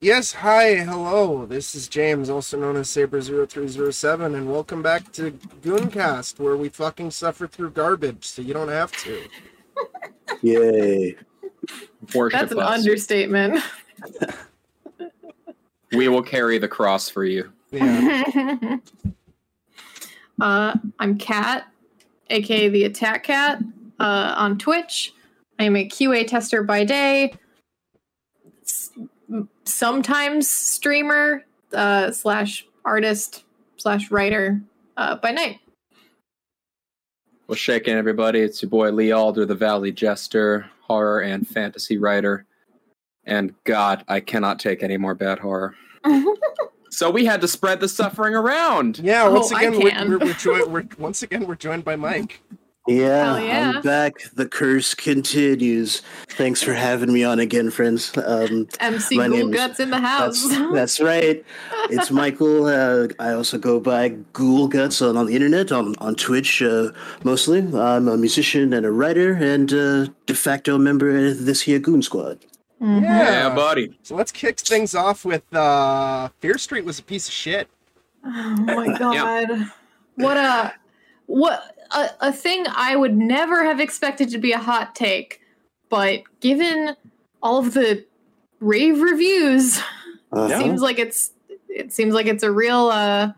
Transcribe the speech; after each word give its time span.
Yes, 0.00 0.32
hi, 0.32 0.76
hello. 0.76 1.44
This 1.46 1.74
is 1.74 1.88
James, 1.88 2.30
also 2.30 2.56
known 2.58 2.76
as 2.76 2.86
Saber0307, 2.88 4.34
and 4.36 4.50
welcome 4.50 4.80
back 4.80 5.10
to 5.12 5.32
Gooncast, 5.62 6.38
where 6.38 6.56
we 6.56 6.68
fucking 6.68 7.10
suffer 7.10 7.48
through 7.48 7.70
garbage, 7.70 8.24
so 8.24 8.40
you 8.40 8.54
don't 8.54 8.68
have 8.68 8.92
to. 9.02 9.22
Yay. 10.42 11.16
Worship 12.14 12.38
That's 12.40 12.52
an 12.52 12.60
us. 12.60 12.78
understatement. 12.78 13.60
we 15.92 16.06
will 16.08 16.22
carry 16.22 16.58
the 16.58 16.68
cross 16.68 17.08
for 17.08 17.24
you. 17.24 17.52
Yeah. 17.72 18.76
uh, 20.40 20.74
I'm 21.00 21.18
Kat, 21.18 21.66
aka 22.30 22.68
the 22.68 22.84
Attack 22.84 23.24
Cat, 23.24 23.58
uh, 23.98 24.34
on 24.38 24.58
Twitch. 24.58 25.12
I 25.58 25.64
am 25.64 25.74
a 25.74 25.88
QA 25.88 26.24
tester 26.24 26.62
by 26.62 26.84
day, 26.84 27.32
s- 27.32 27.38
sometimes 29.68 30.48
streamer 30.48 31.44
uh, 31.72 32.10
slash 32.10 32.66
artist 32.84 33.44
slash 33.76 34.10
writer 34.10 34.60
uh, 34.96 35.16
by 35.16 35.30
night. 35.30 35.60
What's 37.46 37.60
shaking, 37.60 37.94
everybody? 37.94 38.40
It's 38.40 38.62
your 38.62 38.70
boy 38.70 38.90
Lee 38.90 39.12
Alder, 39.12 39.46
the 39.46 39.54
Valley 39.54 39.92
Jester, 39.92 40.66
horror 40.80 41.20
and 41.20 41.46
fantasy 41.46 41.96
writer. 41.96 42.44
And 43.24 43.54
God, 43.64 44.04
I 44.08 44.20
cannot 44.20 44.58
take 44.58 44.82
any 44.82 44.96
more 44.96 45.14
bad 45.14 45.38
horror. 45.38 45.74
So 46.90 47.10
we 47.10 47.24
had 47.24 47.40
to 47.42 47.48
spread 47.48 47.80
the 47.80 47.88
suffering 47.88 48.34
around. 48.34 48.98
Yeah, 48.98 49.24
Oh, 49.24 49.34
once 49.34 49.52
I 49.52 49.62
again, 49.64 49.78
we're, 49.78 50.18
we're, 50.18 50.26
we're, 50.26 50.32
joined, 50.34 50.72
we're 50.72 50.84
once 50.98 51.22
again 51.22 51.46
we're 51.46 51.54
joined 51.54 51.84
by 51.84 51.96
Mike. 51.96 52.40
Yeah, 52.88 53.34
Hell 53.36 53.40
yeah. 53.44 53.72
I'm 53.76 53.82
back. 53.82 54.14
The 54.34 54.46
curse 54.48 54.94
continues. 54.94 56.00
Thanks 56.28 56.62
for 56.62 56.72
having 56.72 57.12
me 57.12 57.22
on 57.22 57.38
again, 57.38 57.70
friends. 57.70 58.16
Um, 58.16 58.66
MC 58.80 59.16
My 59.16 59.28
Ghoul 59.28 59.36
name 59.38 59.50
is- 59.54 59.56
Guts 59.60 59.80
in 59.80 59.90
the 59.90 60.00
house. 60.00 60.48
that's, 60.48 60.72
that's 60.72 61.00
right. 61.00 61.44
It's 61.90 62.10
Michael. 62.10 62.66
Uh, 62.66 63.08
I 63.18 63.32
also 63.32 63.58
go 63.58 63.78
by 63.78 64.10
Ghoul 64.32 64.68
Guts 64.68 65.02
on, 65.02 65.16
on 65.16 65.26
the 65.26 65.34
internet, 65.34 65.70
on, 65.70 65.94
on 65.98 66.14
Twitch 66.14 66.62
uh, 66.62 66.90
mostly. 67.24 67.58
I'm 67.60 68.08
a 68.08 68.16
musician 68.16 68.72
and 68.72 68.86
a 68.86 68.90
writer 68.90 69.34
and 69.34 69.72
uh, 69.72 70.06
de 70.26 70.34
facto 70.34 70.78
member 70.78 71.10
of 71.26 71.44
this 71.44 71.62
here 71.62 71.78
Goon 71.78 72.02
Squad. 72.02 72.38
Mhm. 72.80 73.02
Yeah, 73.02 73.54
buddy. 73.54 73.98
So 74.04 74.14
let's 74.14 74.30
kick 74.32 74.60
things 74.60 74.94
off 74.94 75.24
with 75.24 75.42
uh, 75.54 76.28
Fear 76.40 76.58
Street 76.58 76.84
was 76.84 76.98
a 77.00 77.02
piece 77.02 77.26
of 77.28 77.34
shit. 77.34 77.68
Oh 78.24 78.56
my 78.60 78.96
god. 78.98 79.70
What 80.14 80.36
a 80.36 80.74
what 81.26 81.74
a, 81.90 82.10
a 82.20 82.32
thing 82.32 82.64
I 82.68 82.96
would 82.96 83.16
never 83.16 83.64
have 83.64 83.80
expected 83.80 84.28
to 84.30 84.38
be 84.38 84.52
a 84.52 84.58
hot 84.58 84.94
take, 84.94 85.40
but 85.88 86.22
given 86.40 86.96
all 87.42 87.58
of 87.58 87.74
the 87.74 88.04
rave 88.60 89.00
reviews, 89.00 89.80
Uh-huh. 90.30 90.58
seems 90.58 90.82
like 90.82 90.98
it's 90.98 91.32
it 91.70 91.90
seems 91.90 92.12
like 92.12 92.26
it's 92.26 92.42
a 92.42 92.50
real 92.52 92.88
uh, 92.88 93.32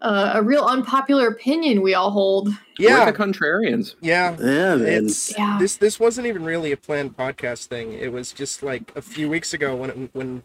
uh 0.00 0.32
a 0.34 0.42
real 0.42 0.64
unpopular 0.64 1.26
opinion 1.26 1.82
we 1.82 1.94
all 1.94 2.12
hold. 2.12 2.46
We're 2.48 2.54
Yeah, 2.78 3.10
the 3.10 3.12
contrarians. 3.16 3.94
yeah. 4.00 4.36
Yeah, 4.38 4.76
man. 4.76 5.06
It's 5.06 5.36
Yeah. 5.36 5.56
this. 5.58 5.76
This 5.76 5.98
wasn't 5.98 6.28
even 6.28 6.44
really 6.44 6.70
a 6.70 6.76
planned 6.76 7.16
podcast 7.16 7.66
thing. 7.66 7.92
It 7.92 8.12
was 8.12 8.30
just 8.32 8.62
like 8.62 8.92
a 8.94 9.02
few 9.02 9.28
weeks 9.28 9.52
ago 9.52 9.74
when 9.74 9.90
it, 9.90 10.10
when 10.12 10.42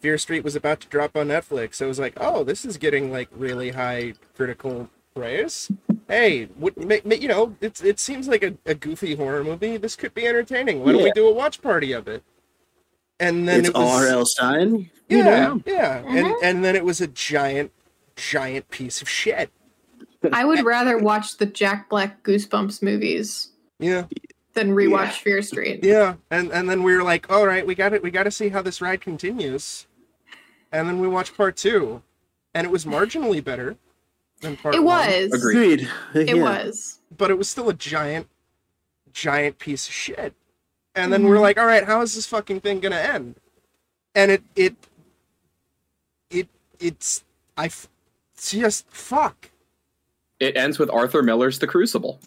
Fear 0.00 0.16
Street 0.18 0.42
was 0.42 0.56
about 0.56 0.80
to 0.80 0.88
drop 0.88 1.16
on 1.16 1.28
Netflix. 1.28 1.82
I 1.82 1.86
was 1.86 1.98
like, 1.98 2.14
oh, 2.18 2.42
this 2.44 2.64
is 2.64 2.76
getting 2.78 3.12
like 3.12 3.28
really 3.30 3.70
high 3.72 4.14
critical 4.34 4.88
praise. 5.14 5.70
Hey, 6.12 6.44
what, 6.58 6.76
ma, 6.76 6.96
ma, 7.06 7.14
you 7.14 7.26
know, 7.26 7.56
it's 7.62 7.82
it 7.82 7.98
seems 7.98 8.28
like 8.28 8.42
a, 8.42 8.54
a 8.66 8.74
goofy 8.74 9.14
horror 9.14 9.42
movie. 9.42 9.78
This 9.78 9.96
could 9.96 10.12
be 10.12 10.26
entertaining. 10.26 10.84
Why 10.84 10.92
don't 10.92 11.02
we 11.02 11.10
do 11.12 11.26
a 11.26 11.32
watch 11.32 11.62
party 11.62 11.92
of 11.92 12.06
it? 12.06 12.22
And 13.18 13.48
then 13.48 13.60
it's 13.60 13.70
it 13.70 13.74
was 13.74 14.02
R.L. 14.04 14.26
Stine. 14.26 14.90
yeah, 15.08 15.16
You 15.16 15.24
know? 15.24 15.62
yeah, 15.64 16.02
and 16.06 16.26
Mhm. 16.26 16.38
and 16.42 16.62
then 16.64 16.76
it 16.76 16.84
was 16.84 17.00
a 17.00 17.06
giant, 17.06 17.72
giant 18.14 18.68
piece 18.68 19.00
of 19.00 19.08
shit. 19.08 19.50
I 20.34 20.44
would 20.44 20.64
rather 20.66 20.98
watch 20.98 21.38
the 21.38 21.46
Jack 21.46 21.88
Black 21.88 22.22
Goosebumps 22.24 22.82
movies 22.82 23.48
Yeah. 23.78 24.04
than 24.52 24.72
rewatch 24.76 25.06
Yeah. 25.06 25.10
Fear 25.12 25.42
Street. 25.42 25.80
Yeah, 25.82 26.16
and 26.30 26.52
and 26.52 26.68
then 26.68 26.82
we 26.82 26.94
were 26.94 27.02
like, 27.02 27.30
all 27.32 27.46
right, 27.46 27.66
we 27.66 27.74
got 27.74 27.94
it. 27.94 28.02
We 28.02 28.10
got 28.10 28.24
to 28.24 28.30
see 28.30 28.50
how 28.50 28.60
this 28.60 28.82
ride 28.82 29.00
continues. 29.00 29.86
And 30.70 30.86
then 30.86 31.00
we 31.00 31.08
watched 31.08 31.38
part 31.38 31.56
two, 31.56 32.02
and 32.54 32.66
it 32.66 32.70
was 32.70 32.84
marginally 32.84 33.42
better 33.42 33.64
than 33.66 33.76
part. 33.76 33.78
It 34.42 34.82
was. 34.82 35.32
Agreed. 35.32 35.88
Agreed. 36.10 36.28
It 36.30 36.36
Yeah. 36.36 36.42
was. 36.42 36.98
but 37.16 37.30
it 37.30 37.38
was 37.38 37.48
still 37.48 37.68
a 37.68 37.74
giant, 37.74 38.26
giant 39.12 39.58
piece 39.58 39.86
of 39.86 39.92
shit. 39.94 40.34
And 40.94 41.12
then 41.12 41.24
we're 41.24 41.34
mm-hmm. 41.34 41.42
like, 41.42 41.58
all 41.58 41.66
right, 41.66 41.84
how 41.84 42.00
is 42.02 42.14
this 42.14 42.26
fucking 42.26 42.60
thing 42.60 42.80
gonna 42.80 42.96
end? 42.96 43.36
And 44.14 44.30
it 44.30 44.42
it 44.56 44.74
it 46.30 46.48
it's 46.80 47.24
I 47.56 47.66
f- 47.66 47.88
just 48.38 48.86
fuck. 48.90 49.50
It 50.40 50.56
ends 50.56 50.78
with 50.78 50.90
Arthur 50.90 51.22
Miller's 51.22 51.58
The 51.60 51.66
Crucible. 51.66 52.18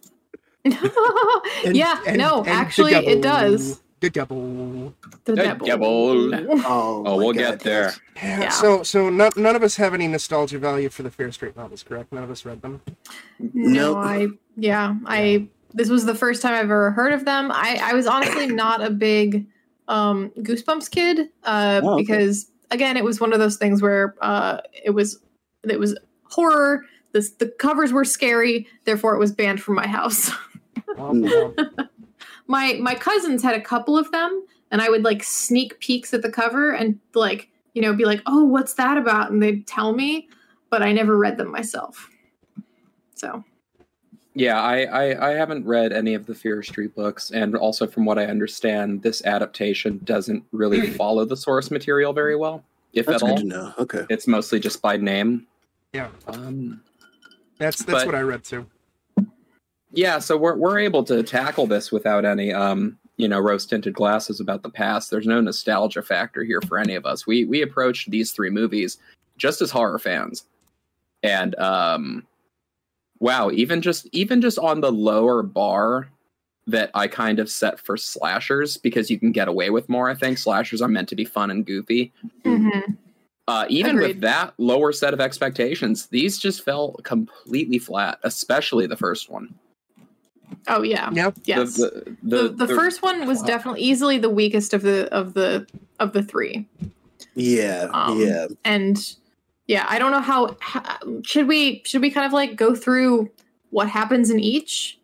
And- 0.63 0.79
yeah, 1.75 2.01
and- 2.07 2.17
no, 2.17 2.39
and 2.39 2.47
actually, 2.49 2.93
it 2.93 3.21
devil- 3.21 3.21
does. 3.21 3.81
The 4.05 4.11
devil. 4.11 4.93
The 5.23 5.31
The 5.31 5.35
devil. 5.35 5.65
devil. 5.65 6.33
Oh, 6.63 7.03
Oh, 7.07 7.17
we'll 7.17 7.33
God, 7.33 7.39
get 7.39 7.59
there. 7.61 7.93
Yeah, 8.17 8.39
Yeah. 8.41 8.49
So 8.49 8.83
so 8.83 9.09
none, 9.09 9.31
none 9.35 9.55
of 9.55 9.63
us 9.63 9.75
have 9.77 9.95
any 9.95 10.07
nostalgia 10.07 10.59
value 10.59 10.89
for 10.89 11.01
the 11.01 11.09
Fear 11.09 11.31
Street 11.31 11.57
novels, 11.57 11.81
correct? 11.81 12.13
None 12.13 12.23
of 12.23 12.29
us 12.29 12.45
read 12.45 12.61
them. 12.61 12.81
No, 13.39 13.93
Nope. 13.93 13.97
I 13.97 14.27
yeah, 14.57 14.95
I 15.07 15.47
this 15.73 15.89
was 15.89 16.05
the 16.05 16.13
first 16.13 16.43
time 16.43 16.53
I've 16.53 16.65
ever 16.65 16.91
heard 16.91 17.13
of 17.13 17.25
them. 17.25 17.51
I 17.51 17.79
I 17.81 17.93
was 17.93 18.05
honestly 18.05 18.45
not 18.63 18.83
a 18.83 18.91
big 18.91 19.47
um 19.87 20.31
Goosebumps 20.37 20.91
kid 20.91 21.29
uh 21.43 21.81
Oh, 21.83 21.93
okay. 21.93 22.03
because 22.03 22.51
again, 22.69 22.97
it 22.97 23.03
was 23.03 23.19
one 23.19 23.33
of 23.33 23.39
those 23.39 23.57
things 23.57 23.81
where 23.81 24.13
uh 24.21 24.61
it 24.83 24.91
was 24.91 25.19
it 25.67 25.79
was 25.79 25.97
horror, 26.29 26.85
the 27.13 27.27
the 27.39 27.47
covers 27.47 27.91
were 27.91 28.05
scary, 28.05 28.67
therefore 28.85 29.15
it 29.15 29.19
was 29.19 29.31
banned 29.31 29.61
from 29.63 29.73
my 29.75 29.87
house. 29.87 30.29
Womp 32.47 32.49
my 32.49 32.73
my 32.81 32.95
cousins 32.95 33.43
had 33.43 33.55
a 33.55 33.61
couple 33.61 33.97
of 33.97 34.11
them 34.11 34.45
and 34.71 34.81
I 34.81 34.89
would 34.89 35.03
like 35.03 35.23
sneak 35.23 35.79
peeks 35.79 36.13
at 36.13 36.21
the 36.21 36.29
cover 36.31 36.71
and 36.71 36.99
like, 37.13 37.49
you 37.73 37.81
know, 37.81 37.93
be 37.93 38.05
like, 38.05 38.21
"Oh, 38.25 38.43
what's 38.43 38.73
that 38.75 38.97
about?" 38.97 39.31
and 39.31 39.41
they'd 39.41 39.65
tell 39.67 39.93
me, 39.93 40.27
but 40.69 40.81
I 40.81 40.91
never 40.91 41.17
read 41.17 41.37
them 41.37 41.51
myself. 41.51 42.09
So, 43.15 43.43
Yeah, 44.33 44.59
I, 44.61 44.81
I, 44.83 45.29
I 45.29 45.33
haven't 45.35 45.65
read 45.65 45.93
any 45.93 46.13
of 46.15 46.25
the 46.25 46.35
Fear 46.35 46.63
Street 46.63 46.93
books, 46.95 47.31
and 47.31 47.55
also 47.55 47.87
from 47.87 48.03
what 48.05 48.17
I 48.19 48.25
understand, 48.25 49.01
this 49.03 49.23
adaptation 49.25 50.01
doesn't 50.03 50.43
really 50.51 50.89
follow 50.97 51.23
the 51.25 51.37
source 51.37 51.71
material 51.71 52.11
very 52.11 52.35
well, 52.35 52.63
if 52.93 53.05
That's 53.05 53.23
at 53.23 53.27
good 53.27 53.31
all. 53.31 53.37
to 53.37 53.43
know. 53.45 53.73
Okay. 53.79 54.05
It's 54.09 54.27
mostly 54.27 54.59
just 54.59 54.81
by 54.81 54.97
name. 54.97 55.47
Yeah. 55.93 56.09
Um, 56.27 56.81
That's 57.59 57.77
that's 57.83 57.99
But- 57.99 58.05
what 58.07 58.15
I 58.15 58.21
read 58.21 58.43
too. 58.43 58.65
Yeah, 59.95 60.19
so 60.19 60.37
we're 60.37 60.55
we're 60.55 60.79
able 60.79 61.03
to 61.05 61.23
tackle 61.23 61.67
this 61.67 61.91
without 61.91 62.25
any 62.25 62.53
um 62.53 62.97
you 63.17 63.27
know 63.27 63.39
rose 63.39 63.65
tinted 63.65 63.93
glasses 63.93 64.39
about 64.39 64.63
the 64.63 64.69
past. 64.69 65.09
There's 65.09 65.27
no 65.27 65.41
nostalgia 65.41 66.01
factor 66.01 66.43
here 66.43 66.61
for 66.61 66.77
any 66.77 66.95
of 66.95 67.05
us. 67.05 67.25
We 67.25 67.45
we 67.45 67.61
approached 67.61 68.11
these 68.11 68.31
three 68.31 68.49
movies 68.49 68.97
just 69.37 69.61
as 69.61 69.71
horror 69.71 69.99
fans, 69.99 70.45
and 71.23 71.55
um, 71.59 72.25
wow, 73.19 73.49
even 73.51 73.81
just 73.81 74.07
even 74.11 74.41
just 74.41 74.59
on 74.59 74.81
the 74.81 74.91
lower 74.91 75.41
bar 75.43 76.09
that 76.67 76.89
I 76.93 77.07
kind 77.07 77.39
of 77.39 77.49
set 77.49 77.79
for 77.79 77.95
slashers 77.95 78.77
because 78.77 79.09
you 79.09 79.19
can 79.19 79.31
get 79.31 79.47
away 79.47 79.69
with 79.69 79.87
more. 79.87 80.09
I 80.09 80.15
think 80.15 80.37
slashers 80.37 80.81
are 80.81 80.87
meant 80.87 81.09
to 81.09 81.15
be 81.15 81.25
fun 81.25 81.51
and 81.51 81.65
goofy. 81.65 82.11
mhm. 82.43 82.97
Uh, 83.47 83.65
even 83.69 83.97
with 83.99 84.21
that 84.21 84.55
lower 84.57 84.91
set 84.91 85.13
of 85.13 85.21
expectations, 85.21 86.07
these 86.07 86.39
just 86.39 86.65
fell 86.65 86.93
completely 87.03 87.77
flat, 87.77 88.17
especially 88.23 88.87
the 88.87 88.97
first 88.97 89.29
one. 89.29 89.53
Oh 90.67 90.81
yeah. 90.83 91.09
Yeah. 91.13 91.31
Yes. 91.45 91.75
The, 91.75 92.15
the, 92.23 92.49
the, 92.49 92.67
first 92.67 93.01
one 93.01 93.27
was 93.27 93.41
definitely 93.41 93.81
easily 93.81 94.17
the 94.17 94.29
weakest 94.29 94.73
of 94.73 94.81
the 94.81 95.13
of 95.13 95.33
the 95.33 95.67
of 95.99 96.13
the 96.13 96.23
three 96.23 96.67
Yeah. 97.35 97.89
Um, 97.93 98.19
yeah. 98.19 98.47
and 98.63 99.15
yeah 99.67 99.85
i 99.89 99.97
don't 99.97 100.11
know 100.11 100.21
how, 100.21 100.55
how 100.59 100.97
should 101.23 101.47
we 101.47 101.81
should 101.85 102.01
we 102.01 102.11
kind 102.11 102.25
of 102.25 102.33
like 102.33 102.55
go 102.55 102.75
through 102.75 103.29
what 103.69 103.89
happens 103.89 104.29
in 104.29 104.39
each 104.39 104.99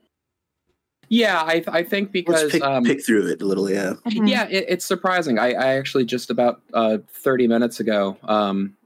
Yeah, 1.10 1.42
I, 1.42 1.64
I 1.68 1.84
think 1.84 2.14
because 2.14 2.44
Let's 2.44 2.54
pick, 2.54 2.64
um, 2.64 2.86
pick 2.86 3.06
through 3.06 3.28
it 3.28 3.42
a 3.42 3.46
little. 3.46 3.70
Yeah. 3.70 3.96
yeah, 4.06 4.48
it, 4.48 4.66
it's 4.70 4.86
surprising. 4.86 5.40
I, 5.40 5.52
I 5.52 5.78
actually 5.78 6.06
just 6.06 6.30
about 6.30 6.62
uh, 6.74 7.00
thirty 7.10 7.48
minutes 7.48 7.82
ago, 7.82 8.16
um, 8.24 8.78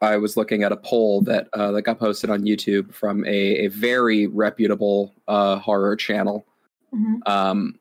I 0.00 0.16
was 0.16 0.36
looking 0.36 0.62
at 0.62 0.72
a 0.72 0.76
poll 0.76 1.22
that 1.22 1.48
uh, 1.52 1.72
that 1.72 1.82
got 1.82 1.98
posted 1.98 2.30
on 2.30 2.42
YouTube 2.42 2.92
from 2.94 3.24
a, 3.24 3.64
a 3.64 3.66
very 3.68 4.26
reputable 4.28 5.12
uh, 5.26 5.56
horror 5.58 5.96
channel, 5.96 6.46
Mhm. 6.94 7.26
um, 7.28 7.78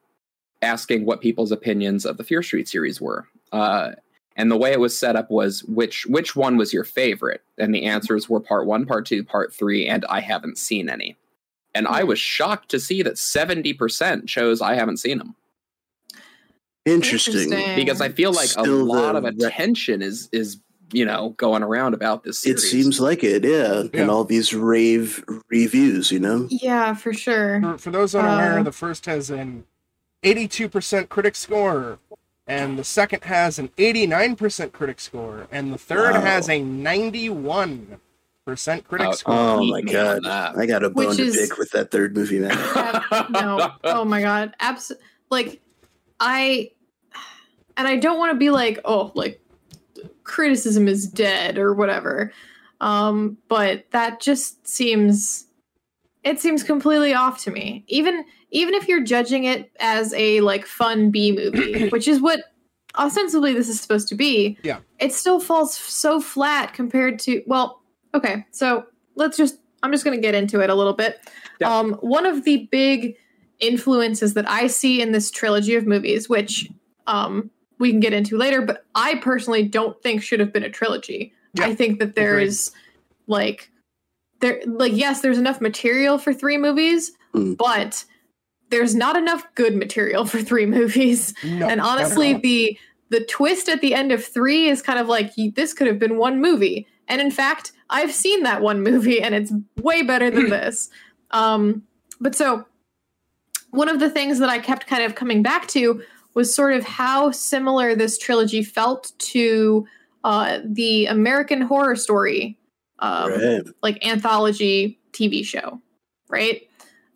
asking 0.62 1.06
what 1.06 1.22
people's 1.22 1.52
opinions 1.52 2.06
of 2.06 2.18
the 2.18 2.24
Fear 2.24 2.42
Street 2.44 2.68
series 2.68 3.00
were. 3.00 3.28
Uh, 3.52 3.92
and 4.36 4.52
the 4.52 4.58
way 4.58 4.72
it 4.72 4.80
was 4.80 4.98
set 4.98 5.16
up 5.16 5.30
was 5.32 5.64
which 5.66 6.06
which 6.08 6.36
one 6.36 6.58
was 6.58 6.74
your 6.74 6.84
favorite? 6.84 7.42
And 7.58 7.74
the 7.74 7.86
answers 7.86 8.28
were 8.30 8.40
part 8.40 8.66
one, 8.68 8.86
part 8.86 9.06
two, 9.06 9.24
part 9.24 9.54
three, 9.54 9.88
and 9.88 10.04
I 10.10 10.20
haven't 10.20 10.58
seen 10.58 10.90
any. 10.90 11.16
And 11.76 11.88
I 11.88 12.04
was 12.04 12.18
shocked 12.20 12.70
to 12.70 12.80
see 12.80 13.02
that 13.04 13.18
seventy 13.18 13.74
percent 13.74 14.28
chose 14.28 14.62
I 14.62 14.74
haven't 14.76 14.98
seen 14.98 15.20
them. 15.20 15.36
Interesting. 16.86 17.52
Interesting. 17.52 17.76
because 17.76 18.00
I 18.00 18.10
feel 18.10 18.32
like 18.32 18.50
a 18.58 18.64
lot 18.64 19.14
the 19.14 19.18
of 19.18 19.24
re- 19.24 19.46
attention 19.48 20.02
is 20.02 20.30
is 20.32 20.58
you 20.92 21.06
know 21.06 21.30
going 21.38 21.64
around 21.64 21.94
about 21.94 22.24
this. 22.24 22.46
It 22.46 22.60
seems 22.60 23.00
like 23.00 23.24
it, 23.24 23.44
yeah. 23.44 23.84
Yeah. 23.94 24.02
And 24.02 24.10
all 24.12 24.24
these 24.24 24.54
rave 24.54 25.24
reviews, 25.50 26.12
you 26.12 26.20
know? 26.20 26.48
Yeah, 26.50 26.94
for 26.94 27.14
sure. 27.14 27.60
For, 27.62 27.78
for 27.78 27.92
those 27.92 28.16
unaware, 28.16 28.60
Uh, 28.60 28.64
the 28.64 28.72
first 28.72 29.06
has 29.06 29.30
an 29.30 29.66
82% 30.24 31.10
critic 31.10 31.36
score, 31.36 32.00
and 32.48 32.80
the 32.80 32.84
second 32.84 33.24
has 33.26 33.60
an 33.60 33.70
89% 33.78 34.72
critic 34.72 35.00
score, 35.00 35.48
and 35.52 35.74
the 35.74 35.78
third 35.78 36.14
Wow. 36.14 36.22
has 36.22 36.48
a 36.50 36.60
91% 36.62 37.98
critic 38.88 39.08
Oh, 39.08 39.12
score. 39.12 39.36
Oh 39.36 39.66
my 39.66 39.82
god. 39.82 40.26
I 40.26 40.66
got 40.66 40.84
a 40.84 40.90
bone 40.90 41.08
Which 41.10 41.18
to 41.18 41.24
is- 41.24 41.36
pick 41.50 41.58
with 41.58 41.72
that 41.72 41.92
third 41.92 42.16
movie, 42.16 42.40
man. 42.40 42.52
Ab- 42.76 43.30
no. 43.30 43.72
Oh 43.84 44.06
my 44.06 44.22
god. 44.22 44.56
absolutely. 44.60 45.06
like 45.30 45.62
I 46.20 46.72
and 47.76 47.88
I 47.88 47.98
don't 47.98 48.18
want 48.18 48.32
to 48.32 48.38
be 48.40 48.50
like, 48.50 48.80
oh, 48.86 49.12
like 49.14 49.40
criticism 50.28 50.88
is 50.88 51.08
dead 51.08 51.58
or 51.58 51.74
whatever. 51.74 52.32
Um, 52.80 53.38
but 53.48 53.86
that 53.92 54.20
just 54.20 54.68
seems 54.68 55.48
it 56.24 56.40
seems 56.40 56.62
completely 56.62 57.14
off 57.14 57.42
to 57.44 57.52
me. 57.52 57.84
Even 57.88 58.24
even 58.52 58.76
if 58.76 58.88
you're 58.88 59.04
judging 59.04 59.46
it 59.46 59.72
as 59.80 60.14
a 60.14 60.42
like 60.42 60.66
fun 60.66 61.10
B 61.10 61.32
movie, 61.32 61.90
which 61.90 62.08
is 62.08 62.22
what 62.22 62.42
ostensibly 62.98 63.54
this 63.54 63.70
is 63.70 63.80
supposed 63.82 64.08
to 64.10 64.16
be. 64.16 64.58
Yeah. 64.64 64.80
It 65.00 65.14
still 65.14 65.40
falls 65.40 65.76
so 65.76 66.22
flat 66.22 66.74
compared 66.74 67.20
to 67.20 67.42
well, 67.48 67.82
okay. 68.14 68.46
So, 68.52 68.86
let's 69.16 69.38
just 69.38 69.58
I'm 69.82 69.92
just 69.92 70.04
going 70.04 70.18
to 70.18 70.22
get 70.22 70.36
into 70.36 70.60
it 70.60 70.70
a 70.70 70.76
little 70.76 70.94
bit. 70.94 71.20
Yeah. 71.60 71.76
Um 71.76 71.94
one 71.96 72.26
of 72.26 72.44
the 72.44 72.68
big 72.72 73.16
influences 73.60 74.36
that 74.36 74.48
I 74.50 74.68
see 74.68 75.02
in 75.02 75.12
this 75.12 75.32
trilogy 75.32 75.76
of 75.76 75.88
movies, 75.88 76.30
which 76.30 76.70
um, 77.08 77.50
we 77.80 77.92
can 77.92 78.00
get 78.00 78.14
into 78.14 78.38
later, 78.38 78.62
but 78.62 78.86
I 78.96 79.16
personally 79.16 79.64
don't 79.64 80.02
think 80.02 80.22
should 80.22 80.40
have 80.40 80.52
been 80.54 80.64
a 80.64 80.70
trilogy. 80.70 81.34
Yeah, 81.54 81.66
I 81.66 81.76
think 81.76 82.00
that 82.00 82.16
there 82.16 82.34
agreed. 82.36 82.48
is 82.48 82.72
like 83.28 83.70
there 84.40 84.62
like 84.66 84.94
yes, 84.96 85.22
there's 85.22 85.38
enough 85.38 85.62
material 85.62 86.18
for 86.18 86.34
three 86.34 86.58
movies, 86.58 87.12
Mm. 87.34 87.58
but 87.58 88.06
there's 88.70 88.96
not 88.96 89.16
enough 89.18 89.46
good 89.56 89.76
material 89.76 90.26
for 90.26 90.42
three 90.42 90.66
movies. 90.78 91.34
No, 91.44 91.68
and 91.68 91.82
honestly, 91.82 92.34
the 92.36 92.78
the 93.10 93.24
twist 93.26 93.70
at 93.70 93.82
the 93.82 93.94
end 93.94 94.12
of 94.12 94.24
three 94.24 94.68
is 94.70 94.82
kind 94.82 95.00
of 95.00 95.08
like 95.08 95.34
this 95.56 95.74
could 95.74 95.88
have 95.88 96.00
been 96.00 96.18
one 96.18 96.42
movie. 96.42 96.88
And 97.10 97.22
in 97.22 97.32
fact, 97.32 97.72
I've 97.90 98.12
seen 98.12 98.44
that 98.44 98.62
one 98.62 98.82
movie, 98.84 99.22
and 99.22 99.34
it's 99.34 99.52
way 99.82 100.02
better 100.04 100.30
than 100.30 100.50
this. 100.50 100.90
Um, 101.32 101.84
but 102.20 102.36
so 102.36 102.66
one 103.72 103.88
of 103.90 104.00
the 104.00 104.10
things 104.10 104.40
that 104.40 104.50
I 104.50 104.60
kept 104.60 104.88
kind 104.88 105.04
of 105.04 105.16
coming 105.16 105.42
back 105.44 105.68
to 105.70 106.02
was 106.38 106.54
sort 106.54 106.74
of 106.74 106.86
how 106.86 107.32
similar 107.32 107.96
this 107.96 108.16
trilogy 108.16 108.62
felt 108.62 109.12
to 109.18 109.88
uh, 110.24 110.60
the 110.64 111.08
American 111.08 111.62
Horror 111.62 111.96
Story, 111.96 112.60
um, 113.00 113.32
right. 113.32 113.62
like 113.82 114.06
anthology 114.06 115.00
TV 115.14 115.44
show, 115.44 115.82
right? 116.30 116.62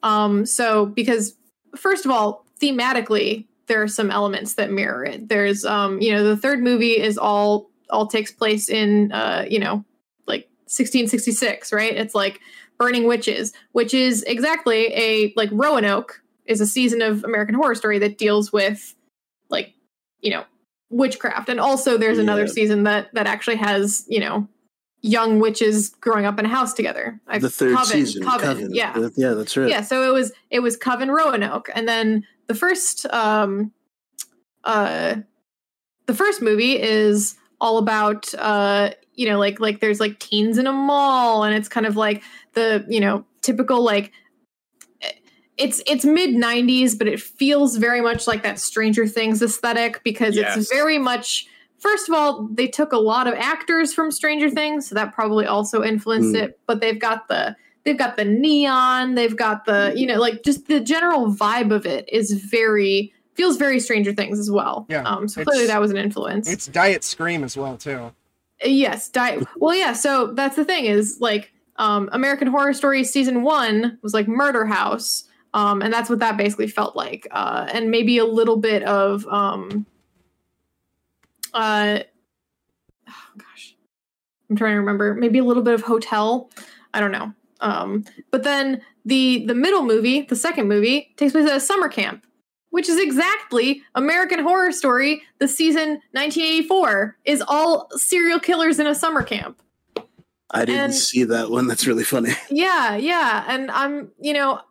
Um, 0.02 0.48
so 0.48 0.88
because 0.88 1.36
first 1.76 2.04
of 2.04 2.10
all, 2.10 2.48
thematically, 2.60 3.46
there 3.68 3.84
are 3.84 3.88
some 3.88 4.10
elements 4.10 4.56
that 4.56 4.72
mirror 4.72 5.06
it. 5.06 5.30
There's, 5.30 5.66
um, 5.66 6.02
you 6.02 6.12
know, 6.12 6.24
the 6.24 6.36
third 6.36 6.64
movie 6.64 7.00
is 7.00 7.20
all 7.20 7.70
all 7.92 8.08
takes 8.08 8.32
place 8.32 8.70
in, 8.70 9.12
uh, 9.12 9.46
you 9.48 9.60
know, 9.60 9.86
like 10.26 10.50
1666, 10.66 11.72
right? 11.72 11.96
It's 11.96 12.16
like 12.16 12.40
burning 12.80 13.06
witches, 13.06 13.54
which 13.74 13.94
is 13.94 14.24
exactly 14.24 14.88
a 14.96 15.32
like 15.36 15.50
Roanoke 15.52 16.24
is 16.48 16.60
a 16.60 16.66
season 16.66 17.04
of 17.04 17.24
American 17.24 17.54
Horror 17.54 17.76
Story 17.76 18.00
that 18.00 18.18
deals 18.18 18.52
with 18.52 18.96
you 20.22 20.32
know, 20.32 20.44
witchcraft. 20.90 21.50
And 21.50 21.60
also 21.60 21.98
there's 21.98 22.18
another 22.20 22.48
season 22.48 22.84
that 22.84 23.14
that 23.14 23.28
actually 23.28 23.58
has, 23.58 24.06
you 24.08 24.20
know, 24.20 24.48
young 25.02 25.40
witches 25.40 25.90
growing 25.90 26.26
up 26.26 26.38
in 26.40 26.46
a 26.46 26.50
house 26.50 26.74
together. 26.74 27.20
I- 27.28 27.40
The 27.40 27.50
third 27.50 27.76
Coven, 27.76 28.06
season. 28.06 28.24
Coven, 28.24 28.74
yeah. 28.74 28.94
Uh, 28.96 29.10
Yeah, 29.16 29.34
that's 29.34 29.56
right. 29.58 29.70
Yeah, 29.70 29.82
so 29.82 30.08
it 30.08 30.14
was 30.14 30.32
it 30.50 30.60
was 30.60 30.78
Coven 30.78 31.10
Roanoke, 31.10 31.70
and 31.74 31.88
then 31.88 32.26
the 32.48 32.56
first 32.56 33.06
um 33.14 33.72
uh 34.64 35.16
the 36.06 36.14
first 36.14 36.42
movie 36.42 36.80
is 36.80 37.36
all 37.60 37.78
about 37.78 38.34
uh 38.36 38.92
you 39.14 39.28
know 39.28 39.40
like 39.40 39.60
like 39.60 39.80
there's 39.80 40.00
like 40.00 40.20
teens 40.20 40.58
in 40.58 40.68
a 40.68 40.74
mall 40.74 41.44
and 41.44 41.56
it's 41.56 41.68
kind 41.70 41.86
of 41.86 41.96
like 41.96 42.22
the 42.54 42.86
you 42.88 43.00
know 43.00 43.26
typical 43.42 43.82
like 43.82 44.12
it's 45.58 45.82
it's 45.86 46.06
mid 46.06 46.32
90s 46.32 46.98
but 46.98 47.08
it 47.08 47.20
feels 47.22 47.76
very 47.78 48.02
much 48.02 48.28
like 48.28 48.44
that 48.44 48.60
stranger 48.60 49.06
things 49.08 49.42
aesthetic 49.42 50.02
because 50.04 50.36
Yes. 50.36 50.58
it's 50.58 50.72
very 50.74 50.98
much 50.98 51.46
first 51.78 52.08
of 52.10 52.16
all 52.16 52.48
they 52.52 52.68
took 52.68 52.94
a 52.94 52.98
lot 52.98 53.28
of 53.28 53.34
actors 53.36 53.94
from 53.94 54.12
stranger 54.12 54.50
things 54.50 54.88
so 54.88 54.96
that 54.96 55.14
probably 55.14 55.46
also 55.46 55.84
influenced 55.84 56.34
Mm. 56.36 56.42
it 56.44 56.60
but 56.68 56.80
they've 56.82 57.00
got 57.00 57.28
the 57.28 57.56
they've 57.84 57.98
got 57.98 58.16
the 58.18 58.26
neon 58.26 59.16
they've 59.16 59.36
got 59.36 59.66
the 59.66 59.94
you 59.96 60.06
know 60.08 60.20
like 60.20 60.44
just 60.44 60.68
the 60.68 60.80
general 60.80 61.34
vibe 61.34 61.72
of 61.74 61.86
it 61.86 62.08
is 62.12 62.32
very 62.32 63.14
feels 63.36 63.58
very 63.58 63.80
stranger 63.80 64.14
things 64.14 64.40
as 64.40 64.50
well 64.52 64.86
Yeah, 64.90 65.04
um 65.04 65.28
so 65.28 65.44
clearly 65.44 65.68
that 65.68 65.82
was 65.82 65.92
an 65.92 65.98
influence 65.98 66.50
It's 66.50 66.68
Diet 66.68 67.04
Scream 67.04 67.44
as 67.44 67.58
well 67.58 67.76
too. 67.78 68.12
yes 68.64 69.10
diet 69.10 69.46
well 69.58 69.76
yeah 69.76 69.94
so 69.94 70.28
that's 70.34 70.56
the 70.56 70.64
thing 70.66 70.86
is 70.86 71.18
like 71.20 71.52
um 71.78 72.10
american 72.14 72.48
horror 72.48 72.74
story 72.74 73.04
season 73.04 73.42
one 73.44 73.98
was 74.04 74.14
like 74.14 74.28
murder 74.28 74.66
house 74.66 75.24
um 75.54 75.82
and 75.82 75.94
that's 75.94 76.10
what 76.10 76.20
that 76.20 76.38
basically 76.38 76.68
felt 76.68 76.96
like 76.96 77.28
uh 77.32 77.68
and 77.74 77.92
maybe 77.92 78.18
a 78.18 78.26
little 78.26 78.58
bit 78.58 78.84
of 78.84 79.26
um 79.28 79.86
uh 81.54 82.00
oh 83.10 83.14
gosh 83.38 83.76
i'm 84.50 84.56
trying 84.56 84.74
to 84.74 84.80
remember 84.80 85.14
maybe 85.14 85.40
a 85.40 85.44
little 85.44 85.64
bit 85.64 85.74
of 85.74 85.82
hotel 85.82 86.50
i 86.94 87.00
don't 87.00 87.12
know 87.12 87.34
um 87.60 88.04
but 88.32 88.44
then 88.44 88.82
the 89.06 89.46
the 89.46 89.56
middle 89.56 89.84
movie 89.84 90.22
the 90.22 90.36
second 90.36 90.68
movie 90.68 91.14
takes 91.18 91.34
place 91.34 91.50
at 91.50 91.56
a 91.56 91.60
summer 91.60 91.90
camp 91.90 92.26
which 92.72 92.90
is 92.90 92.98
exactly 93.00 93.84
American 93.96 94.40
Horror 94.40 94.72
Story, 94.72 95.22
the 95.40 95.48
season 95.48 96.02
1984, 96.14 97.18
is 97.26 97.44
all 97.46 97.90
serial 97.98 98.40
killers 98.40 98.80
in 98.80 98.88
a 98.88 98.96
summer 98.96 99.24
camp. 99.24 99.62
I 100.50 100.66
didn't 100.66 100.82
and- 100.82 100.94
see 100.94 101.26
that 101.26 101.50
one. 101.52 101.68
That's 101.68 101.86
really 101.86 102.04
funny. 102.04 102.32
Yeah, 102.50 102.96
yeah, 102.96 103.46
and 103.48 103.70
I'm, 103.72 104.12
you 104.20 104.34
know, 104.34 104.62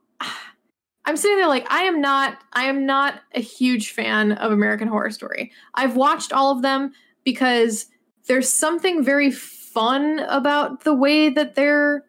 I'm 1.04 1.16
sitting 1.16 1.38
there 1.38 1.48
like 1.48 1.66
I 1.70 1.82
am 1.82 2.00
not 2.00 2.38
I 2.52 2.64
am 2.64 2.86
not 2.86 3.20
a 3.34 3.40
huge 3.40 3.90
fan 3.92 4.32
of 4.32 4.52
American 4.52 4.88
Horror 4.88 5.10
Story. 5.10 5.50
I've 5.74 5.96
watched 5.96 6.32
all 6.32 6.52
of 6.52 6.62
them 6.62 6.92
because 7.24 7.86
there's 8.26 8.48
something 8.48 9.02
very 9.02 9.30
fun 9.30 10.20
about 10.20 10.84
the 10.84 10.94
way 10.94 11.28
that 11.30 11.54
they're 11.54 12.04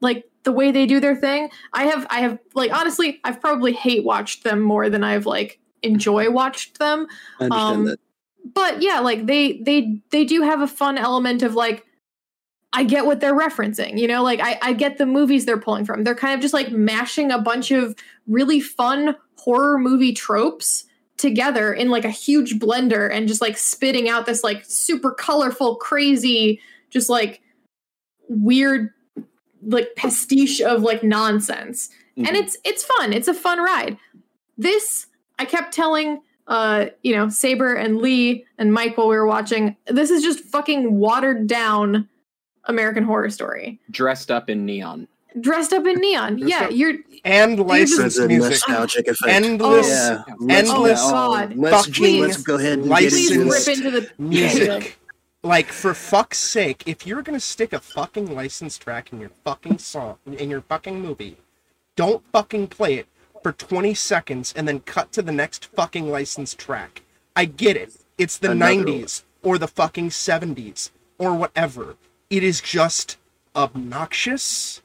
like 0.00 0.24
the 0.44 0.52
way 0.52 0.70
they 0.70 0.86
do 0.86 1.00
their 1.00 1.16
thing. 1.16 1.50
I 1.72 1.84
have 1.84 2.06
I 2.08 2.20
have 2.20 2.38
like 2.54 2.72
honestly, 2.72 3.20
I've 3.24 3.40
probably 3.40 3.72
hate 3.72 4.04
watched 4.04 4.44
them 4.44 4.60
more 4.60 4.88
than 4.88 5.02
I've 5.02 5.26
like 5.26 5.58
enjoy 5.82 6.30
watched 6.30 6.78
them. 6.78 7.06
I 7.40 7.44
understand 7.44 7.76
Um, 7.76 7.84
that. 7.86 8.00
but 8.54 8.80
yeah 8.82 9.00
like 9.00 9.26
they 9.26 9.58
they 9.58 10.00
they 10.10 10.24
do 10.24 10.42
have 10.42 10.60
a 10.62 10.66
fun 10.68 10.96
element 10.98 11.42
of 11.42 11.54
like 11.54 11.84
i 12.76 12.84
get 12.84 13.06
what 13.06 13.20
they're 13.20 13.34
referencing 13.36 13.98
you 13.98 14.06
know 14.06 14.22
like 14.22 14.40
I, 14.40 14.58
I 14.62 14.72
get 14.72 14.98
the 14.98 15.06
movies 15.06 15.44
they're 15.46 15.58
pulling 15.58 15.84
from. 15.84 16.04
They're 16.04 16.14
kind 16.14 16.34
of 16.34 16.40
just 16.40 16.54
like 16.54 16.70
mashing 16.70 17.30
a 17.32 17.38
bunch 17.38 17.70
of 17.70 17.94
really 18.26 18.60
fun 18.60 19.16
horror 19.36 19.78
movie 19.78 20.12
tropes 20.12 20.84
together 21.16 21.72
in 21.72 21.88
like 21.90 22.04
a 22.04 22.10
huge 22.10 22.58
blender 22.58 23.10
and 23.10 23.26
just 23.26 23.40
like 23.40 23.56
spitting 23.56 24.08
out 24.08 24.26
this 24.26 24.44
like 24.44 24.64
super 24.66 25.10
colorful 25.12 25.76
crazy 25.76 26.60
just 26.90 27.08
like 27.08 27.40
weird 28.28 28.90
like 29.62 29.88
pastiche 29.96 30.60
of 30.60 30.82
like 30.82 31.02
nonsense. 31.02 31.88
And 32.16 32.28
Mhm. 32.28 32.34
it's 32.42 32.56
it's 32.64 32.84
fun. 32.84 33.12
It's 33.12 33.28
a 33.28 33.34
fun 33.34 33.58
ride. 33.60 33.96
This 34.58 35.06
i 35.38 35.44
kept 35.44 35.72
telling 35.74 36.20
uh 36.46 36.86
you 37.02 37.14
know 37.14 37.28
saber 37.28 37.74
and 37.74 37.98
lee 37.98 38.44
and 38.58 38.72
mike 38.72 38.96
while 38.96 39.08
we 39.08 39.16
were 39.16 39.26
watching 39.26 39.76
this 39.86 40.10
is 40.10 40.22
just 40.22 40.40
fucking 40.40 40.98
watered 40.98 41.46
down 41.46 42.08
american 42.66 43.04
horror 43.04 43.30
story 43.30 43.78
dressed 43.90 44.30
up 44.30 44.48
in 44.50 44.64
neon. 44.66 45.06
dressed 45.40 45.72
up 45.72 45.86
in 45.86 46.00
neon 46.00 46.36
Dressed 46.36 46.50
yeah 46.50 46.64
up. 46.66 46.70
you're 46.72 46.94
And 47.24 47.56
just- 47.58 47.68
There's 47.96 48.18
licensed 48.18 48.18
a 48.20 48.28
music. 48.28 48.44
Oh, 48.68 48.72
nostalgic 48.72 49.08
effect. 49.08 49.28
Endless, 49.32 49.88
yeah. 49.88 50.22
Endless 50.48 51.00
oh, 51.02 51.10
God. 51.10 51.56
let's, 51.56 51.86
fucking 51.86 52.20
let's 52.20 52.42
go 52.42 52.54
ahead 52.56 52.78
and 52.78 52.86
licensed 52.88 53.28
get 53.30 53.40
into 53.40 53.52
rip 53.52 53.68
into 53.68 53.90
the 53.90 54.10
music. 54.22 54.98
Like 55.42 55.66
for 55.66 55.92
fuck's 55.94 56.38
sake, 56.38 56.82
if 56.86 57.06
you're 57.06 57.22
gonna 57.22 57.40
stick 57.40 57.72
a 57.72 57.78
fucking 57.80 58.34
licensed 58.34 58.80
track 58.82 59.12
in 59.12 59.20
your 59.20 59.30
fucking 59.44 59.78
song 59.78 60.16
in 60.26 60.50
your 60.50 60.60
fucking 60.62 61.00
movie, 61.00 61.36
don't 61.96 62.22
fucking 62.32 62.68
play 62.68 62.94
it 62.94 63.06
for 63.42 63.52
20 63.52 63.94
seconds 63.94 64.52
and 64.56 64.66
then 64.66 64.80
cut 64.80 65.12
to 65.12 65.22
the 65.22 65.32
next 65.32 65.66
fucking 65.66 66.10
licensed 66.10 66.58
track. 66.58 67.02
I 67.36 67.44
get 67.44 67.76
it. 67.76 67.94
It's 68.18 68.38
the 68.38 68.52
Another 68.52 68.74
90s 68.74 69.22
or 69.42 69.58
the 69.58 69.68
fucking 69.68 70.08
70s 70.10 70.90
or 71.18 71.34
whatever. 71.34 71.96
It 72.30 72.42
is 72.42 72.60
just 72.60 73.16
obnoxious 73.54 74.82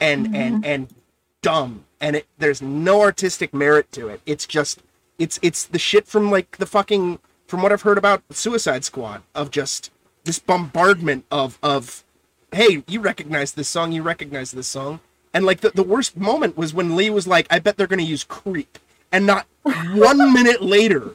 and 0.00 0.26
mm-hmm. 0.26 0.34
and 0.34 0.66
and 0.66 0.94
dumb 1.42 1.84
and 2.00 2.16
it 2.16 2.26
there's 2.38 2.62
no 2.62 3.02
artistic 3.02 3.52
merit 3.52 3.90
to 3.92 4.08
it. 4.08 4.20
It's 4.26 4.46
just 4.46 4.80
It's 5.18 5.38
it's 5.42 5.64
the 5.64 5.78
shit 5.78 6.06
from 6.06 6.30
like 6.30 6.56
the 6.56 6.66
fucking 6.66 7.18
from 7.46 7.62
what 7.62 7.72
I've 7.72 7.82
heard 7.82 7.98
about 7.98 8.22
Suicide 8.30 8.84
Squad 8.84 9.22
of 9.34 9.50
just 9.50 9.90
this 10.24 10.38
bombardment 10.38 11.24
of 11.30 11.58
of 11.62 12.04
hey, 12.52 12.82
you 12.88 13.00
recognize 13.00 13.52
this 13.52 13.68
song, 13.68 13.92
you 13.92 14.02
recognize 14.02 14.50
this 14.50 14.66
song. 14.66 15.00
And 15.32 15.44
like 15.44 15.60
the, 15.60 15.70
the 15.70 15.84
worst 15.84 16.16
moment 16.16 16.56
was 16.56 16.74
when 16.74 16.96
Lee 16.96 17.10
was 17.10 17.26
like, 17.26 17.46
I 17.48 17.60
bet 17.60 17.76
they're 17.76 17.86
gonna 17.86 18.02
use 18.02 18.24
creep. 18.24 18.78
And 19.12 19.26
not 19.26 19.46
one 19.62 20.32
minute 20.32 20.62
later, 20.62 21.14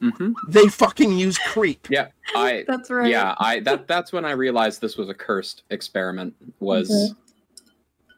hmm 0.00 0.32
they 0.48 0.66
fucking 0.68 1.12
use 1.18 1.38
creep. 1.38 1.88
Yeah, 1.90 2.08
I 2.34 2.64
That's 2.68 2.90
right. 2.90 3.10
yeah 3.10 3.34
I 3.38 3.60
that 3.60 3.86
that's 3.88 4.12
when 4.12 4.24
I 4.24 4.32
realized 4.32 4.80
this 4.80 4.96
was 4.96 5.08
a 5.08 5.14
cursed 5.14 5.62
experiment. 5.70 6.34
Was 6.60 6.90
Mhm. 6.90 7.16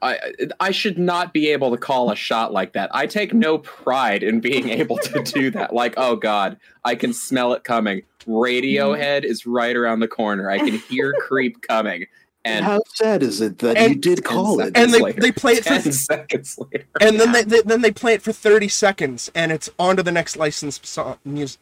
I 0.02 0.18
I 0.58 0.70
should 0.72 0.98
not 0.98 1.32
be 1.32 1.48
able 1.50 1.70
to 1.70 1.76
call 1.76 2.10
a 2.10 2.16
shot 2.16 2.52
like 2.52 2.72
that. 2.72 2.90
I 2.92 3.06
take 3.06 3.32
no 3.32 3.58
pride 3.58 4.22
in 4.24 4.40
being 4.40 4.68
able 4.68 4.98
to 4.98 5.22
do 5.22 5.50
that. 5.52 5.72
Like, 5.72 5.94
oh 5.96 6.16
god, 6.16 6.56
I 6.84 6.96
can 6.96 7.12
smell 7.12 7.52
it 7.52 7.62
coming. 7.62 8.02
Radiohead 8.26 9.22
is 9.24 9.46
right 9.46 9.76
around 9.76 10.00
the 10.00 10.08
corner. 10.08 10.50
I 10.50 10.58
can 10.58 10.74
hear 10.88 11.12
creep 11.20 11.62
coming. 11.62 12.06
And 12.44 12.64
How 12.64 12.80
sad 12.94 13.22
is 13.22 13.40
it 13.40 13.58
that 13.60 13.76
And- 13.76 13.94
you 13.94 14.00
did 14.00 14.24
call 14.24 14.60
it? 14.60 14.76
And 14.76 14.92
they, 14.92 15.00
later. 15.00 15.20
they 15.20 15.30
play 15.32 15.52
it 15.54 15.62
for 15.64 15.78
ten 15.78 15.92
seconds 15.92 16.58
later. 16.58 16.84
and 17.00 17.20
then 17.20 17.30
they, 17.32 17.42
they 17.44 17.62
then 17.62 17.82
they 17.82 17.92
play 17.92 18.14
it 18.14 18.22
for 18.22 18.32
30 18.32 18.66
seconds 18.68 19.30
and 19.34 19.52
it's 19.52 19.70
on 19.78 19.96
to 19.96 20.02
the 20.02 20.10
next 20.12 20.36
licensed 20.36 20.84
song 20.84 21.18
music 21.24 21.60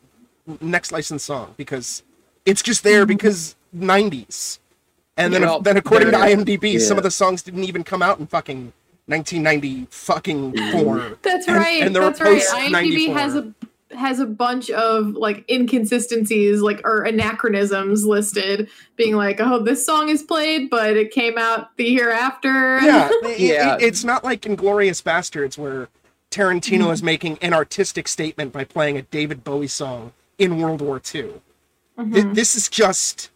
next 0.61 0.91
licensed 0.91 1.27
song 1.27 1.55
because 1.59 2.03
it's 2.47 2.63
just 2.63 2.83
there 2.83 3.05
because 3.05 3.57
90s 3.77 4.59
and 5.19 5.35
then 5.35 5.43
Well, 5.43 5.61
then 5.61 5.77
according 5.77 6.07
to 6.11 6.17
there- 6.17 6.35
IMDb 6.37 6.81
some 6.81 6.97
of 6.97 7.03
the 7.05 7.11
songs 7.11 7.43
didn't 7.43 7.65
even 7.65 7.85
come 7.85 8.01
out 8.03 8.19
in 8.19 8.27
fucking 8.27 8.73
1990 9.07 9.87
fucking 9.91 10.53
four 10.73 10.97
mm. 10.99 11.17
That's 11.23 11.47
And- 11.47 11.57
right. 11.57 11.83
and 11.83 11.95
they 11.95 12.01
were 12.01 12.07
That's 12.07 12.21
right. 12.23 12.43
IMDb 12.43 12.71
94. 12.73 13.19
has 13.19 13.35
a 13.35 13.55
has 13.93 14.21
a 14.21 14.27
bunch 14.27 14.71
of 14.71 15.15
like 15.15 15.45
inconsistencies, 15.51 16.61
like 16.61 16.81
or 16.85 17.03
anachronisms 17.03 18.05
listed, 18.05 18.69
being 18.97 19.17
like, 19.17 19.41
"Oh, 19.41 19.59
this 19.63 19.85
song 19.85 20.09
is 20.09 20.23
played, 20.23 20.71
but 20.71 20.97
it 20.97 21.11
came 21.11 21.37
out 21.39 21.77
the 21.77 21.85
year 21.85 22.11
after." 22.11 22.79
yeah, 22.81 23.11
Yeah. 23.37 23.75
it- 23.77 23.83
it's 23.83 24.05
not 24.05 24.23
like 24.25 24.43
Inglourious 24.43 25.03
Basterds 25.03 25.59
where 25.59 25.89
Tarantino 26.31 26.83
Mm-hmm. 26.85 26.91
is 26.93 27.03
making 27.03 27.39
an 27.43 27.53
artistic 27.53 28.07
statement 28.07 28.53
by 28.53 28.63
playing 28.65 28.97
a 28.97 29.03
David 29.03 29.43
Bowie 29.43 29.67
song 29.67 30.13
in 30.39 30.59
World 30.59 30.81
War 30.81 31.03
II. 31.15 31.33
Mhm. 31.99 32.13
Th- 32.15 32.27
this 32.35 32.55
is 32.55 32.69
just 32.69 33.31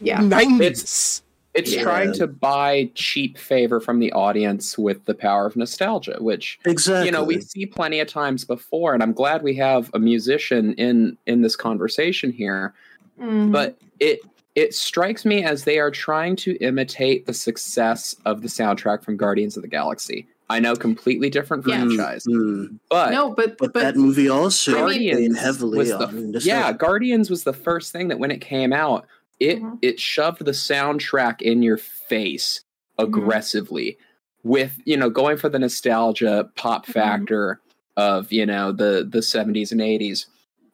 yeah. 0.00 0.20
90s. 0.20 0.60
It's 0.60 1.22
Yeah. 1.56 1.82
trying 1.82 2.12
to 2.14 2.26
buy 2.28 2.90
cheap 2.94 3.36
favor 3.36 3.80
from 3.80 3.98
the 3.98 4.12
audience 4.12 4.78
with 4.78 5.04
the 5.06 5.14
power 5.14 5.44
of 5.46 5.56
nostalgia, 5.56 6.16
which 6.20 6.58
exactly. 6.64 7.06
you 7.06 7.12
know 7.12 7.24
we 7.24 7.40
see 7.40 7.66
plenty 7.66 7.98
of 8.00 8.06
times 8.06 8.44
before 8.44 8.94
and 8.94 9.02
i'm 9.02 9.12
glad 9.12 9.42
we 9.42 9.54
have 9.56 9.90
a 9.92 9.98
musician 9.98 10.74
in 10.74 11.16
in 11.26 11.42
this 11.42 11.56
conversation 11.56 12.30
here 12.30 12.72
Mhm. 13.20 13.50
but 13.50 13.76
it 13.98 14.20
it 14.54 14.72
strikes 14.74 15.24
me 15.24 15.42
as 15.42 15.64
they 15.64 15.78
are 15.80 15.90
trying 15.90 16.36
to 16.36 16.52
imitate 16.58 17.26
the 17.26 17.34
success 17.34 18.14
of 18.24 18.42
the 18.42 18.48
soundtrack 18.48 19.02
from 19.02 19.16
guardians 19.16 19.56
of 19.56 19.62
the 19.62 19.68
galaxy 19.68 20.28
i 20.50 20.60
know 20.60 20.76
completely 20.76 21.28
different 21.28 21.66
Yes. 21.66 21.80
franchise 21.82 22.24
Mm, 22.28 22.78
but 22.88 23.10
no, 23.10 23.30
but 23.34 23.58
but, 23.58 23.72
but, 23.72 23.82
that 23.82 23.96
movie 23.96 24.28
also 24.28 24.72
I 24.72 24.74
mean- 24.74 24.84
played 24.86 25.10
Guardians 25.10 25.38
heavily 25.40 25.78
was 25.78 25.88
the- 25.88 26.06
on 26.06 26.14
nostalgia. 26.32 26.46
yeah 26.46 26.72
guardians 26.72 27.30
was 27.30 27.42
the 27.42 27.52
first 27.52 27.90
thing 27.90 28.06
that 28.08 28.20
when 28.20 28.30
it 28.30 28.40
came 28.40 28.72
out 28.72 29.06
it 29.40 29.60
Mhm. 29.62 29.78
it 29.82 30.00
shoved 30.00 30.44
the 30.44 30.50
soundtrack 30.52 31.40
in 31.42 31.62
your 31.62 31.76
face 31.76 32.62
Mhm. 32.98 33.04
aggressively 33.04 33.96
with 34.42 34.80
you 34.84 34.96
know 34.96 35.10
going 35.10 35.36
for 35.36 35.48
the 35.48 35.58
nostalgia 35.58 36.50
pop 36.56 36.86
Mhm. 36.86 36.92
factor 36.92 37.60
of 37.96 38.32
you 38.32 38.46
know 38.46 38.72
the 38.72 39.06
the 39.08 39.22
70s 39.22 39.72
and 39.72 39.80
80s 39.80 40.26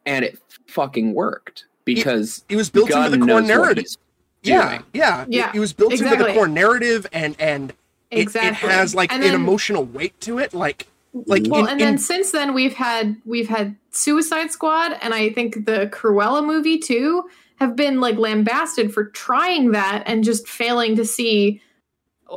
and 0.07 0.25
it 0.25 0.39
fucking 0.67 1.15
worked 1.15 1.65
because 1.85 2.45
It 2.49 2.57
was 2.57 2.71
built 2.71 2.89
Gunn 2.91 3.07
into 3.13 3.19
the 3.19 3.27
core 3.33 3.41
narrative. 3.43 3.85
he's 3.85 3.99
Yeah, 4.43 4.83
yeah, 4.93 5.23
It- 5.23 5.29
Yeah, 5.31 5.51
It, 5.55 5.59
was 5.59 5.73
built 5.73 5.93
into 5.95 6.05
the 6.17 6.33
core 6.35 6.49
narrative, 6.49 7.07
and 7.13 7.35
and 7.39 7.73
it, 8.11 8.19
exactly 8.21 8.69
it 8.69 8.73
has 8.73 8.95
like 8.95 9.11
And 9.11 9.25
an 9.25 9.35
emotional 9.35 9.85
weight 9.85 10.19
to 10.23 10.39
it. 10.39 10.53
Like 10.53 10.87
like. 11.15 11.45
Well, 11.49 11.63
in- 11.65 11.71
and 11.71 11.81
in- 11.81 11.87
then 11.87 11.99
since 11.99 12.31
then 12.33 12.53
we've 12.53 12.75
had 12.75 13.17
we've 13.25 13.49
had 13.49 13.77
Suicide 13.91 14.51
Squad 14.51 14.99
and 15.01 15.15
I 15.15 15.31
think 15.31 15.65
the 15.65 15.89
Cruella 15.93 16.45
movie 16.45 16.77
too 16.79 17.25
have 17.61 17.77
been 17.77 18.01
like 18.01 18.17
lambasted 18.17 18.93
for 18.93 19.05
trying 19.05 19.73
that 19.73 20.03
and 20.07 20.25
just 20.25 20.49
failing 20.49 20.97
to 20.97 21.05
see 21.05 21.61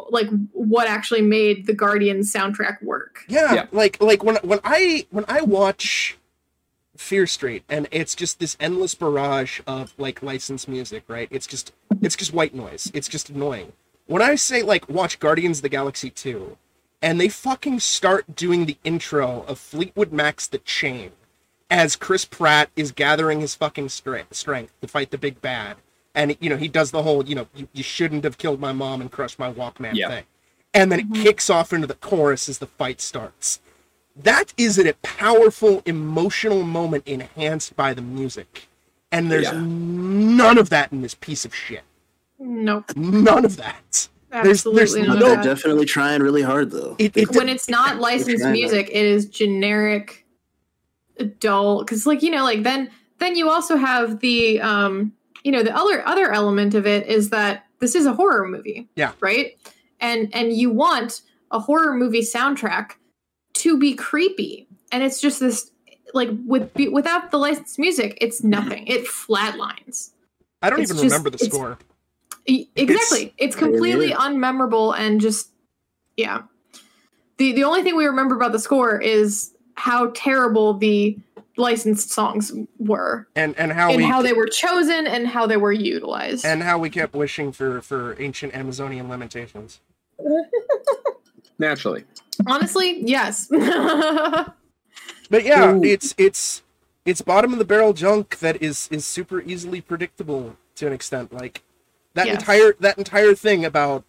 like 0.10 0.28
what 0.52 0.88
actually 0.88 1.22
made 1.22 1.66
the 1.66 1.74
Guardians 1.74 2.32
soundtrack 2.32 2.82
work. 2.84 3.24
yeah, 3.28 3.54
Yeah. 3.54 3.66
like 3.72 4.02
like 4.02 4.24
when 4.24 4.36
when 4.38 4.60
I 4.64 5.08
when 5.10 5.26
I 5.28 5.42
watch 5.42 6.18
Fear 6.98 7.28
Street, 7.28 7.64
and 7.70 7.88
it's 7.92 8.16
just 8.16 8.40
this 8.40 8.58
endless 8.60 8.96
barrage 8.96 9.60
of 9.68 9.94
like 9.98 10.22
licensed 10.24 10.68
music, 10.68 11.04
right? 11.08 11.28
It's 11.32 11.48
just 11.48 11.72
it's 12.02 12.16
just 12.16 12.34
white 12.34 12.54
noise. 12.54 12.92
It's 12.94 13.08
just 13.08 13.30
annoying. 13.30 13.74
When 14.08 14.22
I 14.22 14.36
say 14.36 14.62
like 14.62 14.88
watch 14.90 15.20
Guardians 15.20 15.60
of 15.60 15.64
the 15.64 15.70
Galaxy 15.70 16.10
2, 16.10 16.58
and 17.02 17.20
they 17.20 17.30
fucking 17.30 17.80
start 17.80 18.36
doing 18.36 18.66
the 18.66 18.78
intro 18.84 19.44
of 19.48 19.58
Fleetwood 19.60 20.12
Mac's 20.12 20.48
The 20.48 20.58
Chain 20.60 21.12
as 21.70 21.96
Chris 21.96 22.26
Pratt 22.26 22.70
is 22.76 22.92
gathering 22.92 23.42
his 23.42 23.56
fucking 23.56 23.90
strength 23.90 24.36
strength 24.36 24.74
to 24.82 24.88
fight 24.88 25.12
the 25.12 25.18
big 25.18 25.42
bad. 25.42 25.78
And 26.16 26.36
you 26.40 26.50
know, 26.50 26.58
he 26.58 26.68
does 26.68 26.92
the 26.92 27.04
whole, 27.04 27.26
you 27.26 27.36
know, 27.36 27.48
you, 27.56 27.68
you 27.74 27.84
shouldn't 27.84 28.24
have 28.24 28.38
killed 28.38 28.60
my 28.60 28.72
mom 28.72 29.02
and 29.02 29.12
crushed 29.12 29.38
my 29.40 29.52
Walkman 29.52 29.94
Yeah. 29.94 30.10
thing. 30.10 30.24
And 30.74 30.92
then 30.92 31.00
it 31.00 31.12
mm-hmm. 31.12 31.24
kicks 31.24 31.50
off 31.50 31.74
into 31.74 31.88
the 31.88 31.96
chorus 31.96 32.50
as 32.50 32.60
the 32.60 32.68
fight 32.68 33.02
starts. 33.02 33.60
That 34.16 34.54
is 34.58 34.80
a 34.80 34.94
powerful 35.04 35.84
emotional 35.86 36.64
moment 36.64 37.04
enhanced 37.08 37.76
by 37.76 37.94
the 37.94 38.02
music. 38.02 38.68
And 39.12 39.32
there's 39.32 39.46
Yeah. 39.46 39.62
none 39.64 40.58
of 40.58 40.70
that 40.70 40.92
in 40.92 41.02
this 41.02 41.14
piece 41.16 41.46
of 41.46 41.54
shit. 41.56 41.84
Nope, 42.40 42.96
None 42.96 43.46
of 43.46 43.58
that. 43.58 44.10
Absolutely 44.32 44.80
there's 44.80 44.96
none 44.96 45.08
no- 45.08 45.14
of 45.14 45.20
They're 45.20 45.36
that. 45.38 45.44
definitely 45.44 45.86
trying 45.86 46.22
really 46.22 46.42
hard 46.44 46.72
though. 46.72 46.96
It- 47.00 47.16
it- 47.16 47.36
when 47.36 47.50
it's 47.50 47.70
not 47.70 48.00
licensed 48.00 48.42
trying 48.42 48.54
to- 48.54 48.60
music, 48.60 48.90
it 48.92 49.06
is 49.06 49.26
generic, 49.28 50.26
dull. 51.26 51.80
Because 51.84 52.06
like 52.06 52.22
you 52.22 52.32
know, 52.32 52.44
like 52.44 52.64
then 52.64 52.90
then 53.20 53.36
you 53.36 53.50
also 53.50 53.76
have 53.78 54.20
the 54.20 54.60
um 54.62 55.14
you 55.44 55.52
know 55.52 55.64
the 55.64 55.76
other 55.76 56.06
other 56.08 56.32
element 56.32 56.74
of 56.74 56.86
it 56.88 57.08
is 57.08 57.30
that 57.30 57.66
this 57.80 57.96
is 57.96 58.06
a 58.06 58.14
horror 58.14 58.48
movie. 58.48 58.88
Yeah. 58.96 59.12
Right. 59.20 59.58
And 60.00 60.30
and 60.34 60.54
you 60.54 60.70
want 60.70 61.22
a 61.52 61.60
horror 61.60 61.96
movie 61.96 62.22
soundtrack 62.22 62.92
to 63.54 63.78
be 63.80 63.96
creepy, 63.96 64.68
and 64.92 65.02
it's 65.04 65.20
just 65.22 65.40
this 65.40 65.72
like 66.14 66.30
with 66.46 66.70
without 66.92 67.32
the 67.32 67.38
licensed 67.38 67.80
music, 67.80 68.18
it's 68.22 68.44
nothing. 68.44 68.86
It 68.88 69.06
flatlines. 69.08 70.12
I 70.62 70.70
don't 70.70 70.80
It's 70.82 70.92
even 70.92 71.04
just- 71.04 71.14
remember 71.14 71.30
the 71.32 71.40
score. 71.40 71.78
Exactly. 72.48 73.34
It's 73.38 73.56
completely 73.56 74.10
Yeah. 74.10 74.18
unmemorable 74.18 74.98
and 74.98 75.20
just 75.20 75.50
yeah. 76.16 76.44
The 77.38 77.52
the 77.54 77.64
only 77.64 77.84
thing 77.84 77.96
we 77.96 78.06
remember 78.06 78.36
about 78.36 78.52
the 78.54 78.60
score 78.60 79.00
is 79.00 79.52
how 79.77 80.12
terrible 80.15 80.74
the 80.74 81.17
licensed 81.55 82.12
songs 82.12 82.51
were 82.79 83.27
And 83.36 83.57
and 83.57 83.72
how 83.72 83.89
and 83.89 83.98
we 83.98 84.03
how 84.03 84.22
they 84.22 84.34
were 84.34 84.48
chosen 84.48 85.07
and 85.07 85.27
how 85.27 85.48
they 85.48 85.57
were 85.57 85.72
utilized. 85.72 86.46
and 86.46 86.62
how 86.63 86.77
we 86.77 86.89
kept 86.89 87.13
wishing 87.15 87.51
for 87.51 87.81
for 87.81 88.19
ancient 88.22 88.53
Amazonian 88.55 89.07
lamentations. 89.07 89.79
naturally 91.60 92.03
Honestly, 92.46 93.01
yes. 93.01 93.48
But 95.29 95.43
yeah, 95.43 95.74
Ooh. 95.74 95.84
it's 95.84 96.13
it's 96.17 96.62
it's 97.05 97.22
bottom 97.22 97.51
of 97.51 97.60
the 97.60 97.65
barrel 97.65 97.93
junk 97.93 98.39
that 98.39 98.62
is 98.62 98.88
is 98.91 99.05
super 99.05 99.41
easily 99.41 99.81
predictable 99.81 100.55
to 100.75 100.88
an 100.88 100.93
extent. 100.93 101.34
Like 101.34 101.63
that 102.13 102.27
Yes. 102.27 102.39
entire 102.39 102.74
that 102.79 102.98
entire 102.98 103.34
thing 103.36 103.65
about 103.65 104.03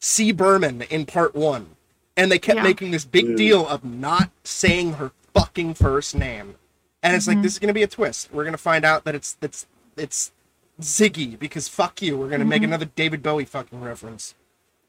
C. 0.00 0.30
Berman 0.32 0.82
in 0.82 1.04
part 1.06 1.34
one, 1.34 1.70
and 2.18 2.30
they 2.30 2.38
kept 2.38 2.56
Yeah. 2.58 2.62
making 2.64 2.90
this 2.90 3.04
big 3.06 3.36
deal 3.36 3.66
of 3.66 3.84
not 3.84 4.30
saying 4.44 4.94
her 4.94 5.12
fucking 5.32 5.74
first 5.74 6.14
name, 6.14 6.56
and 7.02 7.14
it's 7.16 7.26
like 7.28 7.38
Mhm. 7.38 7.42
this 7.42 7.52
is 7.52 7.58
gonna 7.58 7.72
be 7.72 7.82
a 7.84 7.86
twist. 7.86 8.28
We're 8.32 8.44
gonna 8.44 8.58
find 8.58 8.84
out 8.84 9.04
that 9.04 9.14
it's 9.14 9.36
it's 9.40 9.66
it's 9.96 10.32
Ziggy 10.80 11.38
because 11.38 11.66
fuck 11.68 12.02
you. 12.02 12.16
We're 12.18 12.28
gonna 12.28 12.44
make 12.44 12.62
Mhm. 12.62 12.66
another 12.66 12.84
David 12.94 13.22
Bowie 13.22 13.44
fucking 13.44 13.80
reference 13.80 14.34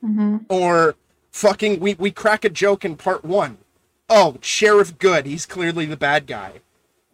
Mhm. 0.04 0.46
or 0.50 0.96
fucking 1.32 1.80
we 1.80 1.94
we 1.96 2.12
crack 2.12 2.44
a 2.44 2.50
joke 2.50 2.84
in 2.84 2.96
part 2.98 3.24
one. 3.24 3.60
Oh, 4.10 4.38
Sheriff 4.42 4.98
Goode, 4.98 5.28
he's 5.28 5.46
clearly 5.46 5.86
the 5.86 5.98
bad 5.98 6.26
guy. 6.26 6.62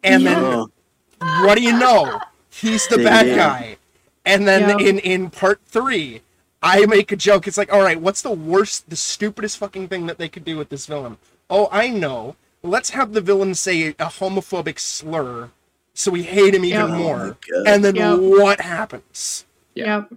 And 0.02 0.22
Yeah. 0.22 0.40
Then 0.40 1.44
what 1.44 1.56
do 1.56 1.62
you 1.62 1.78
know? 1.78 2.20
He's 2.50 2.86
the 2.86 2.96
bad 2.98 3.36
guy. 3.36 3.76
And 4.24 4.48
then 4.48 4.78
Yeah. 4.78 4.86
in 4.88 4.98
in 4.98 5.30
part 5.30 5.60
3, 5.66 6.22
I 6.66 6.86
make 6.86 7.12
a 7.12 7.16
joke. 7.16 7.46
It's 7.46 7.56
like, 7.58 7.72
"All 7.72 7.82
right, 7.82 8.00
what's 8.00 8.22
the 8.22 8.30
worst 8.32 8.90
the 8.90 8.96
stupidest 8.96 9.58
fucking 9.58 9.88
thing 9.88 10.06
that 10.06 10.18
they 10.18 10.28
could 10.28 10.44
do 10.44 10.56
with 10.56 10.68
this 10.68 10.86
villain?" 10.86 11.16
Oh, 11.48 11.68
I 11.70 11.88
know. 11.88 12.36
Let's 12.62 12.90
have 12.90 13.12
the 13.12 13.20
villain 13.20 13.54
say 13.54 13.88
a 13.88 13.94
homophobic 13.94 14.78
slur 14.80 15.50
so 15.94 16.10
we 16.10 16.22
hate 16.24 16.54
him 16.54 16.64
even 16.64 16.88
Yeah. 16.88 16.94
Oh 16.94 16.98
more. 16.98 17.36
God. 17.50 17.66
And 17.66 17.82
then 17.84 17.96
Yep. 17.96 18.18
what 18.18 18.60
happens? 18.60 19.46
Yep. 19.74 20.12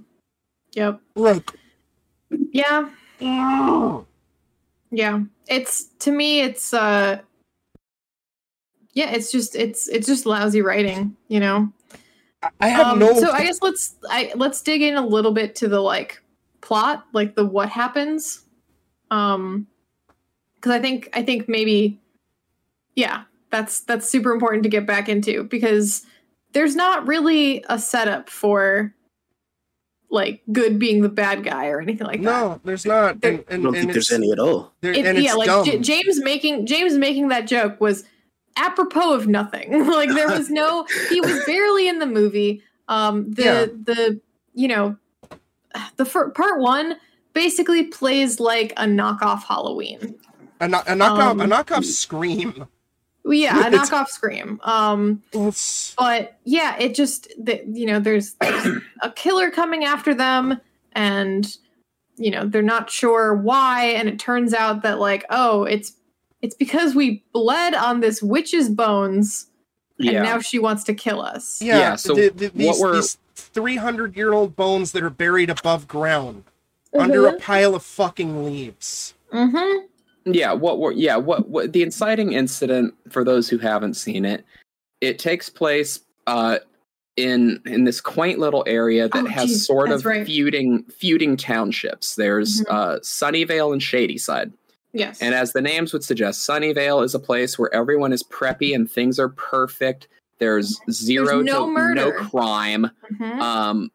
Yep. 0.73 0.99
Like, 1.15 1.51
Yeah. 2.51 2.89
mm. 3.21 4.05
Yeah. 4.91 5.21
It's 5.47 5.85
to 5.99 6.11
me 6.11 6.41
it's 6.41 6.73
uh 6.73 7.19
yeah, 8.93 9.11
it's 9.11 9.31
just 9.31 9.55
it's 9.55 9.87
it's 9.87 10.05
just 10.07 10.25
lousy 10.25 10.61
writing, 10.61 11.15
you 11.29 11.39
know. 11.39 11.71
I- 12.43 12.49
I 12.59 12.67
have 12.69 12.87
Um, 12.87 12.99
no. 12.99 13.13
so 13.19 13.31
I 13.31 13.43
guess 13.43 13.61
let's 13.61 13.95
I 14.09 14.31
let's 14.35 14.61
dig 14.61 14.81
in 14.81 14.95
a 14.95 15.05
little 15.05 15.31
bit 15.31 15.55
to 15.57 15.69
the 15.69 15.79
like 15.79 16.21
plot, 16.61 17.05
like 17.13 17.35
the 17.35 17.45
what 17.45 17.69
happens. 17.69 18.45
Um 19.11 19.67
because 20.55 20.71
I 20.73 20.79
think 20.79 21.09
I 21.13 21.23
think 21.23 21.47
maybe 21.49 21.99
yeah, 22.95 23.23
that's 23.49 23.81
that's 23.81 24.09
super 24.09 24.31
important 24.31 24.63
to 24.63 24.69
get 24.69 24.85
back 24.85 25.07
into 25.09 25.43
because 25.43 26.05
there's 26.53 26.75
not 26.75 27.07
really 27.07 27.63
a 27.69 27.79
setup 27.79 28.29
for 28.29 28.93
like 30.11 30.41
good 30.51 30.79
being 30.79 31.01
the 31.01 31.09
bad 31.09 31.43
guy 31.43 31.67
or 31.67 31.79
anything 31.79 32.07
like 32.07 32.21
that. 32.23 32.25
no, 32.25 32.59
there's 32.63 32.85
not. 32.85 33.21
There- 33.21 33.33
And, 33.33 33.43
I 33.47 33.55
don't 33.57 33.67
and 33.67 33.75
think 33.75 33.93
there's 33.93 34.11
any 34.11 34.31
at 34.31 34.39
all. 34.39 34.73
there- 34.81 34.91
It- 34.93 35.05
and 35.05 35.17
it's 35.19 35.27
yeah, 35.27 35.33
like 35.35 35.45
dumb. 35.45 35.65
J- 35.65 35.77
James 35.79 36.19
making 36.21 36.65
James 36.65 36.93
making 36.97 37.27
that 37.27 37.45
joke 37.47 37.79
was 37.79 38.03
apropos 38.57 39.13
of 39.13 39.27
nothing. 39.27 39.87
like 39.87 40.09
there 40.09 40.27
was 40.27 40.49
no 40.49 40.85
he 41.09 41.21
was 41.21 41.43
barely 41.45 41.87
in 41.87 41.99
the 41.99 42.07
movie. 42.07 42.63
Um 42.87 43.31
the 43.31 43.43
Yeah. 43.43 43.65
the 43.65 44.21
you 44.55 44.67
know 44.67 44.97
the 45.97 46.05
fir- 46.05 46.31
part 46.31 46.59
1 46.59 46.95
basically 47.33 47.83
plays 47.83 48.39
like 48.39 48.71
a 48.77 48.85
knockoff 48.85 49.43
Halloween. 49.43 50.15
a, 50.59 50.67
kno- 50.67 50.79
a 50.79 50.93
knockoff, 50.93 51.19
um, 51.19 51.41
a 51.41 51.45
knockoff 51.45 51.85
scream. 51.85 52.65
Yeah, 53.25 53.67
a 53.67 53.71
knockoff 53.71 54.07
Scream. 54.07 54.59
Um 54.63 55.21
It's, 55.33 55.93
but 55.97 56.37
yeah, 56.45 56.77
it 56.79 56.95
just 56.95 57.27
the, 57.37 57.61
you 57.67 57.85
know 57.85 57.99
there's, 57.99 58.33
there's 58.35 58.81
a 59.03 59.11
killer 59.11 59.51
coming 59.51 59.83
after 59.83 60.15
them 60.15 60.59
and 60.93 61.55
you 62.15 62.31
know 62.31 62.45
they're 62.47 62.61
not 62.63 62.89
sure 62.89 63.35
why 63.35 63.85
and 63.85 64.09
it 64.09 64.17
turns 64.19 64.53
out 64.53 64.81
that 64.81 64.99
like 64.99 65.25
oh 65.29 65.63
it's 65.65 65.93
it's 66.41 66.55
because 66.55 66.95
we 66.95 67.23
bled 67.33 67.75
on 67.75 67.99
this 67.99 68.23
witch's 68.23 68.67
bones 68.69 69.47
and 69.99 70.07
Yeah. 70.11 70.23
now 70.23 70.39
she 70.39 70.57
wants 70.57 70.83
to 70.85 70.93
kill 70.95 71.21
us. 71.21 71.61
yeah. 71.61 71.77
Yeah, 71.77 71.95
so 71.97 72.15
the, 72.15 72.29
the, 72.29 72.45
what 72.47 72.53
these, 72.55 72.79
we're- 72.79 72.95
these 72.95 73.17
300 73.41 74.15
year 74.15 74.33
old 74.33 74.55
bones 74.55 74.91
that 74.91 75.03
are 75.03 75.09
buried 75.09 75.49
above 75.49 75.87
ground 75.87 76.43
under 76.97 77.27
a 77.27 77.37
pile 77.39 77.75
of 77.75 77.83
fucking 77.83 78.43
leaves. 78.45 79.13
Mm-hmm. 79.33 79.85
yeah 80.33 80.51
what 80.53 80.79
we're 80.79 80.91
yeah 80.93 81.15
what, 81.17 81.47
what 81.49 81.71
the 81.71 81.83
inciting 81.83 82.33
incident 82.33 82.93
for 83.09 83.23
those 83.23 83.47
who 83.47 83.57
haven't 83.59 83.93
seen 83.93 84.25
it 84.25 84.43
it 85.01 85.19
takes 85.19 85.49
place 85.49 85.99
uh 86.25 86.57
in 87.15 87.61
in 87.65 87.83
this 87.83 88.01
quaint 88.01 88.39
little 88.39 88.63
area 88.65 89.07
that 89.07 89.23
Oh, 89.23 89.27
has 89.27 89.49
geez, 89.49 89.65
sort 89.67 89.91
of 89.91 90.03
right. 90.05 90.25
feuding 90.25 90.83
feuding 90.85 91.37
townships 91.37 92.15
there's 92.15 92.61
Mhm. 92.61 92.65
uh 92.69 92.99
sunnyvale 93.01 93.71
and 93.71 93.83
shadyside 93.83 94.51
Yes. 94.93 95.21
and 95.21 95.35
as 95.35 95.53
the 95.53 95.61
names 95.61 95.93
would 95.93 96.03
suggest 96.03 96.47
sunnyvale 96.49 97.03
is 97.03 97.13
a 97.13 97.19
place 97.19 97.59
where 97.59 97.71
everyone 97.73 98.11
is 98.11 98.23
preppy 98.23 98.73
and 98.73 98.89
things 98.89 99.19
are 99.19 99.29
perfect 99.29 100.07
there's 100.39 100.79
zero 100.89 101.41
no 101.41 101.65
to 101.65 101.71
murder. 101.71 101.95
no 101.95 102.11
crime 102.11 102.89
Mhm. 103.11 103.39
um 103.41 103.91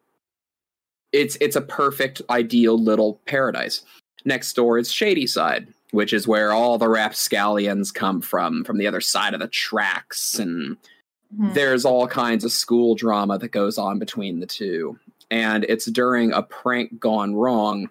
it's 1.13 1.37
it's 1.41 1.57
a 1.57 1.61
perfect 1.61 2.23
ideal 2.31 2.79
little 2.79 3.21
paradise 3.27 3.83
next 4.25 4.53
door 4.55 4.79
is 4.79 4.91
shadyside 4.93 5.67
which 5.93 6.13
is 6.13 6.27
where 6.27 6.53
all 6.53 6.77
the 6.79 6.89
rapscallions 6.89 7.91
come 7.93 8.21
from 8.21 8.65
from 8.65 8.79
the 8.79 8.87
other 8.87 9.01
side 9.01 9.35
of 9.35 9.41
the 9.41 9.49
tracks 9.49 10.39
and 10.39 10.77
Mhm. 11.39 11.55
there's 11.55 11.85
all 11.85 12.07
kinds 12.07 12.45
of 12.45 12.53
school 12.53 12.95
drama 12.95 13.39
that 13.39 13.49
goes 13.51 13.79
on 13.79 13.99
between 13.99 14.41
the 14.41 14.47
two 14.47 14.99
and 15.31 15.65
it's 15.65 15.87
during 15.87 16.33
a 16.33 16.43
prank 16.43 17.01
gone 17.01 17.35
wrong 17.35 17.89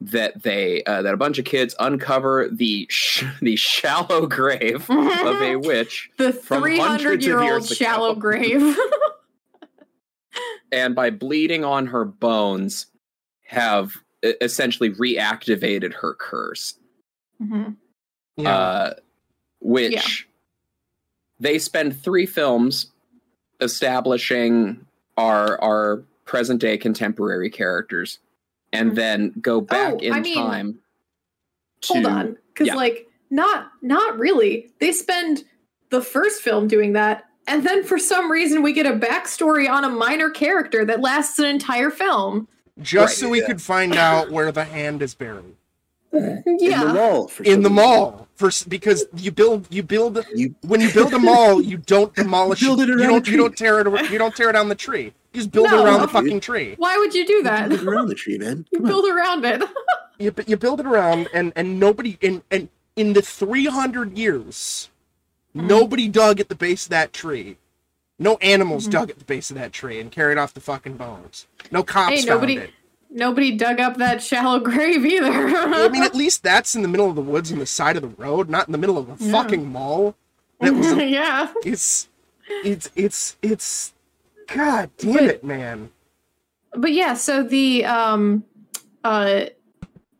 that 0.00 0.42
they 0.42 0.82
uh, 0.84 1.02
that 1.02 1.14
a 1.14 1.16
bunch 1.16 1.38
of 1.38 1.44
kids 1.46 1.74
uncover 1.78 2.48
the 2.52 2.86
sh- 2.90 3.24
the 3.40 3.56
shallow 3.56 4.26
grave 4.26 4.88
of 4.90 5.40
a 5.42 5.56
witch 5.62 6.10
the 6.18 6.32
from 6.32 6.62
300 6.62 6.86
hundreds 6.86 7.24
of 7.24 7.28
year 7.28 7.38
old 7.40 7.48
years 7.50 7.70
ago. 7.70 7.74
shallow 7.76 8.14
grave. 8.14 8.76
and 10.72 10.94
by 10.94 11.10
bleeding 11.10 11.64
on 11.64 11.86
her 11.86 12.04
bones 12.04 12.86
have 13.44 13.92
essentially 14.22 14.90
reactivated 14.90 15.92
her 15.94 16.14
curse 16.14 16.74
Mhm. 17.42 17.76
Yeah. 18.36 18.56
uh, 18.56 18.94
which 19.60 20.26
they 21.38 21.58
spend 21.58 22.00
three 22.02 22.26
films 22.26 22.92
establishing 23.60 24.84
our 25.16 25.58
our 25.62 26.02
present 26.24 26.60
day 26.60 26.76
contemporary 26.76 27.48
characters 27.50 28.18
and 28.72 28.92
Mhm. 28.92 28.94
then 28.96 29.34
go 29.40 29.60
back 29.60 29.94
Oh, 29.94 29.98
in 29.98 30.12
I 30.12 30.20
mean, 30.20 30.34
time 30.34 30.78
to 31.82 31.92
Hold 31.94 32.06
on, 32.06 32.36
because 32.48 32.68
yeah. 32.68 32.74
like 32.74 33.06
not 33.30 33.70
not 33.82 34.18
really. 34.18 34.70
They 34.80 34.92
spend 34.92 35.44
the 35.90 36.00
first 36.02 36.42
film 36.42 36.68
doing 36.68 36.92
that, 36.94 37.24
and 37.46 37.64
then 37.66 37.84
for 37.84 37.98
some 37.98 38.30
reason 38.30 38.62
we 38.62 38.72
get 38.72 38.86
a 38.86 38.92
backstory 38.92 39.70
on 39.70 39.84
a 39.84 39.88
minor 39.88 40.30
character 40.30 40.84
that 40.84 41.00
lasts 41.00 41.38
an 41.38 41.46
entire 41.46 41.90
film. 41.90 42.48
Just 42.80 42.96
right, 42.96 43.26
so 43.26 43.28
we 43.30 43.40
yeah. 43.40 43.46
could 43.46 43.62
find 43.62 43.94
out 43.94 44.30
where 44.30 44.52
the 44.52 44.64
hand 44.64 45.00
is 45.02 45.14
buried. 45.14 45.56
In 46.12 46.44
the 46.56 46.92
mall. 46.94 47.28
For 47.28 47.42
in 47.42 47.62
the 47.62 47.70
mall 47.70 48.28
for 48.36 48.50
because 48.68 49.06
you 49.16 49.30
build 49.32 49.66
you 49.70 49.82
build 49.82 50.24
You 50.34 50.54
when 50.62 50.80
you 50.80 50.92
build 50.92 51.12
a 51.14 51.18
mall 51.30 51.60
you 51.60 51.78
don't 51.78 52.14
demolish 52.14 52.60
Build 52.60 52.80
it 52.80 52.88
you 52.88 52.96
don't 52.98 53.24
the 53.24 53.30
you 53.30 53.36
don't 53.36 53.56
tear 53.56 53.80
it 53.80 54.10
you 54.10 54.18
don't 54.18 54.34
tear 54.36 54.52
down 54.52 54.68
the 54.68 54.74
tree 54.74 55.04
you 55.32 55.40
just 55.40 55.50
build 55.50 55.70
No. 55.70 55.78
it 55.80 55.84
around 55.84 56.00
the 56.00 56.06
Dude. 56.06 56.12
fucking 56.12 56.40
tree 56.40 56.74
why 56.78 56.96
would 56.96 57.14
you 57.14 57.26
do 57.26 57.42
that? 57.42 57.68
build 57.68 57.82
it 57.82 57.88
around 57.88 58.08
the 58.08 58.14
tree, 58.14 58.38
man. 58.38 58.66
you 58.72 58.78
Come 58.78 58.86
on. 58.86 58.90
build 58.92 59.08
around 59.10 59.44
it. 59.44 59.62
you, 60.18 60.34
you 60.46 60.56
build 60.56 60.80
it 60.80 60.86
around 60.86 61.28
and 61.34 61.52
and 61.56 61.80
nobody 61.80 62.18
in 62.20 62.42
and 62.50 62.68
in 62.94 63.12
the 63.14 63.22
300 63.22 64.16
years 64.16 64.90
Mhm. 65.54 65.66
nobody 65.68 66.08
dug 66.08 66.38
at 66.40 66.48
the 66.48 66.54
base 66.54 66.84
of 66.84 66.90
that 66.90 67.12
tree 67.12 67.56
no 68.18 68.36
animals 68.36 68.86
Mhm. 68.86 68.90
dug 68.92 69.10
at 69.10 69.18
the 69.18 69.24
base 69.24 69.50
of 69.50 69.56
that 69.56 69.72
tree 69.72 69.98
and 70.00 70.12
carried 70.12 70.38
off 70.38 70.54
the 70.54 70.60
fucking 70.60 70.96
bones 70.96 71.46
no 71.70 71.82
cops 71.82 72.20
Hey, 72.22 72.26
found 72.26 72.50
it 72.50 72.70
Nobody 73.16 73.56
dug 73.56 73.80
up 73.80 73.96
that 73.96 74.22
shallow 74.22 74.60
grave 74.70 75.04
either. 75.06 75.32
i 75.32 75.88
mean 75.88 76.02
at 76.02 76.14
least 76.14 76.42
that's 76.42 76.76
in 76.76 76.82
the 76.82 76.88
middle 76.88 77.08
of 77.08 77.16
the 77.16 77.22
woods 77.22 77.50
on 77.50 77.58
the 77.58 77.66
side 77.66 77.96
of 77.96 78.02
the 78.02 78.08
road 78.22 78.50
not 78.50 78.68
in 78.68 78.72
the 78.72 78.78
middle 78.78 78.98
of 78.98 79.08
a 79.08 79.16
Yeah. 79.24 79.32
fucking 79.32 79.72
mall 79.72 80.14
that 80.60 80.74
was 80.74 80.92
yeah. 80.96 81.52
it's 81.64 82.08
it's 82.62 82.90
it's 82.94 83.36
it's 83.42 83.94
god 84.48 84.90
damn 84.98 85.14
But- 85.14 85.22
it 85.24 85.44
man 85.44 85.90
but 86.72 86.92
yeah 86.92 87.14
so 87.14 87.42
the 87.42 87.84
um 87.86 88.44
uh 89.02 89.46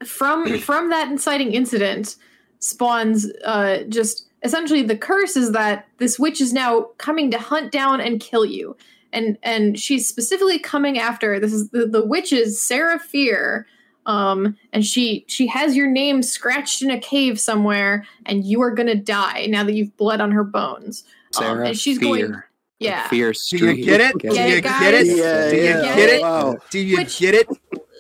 from 0.06 0.58
from 0.68 0.88
that 0.90 1.08
inciting 1.08 1.52
incident 1.52 2.16
spawns 2.60 3.26
uh 3.44 3.82
just 3.88 4.26
essentially 4.42 4.82
the 4.82 4.96
curse 4.96 5.36
is 5.36 5.52
that 5.52 5.86
this 5.98 6.18
witch 6.18 6.40
is 6.40 6.52
now 6.52 6.88
coming 6.96 7.30
to 7.30 7.38
hunt 7.38 7.72
down 7.72 8.00
and 8.00 8.20
kill 8.20 8.44
you 8.46 8.74
and 9.16 9.36
and 9.42 9.78
she's 9.78 10.06
specifically 10.06 10.58
coming 10.58 10.98
after 10.98 11.40
this 11.40 11.52
is 11.52 11.70
the, 11.70 11.86
the 11.86 12.04
witch 12.04 12.32
is 12.32 12.60
sarah 12.62 12.98
fear 13.00 13.66
um 14.06 14.56
and 14.72 14.84
she 14.86 15.24
she 15.26 15.46
has 15.48 15.74
your 15.74 15.88
name 15.90 16.22
scratched 16.22 16.82
in 16.82 16.90
a 16.90 17.00
cave 17.00 17.40
somewhere 17.40 18.04
and 18.26 18.44
you 18.44 18.60
are 18.62 18.70
gonna 18.70 18.94
die 18.94 19.46
now 19.46 19.64
that 19.64 19.72
you've 19.74 19.96
bled 19.96 20.20
on 20.20 20.30
her 20.30 20.44
bones 20.44 21.02
Um, 21.38 21.42
Sarah 21.42 21.66
and 21.68 21.78
she's 21.78 21.98
Fear. 21.98 22.28
going 22.28 22.42
yeah 22.78 23.08
Fear 23.08 23.32
do 23.32 23.38
you 23.56 23.58
Street. 23.58 23.84
get 23.84 24.00
it 24.00 24.12
do 24.18 24.30
Get 24.32 24.48
you 24.50 24.56
it, 24.58 24.62
get 24.64 24.94
it? 24.94 25.06
Yeah, 25.06 25.50
do 25.50 25.56
you 25.56 25.62
yeah. 25.64 25.96
get 25.96 26.08
it 26.10 26.22
Wow. 26.22 26.56
do 26.70 26.78
you 26.78 26.96
Which- 26.98 27.18
get 27.18 27.34
it 27.34 27.48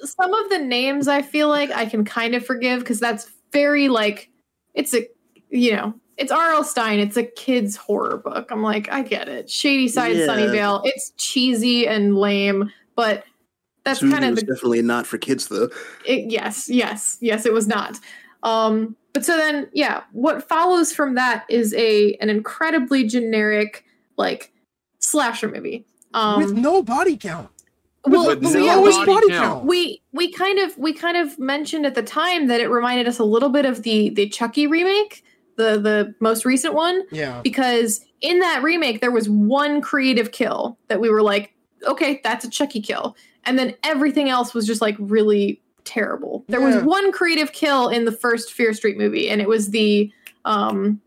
some 0.04 0.32
of 0.34 0.50
the 0.50 0.58
names 0.58 1.08
I 1.08 1.22
feel 1.22 1.48
like 1.48 1.70
I 1.70 1.86
can 1.86 2.04
kind 2.04 2.34
of 2.36 2.44
forgive 2.46 2.80
because 2.80 3.00
that's 3.00 3.28
very 3.52 3.88
like 3.88 4.30
it's 4.74 4.94
a 4.94 5.08
you 5.50 5.72
know 5.74 5.94
it's 6.16 6.32
R.L. 6.32 6.64
Stine. 6.64 6.98
It's 6.98 7.16
a 7.16 7.24
kid's 7.24 7.76
horror 7.76 8.16
book. 8.16 8.50
I'm 8.50 8.62
like 8.62 8.90
I 8.90 9.02
get 9.02 9.28
it. 9.28 9.50
Shadyside 9.50 10.16
Yeah. 10.16 10.26
Sunnyvale. 10.26 10.82
It's 10.84 11.10
cheesy 11.16 11.86
and 11.86 12.16
lame, 12.16 12.72
but 12.94 13.24
that's 13.84 14.00
This 14.00 14.10
kind 14.12 14.24
of 14.24 14.36
the 14.36 14.42
definitely 14.42 14.82
not 14.82 15.06
for 15.06 15.18
kids, 15.18 15.48
though. 15.48 15.68
it, 16.04 16.30
yes, 16.30 16.68
yes, 16.68 17.18
yes. 17.20 17.46
It 17.46 17.52
was 17.52 17.68
not. 17.68 17.98
Um, 18.42 18.96
but 19.12 19.24
so 19.24 19.36
then, 19.36 19.68
yeah, 19.72 20.02
what 20.12 20.46
follows 20.48 20.92
from 20.92 21.14
that 21.14 21.44
is 21.48 21.72
a 21.74 22.14
an 22.20 22.28
incredibly 22.30 23.06
generic 23.06 23.84
like 24.16 24.52
slasher 24.98 25.48
movie. 25.48 25.86
Um, 26.14 26.42
with 26.42 26.52
no 26.54 26.82
body 26.82 27.16
count 27.16 27.50
well, 28.06 28.26
with 28.26 28.42
well, 28.42 28.52
no 28.54 28.64
yeah, 28.64 28.74
lowest 28.76 29.00
we- 29.00 29.06
body 29.06 29.28
count. 29.28 29.44
count 29.44 29.64
we 29.66 30.02
we 30.12 30.32
kind 30.32 30.58
of 30.58 30.76
we 30.78 30.92
kind 30.92 31.16
of 31.16 31.38
mentioned 31.38 31.84
at 31.86 31.94
the 31.94 32.02
time 32.02 32.46
that 32.48 32.60
it 32.60 32.68
reminded 32.68 33.06
us 33.06 33.18
a 33.18 33.24
little 33.24 33.48
bit 33.50 33.64
of 33.66 33.82
the 33.82 34.08
the 34.10 34.28
Chucky 34.28 34.66
remake, 34.66 35.24
the 35.56 35.78
the 35.78 36.14
most 36.20 36.44
recent 36.44 36.74
one, 36.74 37.02
yeah 37.10 37.40
because 37.42 38.04
in 38.20 38.38
that 38.40 38.62
remake 38.62 39.00
there 39.00 39.10
was 39.10 39.28
one 39.28 39.80
creative 39.80 40.32
kill 40.32 40.78
that 40.88 41.00
we 41.00 41.10
were 41.10 41.22
like, 41.22 41.52
okay, 41.86 42.20
that's 42.24 42.44
a 42.44 42.50
Chucky 42.50 42.80
kill, 42.80 43.16
and 43.44 43.58
then 43.58 43.74
everything 43.82 44.28
else 44.28 44.54
was 44.54 44.66
just 44.66 44.80
like 44.80 44.96
really 44.98 45.60
terrible. 45.84 46.44
There 46.48 46.60
was 46.60 46.76
one 46.82 47.12
creative 47.12 47.52
kill 47.52 47.88
in 47.88 48.04
the 48.06 48.12
first 48.12 48.52
Fear 48.52 48.72
Street 48.74 48.98
movie, 48.98 49.28
and 49.30 49.40
it 49.40 49.48
was 49.48 49.70
the 49.70 50.10
um 50.44 51.00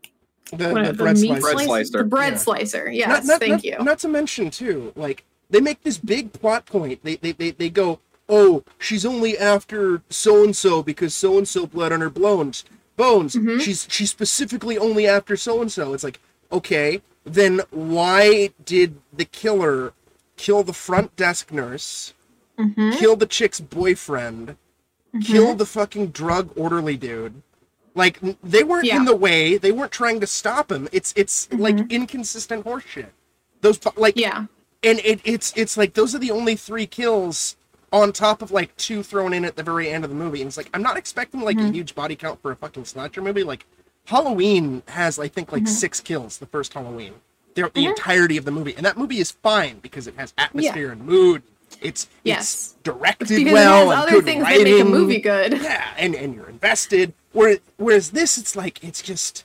the, 0.52 0.70
what- 0.72 0.86
the 0.86 0.92
bread 0.94 1.18
meat 1.18 1.28
slice 1.28 1.42
Bread 1.42 1.64
slicer. 1.66 1.98
the 1.98 2.04
bread 2.04 2.32
Yeah. 2.32 2.38
slicer. 2.38 2.90
Yes, 2.90 3.08
not, 3.08 3.24
not, 3.24 3.40
thank 3.40 3.50
not- 3.52 3.64
you. 3.64 3.78
not 3.84 3.98
to 4.00 4.08
mention 4.08 4.50
too 4.50 4.92
like 4.96 5.24
they 5.48 5.60
make 5.60 5.82
this 5.82 5.98
big 5.98 6.32
plot 6.32 6.66
point 6.66 7.02
they 7.04 7.16
they 7.16 7.32
they, 7.32 7.50
they 7.52 7.70
go 7.70 8.00
oh 8.28 8.62
she's 8.78 9.04
only 9.06 9.36
after 9.38 10.02
so 10.10 10.42
and 10.44 10.56
so 10.56 10.82
because 10.82 11.14
so 11.14 11.36
and 11.38 11.46
so 11.48 11.66
bled 11.66 11.92
on 11.92 12.00
her 12.00 12.10
bones 12.10 12.64
bones 13.04 13.32
Mhm. 13.34 13.60
she's 13.64 13.80
she's 13.94 14.10
specifically 14.18 14.76
only 14.86 15.04
after 15.16 15.34
so 15.46 15.52
and 15.62 15.70
so 15.76 15.84
it's 15.94 16.04
like 16.08 16.18
okay 16.58 16.88
then 17.38 17.54
why 17.96 18.50
did 18.72 18.90
the 19.20 19.24
killer 19.40 19.92
kill 20.36 20.62
the 20.70 20.72
front 20.86 21.08
desk 21.16 21.44
nurse, 21.52 22.14
Mhm. 22.58 22.96
kill 22.98 23.14
the 23.22 23.26
chick's 23.36 23.60
boyfriend, 23.60 24.56
Mhm. 25.14 25.24
kill 25.30 25.50
the 25.54 25.66
fucking 25.76 26.06
drug 26.20 26.46
orderly 26.56 26.96
dude? 27.06 27.34
Like 27.94 28.18
they 28.54 28.64
weren't 28.64 28.86
Yeah. 28.86 28.96
in 28.98 29.04
the 29.04 29.20
way. 29.26 29.58
They 29.58 29.72
weren't 29.72 29.92
trying 29.92 30.18
to 30.24 30.26
stop 30.40 30.66
him. 30.72 30.88
It's 30.92 31.12
it's 31.22 31.36
like 31.66 31.78
inconsistent 31.98 32.64
horseshit. 32.64 33.10
Those 33.60 33.78
like 33.96 34.16
Yeah. 34.16 34.46
and 34.88 34.96
it, 35.10 35.20
it's 35.32 35.52
it's 35.62 35.76
like 35.76 35.92
those 35.98 36.14
are 36.14 36.18
the 36.26 36.30
only 36.40 36.56
three 36.56 36.86
kills 36.86 37.56
on 37.92 38.12
top 38.12 38.42
of 38.42 38.50
like 38.50 38.76
two 38.76 39.02
thrown 39.02 39.32
in 39.32 39.44
at 39.44 39.56
the 39.56 39.62
very 39.62 39.90
end 39.90 40.04
of 40.04 40.10
the 40.10 40.16
movie 40.16 40.40
and 40.40 40.48
it's 40.48 40.56
like 40.56 40.70
i'm 40.74 40.82
not 40.82 40.96
expecting 40.96 41.40
like 41.40 41.56
a 41.56 41.60
mm-hmm. 41.60 41.72
huge 41.72 41.94
body 41.94 42.14
count 42.14 42.40
for 42.40 42.50
a 42.52 42.56
fucking 42.56 42.84
slasher 42.84 43.20
movie. 43.20 43.42
Like 43.42 43.66
halloween 44.06 44.82
has 44.88 45.18
i 45.18 45.28
think 45.28 45.52
like 45.52 45.64
mm-hmm. 45.64 45.72
six 45.72 46.00
kills 46.00 46.38
the 46.38 46.46
first 46.46 46.72
halloween 46.72 47.14
they're 47.54 47.68
the 47.70 47.86
entirety 47.86 48.36
of 48.36 48.44
the 48.44 48.50
movie 48.50 48.74
and 48.76 48.86
that 48.86 48.96
movie 48.96 49.18
is 49.18 49.30
fine 49.30 49.78
because 49.80 50.06
it 50.06 50.14
has 50.16 50.32
atmosphere 50.38 50.90
and 50.92 51.04
mood. 51.04 51.42
It's 51.80 52.08
Yes. 52.24 52.40
it's 52.40 52.72
directed 52.82 53.28
Because 53.28 53.52
well 53.52 53.90
it 53.90 53.94
and 53.94 54.02
other 54.02 54.10
good 54.12 54.24
things 54.24 54.42
writing. 54.42 54.64
that 54.64 54.70
make 54.70 54.80
a 54.80 54.84
movie 54.84 55.20
good. 55.20 55.52
yeah 55.60 55.94
and 55.96 56.14
and 56.14 56.34
you're 56.34 56.48
invested. 56.48 57.12
Whereas 57.32 57.60
whereas 57.76 58.10
this 58.10 58.38
it's 58.38 58.56
like 58.56 58.82
it's 58.82 59.02
just 59.02 59.44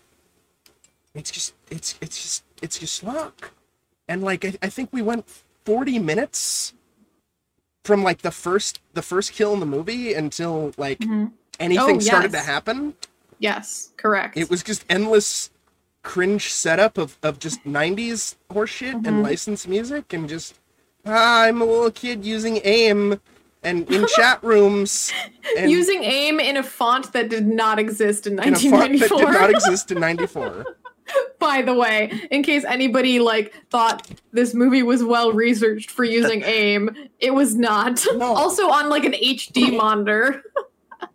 it's 1.13 1.31
just 1.31 1.53
it's 1.69 1.95
it's 2.01 2.21
just 2.21 2.43
it's 2.61 2.79
just 2.79 3.03
luck. 3.03 3.51
And 4.07 4.23
like 4.23 4.45
I, 4.45 4.53
I 4.61 4.69
think 4.69 4.89
we 4.91 5.01
went 5.01 5.27
40 5.65 5.99
minutes 5.99 6.73
from 7.85 8.03
like 8.03 8.21
the 8.23 8.31
first 8.31 8.81
the 8.93 9.01
first 9.01 9.31
kill 9.31 9.53
in 9.53 9.59
the 9.61 9.65
movie 9.65 10.13
until 10.13 10.73
like 10.77 11.01
anything 11.59 11.97
Oh, 11.97 11.99
started 11.99 12.31
to 12.31 12.39
happen 12.39 12.95
Yes, 13.39 13.91
correct. 13.97 14.37
it 14.37 14.49
was 14.49 14.63
just 14.63 14.83
endless 14.89 15.49
cringe 16.03 16.51
setup 16.51 16.97
of, 16.97 17.17
of 17.23 17.39
just 17.39 17.63
90s 17.63 18.35
horseshit 18.51 18.93
Mm-hmm. 18.93 19.05
and 19.07 19.23
licensed 19.23 19.67
music 19.67 20.13
and 20.13 20.27
just 20.29 20.59
ah, 21.05 21.43
i'm 21.43 21.61
a 21.61 21.65
little 21.65 21.91
kid 21.91 22.25
using 22.25 22.59
aim 22.63 23.19
and 23.63 23.89
in 23.91 24.05
chat 24.15 24.43
rooms 24.43 25.11
and 25.57 25.71
using 25.71 26.03
AIM 26.03 26.39
in 26.39 26.57
a 26.57 26.63
font 26.63 27.11
that 27.13 27.29
did 27.29 27.47
not 27.47 27.79
exist 27.79 28.27
in 28.27 28.33
in 28.33 28.53
a 28.53 28.57
font 28.59 28.99
that 28.99 29.11
1994. 29.11 29.17
did 29.19 29.39
not 29.41 29.49
exist 29.49 29.91
in 29.91 29.99
94 29.99 30.65
by 31.39 31.61
the 31.61 31.73
way, 31.73 32.27
in 32.31 32.43
case 32.43 32.63
anybody 32.63 33.19
like 33.19 33.53
thought 33.69 34.07
this 34.31 34.53
movie 34.53 34.83
was 34.83 35.03
well 35.03 35.31
researched 35.31 35.91
for 35.91 36.03
using 36.03 36.43
AIM, 36.45 36.95
it 37.19 37.33
was 37.33 37.55
not. 37.55 38.03
No. 38.15 38.25
Also 38.33 38.69
on 38.69 38.89
like 38.89 39.05
an 39.05 39.13
HD 39.13 39.75
monitor. 39.77 40.43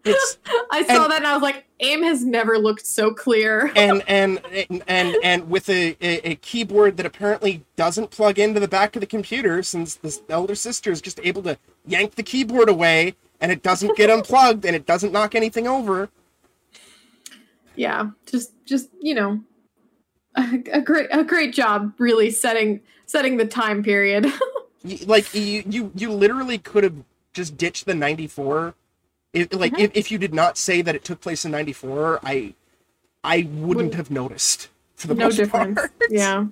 it's 0.04 0.38
I 0.70 0.82
saw 0.84 1.04
And- 1.04 1.12
that 1.12 1.18
and 1.18 1.26
I 1.26 1.32
was 1.34 1.42
like, 1.42 1.64
AIM 1.80 2.02
has 2.02 2.22
never 2.24 2.58
looked 2.58 2.86
so 2.86 3.12
clear. 3.12 3.72
and 3.74 4.02
and 4.06 4.38
and 4.86 5.16
and 5.24 5.48
with 5.50 5.68
a, 5.70 5.96
a, 6.00 6.32
a 6.32 6.34
keyboard 6.36 6.96
that 6.98 7.06
apparently 7.06 7.64
doesn't 7.76 8.10
plug 8.10 8.38
into 8.38 8.60
the 8.60 8.68
back 8.68 8.94
of 8.94 9.00
the 9.00 9.06
computer 9.06 9.62
since 9.62 9.94
this 9.96 10.20
elder 10.28 10.54
sister 10.54 10.90
is 10.92 11.00
just 11.00 11.18
able 11.24 11.42
to 11.44 11.56
yank 11.86 12.14
the 12.16 12.22
keyboard 12.22 12.68
away 12.68 13.14
and 13.40 13.50
it 13.50 13.62
doesn't 13.62 13.96
get 13.96 14.10
unplugged 14.10 14.66
and 14.66 14.76
it 14.76 14.84
doesn't 14.86 15.10
knock 15.12 15.34
anything 15.34 15.66
over 15.66 16.10
Yeah, 17.74 18.10
just 18.26 18.52
just 18.66 18.90
you 19.00 19.14
know, 19.14 19.40
a, 20.36 20.62
a 20.72 20.80
great 20.80 21.08
a 21.12 21.24
great 21.24 21.52
job 21.54 21.92
really 21.98 22.30
setting 22.30 22.80
setting 23.06 23.36
the 23.36 23.46
time 23.46 23.82
period. 23.82 24.26
Y- 24.82 24.98
like 25.06 25.34
you 25.34 25.62
you 25.68 25.92
you 25.94 26.10
literally 26.10 26.56
could 26.56 26.84
have 26.84 26.94
just 27.34 27.58
ditched 27.58 27.84
the 27.84 27.94
94 27.94 28.74
if, 29.34 29.52
like 29.52 29.72
Mm-hmm. 29.74 29.82
if, 29.82 29.90
if 29.94 30.10
you 30.10 30.16
did 30.16 30.32
not 30.32 30.56
say 30.56 30.80
that 30.80 30.94
it 30.94 31.04
took 31.04 31.20
place 31.20 31.44
in 31.44 31.50
94 31.50 32.20
i 32.24 32.54
i 33.22 33.36
wouldn't 33.42 33.60
Wouldn't- 33.66 33.94
have 33.94 34.10
noticed 34.10 34.68
for 34.96 35.08
the 35.08 35.14
no 35.14 35.26
most 35.26 35.36
difference. 35.36 35.78
part 35.78 35.92
Yeah. 36.10 36.46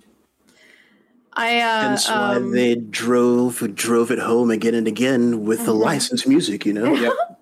I 1.32 1.56
uh 1.60 1.88
That's 1.88 2.08
why 2.08 2.34
um, 2.36 2.50
they 2.52 2.74
drove 2.74 3.74
drove 3.74 4.10
it 4.10 4.18
home 4.18 4.50
again 4.50 4.74
and 4.74 4.86
again 4.86 5.44
with 5.44 5.64
the 5.64 5.72
Mhm. 5.72 5.80
licensed 5.80 6.26
music. 6.28 6.66
You 6.66 6.74
know. 6.74 6.94
Yep. 6.94 7.37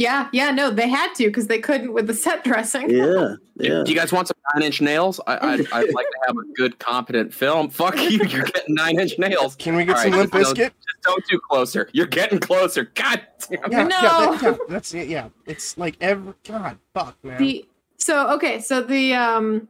Yeah, 0.00 0.28
yeah, 0.32 0.50
no, 0.50 0.70
they 0.70 0.88
had 0.88 1.12
to 1.16 1.26
because 1.26 1.46
they 1.46 1.58
couldn't 1.58 1.92
with 1.92 2.06
the 2.06 2.14
set 2.14 2.42
dressing. 2.42 2.88
Yeah. 2.90 3.34
Yeah. 3.62 3.82
Do 3.84 3.92
you 3.92 3.98
guys 3.98 4.10
want 4.10 4.26
some 4.26 4.38
nine 4.54 4.62
inch 4.64 4.80
nails? 4.80 5.20
I, 5.26 5.34
I'd, 5.34 5.60
I'd 5.70 5.92
like 5.92 6.06
to 6.06 6.18
have 6.26 6.34
a 6.34 6.52
good, 6.56 6.78
competent 6.78 7.34
film. 7.34 7.68
Fuck 7.68 7.94
you, 7.98 8.08
you're 8.26 8.44
getting 8.44 8.74
nine 8.74 8.98
inch 8.98 9.18
nails. 9.18 9.54
can 9.56 9.76
we 9.76 9.84
get 9.84 9.96
All 9.96 10.02
some 10.02 10.12
right, 10.12 10.18
limp 10.20 10.32
just 10.32 10.44
don't- 10.44 10.54
biscuit 10.56 10.72
Just 10.88 11.02
don't 11.02 11.24
too 11.28 11.38
closer. 11.50 11.90
You're 11.92 12.06
getting 12.06 12.38
closer. 12.38 12.84
God 12.94 13.20
damn 13.50 13.62
it. 13.64 13.70
yeah, 13.70 13.82
No. 13.82 13.98
yeah, 14.00 14.30
that, 14.30 14.42
yeah 14.42 14.56
that's 14.70 14.94
it 14.94 15.08
yeah 15.08 15.28
it's 15.44 15.76
like 15.76 15.98
every 16.00 16.32
god 16.48 16.78
fuck 16.94 17.22
man 17.22 17.36
the 17.36 17.68
so 17.98 18.30
okay 18.30 18.62
so 18.62 18.80
the 18.80 19.12
um 19.12 19.68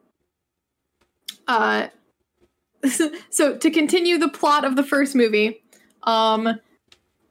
uh 1.49 1.89
so 3.31 3.57
to 3.57 3.71
continue 3.73 4.19
the 4.19 4.29
plot 4.29 4.65
of 4.65 4.77
the 4.77 4.85
first 4.85 5.17
movie 5.17 5.65
um 6.05 6.61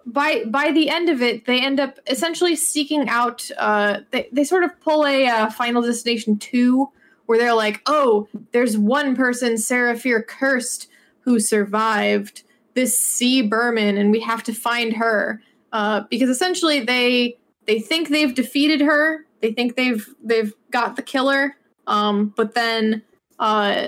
by 0.05 0.43
by 0.45 0.71
the 0.71 0.89
end 0.89 1.09
of 1.09 1.21
it 1.21 1.45
they 1.45 1.61
end 1.61 1.79
up 1.79 1.99
essentially 2.07 2.55
seeking 2.55 3.07
out 3.09 3.49
uh 3.57 3.99
they, 4.11 4.27
they 4.31 4.43
sort 4.43 4.63
of 4.63 4.79
pull 4.81 5.05
a 5.05 5.27
uh, 5.27 5.49
final 5.49 5.81
destination 5.81 6.37
2 6.37 6.89
where 7.25 7.37
they're 7.37 7.53
like 7.53 7.81
oh 7.85 8.27
there's 8.51 8.77
one 8.77 9.15
person 9.15 9.57
fear 9.57 10.23
cursed 10.23 10.87
who 11.21 11.39
survived 11.39 12.43
this 12.73 12.99
c 12.99 13.41
berman 13.41 13.97
and 13.97 14.11
we 14.11 14.19
have 14.21 14.43
to 14.43 14.53
find 14.53 14.93
her. 14.93 15.41
Uh 15.71 16.01
because 16.09 16.29
essentially 16.29 16.79
they 16.79 17.37
they 17.65 17.79
think 17.79 18.09
they've 18.09 18.33
defeated 18.33 18.81
her. 18.81 19.25
They 19.41 19.51
think 19.51 19.75
they've 19.75 20.07
they've 20.23 20.53
got 20.71 20.95
the 20.95 21.01
killer. 21.01 21.55
Um 21.87 22.33
but 22.35 22.55
then 22.55 23.03
uh 23.37 23.87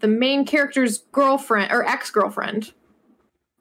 the 0.00 0.08
main 0.08 0.44
character's 0.44 0.98
girlfriend 1.12 1.70
or 1.70 1.84
ex-girlfriend 1.84 2.72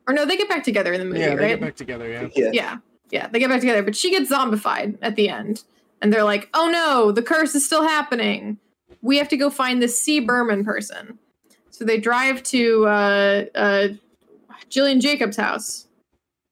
or 0.08 0.14
no 0.14 0.26
they 0.26 0.38
get 0.38 0.50
back 0.50 0.64
together 0.64 0.94
in 0.94 1.00
the 1.00 1.06
movie 1.06 1.20
yeah 1.20 1.36
they 1.36 1.36
right? 1.36 1.48
get 1.50 1.62
back 1.62 1.76
together 1.76 2.10
yeah. 2.10 2.28
Yeah. 2.36 2.50
yeah. 2.54 2.78
Yeah 3.12 3.28
they 3.28 3.40
get 3.40 3.50
back 3.50 3.60
together 3.60 3.84
but 3.84 3.96
she 3.96 4.10
gets 4.12 4.32
zombified 4.32 4.98
at 5.02 5.16
the 5.16 5.30
end. 5.30 5.64
And 6.02 6.12
they're 6.12 6.24
like 6.24 6.50
oh 6.54 6.70
no 6.70 7.12
the 7.12 7.22
curse 7.22 7.56
is 7.56 7.66
still 7.66 7.84
happening. 7.84 8.58
We 9.02 9.18
have 9.18 9.30
to 9.30 9.38
go 9.38 9.50
find 9.50 9.82
this 9.82 10.02
c. 10.02 10.20
Berman 10.20 10.64
person. 10.64 11.18
So 11.70 11.86
they 11.86 12.00
drive 12.00 12.44
to 12.44 12.86
uh 12.88 13.46
uh 13.56 13.88
gillian 14.70 15.02
jacobs 15.02 15.38
house. 15.38 15.88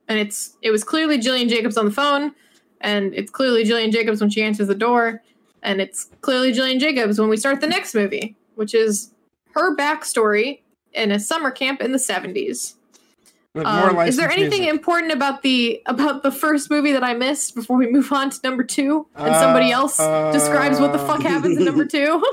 And 0.07 0.19
it's 0.19 0.55
it 0.61 0.71
was 0.71 0.83
clearly 0.83 1.17
gillian 1.17 1.49
jacobs 1.49 1.77
on 1.77 1.85
the 1.85 1.91
phone 1.91 2.33
and 2.81 3.13
it's 3.13 3.31
clearly 3.31 3.63
gillian 3.63 3.91
jacobs 3.91 4.21
when 4.21 4.29
she 4.29 4.41
answers 4.41 4.67
the 4.67 4.75
door 4.75 5.21
and 5.61 5.81
it's 5.81 6.09
clearly 6.21 6.51
gillian 6.51 6.79
jacobs 6.79 7.19
when 7.19 7.29
we 7.29 7.37
start 7.37 7.61
the 7.61 7.67
next 7.67 7.93
movie 7.93 8.35
which 8.55 8.73
is 8.73 9.13
her 9.53 9.75
backstory 9.75 10.61
in 10.93 11.11
a 11.11 11.19
summer 11.19 11.51
camp 11.51 11.81
in 11.81 11.91
the 11.91 11.97
70s 11.97 12.75
With 12.75 12.78
um, 13.55 13.97
is 14.07 14.15
there 14.15 14.29
anything 14.29 14.59
music. 14.61 14.69
important 14.69 15.11
about 15.11 15.41
the 15.41 15.81
about 15.87 16.21
the 16.23 16.31
first 16.31 16.69
movie 16.69 16.91
that 16.91 17.03
I 17.03 17.13
missed 17.15 17.55
before 17.55 17.77
we 17.77 17.89
move 17.91 18.11
on 18.13 18.29
to 18.29 18.37
number 18.43 18.63
two, 18.63 19.07
and 19.15 19.35
somebody 19.35 19.73
Uh, 19.73 19.77
else 19.79 19.97
describes 20.33 20.79
what 20.79 20.91
the 20.93 20.99
fuck 20.99 21.19
uh, 21.25 21.29
happens 21.29 21.57
in 21.57 21.65
number 21.65 21.85
two? 21.97 22.23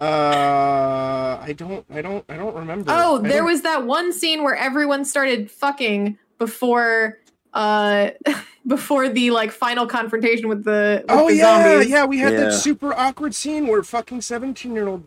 Uh, 0.00 1.38
I 1.40 1.54
don't, 1.56 1.84
I 1.90 2.02
don't, 2.02 2.24
I 2.28 2.36
don't 2.36 2.54
remember. 2.54 2.90
oh, 2.92 3.18
I 3.18 3.28
there 3.28 3.38
don't- 3.38 3.46
was 3.46 3.62
that 3.62 3.86
one 3.86 4.12
scene 4.12 4.42
where 4.42 4.54
everyone 4.56 5.04
started 5.04 5.50
fucking 5.50 6.18
before 6.38 7.18
uh 7.52 8.10
before 8.66 9.08
the 9.08 9.30
like 9.30 9.52
final 9.52 9.86
confrontation 9.86 10.48
with 10.48 10.64
the 10.64 11.04
with 11.08 11.10
Oh 11.16 11.28
the 11.28 11.36
yeah, 11.36 11.70
zombies. 11.72 11.88
yeah. 11.90 12.04
We 12.04 12.18
had 12.18 12.32
Yeah. 12.32 12.40
that 12.46 12.52
super 12.54 12.92
awkward 12.92 13.32
scene 13.34 13.68
where 13.68 13.82
fucking 13.84 14.22
seventeen-year-old 14.22 15.06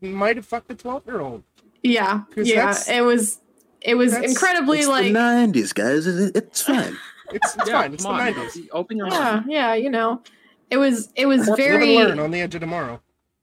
might 0.00 0.36
have 0.36 0.46
fucked 0.46 0.70
a 0.70 0.74
twelve-year-old. 0.76 1.42
yeah, 1.82 2.20
'Cause 2.34 2.48
yeah. 2.48 2.56
that's- 2.66 2.88
It 2.88 3.00
was 3.04 3.40
it 3.82 3.94
was 3.94 4.12
that's- 4.12 4.30
incredibly 4.30 4.78
It's 4.80 4.88
like 4.88 5.12
the 5.12 5.18
'90s, 5.18 5.74
guys. 5.74 6.06
It's 6.06 6.62
fine. 6.66 6.96
It's, 7.32 7.56
it's 7.56 7.68
Yeah, 7.68 7.80
fine. 7.82 7.94
It's 7.94 8.02
the 8.04 8.12
nineties. 8.12 8.68
Open 8.72 8.96
your 8.96 9.08
yeah, 9.08 9.18
mind. 9.18 9.44
yeah, 9.48 9.74
you 9.74 9.90
know. 9.90 10.22
It 10.70 10.76
was 10.78 11.10
it 11.16 11.26
was 11.26 11.48
very 11.56 11.96
learn 11.96 12.18
on 12.18 12.30
the 12.30 12.40
edge 12.40 12.54
of 12.54 12.60
tomorrow. 12.60 13.00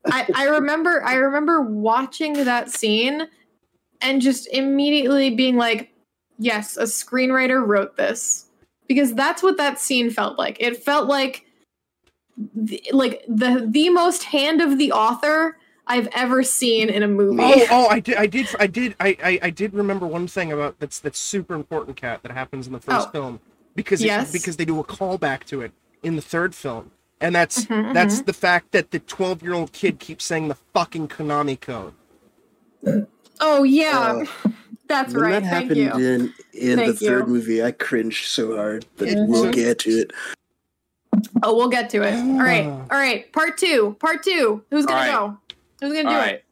I, 0.08 0.28
I 0.36 0.44
remember 0.46 1.04
I 1.04 1.16
remember 1.16 1.62
watching 1.62 2.34
that 2.34 2.70
scene 2.70 3.28
and 4.02 4.22
just 4.22 4.48
immediately 4.50 5.32
being 5.32 5.56
like, 5.58 5.92
yes, 6.38 6.78
a 6.78 6.84
screenwriter 6.84 7.66
wrote 7.66 7.98
this. 7.98 8.46
Because 8.88 9.16
that's 9.16 9.42
what 9.42 9.58
that 9.58 9.80
scene 9.80 10.12
felt 10.12 10.38
like. 10.38 10.58
It 10.60 10.84
felt 10.84 11.08
like 11.08 11.44
the, 12.56 12.84
like 12.92 13.24
the 13.28 13.66
the 13.68 13.90
most 13.90 14.24
hand 14.24 14.62
of 14.62 14.78
the 14.78 14.92
author 14.92 15.58
I've 15.88 16.08
ever 16.14 16.42
seen 16.44 16.90
in 16.90 17.04
a 17.04 17.08
movie. 17.08 17.42
Oh, 17.44 17.66
oh, 17.72 17.88
I 17.88 18.00
did, 18.00 18.16
I 18.18 18.26
did, 18.28 18.48
I 18.60 18.68
did, 18.68 18.96
I, 19.00 19.18
I, 19.24 19.40
I 19.44 19.50
did 19.52 19.74
remember 19.74 20.08
one 20.08 20.28
thing 20.28 20.52
about 20.52 20.80
that's 20.80 21.00
that's 21.00 21.20
super 21.20 21.54
important, 21.54 21.96
cat, 21.98 22.22
that 22.24 22.32
happens 22.32 22.66
in 22.68 22.74
the 22.74 22.80
first 22.80 23.08
Oh. 23.10 23.12
film 23.12 23.40
because 23.76 24.02
it- 24.02 24.06
Yes. 24.08 24.32
because 24.32 24.58
they 24.58 24.66
do 24.66 24.80
a 24.80 24.84
callback 24.84 25.44
to 25.46 25.62
it 25.62 25.72
in 26.04 26.16
the 26.16 26.22
third 26.22 26.56
film, 26.56 26.92
and 27.22 27.36
that's 27.36 27.66
Mhm, 27.66 27.94
that's 27.94 28.22
the 28.22 28.34
fact 28.34 28.72
that 28.72 28.92
the 28.92 29.00
twelve-year-old 29.00 29.72
kid 29.74 30.00
keeps 30.00 30.26
saying 30.26 30.48
the 30.48 30.58
fucking 30.74 31.08
Konami 31.08 31.60
code. 31.60 31.94
Oh 33.40 33.64
yeah. 33.64 34.24
Uh, 34.46 34.50
that's 34.88 35.14
when 35.14 35.24
right. 35.24 35.32
that 35.32 35.44
Thank 35.44 35.70
happened 35.72 35.78
you. 35.78 35.92
in 36.08 36.34
in 36.54 36.78
Thank 36.78 37.00
the 37.00 37.06
third 37.06 37.28
you. 37.28 37.34
movie, 37.34 37.64
I 37.64 37.72
cringed 37.72 38.28
so 38.28 38.56
hard, 38.56 38.86
but 38.98 39.10
we'll 39.28 39.52
get 39.52 39.80
to 39.80 39.90
it. 39.92 40.12
Oh, 41.44 41.56
we'll 41.56 41.70
get 41.70 41.90
to 41.92 42.02
it. 42.04 42.14
All 42.14 42.38
right. 42.38 42.66
Ah. 42.66 42.82
All 42.92 42.98
right. 42.98 43.32
Part 43.34 43.58
two. 43.58 43.96
Part 44.00 44.22
two. 44.24 44.64
Who's 44.70 44.86
gonna 44.86 45.12
All 45.12 45.28
go? 45.30 45.38
Who's 45.86 45.94
gonna 45.94 46.10
do 46.10 46.16
All 46.16 46.22
it? 46.24 46.46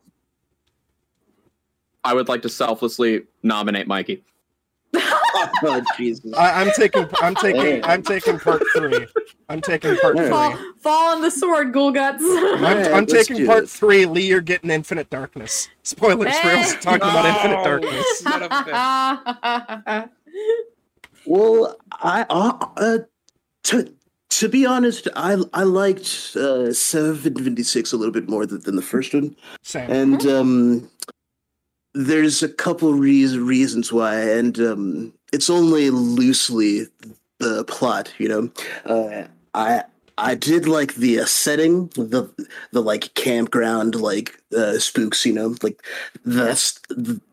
I 2.03 2.13
would 2.13 2.27
like 2.27 2.41
to 2.43 2.49
selflessly 2.49 3.23
nominate 3.43 3.87
Mikey. 3.87 4.23
oh 4.95 5.81
Jesus! 5.97 6.33
I, 6.35 6.61
I'm 6.61 6.71
taking. 6.75 7.07
I'm 7.21 7.33
taking. 7.35 7.61
Hey. 7.61 7.81
I'm 7.83 8.03
taking 8.03 8.37
part 8.39 8.61
three. 8.75 9.07
I'm 9.49 9.61
taking 9.61 9.95
part 9.97 10.15
All 10.15 10.21
three. 10.21 10.29
fall, 10.29 10.57
fall 10.79 11.15
on 11.15 11.21
the 11.21 11.31
sword, 11.31 11.73
Ghoul 11.73 11.91
Guts. 11.91 12.21
I'm, 12.23 12.63
Alright, 12.63 12.87
I'm 12.87 13.05
let's 13.05 13.27
taking 13.27 13.45
part 13.47 13.61
this. 13.63 13.75
three. 13.75 14.05
Lee, 14.05 14.27
you're 14.27 14.41
getting 14.41 14.69
Infinite 14.69 15.09
Darkness. 15.09 15.69
Spoilers. 15.83 16.33
We're 16.43 16.57
also 16.57 16.77
talking 16.77 17.01
about 17.01 17.25
Infinite 17.25 17.55
No. 17.57 17.63
Darkness. 17.63 18.19
Son 18.19 18.43
of 18.43 18.51
a 18.51 20.09
Well, 21.25 21.77
I 21.91 22.25
uh, 22.29 22.65
uh, 22.77 22.97
to 23.63 23.93
to 24.39 24.49
be 24.49 24.65
honest, 24.65 25.07
I 25.15 25.37
I 25.53 25.63
liked 25.63 26.35
uh, 26.35 26.73
Seven 26.73 27.63
Six 27.63 27.93
a 27.93 27.97
little 27.97 28.13
bit 28.13 28.29
more 28.29 28.45
than, 28.45 28.61
than 28.61 28.75
the 28.75 28.81
first 28.81 29.13
one, 29.13 29.35
Same. 29.61 29.89
and 29.91 30.25
um, 30.25 30.89
there's 31.93 32.41
a 32.41 32.49
couple 32.49 32.93
reas 32.93 33.37
reasons 33.37 33.91
why, 33.91 34.19
and 34.19 34.59
um, 34.59 35.13
it's 35.31 35.49
only 35.49 35.89
loosely 35.89 36.87
the 37.39 37.63
plot. 37.65 38.13
You 38.17 38.29
know, 38.29 38.51
uh, 38.85 39.27
I. 39.53 39.83
I 40.15 40.35
did 40.35 40.67
like 40.67 40.93
the 40.93 41.21
uh, 41.21 41.25
setting, 41.25 41.87
the 41.95 42.29
the 42.71 42.83
like 42.83 43.15
campground 43.15 43.95
like 43.95 44.39
uh, 44.55 44.77
spooks, 44.77 45.25
you 45.25 45.33
know, 45.33 45.55
like 45.63 45.83
that's 46.23 46.79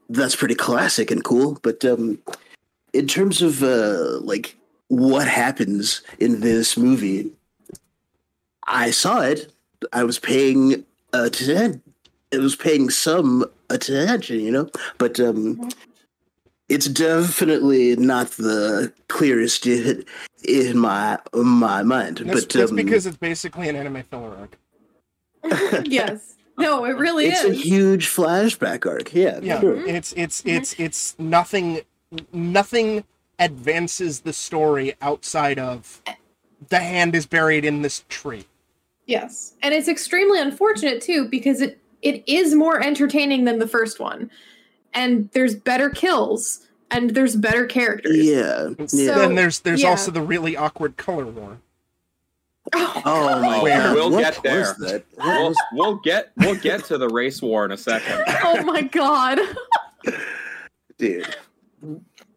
that's 0.08 0.34
pretty 0.34 0.54
classic 0.54 1.10
and 1.10 1.22
cool. 1.22 1.58
But 1.62 1.84
um, 1.84 2.18
in 2.94 3.06
terms 3.06 3.42
of 3.42 3.62
uh, 3.62 4.20
like 4.20 4.56
what 4.90 5.29
happens 5.29 6.03
in 6.18 6.40
this 6.40 6.76
movie, 6.76 7.31
I 8.66 8.90
saw 8.90 9.20
it. 9.20 9.53
I 9.92 10.03
was 10.03 10.18
paying 10.18 10.85
attention. 11.12 11.81
It 12.33 12.40
was 12.40 12.57
paying 12.57 12.90
some 12.90 13.44
attention, 13.70 14.40
you 14.40 14.50
know, 14.50 14.68
but 14.98 15.20
um, 15.20 15.68
it's 16.68 16.87
definitely 16.87 17.94
not 17.96 18.33
the 18.33 18.92
clearest 19.09 19.64
in, 19.66 20.05
in 20.42 20.76
my 20.76 21.18
my 21.35 21.85
mind. 21.85 22.18
That's, 22.18 22.40
but 22.40 22.50
that's 22.50 22.70
um, 22.70 22.76
because 22.76 23.07
it's 23.07 23.16
basically 23.16 23.68
an 23.68 23.76
anime 23.76 24.03
filler 24.03 24.37
arc. 24.37 25.85
yes. 25.85 26.35
No, 26.59 26.85
it 26.85 26.96
really 26.96 27.26
it's 27.26 27.44
is. 27.44 27.59
a 27.59 27.61
huge 27.61 28.09
flashback 28.09 28.87
arc. 28.87 29.14
Yeah, 29.14 29.38
Yeah, 29.40 29.61
sure. 29.61 29.87
it's 29.87 30.12
it's 30.14 30.42
it's 30.44 30.74
it's 30.81 31.16
nothing. 31.18 31.83
Nothing 32.33 33.05
advances 33.40 34.20
the 34.20 34.33
story 34.33 34.94
outside 35.03 35.59
of 35.59 36.00
the 36.68 36.79
hand 36.79 37.14
is 37.16 37.26
buried 37.26 37.64
in 37.64 37.83
this 37.83 38.05
tree. 38.09 38.44
Yes. 39.07 39.55
And 39.62 39.74
it's 39.74 39.88
extremely 39.88 40.38
unfortunate 40.38 41.03
too 41.03 41.29
because 41.29 41.61
it 41.61 41.79
it 42.03 42.22
is 42.29 42.55
more 42.55 42.81
entertaining 42.81 43.44
than 43.44 43.59
the 43.59 43.66
first 43.66 43.98
one. 43.98 44.31
And 44.94 45.29
there's 45.33 45.55
better 45.55 45.90
kills 45.90 46.66
and 46.90 47.11
there's 47.11 47.37
better 47.37 47.66
characters. 47.66 48.16
Yeah, 48.24 48.66
And 48.79 48.92
yeah. 48.92 49.14
then 49.14 49.35
there's 49.35 49.61
there's 49.61 49.83
yeah. 49.83 49.88
also 49.90 50.11
the 50.11 50.22
really 50.22 50.57
awkward 50.57 50.96
color 50.96 51.26
war. 51.26 51.59
Oh, 52.74 53.03
Oh 53.05 53.40
my 53.40 53.62
Where? 53.62 53.79
god! 53.79 53.94
We'll 53.94 54.11
what 54.11 54.20
get 54.22 54.42
there. 54.42 54.61
was 54.61 54.76
that? 54.79 55.05
What 55.14 55.26
We'll, 55.26 55.48
was 55.48 55.57
we'll 55.72 55.94
get 55.96 56.31
we'll 56.37 56.55
get 56.57 56.85
to 56.85 56.98
the 56.98 57.09
race 57.09 57.40
war 57.42 57.64
in 57.64 57.72
a 57.72 57.76
second. 57.76 58.22
oh 58.44 58.62
my 58.64 58.83
god. 58.83 59.38
dude? 60.98 61.35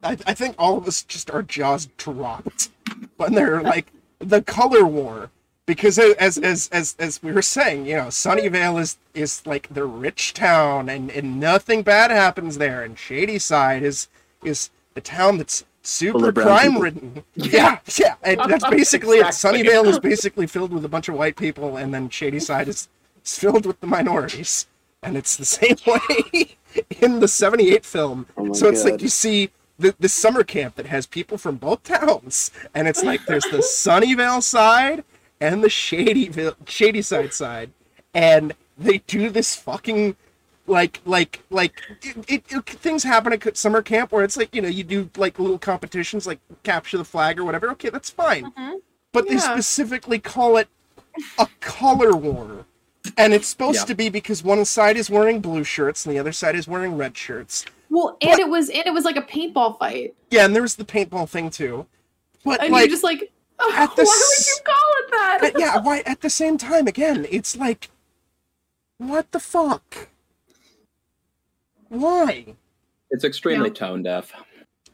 I, 0.03 0.17
I 0.27 0.33
think 0.33 0.55
all 0.57 0.77
of 0.77 0.87
us 0.87 1.03
just 1.03 1.31
our 1.31 1.41
jaws 1.41 1.87
dropped 1.97 2.69
when 3.17 3.33
they're 3.33 3.61
like 3.61 3.87
the 4.19 4.41
color 4.41 4.85
war 4.85 5.29
because 5.65 5.97
as 5.97 6.37
as 6.37 6.69
as 6.71 6.95
as 6.99 7.23
we 7.23 7.31
were 7.31 7.41
saying, 7.41 7.85
you 7.85 7.95
know, 7.95 8.07
Sunnyvale 8.07 8.79
is 8.81 8.97
is 9.13 9.45
like 9.45 9.73
the 9.73 9.85
rich 9.85 10.33
town 10.33 10.89
and 10.89 11.09
and 11.11 11.39
nothing 11.39 11.83
bad 11.83 12.11
happens 12.11 12.57
there, 12.57 12.83
and 12.83 12.97
Shadyside 12.97 13.83
is 13.83 14.07
is 14.43 14.69
the 14.93 15.01
town 15.01 15.37
that's 15.37 15.63
super 15.81 16.31
crime 16.31 16.79
ridden. 16.79 17.23
Yeah, 17.35 17.79
yeah, 17.97 18.15
and 18.23 18.39
that's 18.39 18.67
basically 18.69 19.19
Exactly. 19.19 19.61
it. 19.61 19.67
Sunnyvale 19.67 19.85
is 19.85 19.99
basically 19.99 20.47
filled 20.47 20.73
with 20.73 20.83
a 20.83 20.89
bunch 20.89 21.07
of 21.07 21.15
white 21.15 21.37
people, 21.37 21.77
and 21.77 21.93
then 21.93 22.09
Shadyside 22.09 22.67
is, 22.67 22.89
is 23.23 23.37
filled 23.37 23.65
with 23.65 23.79
the 23.79 23.87
minorities, 23.87 24.67
and 25.01 25.15
it's 25.15 25.37
the 25.37 25.45
same 25.45 25.77
way 25.87 26.57
in 27.01 27.19
the 27.21 27.27
'78 27.27 27.85
film. 27.85 28.27
Oh 28.35 28.51
so 28.53 28.67
it's 28.67 28.83
like 28.83 29.01
you 29.01 29.09
see 29.09 29.49
the, 29.91 30.09
summer 30.09 30.43
camp 30.43 30.75
that 30.75 30.87
has 30.87 31.05
people 31.05 31.37
from 31.37 31.57
both 31.57 31.83
towns, 31.83 32.51
and 32.73 32.87
it's 32.87 33.03
like 33.03 33.25
there's 33.25 33.43
the 33.45 33.57
Sunnyvale 33.57 34.41
side 34.41 35.03
and 35.39 35.63
the 35.63 35.67
Shadyville, 35.67 36.55
Shadyside 36.65 37.33
side, 37.33 37.71
and 38.13 38.53
they 38.77 38.99
do 38.99 39.29
this 39.29 39.55
fucking 39.55 40.15
like 40.65 41.01
like 41.05 41.41
like 41.49 41.81
it, 42.01 42.17
it, 42.29 42.43
it- 42.49 42.65
things 42.69 43.03
happen 43.03 43.33
at 43.33 43.57
summer 43.57 43.81
camp 43.81 44.11
where 44.11 44.23
it's 44.23 44.37
like 44.37 44.55
you 44.55 44.61
know 44.61 44.69
you 44.69 44.83
do 44.83 45.09
like 45.17 45.37
little 45.37 45.59
competitions 45.59 46.25
like 46.25 46.39
capture 46.63 46.97
the 46.97 47.03
flag 47.05 47.39
or 47.39 47.43
whatever. 47.43 47.69
Okay, 47.71 47.89
that's 47.89 48.09
fine, 48.09 48.45
mm-hmm. 48.45 48.77
but 49.11 49.27
they 49.27 49.37
specifically 49.37 50.19
call 50.19 50.57
it 50.57 50.67
a 51.37 51.47
color 51.59 52.15
war. 52.15 52.65
And 53.17 53.33
it's 53.33 53.47
supposed 53.47 53.79
Yeah. 53.81 53.85
to 53.85 53.95
be 53.95 54.09
because 54.09 54.43
one 54.43 54.63
side 54.63 54.95
is 54.95 55.09
wearing 55.09 55.41
blue 55.41 55.65
shirts 55.65 56.05
and 56.05 56.15
the 56.15 56.19
other 56.19 56.31
side 56.31 56.55
is 56.55 56.67
wearing 56.67 56.95
red 56.95 57.17
shirts. 57.17 57.65
Well, 57.89 58.17
and 58.21 58.39
it 58.39 58.49
was 58.49 58.69
and 58.69 58.85
it 58.85 58.93
was 58.93 59.05
like 59.05 59.17
a 59.17 59.21
paintball 59.21 59.77
fight. 59.79 60.15
Yeah, 60.31 60.45
and 60.45 60.55
there 60.55 60.61
was 60.63 60.75
the 60.75 60.85
paintball 60.85 61.29
thing 61.29 61.49
too. 61.49 61.85
But 62.43 62.61
And 62.61 62.71
like, 62.71 62.81
you're 62.81 62.89
just 62.89 63.03
like 63.03 63.31
oh, 63.59 63.73
at 63.75 63.95
the 63.95 64.03
why 64.03 64.11
s- 64.11 64.35
would 64.39 64.47
you 64.47 64.73
call 64.73 64.91
it 64.99 65.11
that? 65.11 65.37
but 65.41 65.59
yeah, 65.59 65.77
why 65.79 65.99
at 66.05 66.21
the 66.21 66.29
same 66.29 66.57
time 66.57 66.87
again, 66.87 67.27
it's 67.29 67.55
like, 67.55 67.89
what 68.97 69.31
the 69.31 69.39
fuck? 69.39 70.09
Why? 71.89 72.55
It's 73.11 73.23
extremely 73.23 73.69
Yeah. 73.69 73.73
tone 73.75 74.03
deaf. 74.03 74.31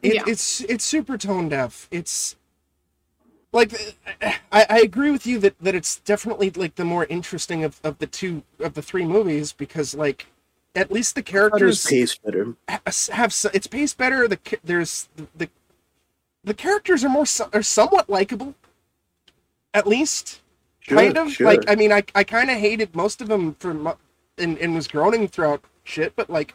It, 0.02 0.14
Yeah. 0.14 0.22
It's 0.26 0.60
it's 0.62 0.84
super 0.84 1.16
tone 1.16 1.48
deaf. 1.48 1.88
It's 1.90 2.36
like 3.52 3.72
I, 4.52 4.66
I 4.68 4.80
agree 4.80 5.10
with 5.10 5.26
you 5.26 5.38
that, 5.40 5.58
that 5.60 5.74
it's 5.74 6.00
definitely 6.00 6.50
like 6.50 6.74
the 6.74 6.84
more 6.84 7.06
interesting 7.06 7.64
of, 7.64 7.80
of 7.82 7.98
the 7.98 8.06
two 8.06 8.42
of 8.58 8.74
the 8.74 8.82
three 8.82 9.04
movies 9.06 9.52
because 9.52 9.94
like 9.94 10.26
at 10.74 10.90
least 10.92 11.14
the 11.14 11.22
Characters 11.22 11.84
paced 11.86 12.22
better. 12.22 12.54
have 12.68 13.34
it's 13.52 13.66
paced 13.66 13.98
better. 13.98 14.28
The 14.28 14.38
there's 14.62 15.08
the 15.16 15.26
the, 15.36 15.48
the 16.44 16.54
characters 16.54 17.04
are 17.04 17.08
more 17.08 17.26
are 17.52 17.62
somewhat 17.62 18.08
likable, 18.08 18.54
at 19.74 19.86
least 19.86 20.40
Sure, 20.82 20.96
kind 20.96 21.16
of 21.18 21.32
sure. 21.32 21.46
like 21.46 21.68
I 21.68 21.74
mean 21.74 21.92
I 21.92 22.02
I 22.14 22.24
kind 22.24 22.50
of 22.50 22.56
hated 22.56 22.94
most 22.94 23.20
of 23.20 23.28
them 23.28 23.54
for 23.58 23.70
and 24.38 24.56
and 24.58 24.74
was 24.74 24.88
groaning 24.88 25.28
throughout 25.28 25.62
shit, 25.84 26.14
but 26.16 26.30
like 26.30 26.54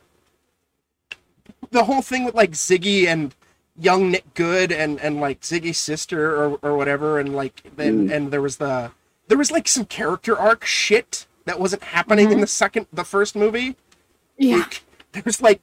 the 1.72 1.84
whole 1.84 2.02
thing 2.02 2.24
with 2.26 2.36
like 2.36 2.52
Ziggy 2.52 3.06
and 3.06 3.36
young 3.78 4.12
Nick 4.12 4.34
Goode 4.34 4.72
and 4.72 5.00
and 5.02 5.20
like 5.20 5.42
Ziggy's 5.42 5.78
sister 5.78 6.36
or 6.36 6.58
or 6.62 6.78
whatever, 6.78 7.20
and 7.20 7.36
like 7.36 7.62
then 7.76 8.08
Mm. 8.08 8.16
and 8.16 8.32
there 8.32 8.42
was 8.42 8.58
the 8.58 8.92
there 9.28 9.38
was 9.38 9.52
like 9.52 9.68
some 9.68 9.86
character 9.86 10.38
arc 10.38 10.66
shit 10.66 11.28
that 11.46 11.60
wasn't 11.60 11.84
happening 11.84 12.32
in 12.32 12.42
the 12.42 12.48
second 12.48 12.88
the 12.92 13.04
first 13.04 13.36
movie 13.36 13.76
yeah. 14.38 14.58
like, 14.58 14.84
there's 15.12 15.42
like 15.42 15.62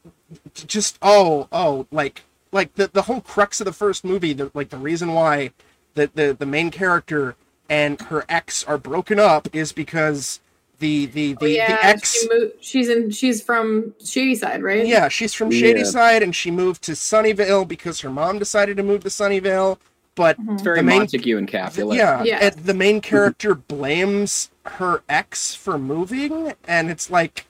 just 0.55 0.99
oh 1.03 1.49
oh 1.53 1.87
like 1.91 2.23
like 2.53 2.75
the 2.75 2.89
the 2.89 3.03
whole 3.03 3.21
crux 3.21 3.61
of 3.61 3.65
the 3.67 3.73
first 3.73 4.05
movie 4.05 4.33
the 4.33 4.51
like 4.55 4.71
the 4.71 4.77
reason 4.79 5.13
why 5.15 5.51
the 5.95 6.11
the, 6.15 6.35
the 6.39 6.47
main 6.47 6.71
character 6.71 7.37
and 7.69 8.01
her 8.03 8.25
ex 8.29 8.65
are 8.65 8.79
broken 8.79 9.19
up 9.19 9.49
is 9.55 9.73
because 9.73 10.41
the 10.79 11.07
the 11.07 11.35
the, 11.35 11.45
Oh, 11.45 11.47
yeah, 11.47 11.77
the 11.77 11.85
ex 11.85 12.13
she 12.21 12.29
mo- 12.29 12.51
she's 12.61 12.89
in 12.89 13.11
she's 13.11 13.43
from 13.43 13.95
Shadyside, 14.05 14.63
right? 14.63 14.87
yeah 14.87 15.09
she's 15.09 15.35
from 15.35 15.51
Shady 15.51 15.81
Yeah. 15.81 15.85
Side 15.87 16.23
and 16.23 16.35
she 16.35 16.51
moved 16.51 16.83
to 16.85 16.93
Sunnyvale 16.93 17.69
because 17.69 18.01
her 18.01 18.11
mom 18.11 18.39
decided 18.39 18.77
to 18.79 18.83
move 18.83 19.03
to 19.05 19.09
Sunnyvale 19.11 19.79
but 20.15 20.39
Mhm. 20.41 20.55
It's 20.55 20.63
very 20.63 20.79
The 20.79 20.83
main- 20.83 20.99
Montague 20.99 21.39
and 21.39 21.49
Capulet. 21.49 21.97
yeah, 21.97 22.23
Yeah. 22.23 22.39
and 22.43 22.55
the 22.67 22.75
main 22.75 23.01
character 23.01 23.55
blames 23.55 24.51
her 24.67 25.03
ex 25.09 25.55
for 25.55 25.79
moving, 25.79 26.53
and 26.69 26.91
it's 26.91 27.11
like, 27.11 27.47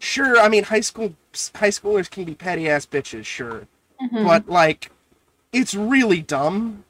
sure. 0.00 0.38
I 0.38 0.48
mean, 0.48 0.64
high 0.64 0.80
school 0.80 1.14
high 1.54 1.68
schoolers 1.70 2.10
can 2.10 2.24
be 2.24 2.34
petty 2.34 2.68
ass 2.68 2.84
bitches, 2.86 3.24
sure, 3.24 3.68
Mhm. 4.02 4.24
but 4.26 4.48
like, 4.48 4.90
it's 5.52 5.74
really 5.74 6.22
dumb. 6.22 6.84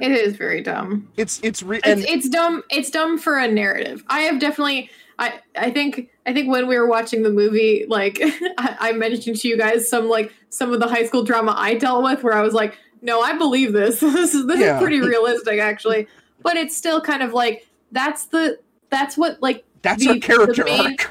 it 0.00 0.10
is 0.12 0.36
very 0.36 0.60
dumb. 0.60 1.08
It's 1.16 1.40
it's 1.42 1.62
re- 1.62 1.80
and 1.84 2.00
It's, 2.00 2.10
it's 2.10 2.28
dumb. 2.28 2.62
It's 2.70 2.90
dumb 2.90 3.16
for 3.18 3.38
a 3.38 3.48
narrative. 3.48 4.02
I 4.08 4.20
have 4.22 4.38
definitely. 4.40 4.90
I 5.18 5.40
I 5.56 5.70
think 5.70 6.08
I 6.26 6.32
think 6.32 6.50
when 6.50 6.66
we 6.66 6.76
were 6.76 6.86
watching 6.86 7.22
the 7.22 7.30
movie, 7.30 7.86
like 7.88 8.18
I, 8.58 8.76
I 8.80 8.92
mentioned 8.92 9.36
to 9.36 9.48
you 9.48 9.56
guys 9.56 9.88
some 9.88 10.08
like 10.08 10.32
some 10.50 10.72
of 10.72 10.80
the 10.80 10.88
high 10.88 11.04
school 11.06 11.22
drama 11.22 11.54
I 11.56 11.74
dealt 11.74 12.02
with, 12.02 12.22
where 12.22 12.34
I 12.34 12.42
was 12.42 12.52
like, 12.54 12.76
no, 13.02 13.20
I 13.20 13.36
believe 13.38 13.72
this. 13.72 14.00
this 14.00 14.34
is 14.34 14.46
this 14.46 14.58
Yeah. 14.60 14.76
is 14.76 14.82
pretty 14.82 15.00
realistic, 15.00 15.58
actually. 15.60 16.06
But 16.42 16.56
it's 16.56 16.76
still 16.76 17.00
kind 17.00 17.22
of 17.22 17.32
like 17.32 17.66
that's 17.92 18.26
the 18.26 18.58
that's 18.90 19.16
what 19.16 19.40
like 19.42 19.64
that's 19.82 20.04
the- 20.04 20.14
her 20.14 20.18
character 20.20 20.64
the 20.64 20.70
main- 20.70 20.86
arc. 20.92 21.10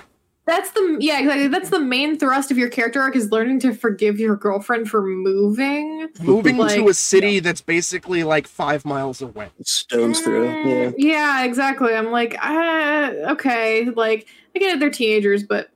That's 0.52 0.72
the 0.72 0.98
yeah 1.00 1.20
exactly 1.20 1.48
that's 1.48 1.70
the 1.70 1.80
main 1.80 2.20
thrust 2.20 2.52
of 2.52 2.58
your 2.58 2.70
character 2.70 3.02
arc 3.02 3.16
is 3.16 3.32
learning 3.32 3.60
to 3.62 3.74
forgive 3.74 4.20
your 4.20 4.36
girlfriend 4.36 4.90
for 4.90 5.02
moving. 5.02 6.10
Moving 6.22 6.58
to 6.58 6.90
a 6.90 6.94
city 6.94 7.40
that's 7.40 7.62
basically 7.62 8.24
like 8.24 8.48
five 8.48 8.86
miles 8.86 9.22
away. 9.22 9.50
Stones 9.64 10.20
throw. 10.20 10.44
Yeah. 10.44 10.52
Mm, 10.54 10.94
yeah, 10.98 11.44
exactly. 11.46 11.94
I'm 11.96 12.12
like, 12.12 12.36
uh, 12.44 13.14
okay, 13.32 13.86
like 13.86 14.28
I 14.56 14.60
get 14.60 14.76
it, 14.76 14.80
they're 14.80 14.90
teenagers, 14.90 15.44
but 15.44 15.70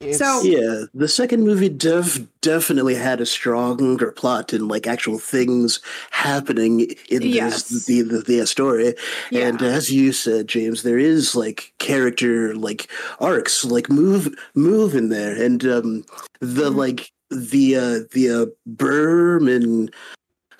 It's- 0.00 0.18
So- 0.18 0.42
Yeah, 0.42 0.84
the 0.94 1.08
second 1.08 1.44
movie 1.44 1.68
def- 1.68 2.20
definitely 2.40 2.94
had 2.94 3.20
a 3.20 3.26
stronger 3.26 4.12
plot 4.12 4.52
and 4.54 4.66
like 4.66 4.86
actual 4.86 5.18
things 5.18 5.78
happening 6.10 6.94
in 7.10 7.20
Yes. 7.22 7.68
this 7.68 7.84
the, 7.86 8.02
the 8.02 8.18
the 8.20 8.46
story. 8.46 8.94
Yeah. 9.30 9.48
And 9.48 9.60
as 9.62 9.90
you 9.92 10.12
said, 10.12 10.48
James, 10.48 10.82
there 10.84 10.98
is 10.98 11.34
like 11.36 11.72
character 11.78 12.54
like 12.54 12.88
arcs, 13.20 13.62
like 13.64 13.90
move 13.90 14.34
move 14.54 14.94
in 14.94 15.10
there, 15.10 15.34
and 15.34 15.62
um 15.66 16.04
the 16.40 16.70
Mhm. 16.70 16.76
like 16.76 17.12
the 17.30 17.76
uh 17.76 17.98
the 18.12 18.30
uh, 18.30 18.46
Berman 18.66 19.90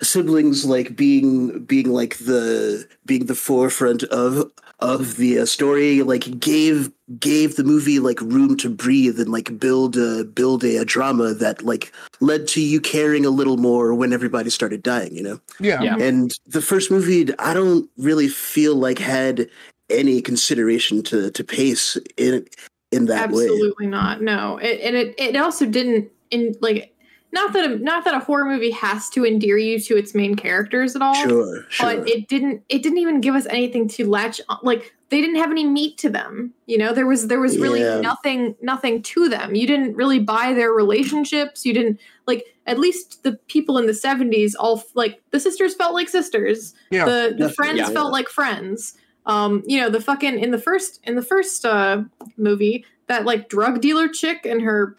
siblings 0.01 0.65
like 0.65 0.95
being 0.95 1.63
being 1.65 1.91
like 1.91 2.17
the 2.17 2.87
being 3.05 3.25
the 3.25 3.35
forefront 3.35 4.03
of 4.03 4.51
of 4.79 5.17
the 5.17 5.39
uh, 5.39 5.45
story 5.45 6.01
like 6.01 6.39
gave 6.39 6.91
gave 7.19 7.55
the 7.55 7.63
movie 7.63 7.99
like 7.99 8.19
room 8.21 8.57
to 8.57 8.69
breathe 8.69 9.19
and 9.19 9.29
like 9.29 9.59
build 9.59 9.95
a 9.95 10.23
build 10.23 10.63
a, 10.63 10.77
a 10.77 10.85
drama 10.85 11.33
that 11.33 11.61
like 11.63 11.91
led 12.19 12.47
to 12.47 12.61
you 12.61 12.81
caring 12.81 13.25
a 13.25 13.29
little 13.29 13.57
more 13.57 13.93
when 13.93 14.11
everybody 14.11 14.49
started 14.49 14.81
dying 14.81 15.15
you 15.15 15.21
know 15.21 15.39
yeah. 15.59 15.81
Yeah. 15.81 15.97
and 15.97 16.31
the 16.47 16.61
first 16.61 16.89
movie 16.89 17.27
i 17.37 17.53
don't 17.53 17.89
really 17.97 18.27
feel 18.27 18.75
like 18.75 18.97
had 18.97 19.47
any 19.91 20.21
consideration 20.21 21.03
to 21.03 21.29
to 21.31 21.43
pace 21.43 21.97
in 22.17 22.45
in 22.91 23.05
that 23.05 23.31
way 23.31 23.43
Absolutely 23.43 23.87
not. 23.87 24.21
No, 24.21 24.57
it, 24.57 24.81
and 24.81 24.95
it 24.95 25.15
it 25.17 25.35
also 25.35 25.65
didn't 25.65 26.11
in 26.29 26.55
like 26.61 26.90
not 27.33 27.53
that 27.53 27.71
a, 27.71 27.77
not 27.77 28.03
that 28.05 28.13
a 28.13 28.19
horror 28.19 28.45
movie 28.45 28.71
has 28.71 29.09
to 29.11 29.25
endear 29.25 29.57
you 29.57 29.79
to 29.79 29.97
its 29.97 30.13
main 30.13 30.35
characters 30.35 30.95
at 30.95 31.01
all. 31.01 31.13
sure 31.15 31.65
sure 31.69 31.95
But 31.97 32.07
it 32.07 32.27
didn't. 32.27 32.63
It 32.69 32.83
didn't 32.83 32.97
even 32.99 33.21
give 33.21 33.35
us 33.35 33.45
anything 33.49 33.87
to 33.89 34.09
latch. 34.09 34.41
On. 34.49 34.57
Like 34.63 34.93
they 35.09 35.21
didn't 35.21 35.37
have 35.37 35.51
any 35.51 35.65
meat 35.65 35.97
to 35.99 36.09
them. 36.09 36.53
You 36.65 36.77
know, 36.77 36.93
there 36.93 37.05
was 37.07 37.27
there 37.27 37.39
was 37.39 37.57
really 37.57 37.81
Yeah. 37.81 38.01
nothing 38.01 38.55
nothing 38.61 39.01
to 39.03 39.29
them. 39.29 39.55
You 39.55 39.67
didn't 39.67 39.95
really 39.95 40.19
buy 40.19 40.53
their 40.53 40.71
relationships. 40.71 41.65
You 41.65 41.73
didn't 41.73 41.99
like. 42.27 42.45
At 42.67 42.77
least 42.77 43.23
the 43.23 43.33
people 43.47 43.77
in 43.79 43.87
the 43.87 43.93
seventies 43.93 44.53
all 44.53 44.83
like 44.93 45.21
the 45.31 45.39
sisters 45.39 45.73
felt 45.73 45.93
like 45.93 46.09
sisters. 46.09 46.73
Yeah. 46.91 47.05
the 47.05 47.35
the 47.37 47.51
friends 47.51 47.79
yeah. 47.79 47.89
felt 47.89 48.11
like 48.11 48.29
friends. 48.29 48.95
Um, 49.25 49.63
you 49.65 49.79
know, 49.79 49.89
the 49.89 50.01
fucking 50.01 50.39
in 50.39 50.51
the 50.51 50.57
first 50.59 50.99
in 51.03 51.15
the 51.15 51.21
first 51.23 51.65
uh 51.65 52.03
movie, 52.37 52.85
that 53.07 53.25
like 53.25 53.49
drug 53.49 53.81
dealer 53.81 54.07
chick 54.07 54.45
and 54.45 54.61
her 54.61 54.95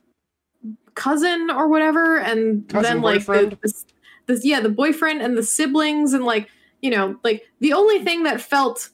cousin 0.95 1.51
or 1.51 1.69
whatever, 1.69 2.19
and 2.19 2.69
Cousin, 2.69 2.83
then 2.83 3.03
like 3.03 3.19
boyfriend? 3.27 3.53
the, 3.53 3.59
this, 3.63 3.85
this 4.27 4.45
yeah, 4.45 4.61
the 4.61 4.69
boyfriend 4.69 5.23
and 5.23 5.37
the 5.37 5.43
siblings 5.43 6.13
and 6.13 6.25
like 6.25 6.49
you 6.81 6.91
know, 6.91 7.17
like 7.23 7.43
the 7.61 7.73
only 7.73 8.03
thing 8.05 8.25
that 8.25 8.41
felt 8.41 8.89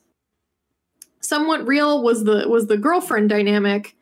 somewhat 1.20 1.66
real 1.66 2.02
was 2.02 2.24
the 2.24 2.48
was 2.48 2.66
the 2.66 2.76
girlfriend 2.76 3.28
dynamic, 3.28 3.94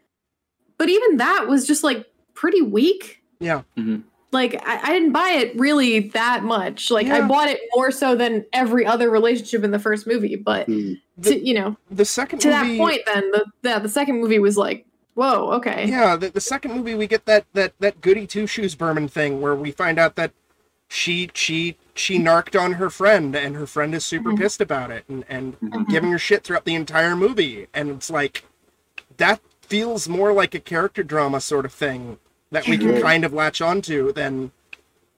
but 0.78 0.88
even 0.88 1.16
that 1.18 1.46
was 1.48 1.66
just 1.66 1.82
like 1.84 2.06
pretty 2.34 2.62
weak 2.62 3.22
Yeah. 3.40 3.62
like 4.32 4.54
I, 4.66 4.80
I 4.90 4.92
didn't 4.92 5.12
buy 5.12 5.30
it 5.30 5.58
really 5.58 6.08
that 6.10 6.44
much. 6.44 6.90
Like 6.90 7.06
I 7.06 7.26
bought 7.26 7.48
it 7.48 7.60
more 7.74 7.90
so 7.90 8.14
than 8.14 8.44
every 8.52 8.84
other 8.84 9.08
relationship 9.10 9.64
in 9.64 9.70
the 9.70 9.78
first 9.78 10.06
movie. 10.06 10.36
But 10.36 10.66
Hmm. 10.66 10.94
to, 11.22 11.38
you 11.38 11.54
know, 11.54 11.76
The 11.90 12.04
second 12.04 12.40
to 12.40 12.48
movie, 12.48 12.76
that 12.76 12.82
point, 12.84 13.00
then 13.06 13.30
the 13.30 13.44
yeah, 13.62 13.78
the 13.78 13.88
second 13.88 14.20
movie 14.20 14.38
was 14.38 14.56
like, 14.58 14.85
whoa, 15.16 15.50
okay, 15.54 15.86
Yeah, 15.88 16.14
the, 16.14 16.28
the 16.30 16.40
second 16.40 16.72
movie 16.76 16.94
we 16.94 17.08
get 17.08 17.24
that 17.26 17.46
that 17.54 17.72
that 17.80 18.00
goody 18.00 18.26
two 18.28 18.46
shoes 18.46 18.74
Berman 18.76 19.08
thing 19.08 19.40
where 19.40 19.54
we 19.56 19.72
find 19.72 19.98
out 19.98 20.14
that 20.16 20.30
she 20.88 21.30
she 21.34 21.76
she 21.94 22.18
narked 22.18 22.54
on 22.54 22.74
her 22.74 22.90
friend 22.90 23.34
and 23.34 23.56
her 23.56 23.66
friend 23.66 23.92
is 23.94 24.06
super 24.06 24.30
Mhm. 24.30 24.38
pissed 24.38 24.60
about 24.60 24.90
it 24.92 25.04
and 25.08 25.24
and 25.28 25.58
Mhm. 25.60 25.88
giving 25.88 26.12
her 26.12 26.18
shit 26.18 26.44
throughout 26.44 26.64
the 26.64 26.74
entire 26.76 27.16
movie 27.16 27.66
and 27.74 27.90
it's 27.90 28.10
like 28.10 28.44
that 29.16 29.40
feels 29.62 30.08
more 30.08 30.32
like 30.32 30.54
a 30.54 30.60
character 30.60 31.02
drama 31.02 31.40
sort 31.40 31.64
of 31.64 31.72
thing 31.72 32.18
that 32.52 32.68
we 32.68 32.78
can 32.78 33.00
kind 33.02 33.24
of 33.24 33.32
latch 33.32 33.60
onto 33.60 34.12
than 34.12 34.52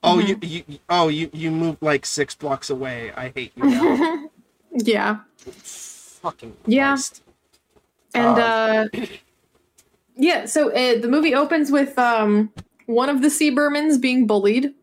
oh 0.01 0.17
Mm-hmm. 0.17 0.43
you, 0.43 0.63
you 0.67 0.79
oh 0.89 1.07
you 1.09 1.29
you 1.33 1.51
moved 1.51 1.81
like 1.81 2.05
six 2.05 2.33
blocks 2.33 2.69
away 2.71 3.11
I 3.15 3.31
hate 3.35 3.51
you 3.55 3.65
now. 3.65 4.29
yeah, 4.71 5.19
fucking 5.37 6.55
Yeah. 6.65 6.93
Christ. 6.95 7.21
and 8.15 8.39
Uh, 8.39 8.41
uh, 8.41 8.87
yeah. 10.19 10.45
So 10.45 10.69
uh, 10.71 10.99
the 10.99 11.07
movie 11.07 11.33
opens 11.33 11.71
with 11.71 11.97
um 11.97 12.51
one 12.85 13.09
of 13.09 13.21
the 13.21 13.29
Seabermans 13.29 13.99
being 13.99 14.27
bullied, 14.27 14.73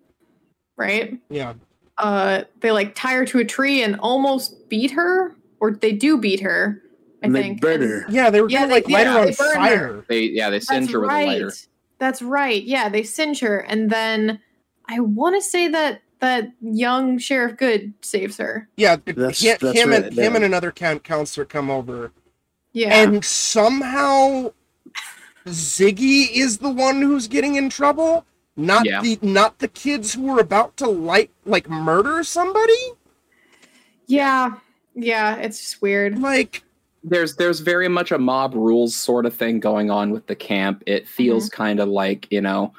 right? 0.77 1.19
yeah 1.31 1.55
Uh, 1.99 2.43
they 2.61 2.71
like 2.73 2.95
tie 2.95 3.15
her 3.15 3.25
to 3.27 3.39
a 3.39 3.45
tree 3.45 3.83
and 3.83 3.97
almost 4.01 4.69
beat 4.69 4.91
her, 4.93 5.35
or 5.61 5.71
they 5.73 5.93
do 5.93 6.19
beat 6.19 6.41
her. 6.41 6.83
I 7.23 7.27
and 7.27 7.35
they 7.35 7.53
burn 7.55 7.81
her 7.81 8.05
yeah 8.11 8.29
they 8.31 8.41
were 8.43 8.49
Yeah, 8.51 8.61
gonna 8.61 8.69
they- 8.69 8.75
like 8.75 8.89
light 8.91 9.07
yeah, 9.07 9.13
her 9.15 9.19
on 9.21 9.27
they 9.27 9.33
burned 9.33 9.53
her. 9.53 9.55
fire 9.57 10.05
They 10.09 10.21
yeah, 10.25 10.51
they 10.51 10.61
singe 10.61 10.81
That's 10.87 10.93
her 10.93 11.01
with 11.01 11.09
right. 11.11 11.23
a 11.23 11.27
lighter. 11.27 11.53
That's 11.99 12.21
right. 12.23 12.63
Yeah, 12.63 12.89
they 12.91 13.03
singe 13.03 13.41
her, 13.41 13.59
and 13.61 13.91
then 13.91 14.41
I 14.89 15.01
want 15.01 15.35
to 15.35 15.41
say 15.41 15.69
that 15.69 16.03
that 16.21 16.53
young 16.61 17.19
Sheriff 17.19 17.57
Goode 17.59 17.93
saves 18.03 18.37
her. 18.39 18.69
Yeah, 18.77 18.97
That's- 19.05 19.43
hi- 19.43 19.57
that's 19.61 19.79
him 19.79 19.91
right, 19.91 20.05
and 20.05 20.15
yeah. 20.15 20.25
him 20.25 20.37
and 20.37 20.45
another 20.45 20.71
count 20.73 21.05
counselor 21.05 21.45
come 21.47 21.71
over, 21.71 22.13
Yeah, 22.73 22.95
and 23.03 23.25
somehow 23.25 24.53
Ziggy 25.47 26.31
is 26.33 26.59
the 26.59 26.71
one 26.71 27.01
who's 27.01 27.29
getting 27.29 27.55
in 27.55 27.71
trouble, 27.71 28.25
not 28.57 28.85
Yeah. 28.85 29.01
the 29.01 29.19
not 29.23 29.59
the 29.59 29.69
kids 29.69 30.15
who 30.15 30.23
were 30.23 30.41
about 30.41 30.77
to 30.79 30.87
light 30.89 31.31
like 31.45 31.69
murder 31.71 32.23
somebody. 32.25 32.93
yeah, 34.07 34.55
yeah. 34.95 35.37
It's 35.37 35.59
just 35.61 35.83
weird. 35.83 36.19
Like, 36.19 36.63
there's 37.05 37.37
there's 37.37 37.61
very 37.61 37.89
much 37.89 38.11
a 38.13 38.19
mob 38.19 38.55
rules 38.55 38.95
sort 38.95 39.27
of 39.27 39.35
thing 39.35 39.61
going 39.61 39.91
on 39.91 40.11
with 40.11 40.27
the 40.27 40.37
camp. 40.37 40.83
It 40.87 41.07
feels 41.09 41.49
mm-hmm. 41.49 41.57
kind 41.63 41.81
of 41.81 41.89
like 41.89 42.27
you 42.31 42.41
know 42.41 42.73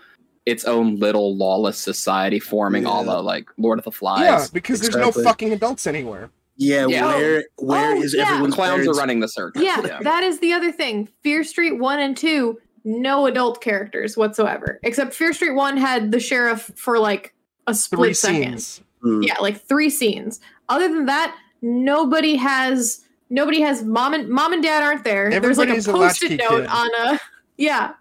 its 0.46 0.64
own 0.66 0.98
little 0.98 1.36
lawless 1.36 1.78
society 1.78 2.40
forming, 2.40 2.84
Yeah. 2.84 2.90
all 2.90 3.04
the 3.04 3.22
like 3.22 3.50
Lord 3.58 3.80
of 3.80 3.86
the 3.86 3.92
Flies. 3.92 4.22
yeah, 4.22 4.46
because 4.54 4.80
there's 4.82 4.96
no 4.96 5.12
fucking 5.12 5.52
adults 5.54 5.88
anywhere. 5.88 6.30
Yeah, 6.58 6.88
Yeah. 6.88 7.06
where 7.06 7.44
where 7.58 7.96
Oh, 7.96 8.02
is 8.02 8.14
yeah. 8.16 8.24
everyone's 8.30 8.56
Clowns 8.56 8.72
parents? 8.82 8.98
are 8.98 9.00
running 9.00 9.20
the 9.22 9.28
circus. 9.28 9.62
Yeah, 9.64 10.00
that 10.02 10.24
is 10.24 10.40
the 10.40 10.54
other 10.54 10.72
thing. 10.72 11.08
Fear 11.24 11.44
Street 11.44 11.80
one 11.80 12.00
and 12.00 12.16
two, 12.18 12.60
no 12.84 13.26
adult 13.28 13.62
characters 13.62 14.18
whatsoever, 14.18 14.80
except 14.84 15.14
Fear 15.14 15.34
Street 15.34 15.52
one 15.56 15.78
had 15.78 16.12
the 16.12 16.20
sheriff 16.20 16.72
for 16.76 17.00
like 17.00 17.34
a 17.68 17.74
split 17.74 18.00
Three 18.08 18.14
second. 18.14 18.42
scenes. 18.60 18.82
Hmm. 19.04 19.22
yeah 19.22 19.36
like 19.40 19.62
three 19.62 19.92
scenes 19.92 20.40
other 20.70 20.88
than 20.88 21.06
that 21.06 21.36
nobody 21.62 22.36
has 22.36 23.06
nobody 23.30 23.62
has 23.62 23.84
mom 23.84 24.16
and 24.16 24.28
mom 24.28 24.54
and 24.54 24.64
dad 24.64 24.82
aren't 24.82 25.04
there 25.04 25.30
there's 25.40 25.60
like 25.60 25.70
a 25.70 25.74
Everybody's 25.74 25.86
post-it 25.86 26.32
latchkey 26.32 26.38
note 26.50 26.62
kid. 26.62 26.68
on 26.68 26.90
a 27.16 27.20
yeah 27.58 27.94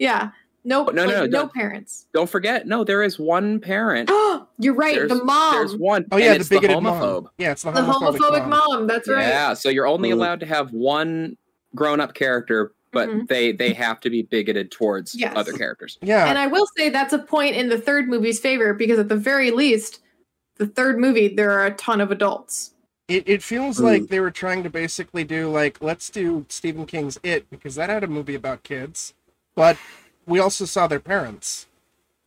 yeah 0.00 0.30
no 0.64 0.84
No, 0.84 0.92
no, 0.92 1.04
like, 1.04 1.14
no, 1.14 1.20
no 1.24 1.28
don't- 1.30 1.52
parents 1.54 2.06
Don't 2.12 2.28
forget, 2.28 2.66
no, 2.66 2.84
there 2.84 3.02
is 3.02 3.18
one 3.18 3.60
parent. 3.60 4.10
you're 4.58 4.74
right 4.74 4.94
There's, 4.96 5.08
the 5.08 5.24
mom 5.24 5.54
There's 5.54 5.76
one. 5.76 6.04
Oh 6.12 6.16
yeah, 6.16 6.34
the 6.34 6.40
it's 6.40 6.48
bigoted 6.48 6.76
homophobe. 6.76 7.22
mom. 7.24 7.30
Yeah, 7.38 7.52
it's 7.52 7.62
the 7.62 7.70
the 7.72 7.80
homophobic, 7.80 8.18
homophobic 8.18 8.48
mom. 8.48 8.68
mom, 8.68 8.86
that's 8.86 9.08
right 9.08 9.26
Yeah, 9.28 9.54
so 9.54 9.68
you're 9.68 9.86
only 9.86 10.10
Mm. 10.10 10.14
allowed 10.14 10.40
to 10.40 10.46
have 10.46 10.72
one 10.72 11.36
grown-up 11.74 12.14
character, 12.14 12.72
but 12.92 13.08
Mhm. 13.08 13.28
they 13.28 13.52
they 13.52 13.72
have 13.72 14.00
to 14.00 14.10
be 14.10 14.22
bigoted 14.22 14.70
towards 14.70 15.14
Yes. 15.14 15.32
other 15.36 15.52
characters. 15.52 15.98
Yeah, 16.02 16.26
and 16.26 16.36
i 16.38 16.46
will 16.46 16.66
say 16.76 16.88
that's 16.90 17.12
a 17.12 17.18
point 17.18 17.54
in 17.56 17.68
the 17.68 17.78
third 17.78 18.08
movie's 18.08 18.40
favor 18.40 18.74
because 18.74 18.98
at 18.98 19.08
the 19.08 19.16
very 19.16 19.50
least 19.50 20.00
the 20.56 20.66
third 20.66 20.98
movie 20.98 21.28
there 21.28 21.52
are 21.52 21.66
a 21.66 21.70
ton 21.70 22.00
of 22.00 22.10
adults 22.10 22.72
it, 23.08 23.24
it 23.26 23.42
feels 23.42 23.78
Hmm. 23.78 23.84
like 23.84 24.06
they 24.08 24.20
were 24.20 24.30
trying 24.30 24.62
to 24.62 24.70
basically 24.70 25.24
do 25.24 25.48
like 25.48 25.78
let's 25.80 26.10
do 26.10 26.44
Stephen 26.48 26.84
King's 26.86 27.18
It 27.22 27.48
because 27.50 27.74
that 27.76 27.88
had 27.90 28.04
a 28.04 28.06
movie 28.08 28.34
about 28.34 28.62
kids, 28.62 29.14
but 29.54 29.76
we 30.30 30.38
also 30.38 30.64
saw 30.64 30.86
their 30.86 31.00
parents 31.00 31.66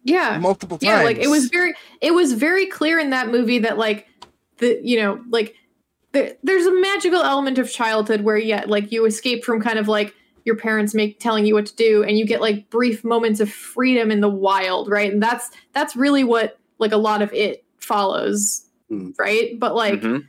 yeah 0.03 0.37
multiple 0.37 0.77
times. 0.77 0.83
yeah 0.87 1.01
like 1.03 1.17
it 1.17 1.29
was 1.29 1.45
very 1.45 1.73
it 2.01 2.13
was 2.13 2.33
very 2.33 2.65
clear 2.67 2.99
in 2.99 3.09
that 3.11 3.29
movie 3.29 3.59
that 3.59 3.77
like 3.77 4.07
the 4.57 4.79
you 4.83 4.97
know 4.97 5.19
like 5.29 5.55
the, 6.11 6.37
there's 6.43 6.65
a 6.67 6.73
magical 6.79 7.21
element 7.23 7.57
of 7.57 7.71
childhood 7.71 8.21
where 8.21 8.37
yeah 8.37 8.65
like 8.67 8.91
you 8.91 9.05
escape 9.05 9.43
from 9.43 9.61
kind 9.61 9.79
of 9.79 9.87
like 9.87 10.13
your 10.45 10.55
parents 10.57 10.93
make 10.93 11.19
telling 11.19 11.45
you 11.45 11.53
what 11.55 11.65
to 11.65 11.75
do 11.75 12.03
and 12.03 12.17
you 12.19 12.25
get 12.25 12.41
like 12.41 12.69
brief 12.69 13.03
moments 13.03 13.39
of 13.39 13.49
freedom 13.49 14.11
in 14.11 14.19
the 14.21 14.30
wild 14.30 14.89
right 14.89 15.11
and 15.13 15.23
that's 15.23 15.49
that's 15.73 15.95
really 15.95 16.23
what 16.23 16.59
like 16.80 16.91
a 16.91 16.97
lot 16.97 17.21
of 17.21 17.32
it 17.34 17.63
follows 17.80 18.65
Hmm. 18.89 19.11
right 19.17 19.57
but 19.57 19.73
like 19.73 20.01
Mhm. 20.01 20.28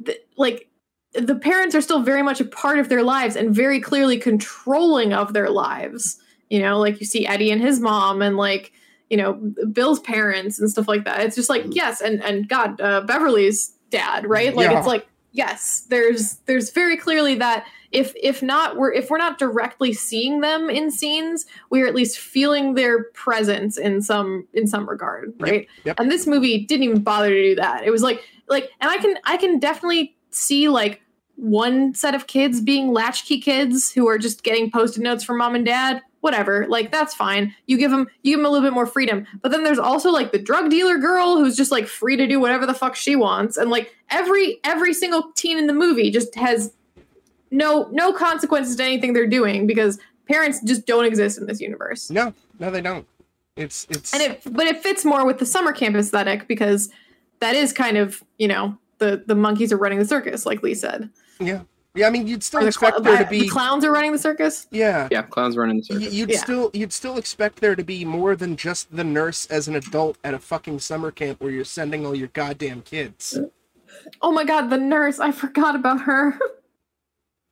the, 0.00 0.18
like 0.38 0.68
the 1.12 1.34
parents 1.36 1.74
are 1.74 1.82
still 1.82 2.00
very 2.02 2.22
much 2.22 2.40
a 2.40 2.44
part 2.46 2.78
of 2.78 2.88
their 2.88 3.02
lives 3.02 3.36
and 3.36 3.54
very 3.54 3.78
clearly 3.80 4.16
controlling 4.18 5.12
of 5.12 5.34
their 5.34 5.50
lives 5.50 6.18
you 6.54 6.60
know 6.60 6.78
like 6.78 7.00
you 7.00 7.06
see 7.06 7.26
eddie 7.26 7.50
and 7.50 7.60
his 7.60 7.80
mom 7.80 8.22
and 8.22 8.36
like 8.36 8.72
you 9.10 9.16
know 9.16 9.32
bill's 9.72 10.00
parents 10.00 10.58
and 10.60 10.70
stuff 10.70 10.88
like 10.88 11.04
that 11.04 11.20
it's 11.20 11.36
just 11.36 11.50
like 11.50 11.64
Mhm. 11.64 11.74
yes 11.74 12.00
and 12.00 12.22
and 12.22 12.48
god 12.48 12.80
uh, 12.80 13.00
beverly's 13.02 13.74
dad 13.90 14.26
right 14.26 14.54
like 14.54 14.70
Yeah. 14.70 14.78
it's 14.78 14.86
like 14.86 15.06
yes 15.32 15.86
there's 15.90 16.36
there's 16.46 16.70
very 16.70 16.96
clearly 16.96 17.34
that 17.36 17.66
if 17.92 18.12
if 18.30 18.42
not 18.42 18.76
we're 18.76 18.92
if 18.92 19.10
we're 19.10 19.18
not 19.18 19.38
directly 19.38 19.92
seeing 19.92 20.40
them 20.40 20.70
in 20.70 20.90
scenes 20.90 21.46
we're 21.70 21.86
at 21.86 21.94
least 21.94 22.18
feeling 22.18 22.74
their 22.74 23.04
presence 23.24 23.76
in 23.78 24.00
some 24.02 24.46
in 24.52 24.66
some 24.66 24.88
regard 24.88 25.32
right 25.40 25.66
yep. 25.84 25.98
and 26.00 26.10
this 26.10 26.26
movie 26.26 26.64
didn't 26.66 26.84
even 26.84 27.02
bother 27.02 27.30
to 27.30 27.42
do 27.50 27.54
that 27.54 27.84
it 27.84 27.90
was 27.90 28.02
like 28.02 28.20
like 28.48 28.70
and 28.80 28.90
i 28.90 28.96
can 28.98 29.14
i 29.24 29.36
can 29.36 29.58
definitely 29.60 30.16
see 30.30 30.68
like 30.68 31.00
one 31.36 31.92
set 31.94 32.14
of 32.14 32.26
kids 32.28 32.60
being 32.60 32.92
latchkey 32.92 33.40
kids 33.40 33.92
who 33.92 34.08
are 34.08 34.18
just 34.18 34.42
getting 34.44 34.70
post-it 34.70 35.02
notes 35.02 35.22
from 35.24 35.38
mom 35.38 35.54
and 35.56 35.66
dad 35.66 36.00
whatever. 36.24 36.66
Like 36.68 36.90
that's 36.90 37.14
fine. 37.14 37.54
You 37.66 37.76
give 37.76 37.90
them 37.90 38.08
you 38.22 38.32
give 38.32 38.38
them 38.38 38.46
a 38.46 38.48
little 38.48 38.66
bit 38.66 38.72
more 38.72 38.86
freedom. 38.86 39.26
But 39.42 39.50
then 39.50 39.62
there's 39.62 39.78
also 39.78 40.10
like 40.10 40.32
the 40.32 40.38
drug 40.38 40.70
dealer 40.70 40.96
girl 40.96 41.36
who's 41.36 41.54
just 41.54 41.70
like 41.70 41.86
free 41.86 42.16
to 42.16 42.26
do 42.26 42.40
whatever 42.40 42.64
the 42.64 42.72
fuck 42.72 42.96
she 42.96 43.14
wants. 43.14 43.58
And 43.58 43.70
like 43.70 43.94
every 44.10 44.58
every 44.64 44.94
single 44.94 45.30
teen 45.34 45.58
in 45.58 45.66
the 45.66 45.74
movie 45.74 46.10
just 46.10 46.34
has 46.34 46.72
no 47.50 47.88
no 47.92 48.12
consequences 48.12 48.74
to 48.76 48.82
anything 48.82 49.12
they're 49.12 49.26
doing 49.26 49.66
because 49.66 50.00
parents 50.26 50.60
just 50.64 50.86
don't 50.86 51.04
exist 51.04 51.38
in 51.38 51.46
this 51.46 51.60
universe. 51.60 52.10
No, 52.10 52.32
no, 52.58 52.70
they 52.70 52.80
don't. 52.80 53.06
It's 53.56 53.86
it's 53.90 54.12
And 54.14 54.22
it 54.22 54.42
but 54.50 54.66
it 54.66 54.82
fits 54.82 55.04
more 55.04 55.26
with 55.26 55.38
the 55.38 55.46
summer 55.46 55.72
camp 55.72 55.94
aesthetic 55.94 56.48
because 56.48 56.88
that 57.40 57.54
is 57.54 57.72
kind 57.72 57.98
of, 57.98 58.24
you 58.38 58.48
know, 58.48 58.78
the 58.98 59.22
the 59.26 59.34
monkeys 59.34 59.72
are 59.72 59.76
running 59.76 59.98
the 59.98 60.06
circus, 60.06 60.46
like 60.46 60.62
Lee 60.62 60.74
said. 60.74 61.10
yeah, 61.38 61.64
yeah. 61.94 62.06
I 62.06 62.10
mean, 62.10 62.26
you'd 62.26 62.42
still 62.42 62.60
the, 62.60 62.66
expect 62.66 62.96
cl- 62.96 63.02
there 63.02 63.18
to 63.18 63.24
the 63.24 63.40
be 63.42 63.48
clowns 63.48 63.84
are 63.84 63.92
running 63.92 64.12
the 64.12 64.18
circus. 64.18 64.66
yeah. 64.70 65.08
Yeah, 65.10 65.22
clowns 65.22 65.56
running 65.56 65.76
the 65.78 65.86
Y- 65.90 65.98
circus. 66.00 66.14
You'd 66.14 66.30
Yeah. 66.30 66.38
still 66.38 66.70
you'd 66.74 66.92
still 66.92 67.16
expect 67.18 67.60
there 67.60 67.74
to 67.76 67.84
be 67.84 68.04
more 68.04 68.36
than 68.36 68.56
just 68.56 68.94
the 68.94 69.04
nurse 69.04 69.46
as 69.46 69.68
an 69.68 69.76
adult 69.76 70.18
at 70.24 70.34
a 70.34 70.38
fucking 70.38 70.78
summer 70.80 71.10
camp 71.10 71.40
where 71.40 71.50
you're 71.50 71.64
sending 71.64 72.04
all 72.06 72.14
your 72.14 72.28
goddamn 72.28 72.82
kids. 72.82 73.38
Oh 74.22 74.32
my 74.32 74.44
god, 74.44 74.70
the 74.70 74.76
nurse! 74.78 75.20
I 75.20 75.30
forgot 75.32 75.74
about 75.76 76.00
her. 76.02 76.38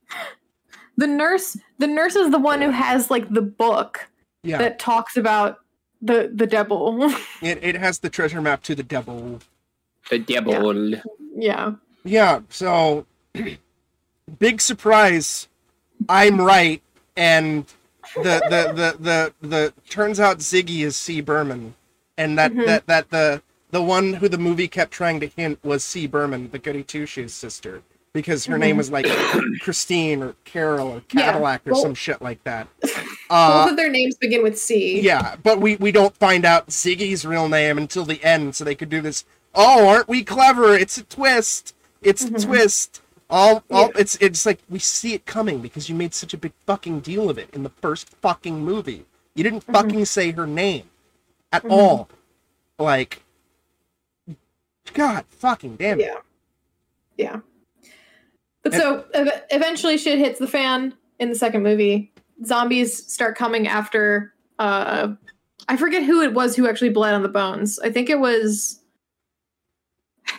the 0.97 1.07
nurse, 1.07 1.57
the 1.79 1.87
nurse 1.87 2.15
is 2.15 2.31
the 2.31 2.39
one 2.39 2.61
who 2.61 2.69
has 2.69 3.09
like 3.09 3.29
the 3.29 3.41
book 3.41 4.07
Yeah, 4.43 4.57
that 4.59 4.79
talks 4.79 5.17
about 5.17 5.59
the 6.01 6.29
the 6.33 6.45
devil. 6.45 7.03
it, 7.41 7.63
it 7.63 7.75
has 7.75 7.99
the 7.99 8.09
treasure 8.09 8.41
map 8.41 8.61
to 8.63 8.75
the 8.75 8.83
devil. 8.83 9.39
The 10.09 10.19
devil. 10.19 10.91
yeah. 11.35 11.73
Yeah, 12.03 12.41
so 12.49 13.05
big 14.39 14.61
surprise. 14.61 15.47
I'm 16.09 16.39
right, 16.41 16.81
and 17.15 17.65
the 18.15 18.41
the 18.49 18.73
the 18.73 18.97
the, 19.41 19.47
the 19.47 19.73
turns 19.89 20.19
out 20.19 20.39
Ziggy 20.39 20.79
is 20.83 20.95
C. 20.95 21.21
Berman, 21.21 21.75
and 22.17 22.37
that 22.37 22.53
Mhm. 22.53 22.65
that 22.65 22.87
that 22.87 23.09
the 23.09 23.41
the 23.71 23.81
one 23.81 24.13
who 24.13 24.27
the 24.29 24.37
movie 24.37 24.67
kept 24.67 24.91
trying 24.91 25.19
to 25.21 25.27
hint 25.27 25.59
was 25.63 25.83
C. 25.83 26.07
Berman, 26.07 26.49
the 26.51 26.59
Goody 26.59 26.83
Two 26.83 27.05
Shoes 27.05 27.33
sister, 27.33 27.81
because 28.13 28.45
her 28.45 28.57
name 28.57 28.77
was 28.77 28.91
like 28.91 29.05
Christine 29.61 30.21
or 30.23 30.35
Carol 30.45 30.89
or 30.89 31.03
Yeah, 31.13 31.21
Cadillac 31.31 31.65
or 31.67 31.73
well- 31.73 31.81
some 31.81 31.95
shit 31.95 32.21
like 32.21 32.43
that. 32.43 32.67
Both 32.81 33.39
Uh, 33.39 33.67
of 33.71 33.77
their 33.77 33.89
names 33.89 34.15
begin 34.15 34.43
with 34.43 34.59
C. 34.59 34.99
yeah, 34.99 35.35
but 35.41 35.59
we 35.59 35.75
we 35.77 35.91
don't 35.91 36.15
find 36.17 36.43
out 36.45 36.67
Ziggy's 36.67 37.25
real 37.25 37.47
name 37.49 37.77
until 37.77 38.03
the 38.05 38.21
end, 38.23 38.55
so 38.55 38.63
they 38.63 38.75
could 38.75 38.89
do 38.89 39.01
this. 39.01 39.25
Oh, 39.55 39.87
aren't 39.87 40.09
we 40.09 40.23
clever? 40.23 40.75
It's 40.75 40.97
a 40.97 41.03
twist. 41.03 41.73
It's 42.01 42.23
a 42.25 42.29
Mhm. 42.29 42.43
twist. 42.43 43.01
All, 43.33 43.63
all 43.71 43.87
Yeah. 43.87 43.91
it's 44.01 44.15
it's 44.17 44.45
like 44.45 44.59
we 44.69 44.77
see 44.77 45.15
it 45.15 45.25
coming 45.25 45.59
because 45.59 45.89
you 45.89 45.95
made 45.95 46.13
such 46.13 46.35
a 46.35 46.37
big 46.37 46.53
fucking 46.67 46.99
deal 46.99 47.31
of 47.31 47.39
it 47.39 47.49
in 47.51 47.63
the 47.63 47.71
first 47.71 48.09
fucking 48.21 48.63
movie. 48.63 49.07
You 49.33 49.43
didn't 49.43 49.65
Mhm. 49.65 49.73
fucking 49.73 50.05
say 50.05 50.29
her 50.31 50.45
name 50.45 50.87
at 51.51 51.63
Mhm. 51.63 51.71
all. 51.71 52.09
Like, 52.77 53.23
God, 54.93 55.25
fucking 55.29 55.77
damn 55.77 55.99
it. 55.99 56.03
Yeah. 56.05 56.17
Yeah. 57.17 57.39
But 58.61 58.73
And- 58.73 58.81
so 58.83 59.05
ev- 59.15 59.43
eventually 59.49 59.97
shit 59.97 60.19
hits 60.19 60.37
the 60.37 60.47
fan 60.47 60.93
in 61.17 61.29
the 61.29 61.35
second 61.35 61.63
movie. 61.63 62.11
Zombies 62.45 63.11
start 63.11 63.35
coming 63.35 63.67
after 63.67 64.31
uh 64.59 65.13
I 65.67 65.77
forget 65.77 66.03
who 66.03 66.21
it 66.21 66.33
was 66.35 66.55
who 66.55 66.67
actually 66.67 66.89
bled 66.89 67.15
on 67.15 67.23
the 67.23 67.29
bones. 67.29 67.79
I 67.79 67.89
think 67.89 68.11
it 68.11 68.19
was 68.19 68.79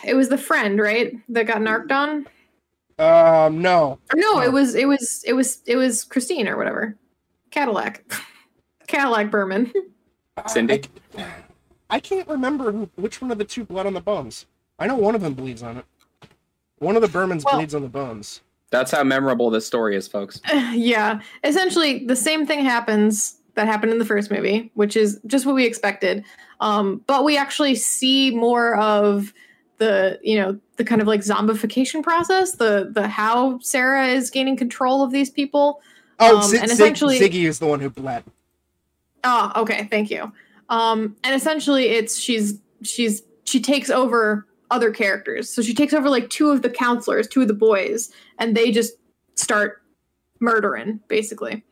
it 0.05 0.15
was 0.15 0.29
the 0.29 0.39
friend, 0.39 0.79
right? 0.79 1.13
That 1.31 1.47
got 1.49 1.61
narked 1.61 1.91
on? 1.91 2.29
Um, 2.99 3.61
no, 3.61 3.99
no, 4.15 4.35
No. 4.35 4.41
it 4.43 4.53
was 4.53 4.75
it 4.75 4.87
was 4.87 5.25
it 5.27 5.33
was 5.33 5.63
it 5.67 5.77
was 5.77 6.05
Christine 6.05 6.49
or 6.49 6.57
whatever. 6.57 6.97
Cadillac. 7.51 8.05
Cadillac 8.87 9.31
Berman. 9.31 9.73
Cindy? 10.47 10.83
I, 11.17 11.27
I 11.91 12.01
can't 12.01 12.29
remember 12.29 12.73
who, 12.73 12.91
which 12.97 13.21
one 13.23 13.31
of 13.31 13.39
the 13.39 13.45
two 13.45 13.65
bled 13.65 13.87
on 13.87 13.95
the 13.95 14.01
bones. 14.01 14.47
I 14.79 14.87
know 14.87 14.97
one 14.97 15.15
of 15.15 15.21
them 15.21 15.35
bleeds 15.35 15.63
on 15.63 15.79
it. 15.79 15.85
One 16.79 16.97
of 16.97 17.03
the 17.03 17.09
Bermans 17.09 17.45
Well- 17.45 17.57
bleeds 17.57 17.75
on 17.75 17.83
the 17.83 17.89
bones. 17.89 18.41
That's 18.71 18.91
how 18.91 19.05
memorable 19.05 19.51
this 19.51 19.65
story 19.67 19.95
is, 19.95 20.09
folks. 20.09 20.41
yeah. 20.73 21.21
Essentially 21.45 22.05
the 22.07 22.17
same 22.17 22.45
thing 22.45 22.65
happens 22.65 23.37
that 23.55 23.67
happened 23.69 23.93
in 23.93 23.99
the 23.99 24.05
first 24.05 24.33
movie, 24.33 24.73
which 24.75 24.97
is 24.97 25.21
just 25.29 25.47
what 25.47 25.55
we 25.55 25.65
expected. 25.65 26.25
Um, 26.61 27.03
but 27.07 27.25
we 27.25 27.37
actually 27.39 27.77
see 27.77 28.33
more 28.35 28.77
of 28.77 29.33
the, 29.79 30.19
you 30.23 30.37
know, 30.39 30.59
the 30.77 30.85
kind 30.85 31.01
of 31.01 31.07
like 31.07 31.21
zombification 31.21 32.03
process, 32.03 32.53
the 32.53 32.91
the 32.93 33.09
how 33.09 33.59
Sarah 33.61 34.07
is 34.07 34.31
gaining 34.31 34.57
control 34.57 35.03
of 35.03 35.11
these 35.11 35.31
people. 35.31 35.81
Oh, 36.21 36.39
Um, 36.39 36.43
Zig- 36.45 36.63
and 36.63 36.71
essentially- 36.71 37.19
Ziggy 37.19 37.45
is 37.45 37.59
the 37.59 37.67
one 37.67 37.81
who 37.81 37.91
bled. 37.91 38.25
Oh, 39.25 39.53
okay, 39.57 39.89
thank 39.91 40.11
you. 40.11 40.33
Um, 40.69 41.17
and 41.25 41.35
essentially, 41.35 41.87
it's 41.87 42.19
she's 42.19 42.59
she's 42.83 43.23
she 43.45 43.61
takes 43.61 43.91
over 43.91 44.47
other 44.71 44.91
characters. 44.91 45.51
So 45.51 45.63
she 45.63 45.75
takes 45.75 45.93
over 45.93 46.09
like 46.09 46.31
two 46.31 46.51
of 46.51 46.63
the 46.63 46.71
counselors, 46.71 47.29
two 47.29 47.43
of 47.43 47.49
the 47.49 47.55
boys, 47.55 48.11
and 48.39 48.57
they 48.57 48.71
just 48.71 48.95
start 49.35 49.83
murdering 50.41 51.01
basically. 51.09 51.65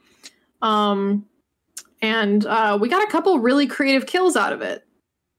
Um, 0.61 1.27
and 2.01 2.45
uh, 2.47 2.79
we 2.81 2.89
got 2.89 3.03
a 3.03 3.11
couple 3.11 3.39
really 3.39 3.67
creative 3.67 4.07
kills 4.07 4.37
out 4.37 4.53
of 4.53 4.61
it. 4.63 4.85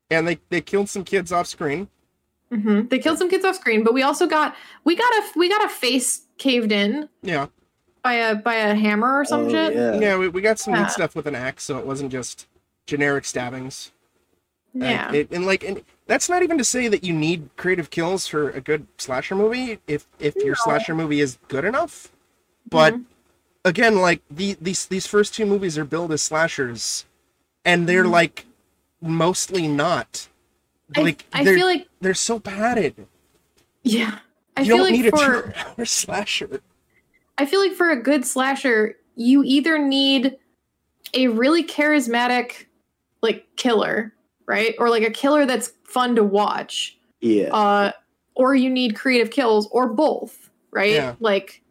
And 0.10 0.28
they, 0.28 0.40
they 0.50 0.62
killed 0.62 0.90
some 0.90 1.04
kids 1.04 1.32
off 1.32 1.48
screen. 1.48 1.88
Hmm 2.62 2.88
They 2.88 3.00
killed 3.00 3.18
some 3.18 3.30
kids 3.30 3.46
off 3.46 3.56
screen, 3.56 3.84
but 3.84 3.94
we 3.94 4.02
also 4.04 4.28
got 4.28 4.56
we 4.84 4.96
got 4.96 5.12
a 5.14 5.24
we 5.36 5.50
got 5.50 5.64
a 5.64 5.70
face 5.70 6.22
caved 6.38 6.72
in 6.72 7.10
Yeah. 7.22 7.48
by 8.04 8.14
a 8.14 8.36
by 8.36 8.56
a 8.56 8.76
hammer 8.76 9.20
or 9.20 9.26
some 9.26 9.46
Oh, 9.46 9.50
shit. 9.50 9.74
yeah. 9.76 10.00
Yeah, 10.00 10.18
we, 10.18 10.28
we 10.30 10.42
got 10.42 10.60
some 10.60 10.74
Yeah. 10.74 10.84
neat 10.84 10.92
stuff 10.92 11.16
with 11.16 11.26
an 11.28 11.36
axe, 11.36 11.64
so 11.64 11.78
it 11.80 11.86
wasn't 11.86 12.12
just 12.12 12.48
generic 12.86 13.26
stabbings. 13.26 13.92
And 14.74 14.84
Yeah. 14.84 15.12
it- 15.14 15.32
and 15.32 15.46
like, 15.46 15.64
and 15.64 15.84
that's 16.08 16.28
not 16.30 16.44
even 16.44 16.58
to 16.58 16.64
say 16.64 16.88
that 16.88 17.04
you 17.04 17.14
need 17.14 17.50
creative 17.58 17.90
kills 17.90 18.28
for 18.28 18.50
a 18.50 18.60
good 18.62 18.88
slasher 18.98 19.36
movie. 19.36 19.80
If 19.88 20.06
if 20.20 20.36
your 20.36 20.56
slasher 20.56 20.96
movie 20.96 21.22
is 21.22 21.38
good 21.48 21.64
enough, 21.66 22.12
but 22.70 22.94
Mhm. 22.96 23.04
again, 23.66 23.96
like 23.98 24.22
the 24.30 24.58
these 24.60 24.86
these 24.88 25.08
first 25.08 25.34
two 25.36 25.46
movies 25.46 25.78
are 25.78 25.86
billed 25.86 26.12
as 26.12 26.22
slashers, 26.22 27.06
and 27.64 27.88
they're 27.88 28.04
Mhm. 28.04 28.12
like 28.12 28.46
mostly 29.02 29.68
not. 29.68 30.28
I, 30.96 31.02
Like 31.02 31.26
I 31.34 31.44
they're 31.44 31.56
feel 31.56 31.66
like 31.68 31.88
they're 32.02 32.14
so 32.14 32.40
padded. 32.40 33.08
yeah. 33.84 34.20
I 34.56 34.62
you 34.62 34.68
feel 34.68 34.78
don't 34.78 34.86
like 34.86 34.94
need 34.94 35.06
a 35.08 35.10
for 35.12 35.52
two-hour 35.52 35.86
slasher. 35.86 36.62
I 37.38 37.46
feel 37.48 37.60
like 37.60 37.74
for 37.74 37.90
a 37.90 38.00
good 38.02 38.24
slasher, 38.26 38.96
you 39.16 39.44
either 39.44 39.80
need 39.80 40.38
a 41.16 41.28
really 41.30 41.64
charismatic 41.64 42.66
like 43.22 43.48
killer, 43.56 44.14
right? 44.46 44.76
Or 44.78 44.90
like 44.90 45.04
a 45.04 45.10
killer 45.10 45.46
that's 45.48 45.72
fun 45.86 46.16
to 46.18 46.24
watch. 46.24 46.98
Yeah. 47.22 47.50
Uh 47.56 47.92
or 48.36 48.54
you 48.56 48.70
need 48.70 48.96
creative 48.96 49.32
kills 49.32 49.68
or 49.72 49.88
both, 49.90 50.50
right? 50.72 50.92
Yeah. 50.92 51.16
Like 51.20 51.62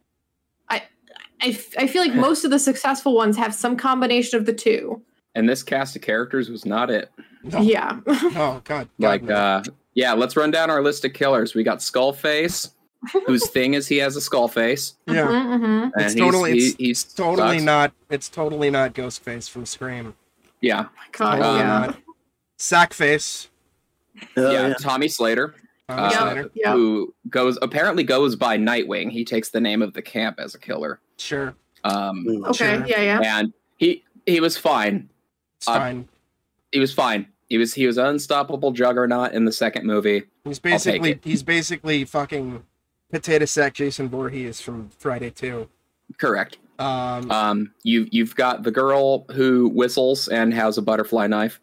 I, 0.69 0.83
I 1.41 1.47
f- 1.47 1.77
I 1.77 1.87
feel 1.87 2.01
like 2.01 2.15
most 2.15 2.43
of 2.45 2.51
the 2.51 2.59
successful 2.59 3.13
ones 3.15 3.37
have 3.37 3.53
some 3.53 3.75
combination 3.77 4.37
of 4.39 4.45
the 4.45 4.53
two. 4.53 5.01
And 5.35 5.47
this 5.47 5.63
cast 5.63 5.95
of 5.95 6.01
characters 6.01 6.49
was 6.49 6.65
not 6.65 6.89
it. 6.89 7.09
No. 7.43 7.59
Yeah. 7.61 7.99
Oh 8.07 8.61
God. 8.63 8.63
God 8.63 8.87
Like, 8.99 9.29
uh, 9.29 9.63
yeah, 9.93 10.13
let's 10.13 10.35
run 10.35 10.49
down 10.51 10.69
our 10.69 10.81
list 10.81 11.05
of 11.05 11.13
killers. 11.13 11.53
We 11.53 11.63
got 11.63 11.79
Skullface, 11.79 12.71
whose 13.27 13.47
thing 13.49 13.73
is 13.73 13.87
he 13.87 13.97
has 13.97 14.15
a 14.15 14.21
skull 14.21 14.47
face. 14.47 14.95
yeah. 15.07 15.27
Mhm, 15.27 15.59
mhm. 15.59 15.83
And 15.93 16.01
It's 16.01 16.13
he's, 16.13 16.21
totally- 16.21 16.53
he- 16.59 16.67
it's 16.67 16.75
he's 16.77 17.03
Totally 17.03 17.57
sucks. 17.57 17.63
not. 17.63 17.93
It's 18.09 18.29
totally 18.29 18.69
not 18.71 18.93
Ghostface 18.93 19.49
from 19.49 19.65
Scream. 19.65 20.15
Yeah, 20.61 20.85
God, 21.11 21.35
Totally 21.37 21.59
Um, 21.61 21.83
yeah. 21.83 21.93
Sackface. 22.57 23.47
Oh, 24.37 24.51
yeah, 24.51 24.67
yeah. 24.69 24.73
Tommy 24.75 25.07
Slater, 25.07 25.53
Tommy 25.89 26.01
uh, 26.01 26.09
Yep, 26.11 26.19
Slater. 26.21 26.51
yep. 26.55 26.73
who 26.73 27.13
goes 27.29 27.57
apparently 27.61 28.03
goes 28.03 28.35
by 28.35 28.57
Nightwing. 28.57 29.11
He 29.11 29.25
takes 29.25 29.49
the 29.49 29.59
name 29.59 29.81
of 29.81 29.93
the 29.93 30.01
camp 30.01 30.39
as 30.39 30.55
a 30.55 30.59
killer. 30.59 30.99
Sure. 31.17 31.55
Um. 31.83 32.25
Okay, 32.45 32.77
Sure. 32.77 32.85
yeah, 32.87 33.01
yeah. 33.01 33.19
and 33.39 33.53
he 33.77 34.03
he 34.25 34.39
was 34.39 34.55
fine. 34.55 35.09
It's 35.57 35.67
Uh, 35.67 35.73
fine. 35.77 36.07
He 36.71 36.79
was 36.79 36.93
fine. 36.93 37.27
He 37.53 37.59
was 37.59 37.75
he 37.75 37.85
was 37.85 37.99
an 37.99 38.07
unstoppable 38.07 38.71
juggernaut 38.71 39.33
in 39.33 39.45
the 39.45 39.51
second 39.51 39.85
movie. 39.85 40.23
He's 40.43 40.57
basically 40.57 41.19
he's 41.23 41.43
basically 41.43 42.03
fucking 42.03 42.63
potato 43.11 43.45
sack 43.45 43.75
Jason 43.75 44.09
Voorhees 44.09 44.59
from 44.59 44.89
Friday 44.97 45.29
Two. 45.29 45.69
Correct. 46.17 46.57
Um, 46.79 47.29
Um, 47.29 47.71
you 47.83 48.07
you've 48.09 48.35
got 48.35 48.63
the 48.63 48.71
girl 48.71 49.25
who 49.33 49.69
whistles 49.69 50.27
and 50.29 50.51
has 50.51 50.79
a 50.79 50.81
butterfly 50.81 51.27
knife. 51.27 51.59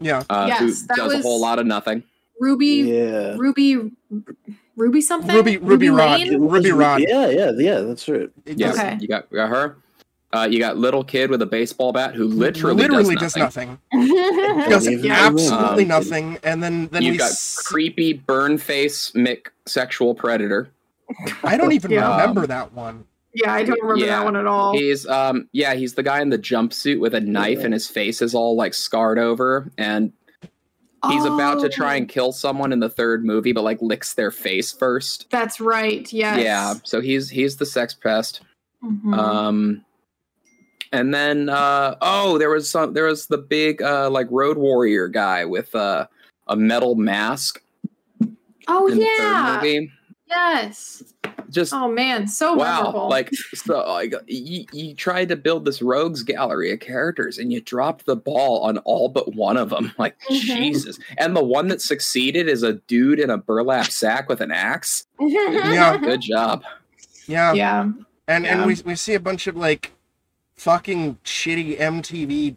yeah. 0.00 0.24
Uh, 0.28 0.46
Yes, 0.48 0.58
who 0.80 0.86
that 0.88 0.96
does 0.96 1.14
a 1.14 1.22
whole 1.22 1.40
lot 1.40 1.60
of 1.60 1.66
nothing. 1.66 2.02
Ruby 2.40 2.66
Yeah. 2.66 3.36
Ruby 3.38 3.92
Ruby 4.74 5.00
something? 5.02 5.36
Ruby- 5.36 5.58
Ruby 5.58 5.88
Rod. 5.88 6.18
Lane? 6.18 6.40
Ruby 6.40 6.72
Rod. 6.72 7.00
Yeah, 7.06 7.28
yeah, 7.28 7.52
yeah. 7.56 7.80
That's 7.82 8.08
right. 8.08 8.28
It 8.44 8.58
Yeah, 8.58 8.72
Okay. 8.72 8.98
you 9.00 9.06
got 9.06 9.26
you 9.30 9.36
got 9.36 9.50
her. 9.50 9.76
Uh, 10.32 10.48
you 10.50 10.58
got 10.58 10.78
little 10.78 11.04
kid 11.04 11.28
with 11.30 11.42
a 11.42 11.46
baseball 11.46 11.92
bat 11.92 12.14
who 12.14 12.26
literally, 12.26 12.74
literally 12.76 13.14
does 13.16 13.34
does 13.34 13.36
nothing. 13.36 13.78
nothing. 13.92 14.68
Does 14.70 14.86
absolutely 15.04 15.82
Um, 15.82 15.88
nothing. 15.88 16.38
And 16.42 16.62
then 16.62 16.88
then 16.90 17.02
You've 17.02 17.18
got 17.18 17.32
s- 17.32 17.60
creepy 17.62 18.14
burn 18.14 18.56
face 18.56 19.12
Mick 19.14 19.48
sexual 19.66 20.14
predator. 20.14 20.70
I 21.44 21.58
don't 21.58 21.72
even 21.72 21.90
Yeah. 21.90 22.10
remember 22.18 22.46
that 22.46 22.72
one. 22.72 23.04
Yeah, 23.34 23.52
I 23.52 23.62
don't 23.64 23.80
remember 23.82 24.06
Yeah. 24.06 24.18
that 24.18 24.24
one 24.24 24.36
at 24.36 24.46
all. 24.46 24.72
He's 24.76 25.06
um 25.06 25.48
yeah, 25.52 25.74
he's 25.74 25.94
the 25.94 26.02
guy 26.02 26.22
in 26.22 26.30
the 26.30 26.38
jumpsuit 26.38 26.98
with 26.98 27.14
a 27.14 27.20
knife 27.20 27.62
and 27.64 27.74
his 27.74 27.86
face 27.86 28.22
is 28.22 28.34
all 28.34 28.56
like 28.56 28.72
scarred 28.72 29.18
over 29.18 29.70
and 29.76 30.12
he's 31.10 31.24
about 31.26 31.60
to 31.60 31.68
try 31.68 31.94
Oh, 31.94 31.96
and 31.98 32.08
kill 32.08 32.32
someone 32.32 32.72
in 32.72 32.80
the 32.80 32.88
third 32.88 33.22
movie 33.24 33.52
but 33.52 33.64
like 33.64 33.82
licks 33.82 34.14
their 34.14 34.30
face 34.30 34.72
first. 34.72 35.26
That's 35.30 35.60
right. 35.60 36.10
Yes. 36.10 36.40
Yeah, 36.40 36.74
so 36.84 37.02
he's 37.02 37.28
he's 37.28 37.56
the 37.56 37.66
sex 37.66 37.92
pest. 37.92 38.40
Mhm. 38.82 39.14
Um 39.18 39.84
and 40.92 41.12
then 41.14 41.48
uh 41.48 41.96
oh, 42.00 42.38
there 42.38 42.50
was 42.50 42.68
some 42.68 42.92
there 42.94 43.04
was 43.06 43.26
the 43.26 43.38
big 43.38 43.82
uh 43.82 44.08
like 44.10 44.26
road 44.30 44.58
warrior 44.58 45.08
guy 45.08 45.44
with 45.44 45.74
uh 45.74 46.06
a 46.48 46.56
metal 46.56 46.94
mask 46.94 47.62
oh 48.68 48.86
in 48.86 48.98
the 48.98 49.04
yeah. 49.04 49.46
third 49.46 49.62
movie. 49.62 49.92
Yes. 50.28 51.02
Just 51.50 51.74
Oh 51.74 51.90
man, 51.92 52.26
so 52.26 52.54
wow 52.54 52.76
memorable. 52.84 53.08
like 53.10 53.30
so 53.54 53.78
like 53.92 54.14
you, 54.26 54.64
you 54.72 54.94
tried 54.94 55.28
to 55.28 55.36
build 55.36 55.66
this 55.66 55.82
rogues 55.82 56.22
gallery 56.22 56.72
of 56.72 56.80
characters 56.80 57.36
and 57.36 57.52
you 57.52 57.60
dropped 57.60 58.06
the 58.06 58.16
ball 58.16 58.60
on 58.62 58.78
all 58.78 59.10
but 59.10 59.34
one 59.34 59.58
of 59.58 59.68
them 59.68 59.92
like 59.98 60.16
Mhm. 60.30 60.40
jesus 60.40 60.98
and 61.18 61.36
the 61.36 61.44
one 61.44 61.68
that 61.68 61.82
succeeded 61.82 62.48
is 62.48 62.62
a 62.62 62.74
dude 62.88 63.20
in 63.20 63.28
a 63.28 63.36
burlap 63.36 63.90
sack 63.90 64.30
with 64.30 64.40
an 64.40 64.50
axe 64.50 65.06
Yeah. 65.20 65.98
good 65.98 66.22
job 66.22 66.62
Yeah. 67.26 67.52
yeah. 67.52 67.90
And 68.28 68.44
Yeah. 68.44 68.56
and 68.58 68.66
we 68.66 68.76
we 68.86 68.94
see 68.94 69.12
a 69.12 69.20
bunch 69.20 69.46
of 69.46 69.54
like 69.54 69.92
fucking 70.54 71.18
shitty 71.24 71.78
MTV 71.78 72.56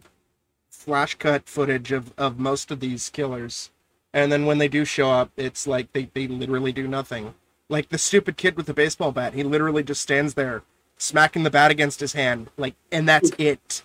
flash 0.70 1.14
cut 1.14 1.48
footage 1.48 1.92
of 1.92 2.12
of 2.16 2.38
most 2.38 2.70
of 2.70 2.80
these 2.80 3.10
killers. 3.10 3.70
And 4.12 4.30
then 4.32 4.46
when 4.46 4.58
they 4.58 4.68
do 4.68 4.84
show 4.84 5.10
up, 5.10 5.30
it's 5.36 5.66
like 5.66 5.92
they 5.92 6.10
they 6.14 6.26
literally 6.26 6.72
do 6.72 6.88
nothing. 6.88 7.34
Like 7.68 7.88
the 7.88 7.98
stupid 7.98 8.36
kid 8.36 8.56
with 8.56 8.66
the 8.66 8.74
baseball 8.74 9.12
bat, 9.12 9.34
he 9.34 9.42
literally 9.42 9.82
just 9.82 10.00
stands 10.00 10.34
there 10.34 10.62
smacking 10.96 11.42
the 11.42 11.50
bat 11.50 11.70
against 11.70 12.00
his 12.00 12.12
hand 12.12 12.48
like 12.56 12.74
and 12.90 13.08
that's 13.08 13.30
it. 13.38 13.82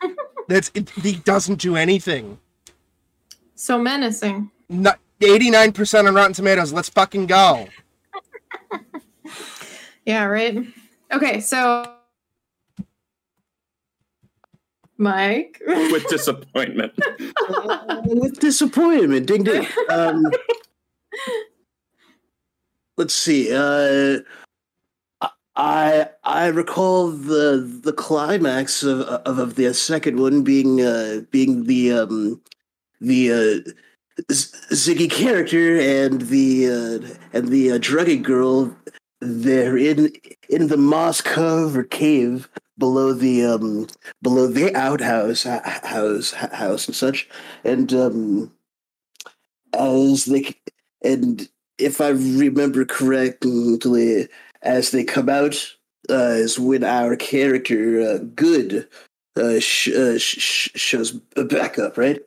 That's 0.48 0.70
it, 0.72 0.88
he 0.90 1.16
doesn't 1.16 1.60
do 1.60 1.76
anything. 1.76 2.38
So 3.54 3.76
menacing. 3.76 4.50
Not 4.70 4.98
89% 5.20 6.08
on 6.08 6.14
Rotten 6.14 6.32
Tomatoes. 6.32 6.72
Let's 6.72 6.88
fucking 6.88 7.26
go. 7.26 7.68
Yeah, 10.08 10.24
right. 10.24 10.66
Okay, 11.12 11.38
so 11.38 11.97
Mike. 14.98 15.62
with 15.66 16.06
disappointment 16.08 16.92
with 18.04 18.40
disappointment. 18.40 19.26
Ding 19.26 19.44
ding. 19.44 19.66
Um, 19.88 20.26
let's 22.96 23.14
see. 23.14 23.54
Uh, 23.54 24.18
I 25.54 26.08
I 26.24 26.46
recall 26.48 27.10
the 27.10 27.58
the 27.82 27.92
climax 27.92 28.82
of 28.82 29.00
of, 29.00 29.38
of 29.38 29.54
the 29.54 29.72
second 29.72 30.20
one 30.20 30.42
being 30.42 30.80
uh, 30.80 31.22
being 31.30 31.64
the 31.64 31.92
um, 31.92 32.40
the 33.00 33.32
uh, 33.32 33.70
Z- 34.32 34.56
Ziggy 34.72 35.10
character 35.10 35.78
and 35.78 36.22
the 36.22 36.66
uh, 36.66 37.16
and 37.32 37.48
the 37.48 37.72
uh, 37.72 37.78
drugging 37.80 38.22
girl. 38.22 38.76
They're 39.20 39.76
in 39.76 40.12
in 40.48 40.68
the 40.68 40.76
moss 40.76 41.20
covered 41.20 41.90
cave 41.90 42.48
below 42.78 43.12
the 43.12 43.44
um 43.44 43.86
below 44.22 44.46
the 44.46 44.74
outhouse 44.76 45.42
house 45.42 46.32
house 46.32 46.86
and 46.86 46.94
such 46.96 47.28
and 47.64 47.92
um 47.92 48.52
as 49.74 50.24
they 50.26 50.54
and 51.02 51.48
if 51.78 52.00
i 52.00 52.08
remember 52.08 52.84
correctly 52.84 54.28
as 54.62 54.90
they 54.90 55.04
come 55.04 55.28
out 55.28 55.74
uh, 56.10 56.32
is 56.40 56.58
when 56.58 56.82
our 56.84 57.16
character 57.16 58.00
uh, 58.00 58.18
Goode 58.34 58.88
uh, 59.36 59.60
sh- 59.60 59.88
uh, 59.90 60.16
sh- 60.18 60.38
sh- 60.40 60.70
shows 60.74 61.12
back 61.12 61.78
up 61.78 61.98
right 61.98 62.22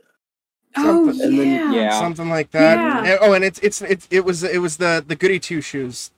oh 0.78 1.10
And 1.10 1.20
then- 1.20 1.48
yeah. 1.48 1.72
yeah 1.74 2.00
Something 2.00 2.30
like 2.30 2.52
that. 2.52 2.76
Yeah. 2.78 3.14
And- 3.14 3.20
oh, 3.24 3.34
and 3.34 3.44
it's 3.44 3.58
it's 3.60 3.82
it's 3.82 4.08
it 4.12 4.24
was 4.24 4.44
it 4.44 4.60
was 4.62 4.78
the 4.78 5.04
the 5.06 5.16
goody 5.16 5.40
two 5.40 5.62
shoes 5.62 6.12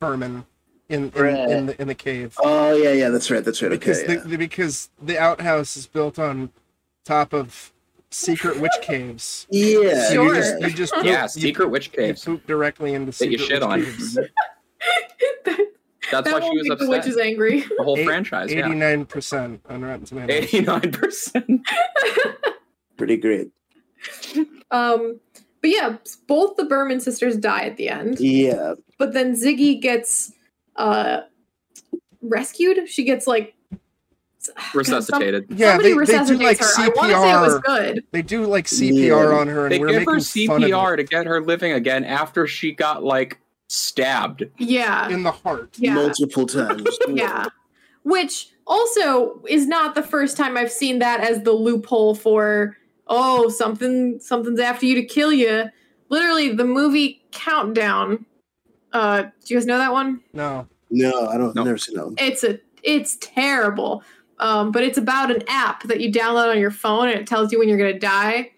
Berman 0.00 0.46
in 0.88 1.04
in, 1.14 1.22
Right. 1.22 1.50
in 1.50 1.66
the 1.66 1.80
in 1.80 1.88
the 1.88 1.94
cave. 1.94 2.34
oh 2.42 2.74
yeah 2.76 2.92
yeah 2.92 3.08
that's 3.08 3.30
right 3.30 3.44
that's 3.44 3.60
right 3.62 3.70
because 3.70 4.02
okay 4.02 4.16
the, 4.16 4.28
the- 4.28 4.36
because 4.38 4.88
the 5.02 5.18
outhouse 5.18 5.76
is 5.76 5.86
built 5.86 6.18
on 6.18 6.50
top 7.04 7.32
of 7.32 7.72
secret 8.10 8.60
witch 8.60 8.70
caves. 8.82 9.46
yeah, 9.50 9.78
yeah. 9.80 10.08
So 10.08 10.14
Sure. 10.14 10.24
you 10.26 10.34
just 10.34 10.60
you 10.62 10.70
just 10.70 10.94
poop, 10.94 11.04
yeah 11.04 11.26
secret 11.26 11.64
poop- 11.64 11.72
witch 11.72 11.86
you 11.92 11.92
caves 12.04 12.24
poop 12.24 12.46
directly 12.46 12.94
into 12.94 13.16
that 13.18 13.30
you 13.30 13.38
shit 13.38 13.60
witch 13.60 13.62
on 13.62 13.82
caves. 13.82 14.14
that 15.44 15.58
that's 16.12 16.30
that 16.30 16.40
why 16.40 16.48
she 16.48 16.56
was 16.56 16.68
make 16.68 16.78
the 16.78 16.88
witches 16.88 17.14
upset 17.16 17.26
angry. 17.26 17.60
the 17.62 17.82
whole 17.82 17.98
Eight- 17.98 18.04
franchise 18.04 18.52
Eighty 18.52 18.74
nine 18.74 19.04
percent 19.06 19.60
on 19.68 19.82
Rotten 19.84 20.04
Tomatoes. 20.06 20.50
89% 20.50 21.60
pretty 22.96 23.16
great 23.16 23.50
um 24.70 25.18
but 25.62 25.70
yeah, 25.70 25.96
both 26.28 26.56
the 26.56 26.64
Berman 26.64 27.00
sisters 27.00 27.36
die 27.36 27.62
at 27.62 27.76
the 27.76 27.88
end. 27.88 28.20
yeah 28.20 28.74
But 28.98 29.14
then 29.14 29.34
Ziggy 29.34 29.80
gets 29.80 30.32
uh 30.76 31.20
rescued. 32.22 32.88
She 32.88 33.04
gets 33.04 33.26
like 33.26 33.54
resuscitated 34.74 35.46
Yeah, 35.50 35.76
they, 35.76 35.82
they 35.84 35.88
do 35.90 35.98
resuscitates 35.98 36.40
like 36.42 36.58
her. 36.58 36.64
I 36.64 36.68
say 36.68 36.86
it 36.86 36.94
was 36.96 37.54
CPR. 37.54 37.62
good. 37.62 38.04
They 38.12 38.22
do 38.22 38.46
like 38.46 38.66
CPR 38.66 38.92
Yeah. 39.32 39.38
on 39.38 39.48
her, 39.48 39.64
and 39.66 39.72
they 39.72 39.78
we're 39.78 39.88
give 39.88 40.04
her 40.04 40.14
making 40.14 40.46
fun 40.48 40.62
of 40.62 40.70
cpr 40.70 40.96
to 40.96 41.02
get 41.04 41.26
her 41.26 41.40
living 41.42 41.72
again 41.72 42.04
after 42.04 42.46
she 42.46 42.72
got 42.72 43.02
like 43.02 43.40
stabbed 43.68 44.44
Yeah. 44.58 45.08
in 45.08 45.22
the 45.24 45.32
heart. 45.32 45.70
Yeah. 45.78 45.94
multiple 45.94 46.46
times 46.46 46.86
Yeah. 47.08 47.46
Which 48.04 48.50
also 48.68 49.42
is 49.48 49.66
not 49.66 49.94
the 49.96 50.02
first 50.02 50.36
time 50.36 50.56
I've 50.56 50.70
seen 50.70 51.00
that 51.00 51.20
as 51.20 51.42
the 51.42 51.52
loophole 51.52 52.14
for 52.14 52.76
oh 53.08 53.48
something 53.48 54.20
something's 54.20 54.60
after 54.60 54.86
you 54.86 54.94
to 54.94 55.04
kill 55.04 55.32
you. 55.32 55.64
Literally 56.08 56.52
the 56.52 56.64
movie 56.64 57.24
Countdown. 57.32 58.24
Uh 58.96 59.22
do 59.22 59.30
you 59.54 59.56
guys 59.56 59.66
know 59.66 59.78
that 59.78 59.92
one? 59.92 60.20
No, 60.32 60.66
no 60.90 61.26
i 61.28 61.36
don't 61.36 61.54
No. 61.54 61.64
never 61.64 61.76
seen 61.78 61.96
that 61.96 62.06
one. 62.06 62.14
It's 62.18 62.42
a 62.44 62.58
it's 62.82 63.16
terrible. 63.20 64.02
Um 64.38 64.72
but 64.72 64.82
it's 64.82 64.98
about 64.98 65.30
an 65.30 65.42
app 65.48 65.82
that 65.84 66.00
you 66.00 66.10
download 66.10 66.50
on 66.50 66.58
your 66.58 66.70
phone 66.70 67.08
and 67.08 67.18
it 67.20 67.26
tells 67.26 67.52
you 67.52 67.58
when 67.58 67.68
you're 67.68 67.78
going 67.78 67.92
to 67.92 67.98
die. 67.98 68.52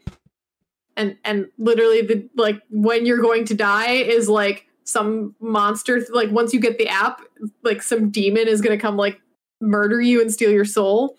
And 0.96 1.16
and 1.24 1.46
literally 1.58 2.02
the 2.02 2.28
like 2.36 2.60
when 2.70 3.04
you're 3.06 3.20
going 3.20 3.44
to 3.46 3.54
die 3.54 3.92
is 3.92 4.28
like 4.28 4.66
some 4.84 5.34
monster 5.40 6.00
like 6.12 6.30
once 6.30 6.54
you 6.54 6.60
get 6.60 6.78
the 6.78 6.88
app 6.88 7.20
like 7.62 7.82
some 7.82 8.10
demon 8.10 8.48
is 8.48 8.60
going 8.60 8.76
to 8.76 8.80
come 8.80 8.96
like 8.96 9.20
murder 9.60 10.00
you 10.00 10.20
and 10.20 10.32
steal 10.32 10.50
your 10.50 10.64
soul. 10.64 11.16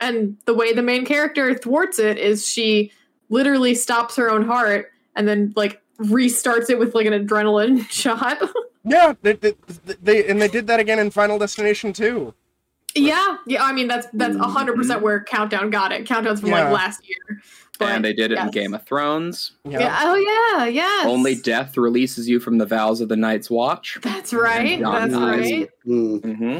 And 0.00 0.36
the 0.46 0.54
way 0.54 0.72
the 0.72 0.82
main 0.82 1.04
character 1.04 1.54
thwarts 1.54 1.98
it 1.98 2.18
is 2.18 2.46
she 2.46 2.92
literally 3.30 3.74
stops 3.74 4.16
her 4.16 4.30
own 4.30 4.44
heart 4.44 4.90
and 5.16 5.26
then 5.28 5.52
like 5.56 5.80
restarts 6.00 6.70
it 6.70 6.78
with 6.78 6.94
like 6.94 7.06
an 7.06 7.12
adrenaline 7.26 7.88
shot. 7.90 8.38
yeah, 8.84 9.14
they, 9.22 9.32
they, 9.34 9.54
they 10.02 10.26
and 10.28 10.40
they 10.40 10.48
did 10.48 10.66
that 10.68 10.80
again 10.80 10.98
in 10.98 11.10
Final 11.10 11.38
Destination 11.38 11.92
too. 11.92 12.34
yeah, 12.94 13.36
yeah. 13.46 13.62
I 13.64 13.72
mean 13.72 13.88
that's 13.88 14.06
that's 14.12 14.34
Mm-hmm. 14.34 14.42
hundred 14.50 14.76
percent 14.76 15.02
where 15.02 15.20
Countdown 15.22 15.70
got 15.70 15.92
it. 15.92 16.06
Countdown's 16.06 16.40
from 16.40 16.50
Yeah. 16.50 16.64
like 16.64 16.72
last 16.72 17.08
year. 17.08 17.40
But, 17.78 17.90
and 17.90 18.04
they 18.04 18.12
did 18.12 18.32
it 18.32 18.38
in 18.38 18.50
game 18.50 18.74
of 18.74 18.82
thrones 18.84 19.52
Yeah, 19.64 19.78
Yeah. 19.78 19.98
Oh 20.02 20.14
yeah. 20.58 20.66
Yes. 20.66 21.06
only 21.06 21.36
death 21.36 21.76
releases 21.76 22.28
you 22.28 22.40
from 22.40 22.58
the 22.58 22.66
vows 22.66 23.00
of 23.00 23.08
the 23.08 23.14
night's 23.16 23.48
watch 23.50 23.98
That's 24.02 24.32
right. 24.32 24.72
And 24.74 24.82
Jon 24.82 25.10
That's 25.10 25.14
dies. 25.14 25.50
right. 25.52 25.70
Hmm. 25.84 26.16
hmm 26.18 26.58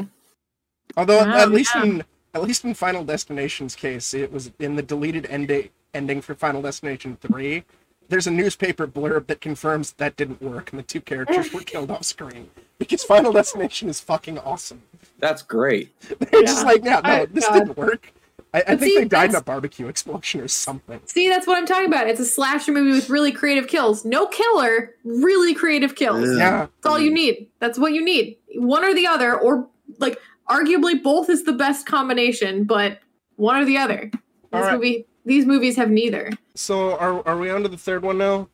Although 0.97 1.19
Wow, 1.25 1.37
at 1.37 1.51
least 1.51 1.73
yeah. 1.75 1.83
in 1.83 2.03
at 2.33 2.43
least 2.43 2.63
in 2.63 2.73
Final 2.75 3.03
Destination's 3.03 3.75
case, 3.75 4.13
it 4.13 4.31
was 4.31 4.51
in 4.59 4.75
the 4.75 4.83
deleted 4.83 5.25
ending 5.29 5.69
ending 5.93 6.21
for 6.21 6.35
Final 6.35 6.61
Destination 6.61 7.17
three. 7.19 7.63
There's 8.09 8.27
a 8.27 8.31
newspaper 8.31 8.87
blurb 8.87 9.27
that 9.27 9.39
confirms 9.39 9.93
that 9.93 10.15
didn't 10.17 10.41
work, 10.41 10.71
and 10.71 10.79
the 10.79 10.83
two 10.83 10.99
characters 11.01 11.53
were 11.53 11.61
killed 11.65 11.91
off 11.91 12.03
screen 12.03 12.49
because 12.77 13.03
Final 13.03 13.31
Destination 13.31 13.87
is 13.89 13.99
fucking 13.99 14.39
awesome. 14.39 14.81
that's 15.19 15.41
great 15.41 15.93
They're 16.19 16.41
just 16.43 16.65
like, 16.65 16.83
yeah, 16.83 17.01
no, 17.03 17.09
I- 17.09 17.25
this 17.25 17.47
God. 17.47 17.53
didn't 17.59 17.77
work. 17.77 18.11
I, 18.51 18.61
I 18.61 18.75
think 18.77 18.81
see, 18.81 18.95
they 18.97 19.05
died 19.05 19.29
in 19.29 19.35
a 19.35 19.41
barbecue 19.43 19.87
explosion 19.87 20.41
or 20.41 20.47
something. 20.47 20.99
See, 21.05 21.29
that's 21.29 21.45
what 21.45 21.55
I'm 21.59 21.67
talking 21.67 21.85
about. 21.85 22.07
It's 22.07 22.19
a 22.19 22.25
slasher 22.25 22.71
movie 22.71 22.93
with 22.93 23.07
really 23.07 23.31
creative 23.31 23.67
kills. 23.67 24.03
No 24.05 24.25
killer, 24.25 24.95
really 25.03 25.53
creative 25.53 25.93
kills. 25.95 26.27
Yeah. 26.29 26.35
Yeah, 26.37 26.59
That's 26.61 26.85
all 26.87 26.99
you 26.99 27.13
need. 27.13 27.47
That's 27.59 27.77
what 27.77 27.93
you 27.93 28.03
need. 28.03 28.37
One 28.55 28.83
or 28.83 28.95
the 28.95 29.05
other, 29.05 29.39
or 29.39 29.67
like 29.99 30.17
arguably 30.49 31.03
both 31.03 31.29
is 31.29 31.43
the 31.43 31.53
best 31.53 31.85
combination, 31.85 32.63
but 32.63 32.99
one 33.35 33.55
or 33.61 33.65
the 33.65 33.77
other. 33.77 34.09
This 34.11 34.19
All 34.51 34.61
right. 34.61 34.73
movie, 34.73 35.05
these 35.25 35.45
movies 35.45 35.75
have 35.75 35.91
neither. 35.91 36.31
So 36.59 36.97
are 36.97 37.25
are 37.25 37.37
we 37.37 37.49
on 37.49 37.63
to 37.63 37.69
the 37.69 37.77
third 37.77 38.03
one 38.03 38.17
now? 38.17 38.49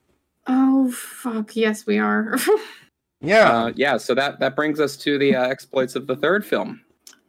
Oh 0.46 0.92
fuck! 0.92 1.56
Yes, 1.56 1.86
we 1.86 1.98
are. 1.98 2.38
Yeah. 3.22 3.50
uh, 3.50 3.72
yeah 3.76 3.98
so 3.98 4.14
that 4.14 4.40
that 4.40 4.56
brings 4.56 4.80
us 4.80 4.96
to 4.98 5.18
the 5.18 5.36
uh, 5.36 5.48
exploits 5.48 5.96
of 5.96 6.06
the 6.06 6.16
third 6.16 6.46
film 6.46 6.82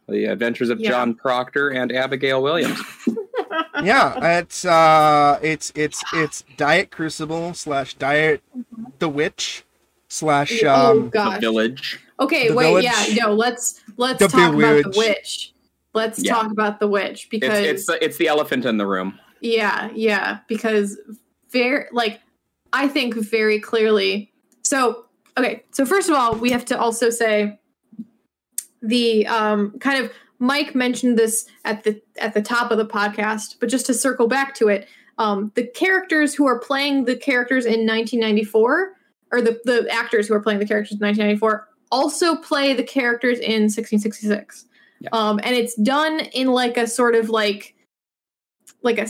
the 0.08 0.26
adventures 0.26 0.68
of 0.68 0.78
Yeah. 0.80 0.90
john 0.90 1.14
proctor 1.14 1.70
and 1.70 1.90
abigail 1.90 2.42
williams 2.42 2.78
yeah, 3.82 4.38
it's 4.40 4.64
uh, 4.66 5.38
it's 5.42 5.72
it's 5.74 6.04
it's 6.12 6.44
Diet 6.58 6.90
Crucible 6.90 7.54
slash 7.54 7.94
Diet 7.94 8.42
the 8.98 9.08
Witch, 9.08 9.64
slash 10.08 10.62
oh 10.64 10.90
um 10.90 11.04
The 11.04 11.10
gosh. 11.10 11.40
village. 11.40 12.00
Okay, 12.20 12.48
The 12.48 12.54
wait, 12.54 12.64
Village. 12.66 12.84
yeah, 12.84 13.24
no, 13.24 13.32
let's 13.34 13.80
let's 13.96 14.18
The 14.18 14.28
talk 14.28 14.54
about 14.54 14.82
the 14.82 14.92
witch. 14.98 15.54
Let's 15.94 16.18
Yeah. 16.22 16.34
talk 16.34 16.50
about 16.50 16.80
the 16.80 16.88
witch 16.88 17.28
because 17.30 17.58
It's 17.60 17.68
it's 17.68 17.86
the, 17.86 18.04
it's 18.04 18.16
the 18.18 18.28
elephant 18.28 18.66
in 18.66 18.76
the 18.76 18.86
room. 18.86 19.18
Yeah, 19.40 19.90
yeah, 19.94 20.38
because 20.48 20.98
very 21.50 21.86
like 21.92 22.20
I 22.72 22.88
think 22.88 23.14
very 23.14 23.60
clearly. 23.60 24.32
So, 24.62 25.06
okay, 25.38 25.64
so 25.70 25.86
first 25.86 26.08
of 26.08 26.16
all, 26.16 26.34
we 26.34 26.50
have 26.50 26.64
to 26.66 26.78
also 26.78 27.10
say 27.10 27.58
the 28.82 29.26
um 29.26 29.78
kind 29.78 30.04
of 30.04 30.12
Mike 30.38 30.74
mentioned 30.74 31.18
this 31.18 31.46
at 31.64 31.84
the 31.84 32.00
at 32.18 32.34
the 32.34 32.42
top 32.42 32.70
of 32.70 32.78
the 32.78 32.86
podcast, 32.86 33.56
but 33.60 33.68
just 33.68 33.86
to 33.86 33.94
circle 33.94 34.28
back 34.28 34.54
to 34.56 34.68
it, 34.68 34.88
um 35.18 35.52
the 35.54 35.66
characters 35.66 36.34
who 36.34 36.46
are 36.46 36.58
playing 36.58 37.04
the 37.04 37.16
characters 37.16 37.64
in 37.64 37.86
1994 37.86 38.92
or 39.32 39.40
the 39.40 39.60
the 39.64 39.88
actors 39.90 40.28
who 40.28 40.34
are 40.34 40.40
playing 40.40 40.58
the 40.58 40.66
characters 40.66 40.92
in 40.92 40.98
1994 40.98 41.68
also 41.92 42.36
play 42.36 42.74
the 42.74 42.82
characters 42.82 43.38
in 43.38 43.62
1666. 43.62 44.66
Yeah. 45.00 45.08
Um 45.12 45.40
and 45.42 45.54
it's 45.54 45.74
done 45.76 46.20
in 46.34 46.48
like 46.48 46.76
a 46.76 46.86
sort 46.86 47.14
of 47.14 47.30
like 47.30 47.75
like 48.82 48.98
a 48.98 49.06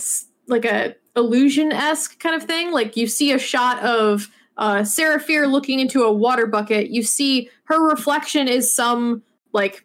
like 0.48 0.64
a 0.64 0.94
illusion 1.16 1.72
esque 1.72 2.18
kind 2.20 2.34
of 2.34 2.44
thing. 2.44 2.72
Like 2.72 2.96
you 2.96 3.06
see 3.06 3.32
a 3.32 3.38
shot 3.38 3.78
of 3.82 4.28
uh, 4.56 4.84
Sarah 4.84 5.20
Fier 5.20 5.46
looking 5.46 5.80
into 5.80 6.02
a 6.04 6.12
water 6.12 6.46
bucket. 6.46 6.90
You 6.90 7.02
see 7.02 7.50
her 7.64 7.86
reflection 7.88 8.48
is 8.48 8.72
some 8.74 9.22
like 9.52 9.84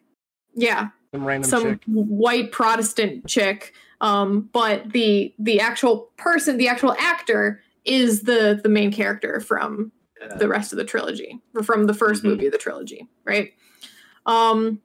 yeah 0.54 0.88
some 1.12 1.24
random 1.24 1.48
some 1.50 1.62
chick. 1.62 1.82
white 1.86 2.52
Protestant 2.52 3.26
chick. 3.26 3.72
Um, 4.00 4.48
but 4.52 4.92
the 4.92 5.32
the 5.38 5.60
actual 5.60 6.10
person, 6.16 6.56
the 6.56 6.68
actual 6.68 6.94
actor, 6.98 7.62
is 7.84 8.22
the 8.22 8.58
the 8.62 8.68
main 8.68 8.90
character 8.92 9.40
from 9.40 9.92
the 10.38 10.46
rest 10.48 10.72
of 10.72 10.78
the 10.78 10.84
trilogy, 10.84 11.40
or 11.54 11.64
from 11.64 11.86
the 11.86 11.92
1st 11.92 12.20
Mhm. 12.22 12.24
movie 12.24 12.46
of 12.46 12.52
the 12.52 12.58
trilogy, 12.58 13.08
right? 13.24 13.52
Um, 14.24 14.80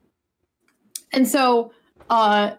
and 1.13 1.27
so 1.27 1.71
uh, 2.09 2.55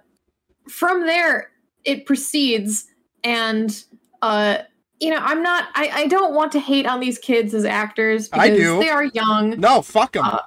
from 0.68 1.06
there 1.06 1.50
it 1.88 2.06
proceeds, 2.06 2.86
and 3.24 3.84
uh, 4.22 4.58
you 5.00 5.10
know, 5.10 5.18
I'm 5.20 5.42
not, 5.42 5.68
I, 5.74 5.90
I 5.92 6.06
don't 6.08 6.34
want 6.34 6.52
to 6.52 6.60
hate 6.60 6.86
on 6.86 7.00
these 7.00 7.18
kids 7.18 7.54
as 7.54 7.64
actors 7.64 8.28
I 8.32 8.50
because 8.50 8.64
do. 8.64 8.78
they 8.80 8.88
are 8.90 9.04
young. 9.04 9.58
No, 9.58 9.80
fuck 9.82 10.12
them. 10.12 10.24
Uh, 10.24 10.40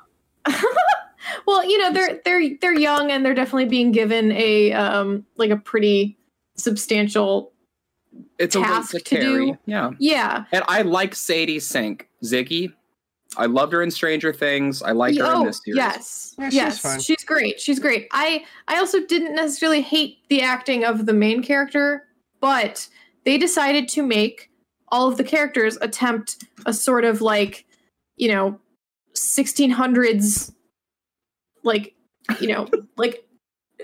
well, 1.48 1.64
you 1.66 1.78
know, 1.78 1.92
they're 1.94 2.20
they're 2.26 2.58
they're 2.60 2.78
young 2.80 3.12
and 3.12 3.26
they're 3.26 3.34
definitely 3.34 3.66
being 3.66 3.92
given 3.92 4.32
a 4.34 4.74
um 4.74 5.26
like 5.38 5.52
a 5.52 5.58
pretty 5.58 6.18
substantial 6.58 7.54
It's 8.40 8.56
a 8.56 8.62
weight 8.62 8.84
to 8.90 9.00
to 9.00 9.04
carry. 9.04 9.52
do. 9.52 9.58
Yeah. 9.66 9.92
yeah. 10.00 10.46
And 10.52 10.64
I 10.68 10.82
like 10.82 11.16
Sadie 11.16 11.60
Sink. 11.60 12.10
Ziggy. 12.24 12.74
I 13.38 13.46
loved 13.46 13.72
her 13.74 13.82
in 13.82 13.92
Stranger 13.92 14.34
Things. 14.34 14.82
I 14.82 14.92
like 14.92 15.18
her 15.18 15.24
oh, 15.26 15.42
in 15.42 15.48
this 15.48 15.62
series. 15.64 15.78
yes. 15.78 16.36
Yeah, 16.38 16.46
she's 16.50 16.54
yes. 16.56 16.80
fine. 16.80 17.00
She's 17.00 17.24
great. 17.24 17.60
She's 17.60 17.80
great. 17.80 18.08
I 18.12 18.46
I 18.68 18.78
also 18.78 19.06
didn't 19.06 19.36
necessarily 19.36 19.82
hate 19.82 20.18
the 20.30 20.42
acting 20.42 20.84
of 20.84 21.06
the 21.06 21.14
main 21.14 21.42
character, 21.42 22.08
but 22.42 22.90
they 23.24 23.38
decided 23.38 23.88
to 23.90 24.04
make 24.04 24.50
all 24.90 25.08
of 25.08 25.18
the 25.18 25.24
characters 25.24 25.78
attempt 25.82 26.44
a 26.66 26.74
sort 26.74 27.06
of 27.06 27.22
like, 27.22 27.66
you 28.18 28.28
know, 28.28 28.60
1600s 29.16 30.52
like, 31.64 31.94
you 32.40 32.48
know, 32.48 32.68
like 32.98 33.24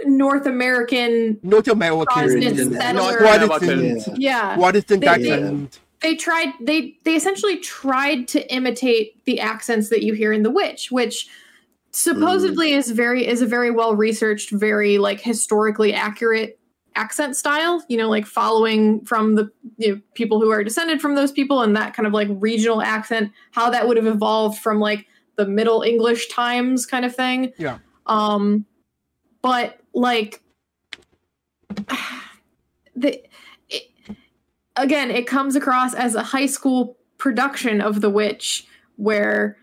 North 0.06 0.46
American 0.46 1.40
North 1.44 1.68
American. 1.68 2.06
Protestant 2.08 2.72
Not 2.72 2.82
settler. 2.82 3.18
Protestant. 3.18 4.20
Yeah. 4.20 4.56
Protestant 4.56 5.02
They- 5.02 5.08
they- 5.08 5.32
accent. 5.32 5.80
They 6.02 6.16
tried 6.16 6.54
they 6.62 6.98
they 7.04 7.16
essentially 7.16 7.58
tried 7.58 8.28
to 8.28 8.54
imitate 8.54 9.24
the 9.26 9.40
accents 9.40 9.90
that 9.90 10.04
you 10.04 10.14
hear 10.14 10.32
in 10.32 10.44
the 10.44 10.50
witch 10.50 10.92
which 10.92 11.28
supposedly 11.92 12.74
is 12.74 12.92
very 12.92 13.26
is 13.26 13.42
a 13.42 13.48
very 13.48 13.72
well 13.72 13.96
researched 13.96 14.52
very 14.52 14.98
like 14.98 15.20
historically 15.20 15.94
accurate 15.94 16.60
accent 16.96 17.36
style 17.36 17.84
you 17.90 17.98
know 17.98 18.10
like 18.10 18.26
following 18.26 19.04
from 19.06 19.36
the 19.36 19.50
you 19.78 19.96
know, 19.96 20.02
people 20.14 20.42
who 20.42 20.52
are 20.52 20.64
descended 20.64 21.00
from 21.00 21.16
those 21.16 21.32
people 21.32 21.62
and 21.62 21.76
that 21.76 21.94
kind 21.94 22.06
of 22.08 22.14
like 22.14 22.28
regional 22.32 22.82
accent 22.82 23.32
how 23.52 23.70
that 23.70 23.88
would 23.88 23.98
have 23.98 24.08
evolved 24.08 24.60
from 24.60 24.80
like 24.80 25.06
the 25.36 25.46
middle 25.46 25.82
english 25.82 26.28
times 26.28 26.86
kind 26.86 27.06
of 27.06 27.16
thing 27.16 27.54
Yeah. 27.58 27.78
um 28.08 28.66
but 29.42 29.80
like 29.94 30.42
the 32.96 33.24
again 34.78 35.12
it 35.12 35.28
comes 35.28 35.56
across 35.56 35.94
as 35.94 36.16
a 36.16 36.24
high 36.24 36.46
school 36.46 36.98
production 37.18 37.82
of 37.82 38.02
the 38.02 38.10
witch 38.10 38.66
where 38.96 39.58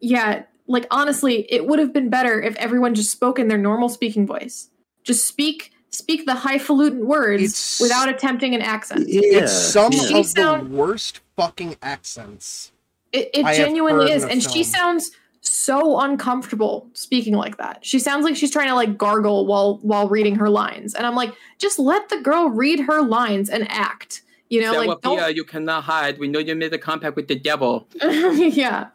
yeah 0.00 0.42
like 0.66 0.86
honestly 0.90 1.46
it 1.52 1.66
would 1.66 1.78
have 1.78 1.92
been 1.92 2.10
better 2.10 2.40
if 2.40 2.54
everyone 2.56 2.94
just 2.94 3.10
spoke 3.10 3.38
in 3.38 3.48
their 3.48 3.58
normal 3.58 3.88
speaking 3.88 4.26
voice 4.26 4.68
just 5.04 5.26
speak 5.26 5.72
speak 5.90 6.24
the 6.26 6.34
highfalutin 6.34 7.06
words 7.06 7.42
It's- 7.42 7.80
without 7.80 8.08
attempting 8.08 8.54
an 8.54 8.62
accent 8.62 9.08
Yeah, 9.08 9.20
it's 9.42 9.52
some 9.52 9.92
yeah. 9.92 10.00
She 10.02 10.20
of 10.20 10.26
sound- 10.26 10.70
the 10.72 10.76
worst 10.76 11.20
fucking 11.36 11.76
accents. 11.82 12.72
It, 13.12 13.28
it 13.34 13.44
I 13.44 13.54
have 13.54 13.66
genuinely 13.66 14.10
heard 14.10 14.16
is, 14.16 14.22
in 14.22 14.28
a 14.30 14.32
and 14.32 14.42
she 14.42 14.64
sounds 14.64 15.10
so 15.42 16.00
uncomfortable 16.00 16.88
speaking 16.94 17.34
like 17.34 17.58
that. 17.58 17.84
She 17.84 17.98
sounds 17.98 18.24
like 18.24 18.36
she's 18.36 18.50
trying 18.50 18.68
to 18.68 18.74
like 18.74 18.96
gargle 18.96 19.44
while 19.44 19.80
while 19.82 20.08
reading 20.08 20.36
her 20.36 20.48
lines, 20.48 20.94
and 20.94 21.06
I'm 21.06 21.14
like, 21.14 21.34
just 21.58 21.78
let 21.78 22.08
the 22.08 22.20
girl 22.22 22.48
read 22.48 22.80
her 22.80 23.02
lines 23.02 23.50
and 23.50 23.70
act. 23.70 24.22
You 24.52 24.60
know, 24.60 24.72
like 24.84 25.00
don't. 25.00 25.34
you 25.34 25.44
cannot 25.44 25.84
hide. 25.84 26.18
We 26.18 26.28
know 26.28 26.38
you 26.38 26.54
made 26.54 26.74
a 26.74 26.78
compact 26.78 27.16
with 27.16 27.26
the 27.26 27.34
devil. 27.38 27.88
yeah, 28.02 28.88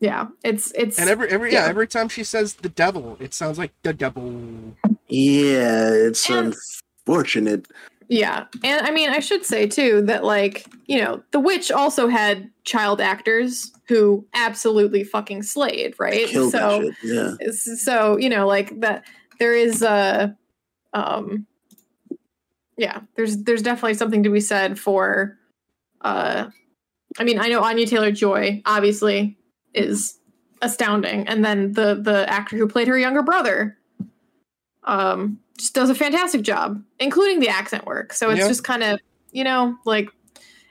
yeah. 0.00 0.28
It's 0.42 0.72
it's 0.72 0.98
And 0.98 1.10
every 1.10 1.28
every 1.28 1.52
yeah, 1.52 1.64
Yeah. 1.64 1.68
every 1.68 1.86
time 1.86 2.08
she 2.08 2.24
says 2.24 2.54
the 2.54 2.70
devil, 2.70 3.18
it 3.20 3.34
sounds 3.34 3.58
like 3.58 3.72
the 3.82 3.92
devil. 3.92 4.32
Yeah, 5.08 5.90
it's 5.92 6.28
And- 6.30 6.54
unfortunate. 7.06 7.66
Yeah. 8.08 8.44
And 8.64 8.86
I 8.86 8.90
mean, 8.90 9.10
I 9.10 9.18
should 9.18 9.44
say 9.44 9.66
too 9.66 10.00
that 10.02 10.24
like, 10.24 10.64
you 10.86 11.00
know, 11.02 11.22
The 11.32 11.40
Witch 11.40 11.70
also 11.70 12.08
had 12.08 12.48
child 12.64 13.00
actors 13.00 13.72
who 13.88 14.24
absolutely 14.32 15.04
fucking 15.04 15.42
slayed, 15.42 15.94
right? 15.98 16.26
Killed 16.28 16.52
so 16.52 16.82
that 16.82 16.94
shit. 17.02 17.38
Yeah. 17.42 17.50
so, 17.76 18.16
you 18.16 18.28
know, 18.30 18.46
like 18.46 18.80
that 18.80 19.04
there 19.40 19.52
is 19.52 19.82
a 19.82 20.34
um 20.94 21.46
yeah, 22.76 23.00
there's 23.16 23.38
there's 23.44 23.62
definitely 23.62 23.94
something 23.94 24.22
to 24.22 24.30
be 24.30 24.40
said 24.40 24.78
for 24.78 25.38
uh 26.02 26.48
I 27.18 27.24
mean, 27.24 27.38
I 27.38 27.48
know 27.48 27.62
Anya 27.62 27.86
Taylor 27.86 28.10
Joy 28.12 28.62
obviously 28.66 29.38
is 29.72 30.18
astounding. 30.62 31.26
And 31.28 31.44
then 31.44 31.72
the 31.72 31.94
the 31.94 32.28
actor 32.28 32.56
who 32.56 32.68
played 32.68 32.88
her 32.88 32.98
younger 32.98 33.22
brother 33.22 33.76
um 34.84 35.38
just 35.58 35.74
does 35.74 35.88
a 35.90 35.94
fantastic 35.94 36.42
job 36.42 36.82
including 36.98 37.40
the 37.40 37.48
accent 37.48 37.86
work. 37.86 38.12
So 38.12 38.30
it's 38.30 38.40
Yeah. 38.40 38.48
just 38.48 38.64
kind 38.64 38.82
of 38.82 39.00
you 39.32 39.44
know 39.44 39.76
like 39.84 40.08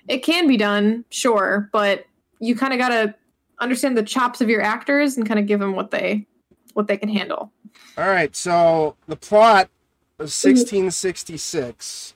it 0.07 0.19
can 0.19 0.47
be 0.47 0.57
done 0.57 1.05
sure 1.09 1.69
but 1.71 2.05
you 2.39 2.55
kind 2.55 2.73
of 2.73 2.79
got 2.79 2.89
to 2.89 3.15
understand 3.59 3.97
the 3.97 4.03
chops 4.03 4.41
of 4.41 4.49
your 4.49 4.61
actors 4.61 5.17
and 5.17 5.25
kind 5.25 5.39
of 5.39 5.47
give 5.47 5.59
them 5.59 5.75
what 5.75 5.91
they 5.91 6.27
what 6.73 6.87
they 6.87 6.97
can 6.97 7.09
handle. 7.09 7.51
All 7.97 8.07
right, 8.07 8.35
so 8.35 8.97
the 9.07 9.15
plot 9.15 9.69
of 10.17 10.25
1666 10.31 12.13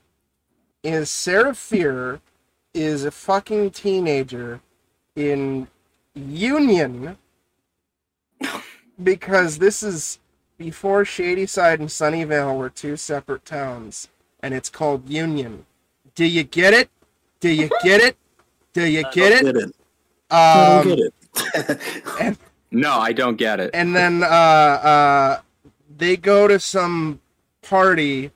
is 0.82 1.10
Sarah 1.10 1.54
Fier 1.54 2.20
is 2.72 3.04
a 3.04 3.10
fucking 3.10 3.70
teenager 3.72 4.60
in 5.14 5.68
Union 6.14 7.18
because 9.02 9.58
this 9.58 9.82
is 9.82 10.18
before 10.56 11.04
Shadyside 11.04 11.80
and 11.80 11.88
Sunnyvale 11.90 12.56
were 12.56 12.70
two 12.70 12.96
separate 12.96 13.44
towns, 13.44 14.08
and 14.42 14.54
it's 14.54 14.70
called 14.70 15.08
Union. 15.08 15.66
Do 16.14 16.24
you 16.24 16.42
get 16.44 16.72
it? 16.74 16.90
Do 17.40 17.50
you 17.50 17.68
get 17.82 18.00
it? 18.00 18.16
Do 18.72 18.86
you 18.86 19.04
get 19.04 19.32
I 19.34 19.40
don't 19.40 19.40
it? 19.48 19.54
get 19.54 19.56
it. 19.56 19.76
I 20.54 20.58
Um, 20.70 20.88
don't 20.88 20.96
get 20.96 20.98
it. 20.98 22.38
No, 22.70 22.92
I 22.98 23.12
don't 23.12 23.36
get 23.36 23.60
it. 23.60 23.74
and 23.74 23.94
then 23.96 24.22
uh 24.22 24.26
uh 24.26 25.40
they 25.98 26.16
go 26.16 26.48
to 26.48 26.58
some 26.60 27.20
party 27.62 28.30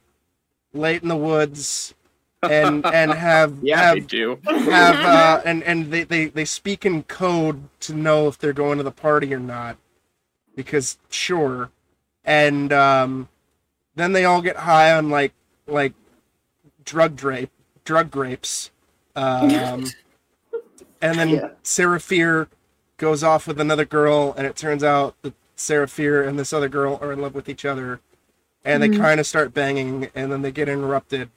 late 0.73 1.03
in 1.03 1.09
the 1.09 1.17
woods 1.17 1.95
and 2.43 2.85
and 2.93 3.13
have 3.15 3.57
yeah, 3.63 3.85
they 3.87 4.01
have 4.01 4.01
do. 4.01 4.39
have 4.45 4.97
uh 5.05 5.43
and 5.45 5.63
and 5.65 5.91
they, 5.91 6.05
they 6.05 6.27
they 6.27 6.45
speak 6.45 6.85
in 6.87 7.03
code 7.05 7.69
to 7.81 7.95
know 7.95 8.29
if 8.29 8.39
they're 8.39 8.53
going 8.53 8.79
to 8.79 8.85
the 8.85 8.91
party 8.91 9.33
or 9.35 9.39
not 9.41 9.77
because 10.57 10.99
sure 11.11 11.71
and 12.25 12.73
um 12.73 13.29
then 13.95 14.13
they 14.13 14.25
all 14.25 14.43
get 14.43 14.57
high 14.59 14.93
on 14.93 15.11
like 15.11 15.33
like 15.67 15.95
drug 16.85 17.17
drape 17.17 17.51
drug 17.85 18.11
grapes 18.11 18.71
um 19.17 19.85
and 21.03 21.19
then 21.19 21.31
Yeah. 21.31 21.99
Fier 21.99 22.49
goes 22.97 23.23
off 23.23 23.47
with 23.47 23.61
another 23.61 23.85
girl 23.85 24.35
and 24.37 24.47
it 24.47 24.57
turns 24.57 24.85
out 24.85 25.17
that 25.23 25.35
Sarah 25.57 25.89
Fier 25.89 26.23
and 26.23 26.39
this 26.39 26.53
other 26.53 26.69
girl 26.69 26.99
are 27.01 27.13
in 27.13 27.21
love 27.21 27.35
with 27.35 27.49
each 27.49 27.65
other 27.65 28.01
and 28.65 28.83
they 28.83 28.89
Mhm. 28.89 28.99
kind 29.01 29.21
of 29.21 29.27
start 29.27 29.53
banging 29.55 30.11
and 30.15 30.33
then 30.33 30.43
they 30.43 30.53
get 30.53 30.69
interrupted 30.69 31.31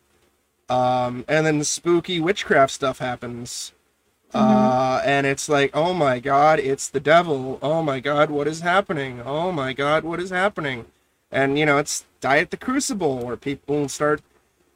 um 0.69 1.23
and 1.27 1.45
then 1.45 1.63
spooky 1.63 2.19
witchcraft 2.19 2.71
stuff 2.73 2.99
happens 2.99 3.73
Uh, 4.33 5.01
and 5.05 5.25
it's 5.25 5.47
like, 5.49 5.71
oh 5.73 5.93
my 5.93 6.19
god, 6.19 6.59
it's 6.59 6.89
the 6.89 6.99
devil. 6.99 7.57
Oh 7.61 7.81
my 7.81 7.99
god, 8.01 8.29
what 8.29 8.47
is 8.47 8.59
happening? 8.61 9.21
Oh 9.25 9.51
my 9.53 9.73
god, 9.73 10.03
what 10.03 10.19
is 10.19 10.29
happening? 10.31 10.85
And 11.31 11.57
you 11.57 11.65
know, 11.65 11.77
it's 11.79 12.05
Die 12.21 12.37
at 12.39 12.51
the 12.51 12.57
Crucible 12.57 13.19
where 13.25 13.37
people 13.37 13.87
start 13.89 14.21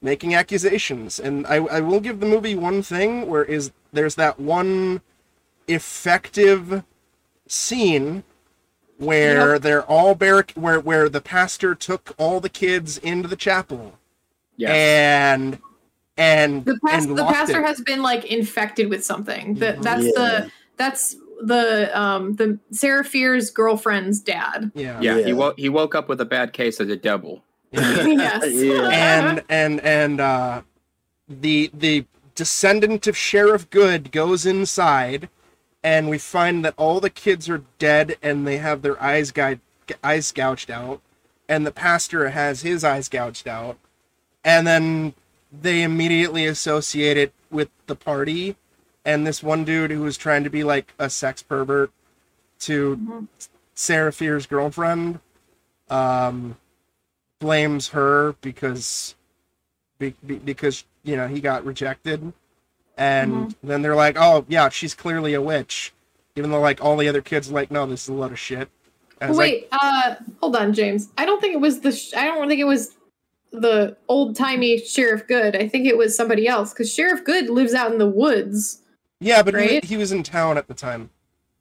making 0.02 0.34
accusations. 0.34 1.20
And 1.20 1.46
I, 1.48 1.58
I 1.58 1.80
will 1.82 2.00
give 2.00 2.22
the 2.22 2.26
movie 2.26 2.56
one 2.56 2.82
thing 2.82 3.28
where 3.28 3.44
is 3.44 3.72
there's 3.94 4.16
that 4.16 4.40
one 4.40 5.02
effective 5.68 6.84
scene 7.48 8.24
where 9.02 9.58
they're 9.60 9.84
all 9.84 10.16
barric 10.16 10.52
where 10.56 10.80
where 10.80 11.10
the 11.10 11.22
pastor 11.22 11.74
took 11.76 12.14
all 12.18 12.40
the 12.40 12.50
kids 12.50 12.98
into 13.00 13.28
the 13.28 13.36
chapel 13.36 13.98
Yes. 14.58 14.72
and 14.72 15.60
and 16.18 16.64
The, 16.66 16.80
past, 16.86 17.08
and 17.08 17.18
the 17.18 17.26
pastor 17.26 17.62
it. 17.62 17.66
has 17.66 17.82
been 17.82 18.04
like 18.04 18.26
infected 18.26 18.90
with 18.90 19.04
something. 19.04 19.56
That 19.56 19.82
that's 19.82 20.04
Yeah. 20.04 20.12
the 20.16 20.52
that's 20.78 21.16
the 21.42 22.00
um 22.00 22.36
the 22.36 22.60
Sarah 22.72 23.04
Fier's 23.04 23.50
girlfriend's 23.50 24.20
dad. 24.20 24.72
yeah 24.76 25.00
yeah, 25.02 25.18
Yeah. 25.18 25.26
he 25.26 25.34
woke 25.34 25.58
he 25.58 25.70
woke 25.70 25.96
up 25.96 26.08
with 26.08 26.22
a 26.22 26.26
bad 26.26 26.54
case 26.54 26.80
of 26.80 26.88
the 26.88 26.96
devil. 26.98 27.44
yes. 27.72 28.44
Yeah. 28.54 28.90
and 28.90 29.44
and 29.50 29.80
and 29.82 30.22
uh 30.22 30.62
the 31.28 31.72
the 31.74 32.06
descendant 32.36 33.08
of 33.08 33.18
sheriff 33.18 33.70
Goode 33.72 34.12
goes 34.12 34.46
inside 34.46 35.28
and 35.84 36.10
we 36.10 36.18
find 36.18 36.64
that 36.64 36.74
all 36.78 37.00
the 37.00 37.10
kids 37.10 37.50
are 37.50 37.64
dead 37.80 38.18
and 38.22 38.46
they 38.46 38.58
have 38.58 38.82
their 38.82 39.02
eyes 39.02 39.32
guide, 39.32 39.60
eyes 40.04 40.32
gouged 40.32 40.70
out 40.70 41.02
and 41.50 41.66
the 41.66 41.72
pastor 41.72 42.30
has 42.30 42.62
his 42.62 42.84
eyes 42.84 43.10
gouged 43.10 43.48
out 43.48 43.78
and 44.44 44.66
then 44.66 45.14
they 45.52 45.84
immediately 45.84 46.46
associate 46.46 47.18
it 47.18 47.34
with 47.50 47.70
the 47.88 47.96
party 47.96 48.56
and 49.04 49.26
this 49.26 49.42
one 49.44 49.64
dude 49.66 49.92
who 49.92 50.02
was 50.02 50.18
trying 50.18 50.44
to 50.44 50.50
be 50.50 50.64
like 50.64 50.94
a 51.00 51.10
sex 51.10 51.42
pervert 51.42 51.92
to 52.60 52.96
Mhm. 52.98 53.28
Sarah 53.74 54.14
Fier's 54.14 54.46
girlfriend 54.46 55.20
um 55.90 56.58
blames 57.40 57.90
her 57.90 58.36
because 58.42 59.16
be, 59.98 60.14
be, 60.26 60.36
because 60.38 60.86
you 61.04 61.16
know 61.16 61.28
he 61.28 61.42
got 61.42 61.66
rejected 61.66 62.34
and 62.98 63.32
Mhm. 63.32 63.56
then 63.64 63.82
they're 63.82 63.96
like 63.96 64.18
oh 64.20 64.46
yeah 64.48 64.70
she's 64.70 64.94
clearly 64.94 65.34
a 65.34 65.42
witch 65.42 65.94
even 66.36 66.52
though 66.52 66.60
like 66.60 66.84
all 66.84 66.98
the 66.98 67.08
other 67.08 67.22
kids 67.22 67.50
are 67.50 67.54
like 67.54 67.72
no 67.72 67.86
this 67.86 68.04
is 68.04 68.10
a 68.10 68.14
load 68.14 68.32
of 68.32 68.40
shit 68.40 68.70
it's 69.22 69.38
like 69.38 69.38
Wait, 69.38 69.68
uh, 69.72 70.16
hold 70.40 70.56
on, 70.56 70.74
James. 70.74 71.10
I 71.16 71.26
don't 71.28 71.40
think 71.40 71.54
it 71.54 71.60
was 71.62 71.82
the. 71.82 71.92
Sh- 71.92 72.16
I 72.16 72.24
don't 72.26 72.48
think 72.48 72.60
it 72.60 72.64
was 72.64 72.96
the 73.52 73.96
old 74.08 74.36
timey 74.36 74.80
Sheriff 74.80 75.28
Goode. 75.28 75.56
I 75.56 75.68
think 75.68 75.86
it 75.86 75.96
was 75.96 76.16
somebody 76.18 76.48
else 76.48 76.74
because 76.74 76.92
Sheriff 76.92 77.24
Goode 77.24 77.48
lives 77.48 77.76
out 77.76 77.92
in 77.92 78.00
the 78.00 78.08
woods. 78.10 78.82
yeah 79.20 79.44
but 79.44 79.54
he, 79.54 79.60
right? 79.60 79.84
he 79.86 79.96
was 79.96 80.12
in 80.12 80.24
town 80.24 80.58
at 80.58 80.68
the 80.68 80.74
time 80.74 81.12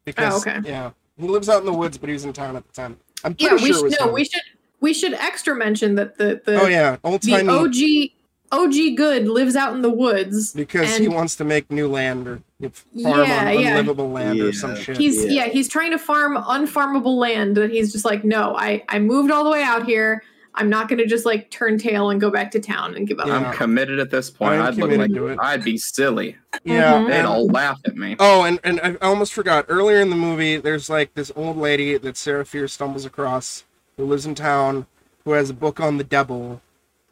because 0.06 0.32
Oh, 0.46 0.50
okay. 0.50 0.66
yeah 0.66 0.92
he 1.18 1.28
lives 1.28 1.50
out 1.50 1.60
in 1.60 1.66
the 1.66 1.72
woods 1.74 1.98
but 1.98 2.08
he 2.08 2.14
was 2.14 2.24
in 2.24 2.32
town 2.32 2.56
at 2.56 2.66
the 2.66 2.72
time 2.72 2.96
i'm 3.24 3.36
Yeah, 3.38 3.50
pretty 3.50 3.64
we 3.64 3.72
sure 3.74 3.86
it 3.88 3.92
should 3.92 4.06
no, 4.06 4.10
we 4.12 4.24
should 4.24 4.42
we 4.80 4.94
should 4.94 5.12
extra 5.12 5.54
mention 5.54 5.96
that 5.96 6.16
the 6.16 6.40
the 6.46 6.58
oh 6.62 6.66
yeah 6.66 6.96
old 7.04 7.20
timey 7.20 7.46
OG 7.48 8.10
OG 8.52 8.96
Goode 8.96 9.26
lives 9.28 9.54
out 9.56 9.74
in 9.74 9.82
the 9.82 9.90
woods. 9.90 10.52
because 10.52 10.96
he 10.96 11.08
wants 11.08 11.36
to 11.36 11.44
make 11.44 11.70
new 11.70 11.88
land 11.88 12.26
or 12.26 12.40
farm 12.60 12.72
Yeah, 12.94 13.10
on 13.48 13.58
yeah. 13.60 13.68
unlivable 13.78 14.10
land 14.10 14.40
or 14.40 14.52
some 14.52 14.76
shit 14.76 14.96
He's 14.98 15.24
Yeah. 15.24 15.46
yeah. 15.46 15.48
he's 15.52 15.68
trying 15.68 15.92
to 15.92 15.98
farm 15.98 16.36
unfarmable 16.36 17.16
land 17.16 17.56
that 17.56 17.70
he's 17.70 17.92
just 17.92 18.04
like, 18.04 18.24
no, 18.24 18.56
I 18.56 18.82
I 18.88 18.98
moved 18.98 19.30
all 19.30 19.44
the 19.44 19.50
way 19.50 19.62
out 19.62 19.86
here. 19.86 20.22
I'm 20.52 20.68
not 20.68 20.88
gonna 20.88 21.06
just 21.06 21.24
like 21.24 21.48
turn 21.50 21.78
tail 21.78 22.10
and 22.10 22.20
go 22.20 22.28
back 22.28 22.50
to 22.50 22.60
town 22.60 22.96
and 22.96 23.06
give 23.06 23.20
up. 23.20 23.28
Yeah. 23.28 23.36
I'm 23.36 23.54
committed 23.54 24.00
at 24.00 24.10
this 24.10 24.30
point. 24.30 24.54
I'm 24.60 24.62
I'd 24.66 24.74
look 24.74 24.90
like 24.90 25.10
it. 25.12 25.38
I'd 25.40 25.62
be 25.62 25.78
silly. 25.78 26.36
yeah 26.64 26.94
Mhm. 26.94 27.08
They'd 27.08 27.20
all 27.24 27.46
laugh 27.46 27.78
at 27.86 27.96
me. 27.96 28.16
Oh, 28.18 28.42
and, 28.42 28.58
and 28.64 28.80
I 28.82 28.96
almost 29.00 29.32
forgot. 29.32 29.66
Earlier 29.68 30.00
in 30.00 30.10
the 30.10 30.16
movie, 30.16 30.56
there's 30.56 30.90
like 30.90 31.14
this 31.14 31.30
old 31.36 31.56
lady 31.56 31.96
that 31.98 32.16
Sarah 32.16 32.44
Fier 32.44 32.66
stumbles 32.66 33.04
across 33.04 33.62
who 33.96 34.04
lives 34.04 34.26
in 34.26 34.34
town 34.34 34.86
who 35.24 35.32
has 35.32 35.50
a 35.50 35.54
book 35.54 35.78
on 35.78 35.98
the 35.98 36.04
devil. 36.04 36.60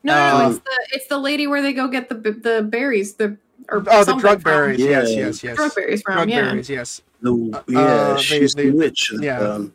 No, 0.09 0.39
no, 0.39 0.45
Um, 0.47 0.53
it's 0.53 0.61
the 0.65 0.97
it's 0.97 1.07
the 1.09 1.19
lady 1.19 1.47
where 1.47 1.63
they 1.63 1.73
go 1.73 1.89
get 1.89 2.09
the 2.09 2.15
the 2.15 2.63
berries, 2.63 3.15
the 3.15 3.37
or 3.71 3.85
Oh, 3.91 4.05
the 4.05 4.15
drug 4.15 4.43
from. 4.43 4.51
berries. 4.53 4.81
Yeah. 4.81 4.91
Yes, 5.03 5.11
yes, 5.15 5.43
yes. 5.45 5.57
Drug 5.57 5.75
berries 5.75 6.03
from 6.03 6.15
Drug 6.15 6.31
yeah. 6.31 6.43
berries, 6.51 6.71
yes. 6.71 7.03
The, 7.21 7.63
yeah, 7.69 7.79
uh, 7.81 8.15
they- 8.15 8.23
she's 8.23 8.55
they- 8.55 8.71
the 8.71 8.77
witch. 8.77 9.13
yeah. 9.21 9.41
Um, 9.41 9.73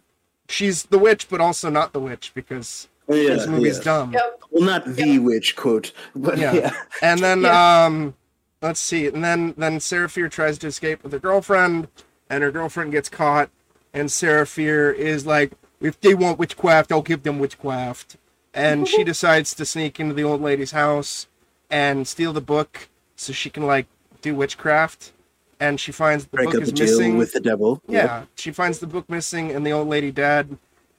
She's 0.50 0.84
the 0.84 1.00
witch, 1.00 1.30
but 1.30 1.40
also 1.40 1.70
not 1.70 1.94
the 1.94 2.00
witch 2.02 2.32
because 2.36 2.88
oh, 3.08 3.16
yeah, 3.16 3.36
this 3.36 3.48
movie's 3.48 3.78
yeah. 3.78 3.84
dumb. 3.84 4.14
Yep. 4.14 4.42
Well, 4.52 4.64
not 4.64 4.86
the 4.96 5.18
witch 5.20 5.56
quote, 5.56 5.94
but 6.16 6.38
Yeah. 6.38 6.54
yeah. 6.54 6.74
And 7.02 7.22
then, 7.22 7.42
Yeah. 7.44 7.86
um, 7.86 8.14
let's 8.62 8.80
see. 8.82 9.08
And 9.08 9.24
then, 9.24 9.54
then 9.58 9.80
Sarah 9.80 10.10
Fier 10.10 10.28
tries 10.28 10.58
to 10.60 10.68
escape 10.68 11.02
with 11.02 11.14
her 11.14 11.20
girlfriend, 11.20 11.88
and 12.30 12.44
her 12.44 12.52
girlfriend 12.52 12.92
gets 12.92 13.08
caught. 13.10 13.50
And 13.94 14.12
Sarah 14.12 14.46
Fier 14.46 14.92
is 14.92 15.26
like, 15.26 15.54
if 15.80 16.00
they 16.02 16.14
want 16.14 16.38
witchcraft, 16.40 16.92
I'll 16.92 17.02
give 17.02 17.24
them 17.24 17.40
witchcraft. 17.40 18.18
And 18.54 18.88
she 18.88 19.04
decides 19.14 19.54
to 19.56 19.66
sneak 19.66 20.00
into 20.00 20.14
the 20.14 20.24
old 20.24 20.42
lady's 20.42 20.72
house 20.72 21.28
and 21.70 22.08
steal 22.08 22.34
the 22.34 22.42
book 22.42 22.88
so 23.16 23.34
she 23.34 23.50
can 23.50 23.66
like 23.66 23.88
do 24.22 24.36
witchcraft. 24.36 25.12
And 25.60 25.80
she 25.80 25.92
finds 25.92 26.26
the 26.26 26.30
Break 26.38 26.48
book 26.48 26.56
up 26.58 26.62
is 26.64 26.70
a 26.70 26.72
deal 26.74 26.86
missing. 26.86 27.18
with 27.18 27.32
the 27.34 27.40
devil. 27.40 27.82
Yeah, 27.88 28.26
she 28.36 28.52
finds 28.52 28.80
the 28.80 28.88
book 28.88 29.10
missing 29.10 29.52
and 29.52 29.66
the 29.66 29.72
old 29.72 29.88
lady 29.88 30.12
dead, 30.12 30.58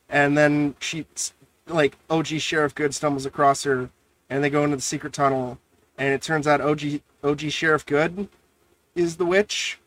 and 0.08 0.38
then 0.38 0.74
she, 0.80 1.04
like, 1.66 1.98
OG 2.08 2.26
Sheriff 2.40 2.74
Goode 2.74 2.94
stumbles 2.94 3.26
across 3.26 3.64
her, 3.64 3.90
and 4.30 4.42
they 4.42 4.48
go 4.48 4.64
into 4.64 4.76
the 4.76 4.82
secret 4.82 5.12
tunnel, 5.12 5.58
and 5.98 6.14
it 6.14 6.22
turns 6.22 6.46
out 6.46 6.62
OG 6.62 7.02
OG 7.22 7.50
Sheriff 7.50 7.84
Goode 7.84 8.28
is 8.94 9.16
the 9.16 9.26
witch, 9.26 9.78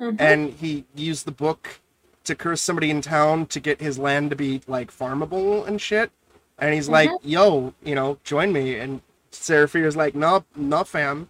Mhm. 0.00 0.16
and 0.18 0.50
he 0.54 0.84
used 0.96 1.26
the 1.26 1.30
book 1.32 1.78
to 2.24 2.34
curse 2.34 2.60
somebody 2.62 2.90
in 2.90 3.02
town 3.02 3.46
to 3.46 3.60
get 3.60 3.80
his 3.80 3.98
land 4.00 4.30
to 4.30 4.36
be 4.36 4.62
like 4.66 4.90
farmable 4.90 5.64
and 5.64 5.80
shit, 5.80 6.10
and 6.58 6.74
he's 6.74 6.88
like, 6.88 7.10
"Yo, 7.22 7.74
you 7.82 7.94
know, 7.94 8.18
join 8.24 8.52
me," 8.52 8.76
and 8.78 9.00
Sarah 9.30 9.68
Fier's 9.68 9.96
like, 9.96 10.14
"No, 10.14 10.44
no, 10.56 10.84
fam," 10.84 11.28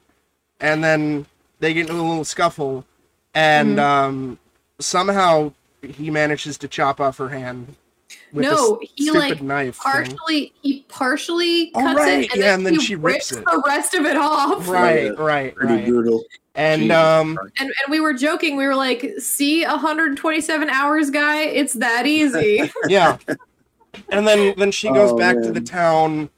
and 0.60 0.82
then 0.84 1.26
they 1.60 1.72
get 1.74 1.82
into 1.88 1.94
a 1.94 2.02
little 2.02 2.24
scuffle, 2.24 2.84
and 3.34 3.78
Mhm. 3.78 3.82
um, 3.82 4.38
somehow 4.78 5.52
he 5.82 6.10
manages 6.10 6.58
to 6.58 6.68
chop 6.68 7.00
off 7.00 7.18
her 7.18 7.28
hand. 7.30 7.74
With 8.32 8.42
No, 8.44 8.80
he, 8.96 9.06
stupid 9.06 9.18
like, 9.18 9.42
knife. 9.42 9.76
thing. 9.76 9.92
Partially, 9.92 10.52
he 10.62 10.84
partially 10.88 11.70
Oh, 11.74 11.80
cuts 11.82 11.96
right, 11.96 12.24
it, 12.24 12.32
and 12.32 12.40
yeah, 12.40 12.46
then, 12.48 12.54
and 12.60 12.66
then 12.66 12.74
he 12.74 12.80
she 12.80 12.94
rips 12.96 13.32
it. 13.32 13.44
the 13.44 13.62
rest 13.66 13.94
of 13.94 14.04
it 14.06 14.16
off. 14.16 14.68
Right, 14.68 15.04
Yeah, 15.04 15.10
right, 15.22 15.54
Pretty 15.54 15.74
right. 15.74 15.86
brutal. 15.86 16.24
And 16.56 16.82
Jesus 16.82 16.96
um, 16.96 17.36
Christ. 17.36 17.54
And 17.60 17.68
and 17.68 17.90
we 17.90 18.00
were 18.00 18.12
joking. 18.12 18.56
We 18.56 18.66
were 18.66 18.74
like, 18.76 19.14
"See, 19.18 19.64
127 19.64 20.68
hours, 20.70 21.10
guy. 21.10 21.42
It's 21.42 21.74
that 21.74 22.06
easy." 22.06 22.70
yeah. 22.88 23.18
And 24.10 24.26
then 24.26 24.54
then 24.56 24.70
she 24.72 24.88
goes 24.88 25.10
Oh, 25.12 25.18
back 25.18 25.42
to 25.42 25.52
the 25.52 25.60
town, 25.60 26.30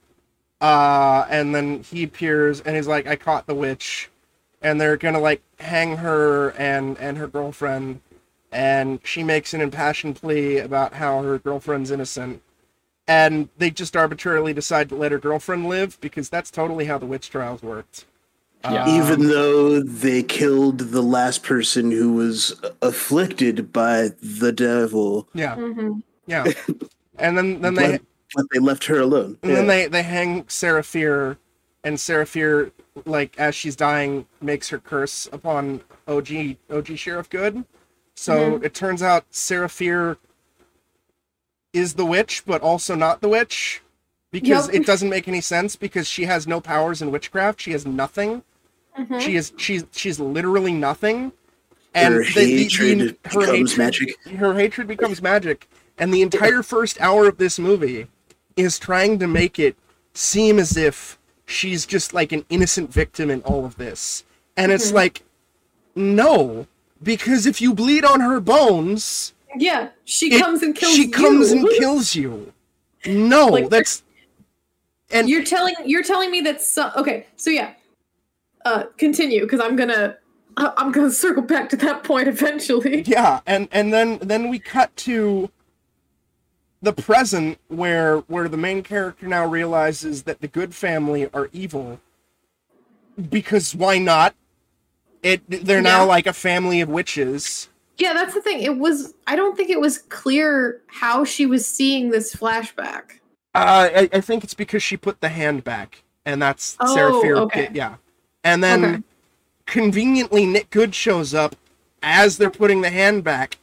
uh, 0.61 1.25
and 1.29 1.53
then 1.55 1.83
he 1.83 2.03
appears 2.03 2.61
and 2.61 2.75
he's 2.75 2.87
like, 2.87 3.07
"I 3.07 3.15
caught 3.15 3.47
the 3.47 3.55
witch," 3.55 4.09
and 4.61 4.79
they're 4.81 4.97
gonna 4.97 5.19
like 5.19 5.41
hang 5.59 5.97
her 5.97 6.51
and 6.51 6.97
and 6.99 7.17
her 7.17 7.27
girlfriend, 7.27 8.01
and 8.51 8.99
she 9.03 9.23
makes 9.23 9.53
an 9.53 9.61
impassioned 9.61 10.15
plea 10.17 10.59
about 10.59 10.93
how 10.95 11.21
her 11.23 11.37
girlfriend's 11.39 11.91
innocent, 11.91 12.41
and 13.07 13.49
they 13.57 13.71
just 13.71 13.95
arbitrarily 13.95 14.53
decide 14.53 14.89
to 14.89 14.95
let 14.95 15.11
her 15.11 15.19
girlfriend 15.19 15.67
live 15.67 15.99
because 16.01 16.29
that's 16.29 16.51
totally 16.51 16.85
how 16.85 16.97
the 16.97 17.05
witch 17.05 17.29
trials 17.29 17.61
worked. 17.63 18.05
Yeah. 18.67 18.83
Um, 18.83 18.89
Even 18.89 19.27
though 19.29 19.81
they 19.81 20.23
killed 20.23 20.79
the 20.79 21.01
last 21.03 21.43
person 21.43 21.91
who 21.91 22.13
was 22.13 22.59
afflicted 22.81 23.71
by 23.71 24.09
the 24.21 24.51
devil, 24.51 25.29
yeah, 25.33 25.55
Mhm. 25.55 26.01
yeah, 26.25 26.43
and 27.19 27.37
then 27.37 27.61
then 27.61 27.73
they 27.75 27.91
but, 27.93 28.01
but 28.35 28.45
they 28.51 28.59
left 28.59 28.85
her 28.85 28.99
alone. 28.99 29.37
And 29.41 29.51
Yeah. 29.51 29.57
then 29.57 29.67
they 29.67 29.87
they 29.87 30.03
hang 30.03 30.45
Sarah 30.47 30.83
Fier, 30.83 31.37
and 31.83 31.99
Sarah 31.99 32.25
Fier 32.25 32.71
like 33.05 33.37
as 33.39 33.53
she's 33.55 33.75
dying, 33.75 34.25
makes 34.41 34.69
her 34.69 34.79
curse 34.79 35.27
upon 35.31 35.81
OG 36.07 36.57
OG 36.69 36.95
Sheriff 36.97 37.29
Goode. 37.29 37.65
So 38.15 38.55
it 38.63 38.73
turns 38.73 39.03
out 39.03 39.25
Sarah 39.29 39.69
Fier 39.69 40.17
is 41.73 41.93
the 41.93 42.05
witch, 42.05 42.43
but 42.45 42.61
also 42.61 42.95
not 42.95 43.21
the 43.21 43.29
witch, 43.29 43.81
because 44.31 44.67
Yep. 44.67 44.75
it 44.75 44.85
doesn't 44.85 45.09
make 45.09 45.27
any 45.27 45.41
sense 45.41 45.75
because 45.75 46.07
she 46.07 46.25
has 46.25 46.47
no 46.47 46.59
powers 46.59 47.01
in 47.01 47.11
witchcraft. 47.11 47.61
She 47.61 47.71
has 47.71 47.85
nothing. 47.85 48.43
Mhm. 48.97 49.21
She 49.21 49.35
is 49.35 49.53
she's 49.57 49.85
she's 49.91 50.19
literally 50.19 50.73
nothing. 50.73 51.31
And 51.93 52.13
Her 52.15 52.23
the- 52.23 52.33
the- 52.33 52.45
the- 52.45 52.63
hatred 52.63 52.99
her 53.25 53.39
becomes 53.39 53.71
hatred- 53.71 53.77
magic. 53.77 54.19
Her 54.39 54.53
hatred 54.55 54.87
becomes 54.87 55.21
magic, 55.21 55.67
and 55.97 56.13
the 56.13 56.21
entire 56.21 56.63
first 56.63 56.99
hour 57.01 57.27
of 57.27 57.37
this 57.37 57.57
movie 57.59 58.07
is 58.55 58.79
trying 58.79 59.19
to 59.19 59.27
make 59.27 59.59
it 59.59 59.75
seem 60.13 60.59
as 60.59 60.75
if 60.77 61.17
she's 61.45 61.85
just 61.85 62.13
like 62.13 62.31
an 62.31 62.45
innocent 62.49 62.91
victim 62.91 63.29
in 63.29 63.41
all 63.41 63.65
of 63.65 63.77
this. 63.77 64.23
And 64.55 64.71
it's 64.71 64.91
Mhm. 64.91 64.95
like, 64.95 65.23
no, 65.95 66.67
because 67.01 67.45
if 67.45 67.61
you 67.61 67.73
bleed 67.73 68.03
on 68.05 68.19
her 68.21 68.39
bones, 68.39 69.33
Yeah, 69.55 69.89
she 70.05 70.33
it- 70.33 70.39
comes 70.41 70.61
and 70.63 70.75
kills 70.75 70.97
you. 70.97 71.03
she 71.03 71.09
comes 71.09 71.51
and 71.51 71.67
kills 71.79 72.15
you. 72.15 72.53
No, 73.05 73.47
Like, 73.47 73.69
that's 73.69 74.03
and 75.11 75.29
You're 75.29 75.43
telling 75.43 75.75
you're 75.85 76.03
telling 76.03 76.31
me 76.31 76.41
that 76.41 76.61
so, 76.61 76.91
okay, 76.97 77.27
so 77.37 77.49
yeah. 77.49 77.71
Uh 78.65 78.83
continue 78.97 79.41
because 79.41 79.61
I'm 79.61 79.75
going 79.77 79.89
to 79.89 80.17
I'm 80.57 80.91
gonna 80.91 81.11
circle 81.11 81.43
back 81.43 81.69
to 81.69 81.77
that 81.77 82.03
point 82.03 82.27
eventually. 82.27 83.03
Yeah, 83.03 83.39
and 83.45 83.69
and 83.71 83.93
then 83.93 84.17
then 84.21 84.49
we 84.49 84.57
cut 84.59 84.93
to 84.97 85.49
the 86.81 86.93
present 86.93 87.57
where 87.67 88.17
where 88.19 88.47
the 88.47 88.57
main 88.57 88.83
character 88.83 89.27
now 89.27 89.45
realizes 89.45 90.23
that 90.23 90.41
the 90.41 90.47
Goode 90.47 90.75
family 90.75 91.29
are 91.33 91.49
evil 91.53 91.99
because 93.29 93.75
why 93.75 93.97
not? 93.97 94.35
It 95.23 95.41
they're 95.65 95.81
now 95.81 96.05
like 96.05 96.27
a 96.27 96.33
family 96.33 96.81
of 96.81 96.89
witches. 96.89 97.69
Yeah, 97.97 98.13
that's 98.13 98.35
the 98.35 98.41
thing. 98.41 98.61
It 98.61 98.77
was. 98.77 99.15
I 99.25 99.35
don't 99.35 99.57
think 99.57 99.69
it 99.71 99.79
was 99.79 99.97
clear 99.97 100.81
how 100.87 101.25
she 101.25 101.45
was 101.47 101.67
seeing 101.67 102.11
this 102.11 102.35
flashback. 102.35 103.19
Uh, 103.55 103.89
I, 103.95 104.09
I 104.13 104.21
think 104.21 104.43
it's 104.43 104.53
because 104.53 104.83
she 104.83 104.97
put 104.97 105.19
the 105.19 105.29
hand 105.29 105.63
back, 105.63 106.03
and 106.25 106.39
that's 106.39 106.77
Oh, 106.79 106.93
Sarah 106.93 107.13
Fier. 107.13 107.37
okay. 107.37 107.69
Yeah, 107.73 107.95
and 108.43 108.63
then 108.63 108.85
Okay. 108.85 109.03
conveniently 109.65 110.45
Nick 110.45 110.69
Goode 110.69 110.93
shows 110.93 111.33
up 111.33 111.55
as 112.03 112.37
they're 112.37 112.51
putting 112.51 112.81
the 112.81 112.91
hand 112.91 113.23
back, 113.23 113.57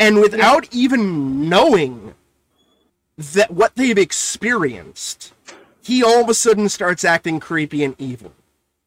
and 0.00 0.20
without 0.20 0.66
even 0.74 1.48
knowing 1.48 2.14
that 3.18 3.50
what 3.50 3.74
they've 3.74 3.98
experienced, 3.98 5.32
he 5.82 6.02
all 6.02 6.22
of 6.22 6.28
a 6.28 6.34
sudden 6.34 6.68
starts 6.68 7.04
acting 7.04 7.40
creepy 7.40 7.82
and 7.84 7.94
evil 7.98 8.32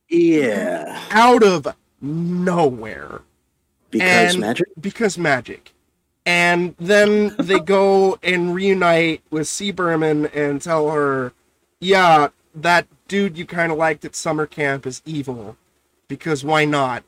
Yeah, 0.09 0.99
out 1.11 1.43
of 1.43 1.67
nowhere 2.01 3.21
because 3.89 4.33
And- 4.33 4.39
magic. 4.41 4.67
because 4.79 5.17
magic. 5.17 5.73
And 6.25 6.75
then 6.79 7.35
they 7.39 7.59
go 7.59 8.17
and 8.23 8.53
reunite 8.55 9.21
with 9.31 9.47
C. 9.47 9.71
Berman 9.71 10.27
and 10.27 10.61
tell 10.61 10.89
her, 10.91 11.33
yeah, 11.79 12.29
that 12.55 12.87
dude 13.07 13.37
you 13.37 13.45
kind 13.45 13.71
of 13.71 13.77
liked 13.77 14.05
at 14.05 14.15
summer 14.15 14.45
camp 14.45 14.85
is 14.85 15.01
evil. 15.05 15.57
Because 16.07 16.43
why 16.43 16.65
not? 16.65 17.03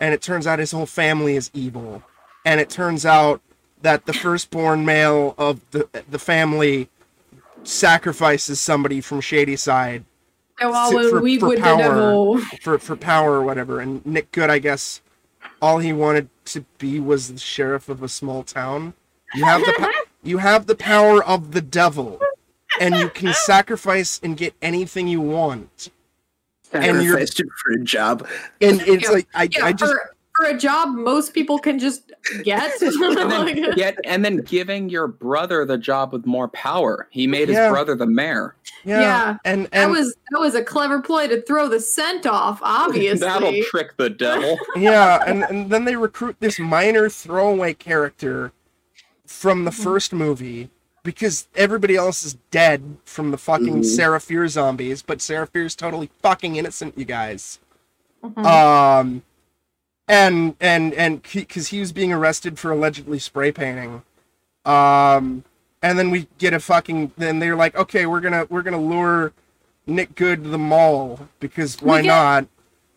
And 0.00 0.12
it 0.12 0.20
turns 0.20 0.46
out 0.46 0.58
his 0.58 0.72
whole 0.72 0.86
family 0.86 1.36
is 1.36 1.50
evil. 1.54 2.02
And 2.44 2.60
it 2.60 2.68
turns 2.70 3.06
out 3.06 3.40
that 3.82 4.06
the 4.06 4.12
firstborn 4.12 4.84
male 4.84 5.34
of 5.38 5.60
the, 5.70 5.88
the 6.10 6.18
family 6.18 6.88
sacrifices 7.64 8.60
somebody 8.60 9.00
from 9.00 9.20
Shadyside 9.20 10.04
And 10.60 10.70
while 10.70 10.90
For- 10.90 11.10
for- 11.10 11.20
we 11.20 11.38
for 11.38 11.48
would 11.48 11.58
power. 11.60 12.38
for 12.62 12.78
for 12.78 12.96
power 12.96 13.32
or 13.34 13.42
whatever. 13.42 13.80
And 13.80 14.04
Nick 14.06 14.32
Goode, 14.32 14.50
I 14.50 14.58
guess, 14.58 15.00
all 15.60 15.78
he 15.78 15.92
wanted 15.92 16.28
to 16.46 16.64
be 16.78 17.00
was 17.00 17.32
the 17.32 17.38
sheriff 17.38 17.88
of 17.88 18.02
a 18.02 18.08
small 18.08 18.42
town. 18.42 18.94
You 19.34 19.44
have 19.44 19.60
the 19.62 19.74
po- 19.76 19.90
you 20.22 20.38
have 20.38 20.66
the 20.66 20.74
power 20.76 21.22
of 21.22 21.52
the 21.52 21.60
devil, 21.60 22.20
and 22.80 22.96
you 22.96 23.08
can 23.10 23.32
sacrifice 23.34 24.20
and 24.22 24.36
get 24.36 24.54
anything 24.62 25.08
you 25.08 25.20
want. 25.20 25.90
and 26.72 26.84
you're- 26.84 27.04
Sacrificed 27.08 27.40
him 27.40 27.48
for 27.62 27.72
a 27.72 27.84
job. 27.84 28.26
And 28.60 28.80
it's 28.82 29.04
Yeah. 29.04 29.10
like 29.10 29.28
I, 29.34 29.48
yeah, 29.50 29.66
I 29.66 29.72
just 29.72 29.92
for 29.92 30.14
for 30.36 30.44
a 30.46 30.56
job 30.58 30.94
most 30.94 31.32
people 31.34 31.58
can 31.58 31.78
just 31.78 32.05
get. 32.44 32.72
and 32.82 33.02
then 33.16 33.28
Like, 33.28 33.56
get 33.76 33.98
and 34.04 34.24
then 34.24 34.38
giving 34.38 34.88
your 34.88 35.06
brother 35.06 35.64
the 35.64 35.78
job 35.78 36.12
with 36.12 36.26
more 36.26 36.48
power. 36.48 37.08
He 37.10 37.26
made 37.26 37.48
his 37.48 37.56
brother 37.56 37.94
the 37.94 38.06
mayor. 38.06 38.54
yeah, 38.84 39.00
Yeah. 39.00 39.36
and 39.44 39.66
that 39.72 39.90
was 39.90 40.14
that 40.30 40.40
was 40.40 40.54
a 40.54 40.62
clever 40.62 41.00
ploy 41.00 41.28
to 41.28 41.42
throw 41.42 41.68
the 41.68 41.80
scent 41.80 42.26
off. 42.26 42.58
Obviously, 42.62 43.18
That'll 43.26 43.54
trick 43.70 43.96
the 43.96 44.10
devil. 44.10 44.58
yeah, 44.76 45.22
and, 45.26 45.44
and 45.44 45.70
then 45.70 45.84
they 45.84 45.96
recruit 45.96 46.36
this 46.40 46.58
minor 46.58 47.08
throwaway 47.08 47.74
character 47.74 48.52
from 49.26 49.64
the 49.64 49.72
first 49.72 50.12
movie 50.12 50.70
because 51.02 51.46
everybody 51.54 51.94
else 51.96 52.24
is 52.24 52.34
dead 52.50 52.96
from 53.04 53.30
the 53.30 53.38
fucking 53.38 53.82
Mhm. 53.82 53.84
Sarah 53.84 54.20
Fier 54.20 54.48
zombies, 54.48 55.02
but 55.02 55.20
Sarah 55.20 55.46
Fier's 55.46 55.76
totally 55.76 56.10
fucking 56.22 56.56
innocent, 56.56 56.98
you 56.98 57.04
guys. 57.04 57.60
Mhm. 58.24 58.44
Um, 58.44 59.22
and 60.08 60.54
and 60.60 60.94
and 60.94 61.22
because 61.22 61.68
he 61.68 61.80
was 61.80 61.92
being 61.92 62.12
arrested 62.12 62.58
for 62.58 62.70
allegedly 62.70 63.18
spray 63.18 63.52
painting. 63.52 64.02
Um, 64.64 65.44
and 65.82 65.98
then 65.98 66.10
we 66.10 66.28
get 66.38 66.52
a 66.54 66.60
fucking. 66.60 67.12
Then 67.16 67.38
they're 67.38 67.56
like, 67.56 67.76
okay, 67.76 68.06
we're 68.06 68.20
gonna 68.20 68.46
we're 68.50 68.62
gonna 68.62 68.80
lure 68.80 69.32
Nick 69.86 70.14
Goode 70.14 70.44
to 70.44 70.50
the 70.50 70.58
mall 70.58 71.28
because 71.40 71.76
why 71.80 72.02
get- 72.02 72.08
not? 72.08 72.46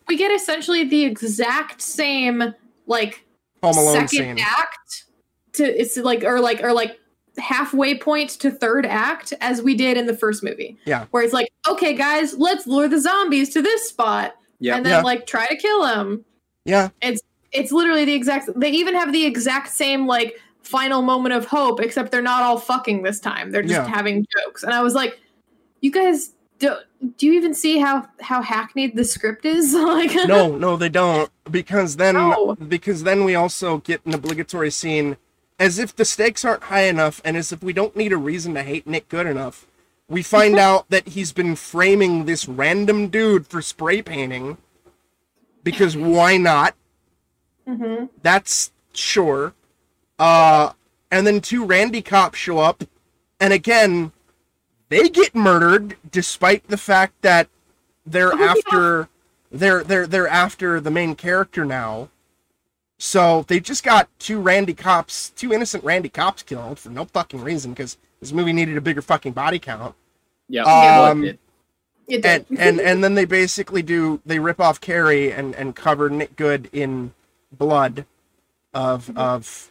we 0.08 0.16
get 0.16 0.32
essentially 0.32 0.82
the 0.84 1.04
exact 1.04 1.80
same 1.80 2.52
like 2.88 3.24
Home 3.62 3.76
Alone 3.76 4.08
second 4.08 4.08
scene. 4.08 4.38
act 4.40 5.04
to 5.52 5.62
it's 5.64 5.96
like 5.96 6.24
or 6.24 6.40
like 6.40 6.64
or 6.64 6.72
like 6.72 6.98
halfway 7.38 7.96
point 7.96 8.30
to 8.30 8.50
third 8.50 8.84
act 8.84 9.32
as 9.40 9.62
we 9.62 9.76
did 9.76 9.96
in 9.96 10.06
the 10.06 10.16
first 10.16 10.42
movie. 10.42 10.76
Yeah. 10.84 11.06
Where 11.12 11.22
it's 11.22 11.32
like, 11.32 11.48
okay, 11.68 11.94
guys, 11.94 12.36
let's 12.36 12.66
lure 12.66 12.88
the 12.88 12.98
zombies 12.98 13.50
to 13.50 13.62
this 13.62 13.88
spot 13.88 14.34
Yeah. 14.58 14.76
and 14.76 14.84
then 14.84 14.94
Yeah. 14.98 15.02
like 15.02 15.26
try 15.28 15.46
to 15.46 15.56
kill 15.56 15.86
him. 15.86 16.24
Yeah, 16.64 16.90
It's 17.02 17.22
it's 17.52 17.72
literally 17.72 18.04
the 18.04 18.14
exact 18.14 18.48
they 18.56 18.70
even 18.70 18.94
have 18.94 19.12
the 19.12 19.24
exact 19.24 19.68
same 19.68 20.06
like 20.06 20.38
final 20.62 21.02
moment 21.02 21.34
of 21.34 21.46
hope, 21.46 21.80
except 21.80 22.12
they're 22.12 22.22
not 22.22 22.42
all 22.42 22.58
fucking 22.58 23.02
this 23.02 23.18
time. 23.18 23.50
They're 23.50 23.62
just 23.62 23.74
Yeah. 23.74 23.88
having 23.88 24.26
jokes. 24.44 24.62
And 24.62 24.72
I 24.72 24.82
was 24.82 24.94
like, 24.94 25.18
you 25.80 25.90
guys 25.90 26.32
do, 26.58 26.76
do 27.16 27.26
you 27.26 27.32
even 27.32 27.54
see 27.54 27.78
how 27.78 28.06
how 28.20 28.42
hackneyed 28.42 28.94
the 28.94 29.04
script 29.04 29.44
is? 29.46 29.72
like 29.74 30.14
no, 30.28 30.56
no, 30.56 30.76
they 30.76 30.90
don't 30.90 31.30
because 31.50 31.96
then 31.96 32.14
No. 32.14 32.54
because 32.68 33.02
then 33.02 33.24
we 33.24 33.34
also 33.34 33.78
get 33.78 34.04
an 34.04 34.14
obligatory 34.14 34.70
scene 34.70 35.16
as 35.58 35.78
if 35.78 35.96
the 35.96 36.04
stakes 36.04 36.44
aren't 36.44 36.64
high 36.64 36.84
enough 36.84 37.20
and 37.24 37.36
as 37.36 37.52
if 37.52 37.62
we 37.62 37.72
don't 37.72 37.96
need 37.96 38.12
a 38.12 38.16
reason 38.16 38.54
to 38.54 38.62
hate 38.62 38.86
Nick 38.86 39.08
Goode 39.08 39.26
enough. 39.26 39.66
We 40.08 40.22
find 40.22 40.58
out 40.68 40.88
that 40.90 41.08
he's 41.08 41.32
been 41.32 41.56
framing 41.56 42.26
this 42.26 42.46
random 42.46 43.08
dude 43.08 43.46
for 43.46 43.62
spray 43.62 44.02
painting 44.02 44.58
because 45.62 45.96
why 45.96 46.36
not? 46.36 46.74
Mhm. 47.68 48.08
That's 48.22 48.72
sure. 48.92 49.54
Uh 50.18 50.72
and 51.10 51.26
then 51.26 51.40
two 51.40 51.64
Randy 51.64 52.02
cops 52.02 52.38
show 52.38 52.58
up 52.58 52.84
and 53.40 53.52
again 53.52 54.12
they 54.88 55.08
get 55.08 55.34
murdered 55.34 55.96
despite 56.10 56.66
the 56.68 56.76
fact 56.76 57.14
that 57.22 57.48
they're 58.06 58.32
Oh, 58.34 58.38
yeah. 58.38 58.46
after 58.56 59.08
they're 59.52 59.84
they're 59.84 60.06
they're 60.06 60.28
after 60.28 60.80
the 60.80 60.90
main 60.90 61.14
character 61.14 61.64
now. 61.64 62.08
So 62.98 63.44
they 63.48 63.60
just 63.60 63.82
got 63.82 64.08
two 64.18 64.40
Randy 64.40 64.74
cops, 64.74 65.30
two 65.30 65.52
innocent 65.54 65.82
Randy 65.84 66.10
cops 66.10 66.42
killed 66.42 66.78
for 66.78 66.90
no 66.90 67.06
fucking 67.06 67.40
reason 67.40 67.72
because 67.72 67.96
this 68.20 68.30
movie 68.32 68.52
needed 68.52 68.76
a 68.76 68.80
bigger 68.82 69.00
fucking 69.00 69.32
body 69.32 69.58
count. 69.58 69.94
Yeah. 70.48 70.64
Um, 70.64 71.24
It- 71.24 71.38
It 72.10 72.24
And 72.26 72.48
did. 72.48 72.58
and 72.58 72.80
and 72.88 73.04
then 73.04 73.14
they 73.14 73.24
basically 73.24 73.82
do 73.82 74.20
they 74.26 74.38
rip 74.38 74.60
off 74.60 74.80
Carrie 74.80 75.32
and 75.32 75.54
and 75.54 75.74
cover 75.76 76.10
Nick 76.10 76.36
Goode 76.36 76.68
in 76.72 77.12
blood 77.52 78.04
of 78.74 79.16
of 79.16 79.70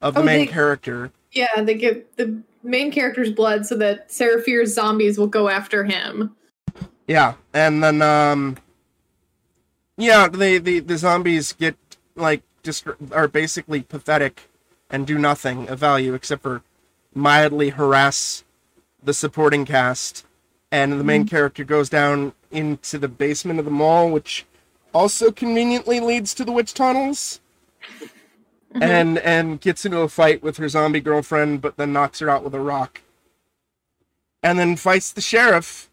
of 0.00 0.14
the 0.14 0.20
Oh, 0.20 0.24
main 0.24 0.46
they- 0.46 0.52
character. 0.52 1.12
Yeah, 1.32 1.60
they 1.62 1.74
give 1.74 2.04
the 2.16 2.42
main 2.62 2.90
character's 2.90 3.30
blood 3.30 3.66
so 3.66 3.76
that 3.76 4.10
Sarah 4.10 4.40
Fier's 4.40 4.72
zombies 4.74 5.18
will 5.18 5.26
go 5.26 5.48
after 5.50 5.84
him. 5.84 6.34
Yeah, 7.06 7.34
and 7.52 7.82
then 7.84 8.00
um, 8.02 8.56
yeah, 9.96 10.28
the 10.28 10.58
the 10.58 10.80
the 10.80 10.96
zombies 10.98 11.52
get 11.52 11.76
like 12.14 12.42
just 12.62 12.86
are 13.12 13.28
basically 13.28 13.82
pathetic 13.82 14.48
and 14.90 15.06
do 15.06 15.18
nothing 15.18 15.68
of 15.68 15.78
value 15.78 16.14
except 16.14 16.42
for 16.42 16.62
mildly 17.14 17.70
harass 17.70 18.44
the 19.02 19.14
supporting 19.14 19.64
cast, 19.64 20.24
and 20.76 20.92
the 20.92 21.04
main 21.04 21.22
mm-hmm. 21.22 21.28
character 21.28 21.64
goes 21.64 21.88
down 21.88 22.34
into 22.50 22.98
the 22.98 23.08
basement 23.08 23.58
of 23.58 23.64
the 23.64 23.70
mall, 23.70 24.10
which 24.10 24.44
also 24.92 25.30
conveniently 25.30 26.00
leads 26.00 26.34
to 26.34 26.44
the 26.44 26.52
witch 26.52 26.74
tunnels. 26.74 27.40
Mm-hmm. 28.74 28.82
And 28.82 29.18
and 29.18 29.60
gets 29.60 29.86
into 29.86 30.00
a 30.00 30.08
fight 30.08 30.42
with 30.42 30.58
her 30.58 30.68
zombie 30.68 31.00
girlfriend, 31.00 31.62
but 31.62 31.78
then 31.78 31.94
knocks 31.94 32.18
her 32.18 32.28
out 32.28 32.44
with 32.44 32.54
a 32.54 32.60
rock. 32.60 33.00
And 34.42 34.58
then 34.58 34.76
fights 34.76 35.12
the 35.12 35.22
sheriff, 35.22 35.88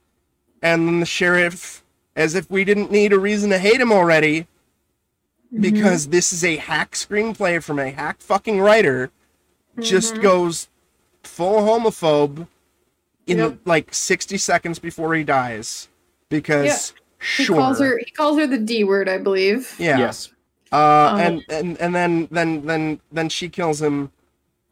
and 0.62 0.86
then 0.86 1.00
the 1.00 1.06
sheriff, 1.06 1.82
as 2.14 2.36
if 2.36 2.52
we 2.52 2.66
didn't 2.66 2.92
need 2.92 3.14
a 3.14 3.20
reason 3.20 3.52
to 3.52 3.60
hate 3.60 3.80
him 3.80 3.94
already, 3.94 4.42
mm-hmm. 4.42 5.62
because 5.62 6.08
this 6.08 6.34
is 6.34 6.44
a 6.44 6.58
hack 6.58 6.92
screenplay 6.92 7.64
from 7.64 7.80
a 7.80 7.92
hack 7.92 8.20
fucking 8.20 8.60
writer, 8.60 9.12
just 9.80 10.16
Mhm. 10.16 10.22
goes 10.22 10.68
full 11.24 11.62
homophobe 11.62 12.48
in 13.28 13.38
Yep. 13.38 13.58
like 13.66 13.94
60 13.94 14.38
seconds 14.38 14.80
before 14.80 15.14
he 15.16 15.24
dies. 15.24 15.88
Because 16.30 16.94
He 17.38 17.44
sure. 17.46 17.58
calls 17.58 17.80
her 17.80 17.98
he 18.00 18.12
calls 18.12 18.38
her 18.38 18.48
the 18.48 18.58
D 18.58 18.84
word, 18.84 19.08
I 19.08 19.18
believe. 19.18 19.76
yeah. 19.80 19.98
Yes. 19.98 20.30
Uh, 20.72 20.76
Um, 21.14 21.20
and, 21.20 21.46
and 21.50 21.78
and 21.82 21.96
then 21.96 22.28
then 22.32 22.66
then 22.66 23.00
then 23.12 23.30
she 23.30 23.48
kills 23.50 23.82
him, 23.82 24.12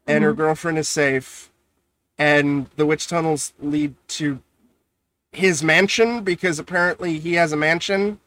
and 0.06 0.24
her 0.24 0.32
Mhm. 0.34 0.36
girlfriend 0.36 0.78
is 0.78 0.88
safe, 0.88 1.50
and 2.18 2.66
the 2.76 2.84
witch 2.84 3.06
tunnels 3.06 3.52
lead 3.62 3.94
to 4.08 4.40
his 5.30 5.62
mansion 5.62 6.22
because 6.24 6.58
apparently 6.58 7.18
he 7.20 7.34
has 7.34 7.52
a 7.52 7.56
mansion. 7.56 8.18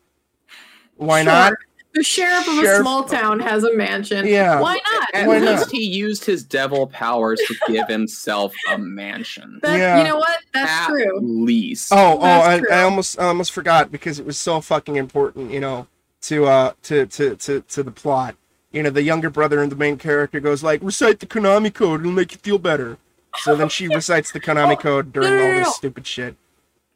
Why 0.96 1.24
Sure. 1.24 1.32
not? 1.34 1.54
The 1.96 2.04
sheriff 2.04 2.46
of 2.48 2.58
a 2.58 2.62
Sheriff- 2.62 2.82
small 2.82 3.04
town 3.06 3.40
has 3.40 3.64
a 3.64 3.74
mansion. 3.74 4.28
Yeah. 4.28 4.60
Why 4.60 4.74
not? 4.94 5.10
At 5.14 5.28
Why 5.28 5.40
least 5.40 5.68
not? 5.68 5.72
he 5.72 5.82
used 5.88 6.26
his 6.26 6.44
devil 6.44 6.88
powers 6.88 7.40
to 7.48 7.56
give 7.72 7.88
himself 7.88 8.54
a 8.70 8.78
mansion. 8.78 9.60
That, 9.64 9.78
Yeah. 9.80 9.98
You 10.00 10.04
know 10.04 10.18
what? 10.18 10.38
That's 10.54 10.70
At 10.70 10.88
true. 10.88 11.20
least. 11.22 11.92
Oh, 11.94 12.20
oh, 12.20 12.24
I. 12.24 12.62
I 12.72 12.84
almost 12.84 13.18
I 13.20 13.28
almost 13.28 13.52
forgot 13.54 13.92
because 13.92 14.20
it 14.20 14.26
was 14.26 14.38
so 14.38 14.60
fucking 14.62 14.98
important, 14.98 15.52
you 15.52 15.60
know, 15.62 15.88
to 16.24 16.46
uh 16.46 16.74
to 16.84 17.06
to 17.08 17.36
to 17.38 17.62
to 17.62 17.82
the 17.84 17.92
plot. 17.92 18.36
You 18.72 18.84
know, 18.84 18.90
the 18.90 19.04
younger 19.04 19.30
brother 19.30 19.62
and 19.64 19.72
the 19.72 19.76
main 19.78 19.98
character 19.98 20.42
goes 20.42 20.62
like, 20.64 20.82
"Recite 20.84 21.22
the 21.22 21.26
Konami 21.26 21.74
code; 21.74 22.02
it'll 22.02 22.12
make 22.12 22.34
you 22.34 22.40
feel 22.40 22.58
better." 22.60 22.98
So 23.38 23.56
then 23.56 23.70
she 23.70 23.88
recites 24.00 24.34
the 24.34 24.42
Konami 24.42 24.74
Oh, 24.74 24.76
code 24.82 25.14
during 25.14 25.30
no, 25.30 25.38
no, 25.38 25.46
all 25.46 25.58
this 25.60 25.68
no. 25.68 25.72
stupid 25.72 26.06
shit. 26.06 26.36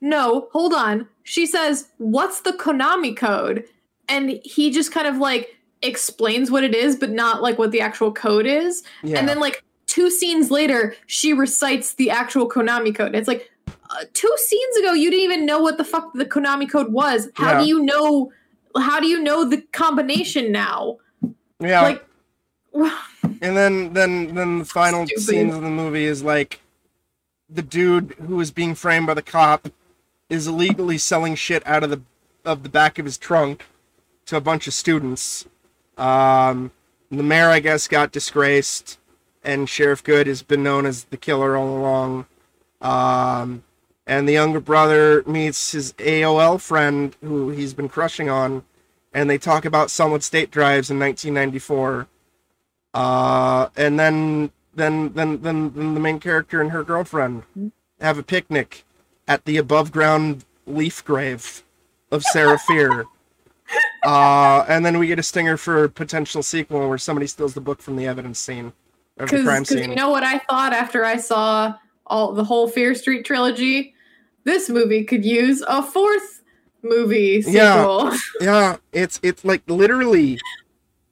No, 0.02 0.50
hold 0.52 0.74
on. 0.74 1.08
She 1.24 1.46
says, 1.46 1.88
"What's 2.00 2.42
the 2.42 2.52
Konami 2.52 3.16
code?" 3.16 3.64
And 4.10 4.40
he 4.44 4.72
just 4.72 4.92
kind 4.92 5.08
of 5.08 5.18
like 5.18 5.56
explains 5.82 6.52
what 6.52 6.64
it 6.64 6.76
is, 6.76 6.96
but 6.96 7.10
not 7.12 7.42
like 7.42 7.58
what 7.58 7.72
the 7.72 7.82
actual 7.82 8.12
code 8.12 8.46
is. 8.46 8.84
Yeah. 9.04 9.20
And 9.20 9.28
then 9.30 9.40
like 9.40 9.64
two 9.86 10.10
scenes 10.10 10.52
later, 10.52 10.96
she 11.06 11.34
recites 11.34 11.94
the 11.94 12.10
actual 12.10 12.50
Konami 12.50 12.94
code. 12.96 13.16
It's 13.16 13.28
like 13.28 13.50
uh, 13.68 14.04
two 14.14 14.34
scenes 14.38 14.78
ago, 14.78 14.94
you 14.94 15.10
didn't 15.10 15.24
even 15.24 15.46
know 15.46 15.62
what 15.62 15.78
the 15.78 15.84
fuck 15.86 16.12
the 16.14 16.26
Konami 16.26 16.70
code 16.70 16.92
was. 16.92 17.30
How 17.36 17.54
Yeah. 17.54 17.60
do 17.62 17.66
you 17.68 17.84
know? 17.84 18.32
How 18.78 19.00
do 19.00 19.08
you 19.08 19.20
know 19.22 19.46
the 19.46 19.62
combination 19.72 20.52
now? 20.52 20.98
yeah. 21.60 21.82
Like, 21.82 22.06
And 23.42 23.56
then 23.56 23.94
then 23.94 24.36
then 24.36 24.60
the 24.60 24.66
final 24.66 25.06
Stupid. 25.06 25.24
scenes 25.24 25.56
of 25.56 25.62
the 25.62 25.70
movie 25.70 26.06
is 26.06 26.22
like 26.24 26.60
the 27.50 27.62
dude 27.62 28.14
who 28.28 28.40
is 28.42 28.52
being 28.52 28.76
framed 28.76 29.08
by 29.08 29.14
the 29.14 29.22
cop 29.22 29.70
is 30.30 30.46
illegally 30.46 30.98
selling 30.98 31.36
shit 31.36 31.66
out 31.66 31.84
of 31.84 31.90
the 31.90 32.02
of 32.46 32.64
the 32.64 32.70
back 32.70 33.00
of 33.00 33.06
his 33.06 33.18
trunk 33.18 33.66
to 34.30 34.38
a 34.38 34.42
bunch 34.42 34.68
of 34.68 34.74
students. 34.74 35.46
Um, 35.98 36.72
the 37.12 37.24
mayor, 37.24 37.50
I 37.50 37.60
guess, 37.60 37.88
got 37.88 38.12
disgraced, 38.12 39.00
and 39.44 39.68
Sheriff 39.68 40.04
Goode 40.04 40.28
has 40.28 40.44
been 40.44 40.64
known 40.64 40.86
as 40.86 41.06
the 41.06 41.18
killer 41.18 41.58
all 41.58 41.78
along. 41.78 42.26
Um, 42.82 43.64
and 44.06 44.28
the 44.28 44.34
younger 44.34 44.60
brother 44.60 45.24
meets 45.26 45.72
his 45.72 45.94
AOL 45.94 46.62
friend 46.62 47.16
who 47.22 47.50
he's 47.50 47.74
been 47.74 47.90
crushing 47.90 48.30
on, 48.30 48.64
and 49.14 49.30
they 49.30 49.38
talk 49.38 49.66
about 49.66 49.92
solid 49.92 50.24
state 50.24 50.52
drives 50.52 50.90
in 50.90 51.00
1994. 51.00 52.08
Uh, 52.94 53.70
and 53.76 54.00
then 54.00 54.52
then 54.76 55.14
then 55.14 55.42
then 55.42 55.74
then 55.74 55.94
the 55.94 56.00
main 56.00 56.20
character 56.20 56.62
and 56.62 56.72
her 56.72 56.84
girlfriend 56.84 57.44
have 58.00 58.18
a 58.18 58.24
picnic 58.24 58.84
at 59.28 59.46
the 59.46 59.58
above 59.58 59.92
ground 59.92 60.46
leaf 60.66 61.04
grave 61.04 61.64
of 62.12 62.24
Sarah 62.24 62.58
Fier. 62.58 63.06
Uh, 64.04 64.66
and 64.68 64.86
then 64.86 64.98
we 64.98 65.08
get 65.08 65.20
a 65.20 65.24
stinger 65.24 65.58
for 65.58 65.84
a 65.84 65.90
potential 65.90 66.42
sequel 66.42 66.88
where 66.88 66.98
somebody 66.98 67.28
steals 67.28 67.54
the 67.54 67.62
book 67.62 67.82
from 67.82 67.96
the 67.96 68.08
evidence 68.08 68.40
scene 68.40 68.72
of 69.18 69.30
the 69.30 69.44
crime 69.44 69.66
scene. 69.66 69.90
you 69.90 69.96
know 69.96 70.10
what 70.10 70.24
I 70.24 70.40
thought 70.40 70.72
after 70.74 71.04
I 71.04 71.18
saw 71.18 71.76
all 72.08 72.34
the 72.34 72.44
whole 72.44 72.68
Fear 72.68 72.96
Street 72.96 73.26
trilogy, 73.26 73.94
this 74.46 74.70
movie 74.70 75.04
could 75.04 75.26
use 75.26 75.62
a 75.68 75.84
fourth 75.84 76.42
movie 76.82 77.44
Yeah. 77.46 77.82
sequel. 77.82 78.12
yeah, 78.42 78.78
it's 78.94 79.20
it's 79.22 79.44
like 79.44 79.64
literally, 79.68 80.40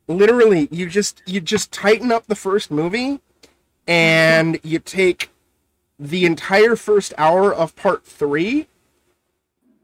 literally, 0.08 0.68
you 0.72 0.88
just 0.90 1.22
you 1.26 1.42
just 1.42 1.72
tighten 1.72 2.12
up 2.12 2.28
the 2.28 2.36
first 2.36 2.72
movie, 2.72 3.20
and 3.86 4.60
you 4.64 4.80
take 4.80 5.30
the 6.00 6.26
entire 6.26 6.76
first 6.76 7.14
hour 7.18 7.54
of 7.54 7.76
part 7.76 8.06
three, 8.06 8.68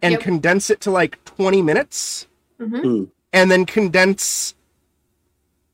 and 0.01 0.13
Yep. 0.13 0.21
condense 0.21 0.69
it 0.69 0.79
to 0.81 0.91
like 0.91 1.23
twenty 1.25 1.61
minutes, 1.61 2.27
Mhm. 2.69 3.09
and 3.31 3.51
then 3.51 3.65
condense 3.65 4.53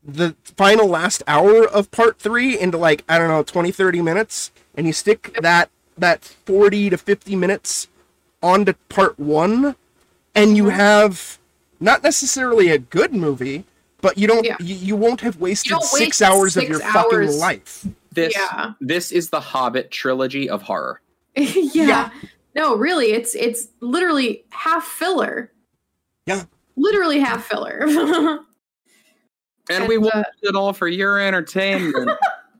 the 0.02 0.34
final 0.56 0.86
last 0.88 1.22
hour 1.26 1.66
of 1.66 1.90
part 1.90 2.18
three 2.18 2.58
into 2.58 2.78
like 2.78 3.04
i 3.08 3.18
don't 3.18 3.28
know 3.28 3.42
20 3.42 3.70
30 3.70 4.00
minutes 4.00 4.50
and 4.74 4.86
you 4.86 4.92
stick 4.92 5.36
that 5.42 5.68
that 5.98 6.24
40 6.24 6.90
to 6.90 6.96
50 6.96 7.36
minutes 7.36 7.88
onto 8.42 8.72
part 8.88 9.18
one 9.18 9.76
and 10.34 10.56
you 10.56 10.64
Mhm. 10.64 10.72
have 10.72 11.38
not 11.78 12.02
necessarily 12.02 12.70
a 12.70 12.78
good 12.78 13.12
movie 13.12 13.64
but 14.00 14.16
you 14.16 14.26
don't 14.26 14.46
Yeah. 14.46 14.56
you, 14.60 14.74
you 14.74 14.96
won't 14.96 15.20
have 15.20 15.36
wasted 15.36 15.70
don't 15.72 15.84
six 15.84 16.00
waste 16.00 16.22
hours 16.22 16.56
of 16.56 16.64
your 16.64 16.82
hours. 16.82 16.92
fucking 16.94 17.38
life 17.38 17.86
This 18.12 18.34
Yeah. 18.34 18.72
this 18.80 19.12
is 19.12 19.28
the 19.30 19.40
Hobbit 19.40 19.90
trilogy 19.92 20.48
of 20.48 20.62
horror. 20.62 21.00
yeah. 21.36 21.62
Yeah. 21.74 22.10
No, 22.56 22.74
really, 22.74 23.12
it's 23.12 23.36
it's 23.36 23.68
literally 23.80 24.44
half 24.50 24.84
filler. 24.84 25.52
Yeah. 26.26 26.44
Literally 26.76 27.20
half 27.20 27.44
filler. 27.46 27.86
And, 29.68 29.86
we 29.86 29.96
And, 29.96 30.06
uh, 30.06 30.10
watched 30.14 30.38
it 30.42 30.56
all 30.56 30.72
for 30.72 30.88
your 30.88 31.20
entertainment. 31.20 32.10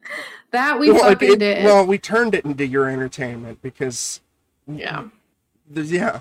that 0.52 0.78
we 0.78 0.92
well, 0.92 1.02
fucking 1.02 1.32
it- 1.32 1.38
did. 1.40 1.64
well 1.64 1.84
we 1.84 1.98
turned 1.98 2.34
it 2.36 2.44
into 2.44 2.64
your 2.66 2.88
entertainment 2.88 3.61
because 3.62 4.20
yeah. 4.68 5.04
the, 5.68 5.82
yeah 5.82 6.20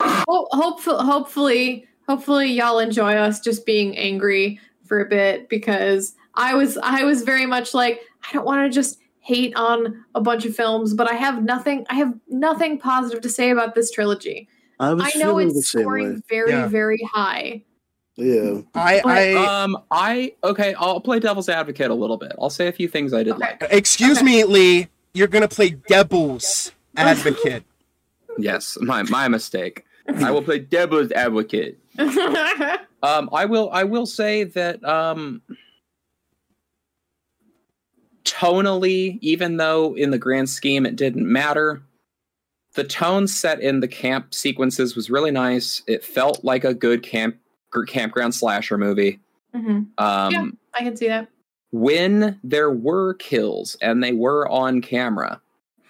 Ho- 0.00 0.48
hopefully, 0.52 1.04
hopefully, 1.04 1.86
hopefully, 2.08 2.46
y'all 2.50 2.78
enjoy 2.78 3.14
us 3.14 3.40
just 3.40 3.66
being 3.66 3.96
angry 3.96 4.58
for 4.84 5.00
a 5.00 5.08
bit 5.08 5.48
because 5.50 6.14
I 6.34 6.54
was, 6.54 6.78
I 6.78 7.04
was 7.04 7.22
very 7.22 7.44
much 7.46 7.74
like, 7.74 8.00
I 8.28 8.32
don't 8.32 8.44
want 8.46 8.64
to 8.70 8.74
just 8.74 8.98
hate 9.20 9.54
on 9.54 10.04
a 10.14 10.20
bunch 10.20 10.44
of 10.44 10.56
films, 10.56 10.94
but 10.94 11.10
I 11.10 11.14
have 11.14 11.42
nothing, 11.44 11.86
I 11.90 11.94
have 11.96 12.14
nothing 12.28 12.78
positive 12.78 13.22
to 13.22 13.28
say 13.28 13.50
about 13.50 13.74
this 13.74 13.90
trilogy. 13.90 14.48
I 14.82 14.92
was 14.94 15.04
I 15.04 15.18
know 15.18 15.26
feeling 15.26 15.48
the 15.48 15.58
it's 15.58 15.70
same 15.70 15.82
scoring 15.82 16.14
way. 16.14 16.20
very, 16.28 16.50
Yeah. 16.50 16.66
very 16.68 17.02
high. 17.12 17.62
Yeah. 18.16 18.60
i 18.74 19.00
But- 19.02 19.06
i 19.10 19.34
um, 19.62 19.78
I 19.90 20.34
okay. 20.44 20.74
I'll 20.74 21.00
play 21.00 21.18
devil's 21.20 21.48
advocate 21.48 21.90
a 21.90 21.94
little 21.94 22.16
bit. 22.18 22.32
I'll 22.38 22.50
say 22.50 22.68
a 22.68 22.72
few 22.72 22.88
things 22.88 23.14
I 23.14 23.22
did 23.22 23.34
Okay. 23.34 23.40
like. 23.60 23.66
excuse 23.70 24.18
Okay. 24.18 24.24
me 24.26 24.44
lee 24.44 24.88
you're 25.14 25.28
gonna 25.28 25.48
play 25.48 25.70
devil's 25.88 26.72
advocate 26.96 27.64
Yes, 28.38 28.76
my 28.80 29.02
my 29.04 29.28
mistake. 29.28 29.84
I 30.08 30.30
will 30.30 30.42
play 30.42 30.58
devil's 30.58 31.10
advocate. 31.12 31.78
Um, 33.04 33.28
I 33.32 33.46
will. 33.46 33.68
I 33.72 33.82
will 33.82 34.06
say 34.06 34.44
that 34.44 34.84
um, 34.84 35.42
tonally, 38.24 39.18
even 39.20 39.56
though 39.56 39.94
in 39.96 40.10
the 40.12 40.18
grand 40.18 40.48
scheme 40.48 40.86
it 40.86 40.94
didn't 40.96 41.26
matter, 41.30 41.82
the 42.74 42.84
tone 42.84 43.26
set 43.26 43.60
in 43.60 43.80
the 43.80 43.88
camp 43.88 44.32
sequences 44.34 44.96
was 44.96 45.10
really 45.10 45.30
nice. 45.30 45.82
It 45.86 46.04
felt 46.04 46.44
like 46.44 46.64
a 46.64 46.74
good 46.74 47.02
camp 47.02 47.36
campground 47.86 48.34
slasher 48.34 48.76
movie. 48.76 49.18
Mhm. 49.54 49.86
Um, 49.98 50.32
Yeah. 50.32 50.46
I 50.74 50.82
can 50.82 50.96
see 50.96 51.08
that. 51.08 51.28
When 51.70 52.38
there 52.44 52.70
were 52.70 53.14
kills 53.14 53.76
and 53.80 54.02
they 54.04 54.12
were 54.12 54.46
on 54.48 54.80
camera, 54.82 55.40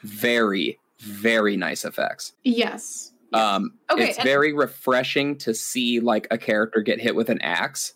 very 0.03 0.79
very 1.01 1.57
nice 1.57 1.85
effects. 1.85 2.33
Yes. 2.45 3.13
Um, 3.33 3.73
Okay, 3.91 4.11
it's 4.11 4.19
and- 4.19 4.25
very 4.25 4.53
refreshing 4.53 5.37
to 5.39 5.53
see 5.53 5.99
like 5.99 6.29
a 6.31 6.39
character 6.39 6.81
get 6.81 7.01
hit 7.01 7.17
with 7.17 7.29
an 7.29 7.41
axe, 7.41 7.95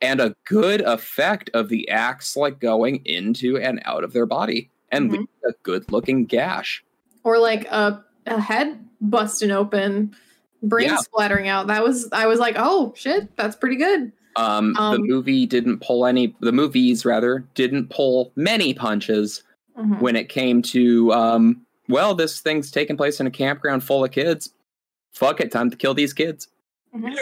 and 0.00 0.20
a 0.20 0.34
good 0.48 0.80
effect 0.80 1.48
of 1.54 1.68
the 1.68 1.88
axe 1.88 2.36
like 2.36 2.58
going 2.58 2.96
into 3.04 3.56
and 3.58 3.80
out 3.84 4.02
of 4.02 4.12
their 4.12 4.26
body, 4.26 4.70
and 4.90 5.12
Mhm. 5.12 5.26
a 5.48 5.52
good 5.62 5.92
looking 5.92 6.24
gash. 6.24 6.82
Or 7.22 7.38
like 7.38 7.64
a, 7.66 8.04
a 8.26 8.40
head 8.40 8.78
busting 9.00 9.50
open, 9.50 10.14
brain 10.62 10.88
Yeah. 10.88 10.96
splattering 10.98 11.48
out. 11.48 11.66
That 11.66 11.82
was, 11.82 12.08
I 12.12 12.26
was 12.26 12.38
like, 12.38 12.54
oh 12.58 12.92
shit, 12.96 13.34
that's 13.36 13.56
pretty 13.56 13.76
good. 13.76 14.12
Um, 14.36 14.72
the 14.74 14.80
Um, 14.80 15.02
movie 15.06 15.44
didn't 15.46 15.80
pull 15.80 16.06
any. 16.06 16.34
The 16.40 16.52
movies 16.52 17.04
rather 17.04 17.44
didn't 17.54 17.90
pull 17.90 18.32
many 18.36 18.72
punches 18.72 19.42
Mhm. 19.78 20.00
when 20.00 20.16
it 20.16 20.28
came 20.28 20.62
to 20.62 21.12
um. 21.12 21.66
Well, 21.88 22.14
this 22.14 22.40
thing's 22.40 22.70
taking 22.70 22.96
place 22.96 23.20
in 23.20 23.26
a 23.26 23.30
campground 23.30 23.84
full 23.84 24.04
of 24.04 24.10
kids. 24.10 24.54
Fuck 25.12 25.40
it, 25.40 25.50
time 25.52 25.68
to 25.70 25.76
kill 25.76 25.92
these 25.92 26.14
kids. 26.14 26.48
Mhm. 26.94 27.14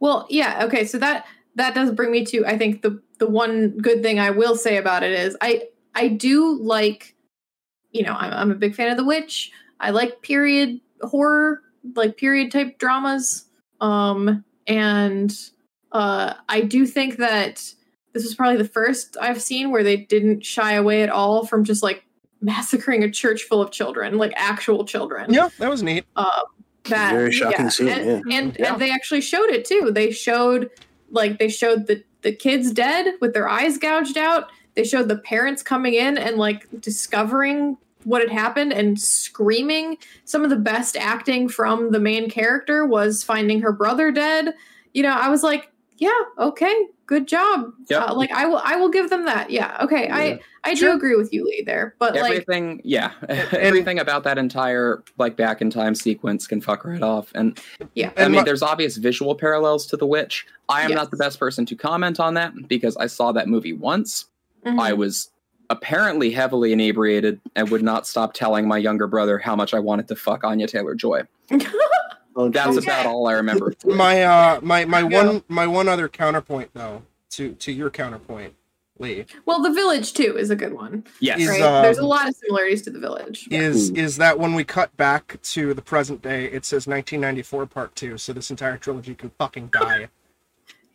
Well, 0.00 0.26
yeah, 0.28 0.64
okay, 0.64 0.84
so 0.84 0.98
that 0.98 1.24
that 1.56 1.74
does 1.74 1.90
bring 1.92 2.10
me 2.10 2.24
to 2.26 2.44
I 2.46 2.58
think 2.58 2.82
the 2.82 3.00
the 3.18 3.26
one 3.26 3.70
good 3.78 4.02
thing 4.02 4.18
I 4.18 4.30
will 4.30 4.56
say 4.56 4.76
about 4.76 5.02
it 5.02 5.12
is 5.12 5.36
I 5.40 5.68
I 5.94 6.08
do 6.08 6.54
like 6.60 7.14
you 7.92 8.02
know, 8.04 8.12
I'm 8.14 8.32
I'm 8.32 8.50
a 8.50 8.54
big 8.54 8.74
fan 8.74 8.90
of 8.90 8.96
The 8.98 9.04
Witch. 9.04 9.50
I 9.80 9.90
like 9.90 10.22
period 10.22 10.80
horror, 11.02 11.62
like 11.96 12.16
period 12.16 12.52
type 12.52 12.78
dramas. 12.78 13.46
Um 13.80 14.44
and 14.66 15.32
uh 15.92 16.34
I 16.48 16.60
do 16.60 16.86
think 16.86 17.16
that 17.16 17.56
this 18.12 18.24
was 18.24 18.34
probably 18.34 18.58
the 18.58 18.68
first 18.68 19.16
I've 19.20 19.42
seen 19.42 19.70
where 19.70 19.82
they 19.82 19.96
didn't 19.96 20.44
shy 20.44 20.74
away 20.74 21.02
at 21.02 21.10
all 21.10 21.46
from 21.46 21.64
just 21.64 21.82
like 21.82 22.04
massacring 22.40 23.02
a 23.02 23.10
church 23.10 23.42
full 23.42 23.60
of 23.60 23.70
children, 23.70 24.16
like 24.16 24.32
actual 24.36 24.84
children 24.84 25.32
yeah 25.32 25.48
that 25.58 25.68
was 25.68 25.82
neat 25.82 26.04
that 26.84 27.12
Very 27.12 27.30
shocking 27.32 27.66
yeah. 27.66 27.68
scene, 27.70 27.88
and, 27.88 28.06
yeah. 28.06 28.38
and 28.38 28.56
Yeah. 28.58 28.72
and 28.72 28.80
they 28.80 28.90
actually 28.90 29.20
showed 29.20 29.50
it 29.50 29.64
too 29.64 29.90
they 29.92 30.10
showed 30.10 30.70
like 31.10 31.38
they 31.38 31.48
showed 31.48 31.86
the 31.86 32.02
the 32.22 32.32
kids 32.34 32.72
dead 32.72 33.14
with 33.20 33.34
their 33.34 33.48
eyes 33.48 33.76
gouged 33.78 34.16
out 34.16 34.48
they 34.74 34.84
showed 34.84 35.08
the 35.08 35.16
parents 35.18 35.62
coming 35.62 35.94
in 35.94 36.16
and 36.16 36.36
like 36.36 36.66
discovering 36.80 37.76
what 38.04 38.22
had 38.22 38.30
happened 38.30 38.72
and 38.72 38.98
screaming 39.00 39.96
some 40.24 40.42
of 40.44 40.50
the 40.50 40.56
best 40.56 40.96
acting 40.96 41.48
from 41.48 41.90
the 41.92 42.00
main 42.00 42.28
character 42.30 42.86
was 42.86 43.22
finding 43.22 43.60
her 43.60 43.72
brother 43.72 44.10
dead 44.10 44.54
you 44.94 45.02
know 45.02 45.12
i 45.12 45.28
was 45.28 45.42
like 45.42 45.70
yeah, 46.02 46.08
okay, 46.38 46.74
good 47.04 47.28
job. 47.28 47.74
Yep. 47.90 48.00
Uh, 48.08 48.14
like 48.14 48.32
I 48.32 48.46
will, 48.46 48.62
I 48.64 48.76
will 48.76 48.88
give 48.88 49.10
them 49.10 49.26
that. 49.26 49.50
Yeah, 49.50 49.76
okay, 49.82 50.06
Yeah. 50.06 50.16
I 50.16 50.40
I 50.64 50.72
Sure. 50.72 50.92
do 50.92 50.96
agree 50.96 51.14
with 51.14 51.30
you, 51.30 51.44
Lee. 51.44 51.62
There, 51.66 51.94
but 51.98 52.14
like, 52.14 52.24
everything 52.32 52.80
yeah 52.84 53.12
everything 53.28 53.98
about 53.98 54.24
that 54.24 54.38
entire 54.38 55.02
like 55.18 55.36
back 55.36 55.60
in 55.60 55.68
time 55.68 55.94
sequence 55.94 56.46
can 56.46 56.62
fuck 56.62 56.86
right 56.86 57.02
off 57.02 57.30
and 57.34 57.60
yeah, 57.94 58.12
i 58.16 58.22
And 58.22 58.32
mean 58.32 58.40
my- 58.40 58.44
there's 58.44 58.62
obvious 58.62 58.96
visual 58.96 59.34
parallels 59.34 59.84
to 59.88 59.98
the 59.98 60.06
witch 60.06 60.46
i 60.70 60.80
am 60.80 60.92
not 60.92 61.10
the 61.10 61.18
best 61.18 61.38
person 61.38 61.66
to 61.66 61.76
comment 61.76 62.18
on 62.18 62.32
that 62.32 62.54
because 62.66 62.96
i 62.96 63.06
saw 63.06 63.30
that 63.32 63.46
movie 63.46 63.74
once 63.74 64.24
Mhm. 64.64 64.80
i 64.80 64.94
was 64.94 65.28
apparently 65.70 66.30
heavily 66.30 66.72
inebriated 66.72 67.40
and 67.56 67.70
would 67.70 67.82
not 67.82 68.06
stop 68.06 68.34
telling 68.34 68.68
my 68.68 68.76
younger 68.76 69.06
brother 69.06 69.38
how 69.38 69.56
much 69.56 69.72
i 69.72 69.78
wanted 69.78 70.06
to 70.08 70.14
fuck 70.16 70.44
anya 70.44 70.66
taylor 70.66 70.94
joy 70.94 71.22
Okay. 72.36 72.50
that's 72.52 72.76
Okay. 72.76 72.86
about 72.86 73.06
all 73.06 73.26
i 73.26 73.32
remember 73.32 73.72
My 73.84 74.22
uh 74.22 74.60
my 74.62 74.84
my 74.84 75.00
Yeah. 75.00 75.24
one 75.24 75.44
my 75.48 75.66
one 75.66 75.88
other 75.88 76.08
counterpoint 76.08 76.70
though 76.74 77.02
to 77.30 77.52
to 77.54 77.72
your 77.72 77.90
counterpoint, 77.90 78.54
Lee, 78.98 79.24
well, 79.46 79.62
the 79.62 79.70
village 79.72 80.12
too 80.12 80.36
is 80.36 80.50
a 80.50 80.56
good 80.56 80.74
one. 80.74 81.04
yes 81.20 81.38
Is, 81.40 81.48
Right, 81.48 81.62
um, 81.62 81.82
there's 81.82 81.98
a 81.98 82.04
lot 82.06 82.28
of 82.28 82.34
similarities 82.36 82.82
to 82.82 82.90
the 82.90 82.98
village. 82.98 83.48
is 83.50 83.90
Ooh. 83.90 83.94
is 83.94 84.16
that 84.18 84.38
when 84.38 84.54
we 84.54 84.62
cut 84.64 84.94
back 84.96 85.40
to 85.42 85.72
the 85.74 85.80
present 85.82 86.20
day, 86.22 86.46
it 86.46 86.64
says 86.64 86.86
1994 86.86 87.66
part 87.66 87.94
two, 87.96 88.18
so 88.18 88.32
this 88.32 88.50
entire 88.50 88.76
trilogy 88.76 89.14
can 89.14 89.30
fucking 89.38 89.68
die. 89.68 90.08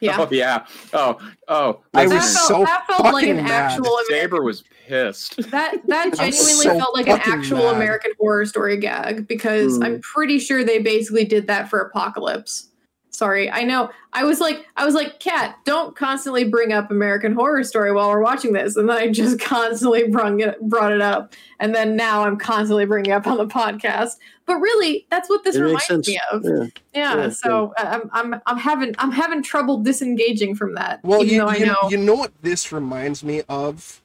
Yeah, 0.01 0.17
oh 0.19 0.27
yeah 0.29 0.65
oh 0.93 1.17
oh 1.47 1.81
I 1.93 2.05
was 2.05 2.11
felt, 2.33 2.47
so 2.47 2.63
that 2.65 2.85
felt 2.85 3.13
like 3.13 3.23
an 3.27 3.37
fucking 3.37 3.43
mad. 3.45 3.71
actual 3.71 3.97
saber 4.09 4.41
was 4.43 4.63
pissed 4.87 5.37
that 5.51 5.77
that 5.87 6.13
genuinely 6.15 6.33
so 6.63 6.77
felt 6.77 6.93
like 6.95 7.07
an 7.07 7.21
actual 7.23 7.59
mad. 7.59 7.75
American 7.77 8.11
horror 8.19 8.45
story 8.45 8.77
gag 8.77 9.25
because 9.27 9.77
Hmm. 9.77 9.83
I'm 9.83 10.01
pretty 10.01 10.37
sure 10.39 10.63
they 10.63 10.79
basically 10.79 11.23
did 11.25 11.47
that 11.47 11.69
for 11.69 11.79
Apocalypse. 11.79 12.67
Sorry, 13.15 13.49
I 13.49 13.63
know. 13.63 13.89
I 14.13 14.23
was 14.23 14.39
like, 14.39 14.65
I 14.75 14.85
was 14.85 14.93
like, 14.93 15.19
Kat, 15.19 15.57
don't 15.65 15.95
constantly 15.95 16.43
bring 16.43 16.73
up 16.73 16.91
American 16.91 17.33
Horror 17.33 17.63
Story 17.63 17.91
while 17.91 18.09
we're 18.09 18.21
watching 18.21 18.53
this, 18.53 18.75
and 18.75 18.89
then 18.89 18.97
I 18.97 19.09
just 19.09 19.39
constantly 19.41 20.07
brought 20.07 20.39
it 20.39 20.61
brought 20.61 20.91
it 20.91 21.01
up, 21.01 21.33
and 21.59 21.73
then 21.73 21.95
now 21.95 22.23
I'm 22.23 22.37
constantly 22.37 22.85
bringing 22.85 23.11
it 23.11 23.15
up 23.15 23.27
on 23.27 23.37
the 23.37 23.47
podcast. 23.47 24.13
But 24.45 24.57
really, 24.57 25.07
that's 25.09 25.29
what 25.29 25.43
this 25.43 25.55
It 25.55 25.61
reminds 25.61 26.07
me 26.07 26.19
of. 26.31 26.43
Yeah. 26.43 26.67
Yeah, 26.93 27.15
Yeah, 27.15 27.29
so 27.29 27.73
uh, 27.77 27.99
I'm 28.13 28.33
I'm 28.33 28.41
I'm 28.45 28.57
having 28.57 28.95
I'm 28.99 29.11
having 29.11 29.41
trouble 29.41 29.81
disengaging 29.81 30.55
from 30.55 30.75
that. 30.75 31.03
Well, 31.03 31.23
even 31.23 31.33
you, 31.33 31.41
though 31.41 31.47
I 31.47 31.55
you, 31.55 31.65
know. 31.65 31.77
you 31.89 31.97
know 31.97 32.15
what 32.15 32.31
this 32.41 32.71
reminds 32.71 33.23
me 33.23 33.41
of? 33.49 34.01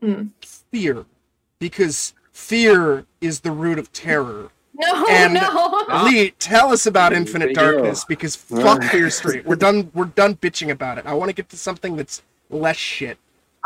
Hmm. 0.00 0.28
Fear. 0.42 1.04
Because 1.58 2.14
fear 2.32 3.06
is 3.20 3.40
the 3.40 3.52
root 3.52 3.78
of 3.78 3.92
terror. 3.92 4.50
No, 4.74 5.06
and- 5.10 5.34
no. 5.34 5.84
Lee, 6.04 6.30
tell 6.38 6.72
us 6.72 6.86
about 6.86 7.10
There 7.10 7.18
Infinite 7.20 7.50
you. 7.50 7.54
Darkness 7.54 8.04
because 8.04 8.36
fuck 8.36 8.82
Fear 8.84 9.10
Street. 9.10 9.44
We're 9.46 9.56
done 9.56 9.90
we're 9.94 10.04
done 10.06 10.36
bitching 10.36 10.70
about 10.70 10.98
it. 10.98 11.06
I 11.06 11.14
want 11.14 11.28
to 11.30 11.34
get 11.34 11.48
to 11.50 11.56
something 11.56 11.96
that's 11.96 12.22
less 12.50 12.76
shit. 12.76 13.18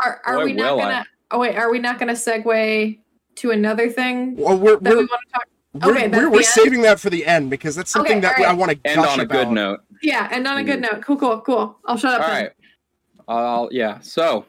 Are, 0.03 0.21
are 0.25 0.37
Boy, 0.37 0.45
we 0.45 0.53
not 0.53 0.77
gonna? 0.77 1.05
Oh 1.31 1.39
wait, 1.39 1.55
are 1.55 1.69
we 1.71 1.79
not 1.79 1.99
gonna 1.99 2.13
segue 2.13 2.97
to 3.35 3.51
another 3.51 3.89
thing 3.89 4.35
Well, 4.35 4.57
we're 4.57 4.77
that 4.79 4.83
we 4.83 4.89
we're 4.89 4.95
want 5.07 5.09
to 5.27 5.33
talk? 5.33 5.43
we're, 5.85 5.91
okay, 5.97 6.07
we're, 6.07 6.29
we're 6.29 6.43
saving 6.43 6.81
that 6.83 6.99
for 6.99 7.09
the 7.09 7.25
end 7.25 7.49
because 7.49 7.75
that's 7.75 7.91
something 7.91 8.13
Okay, 8.13 8.21
that 8.21 8.37
alright. 8.39 8.49
I 8.49 8.53
want 8.53 8.71
to 8.71 8.79
end 8.85 8.99
on 9.01 9.19
a 9.19 9.25
good 9.25 9.49
note 9.49 9.81
Yeah, 10.01 10.27
and 10.31 10.47
on 10.47 10.57
a 10.57 10.63
good 10.63 10.81
note. 10.81 11.01
Cool, 11.03 11.17
cool, 11.17 11.41
cool. 11.41 11.77
I'll 11.85 11.97
shut 11.97 12.19
up. 12.19 12.27
All 12.27 12.33
then. 12.33 12.43
right. 12.43 13.63
Uh, 13.63 13.67
yeah. 13.71 13.99
So 13.99 14.45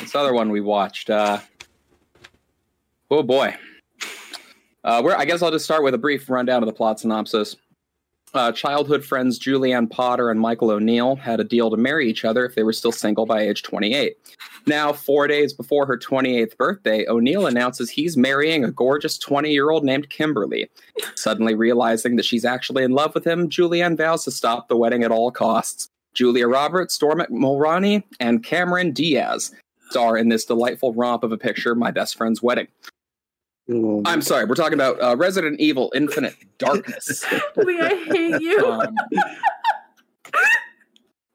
this 0.00 0.14
other 0.14 0.32
one 0.34 0.50
we 0.50 0.60
watched. 0.60 1.08
Uh, 1.10 1.38
oh 3.10 3.22
boy. 3.22 3.54
Uh, 4.88 5.02
where 5.02 5.18
I 5.18 5.26
guess 5.26 5.42
I'll 5.42 5.50
just 5.50 5.66
start 5.66 5.82
with 5.82 5.92
a 5.92 5.98
brief 5.98 6.30
rundown 6.30 6.62
of 6.62 6.66
the 6.66 6.72
plot 6.72 6.98
synopsis. 6.98 7.56
Uh, 8.32 8.52
childhood 8.52 9.04
friends 9.04 9.38
Julianne 9.38 9.90
Potter 9.90 10.30
and 10.30 10.40
Michael 10.40 10.70
O'Neill 10.70 11.16
had 11.16 11.40
a 11.40 11.44
deal 11.44 11.68
to 11.70 11.76
marry 11.76 12.08
each 12.08 12.24
other 12.24 12.46
if 12.46 12.54
they 12.54 12.62
were 12.62 12.72
still 12.72 12.90
single 12.90 13.26
by 13.26 13.42
age 13.42 13.62
28. 13.62 14.16
Now, 14.66 14.94
four 14.94 15.26
days 15.26 15.52
before 15.52 15.84
her 15.84 15.98
28th 15.98 16.56
birthday, 16.56 17.06
O'Neill 17.06 17.46
announces 17.46 17.90
he's 17.90 18.16
marrying 18.16 18.64
a 18.64 18.70
gorgeous 18.70 19.18
20 19.18 19.52
year 19.52 19.68
old 19.68 19.84
named 19.84 20.08
Kimberly. 20.08 20.70
Suddenly 21.16 21.54
realizing 21.54 22.16
that 22.16 22.24
she's 22.24 22.46
actually 22.46 22.82
in 22.82 22.92
love 22.92 23.14
with 23.14 23.26
him, 23.26 23.50
Julianne 23.50 23.96
vows 23.96 24.24
to 24.24 24.30
stop 24.30 24.68
the 24.68 24.76
wedding 24.78 25.04
at 25.04 25.10
all 25.10 25.30
costs. 25.30 25.90
Julia 26.14 26.48
Roberts, 26.48 26.96
Dermot 26.96 27.30
Mulroney, 27.30 28.04
and 28.20 28.42
Cameron 28.42 28.92
Diaz 28.92 29.54
star 29.90 30.16
in 30.16 30.30
this 30.30 30.46
delightful 30.46 30.94
romp 30.94 31.24
of 31.24 31.32
a 31.32 31.38
picture, 31.38 31.74
My 31.74 31.90
Best 31.90 32.16
Friend's 32.16 32.42
Wedding. 32.42 32.68
Oh, 33.70 34.02
I'm 34.06 34.22
sorry, 34.22 34.46
we're 34.46 34.54
talking 34.54 34.74
about 34.74 35.00
uh, 35.02 35.14
Resident 35.16 35.60
Evil 35.60 35.92
Infinite 35.94 36.34
Darkness. 36.58 37.24
Lee, 37.56 37.78
I 37.80 38.04
hate 38.10 38.40
you. 38.40 38.66
Um, 38.66 38.96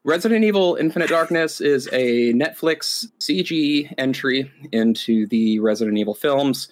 Resident 0.02 0.44
Evil 0.44 0.74
Infinite 0.74 1.08
Darkness 1.08 1.60
is 1.60 1.88
a 1.92 2.32
Netflix 2.32 3.06
CG 3.20 3.92
entry 3.98 4.50
into 4.72 5.26
the 5.28 5.60
Resident 5.60 5.96
Evil 5.96 6.14
films, 6.14 6.68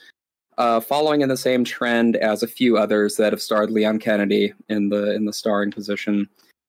uh, 0.58 0.80
following 0.80 1.20
in 1.20 1.28
the 1.28 1.36
same 1.36 1.64
trend 1.64 2.16
as 2.16 2.42
a 2.42 2.48
few 2.48 2.76
others 2.76 3.16
that 3.16 3.32
have 3.32 3.40
starred 3.40 3.70
Leon 3.70 4.00
Kennedy 4.00 4.52
in 4.68 4.88
the 4.88 5.14
in 5.14 5.26
the 5.26 5.32
starring 5.32 5.70
position. 5.70 6.28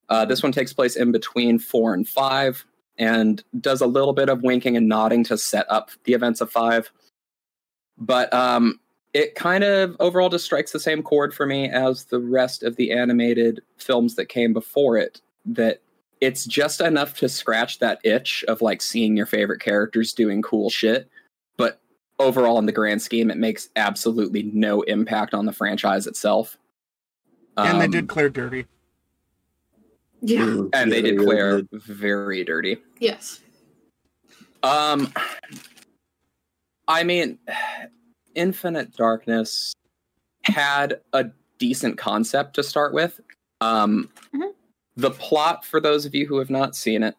Uh, 0.10 0.24
this 0.24 0.44
one 0.44 0.52
takes 0.52 0.72
place 0.72 0.96
in 0.96 1.12
between 1.12 1.58
four 1.58 1.96
and 1.96 2.08
five, 2.08 2.64
and 3.00 3.44
does 3.60 3.82
a 3.82 3.88
little 3.88 4.14
bit 4.14 4.30
of 4.30 4.44
winking 4.44 4.78
and 4.78 4.88
nodding 4.88 5.24
to 5.24 5.38
set 5.38 5.66
up 5.70 5.89
the 6.04 6.14
events 6.14 6.41
of 6.41 6.52
five. 6.52 6.91
But 7.98 8.34
um, 8.34 8.80
it 9.14 9.36
kind 9.36 9.64
of 9.64 9.95
overall 9.99 10.30
just 10.30 10.45
strikes 10.45 10.72
the 10.72 10.80
same 10.80 11.03
chord 11.03 11.34
for 11.34 11.45
me 11.45 11.70
as 11.70 12.05
the 12.05 12.20
rest 12.20 12.64
of 12.64 12.76
the 12.76 12.91
animated 12.91 13.61
films 13.78 14.16
that 14.16 14.26
came 14.26 14.53
before 14.53 14.97
it. 14.97 15.22
That 15.45 15.82
it's 16.22 16.45
just 16.45 16.82
enough 16.82 17.16
to 17.20 17.30
scratch 17.30 17.80
that 17.80 17.99
itch 18.03 18.43
of 18.47 18.61
like 18.61 18.82
seeing 18.82 19.16
your 19.18 19.26
favorite 19.26 19.59
characters 19.61 20.14
doing 20.14 20.41
cool 20.41 20.70
shit. 20.70 21.09
But 21.57 21.80
overall, 22.18 22.57
in 22.59 22.66
the 22.66 22.72
grand 22.72 23.01
scheme, 23.01 23.30
it 23.30 23.38
makes 23.38 23.70
absolutely 23.76 24.43
no 24.43 24.82
impact 24.84 25.34
on 25.34 25.45
the 25.45 25.53
franchise 25.53 26.07
itself. 26.07 26.57
And 27.57 27.80
they 27.80 27.86
Um, 27.86 27.91
did 27.91 28.07
clear 28.07 28.30
dirty. 28.30 28.66
yeah. 30.22 30.39
mm, 30.39 30.70
and 30.74 30.91
they 30.91 31.01
did 31.01 31.16
really 31.20 31.26
Claire 31.26 31.61
did. 31.64 31.84
very 31.84 32.43
dirty. 32.43 32.78
Yes. 32.99 33.41
Um, 34.64 35.11
I 36.88 37.03
mean, 37.03 37.38
Infinite 38.36 38.96
Darkness 38.96 39.74
had 40.44 41.00
a 41.14 41.26
decent 41.58 41.98
concept 41.98 42.56
to 42.56 42.64
start 42.64 42.94
with. 42.94 43.20
Um, 43.62 44.10
Mhm. 44.34 44.54
The 44.96 45.12
plot, 45.12 45.66
for 45.66 45.80
those 45.80 46.06
of 46.06 46.14
you 46.14 46.28
who 46.28 46.38
have 46.38 46.50
not 46.50 46.76
seen 46.76 47.04
it, 47.04 47.16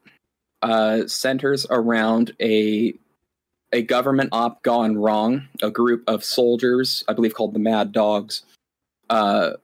uh, 0.62 1.06
centers 1.06 1.66
around 1.70 2.34
a 2.40 2.94
a 3.72 3.82
government 3.82 4.28
op 4.30 4.62
gone 4.62 4.96
wrong. 4.96 5.48
A 5.60 5.68
group 5.70 6.04
of 6.06 6.22
soldiers, 6.24 7.02
I 7.08 7.12
believe 7.12 7.34
called 7.34 7.54
the 7.54 7.58
Mad 7.58 7.90
Dogs, 7.90 8.42
uh, 9.10 9.54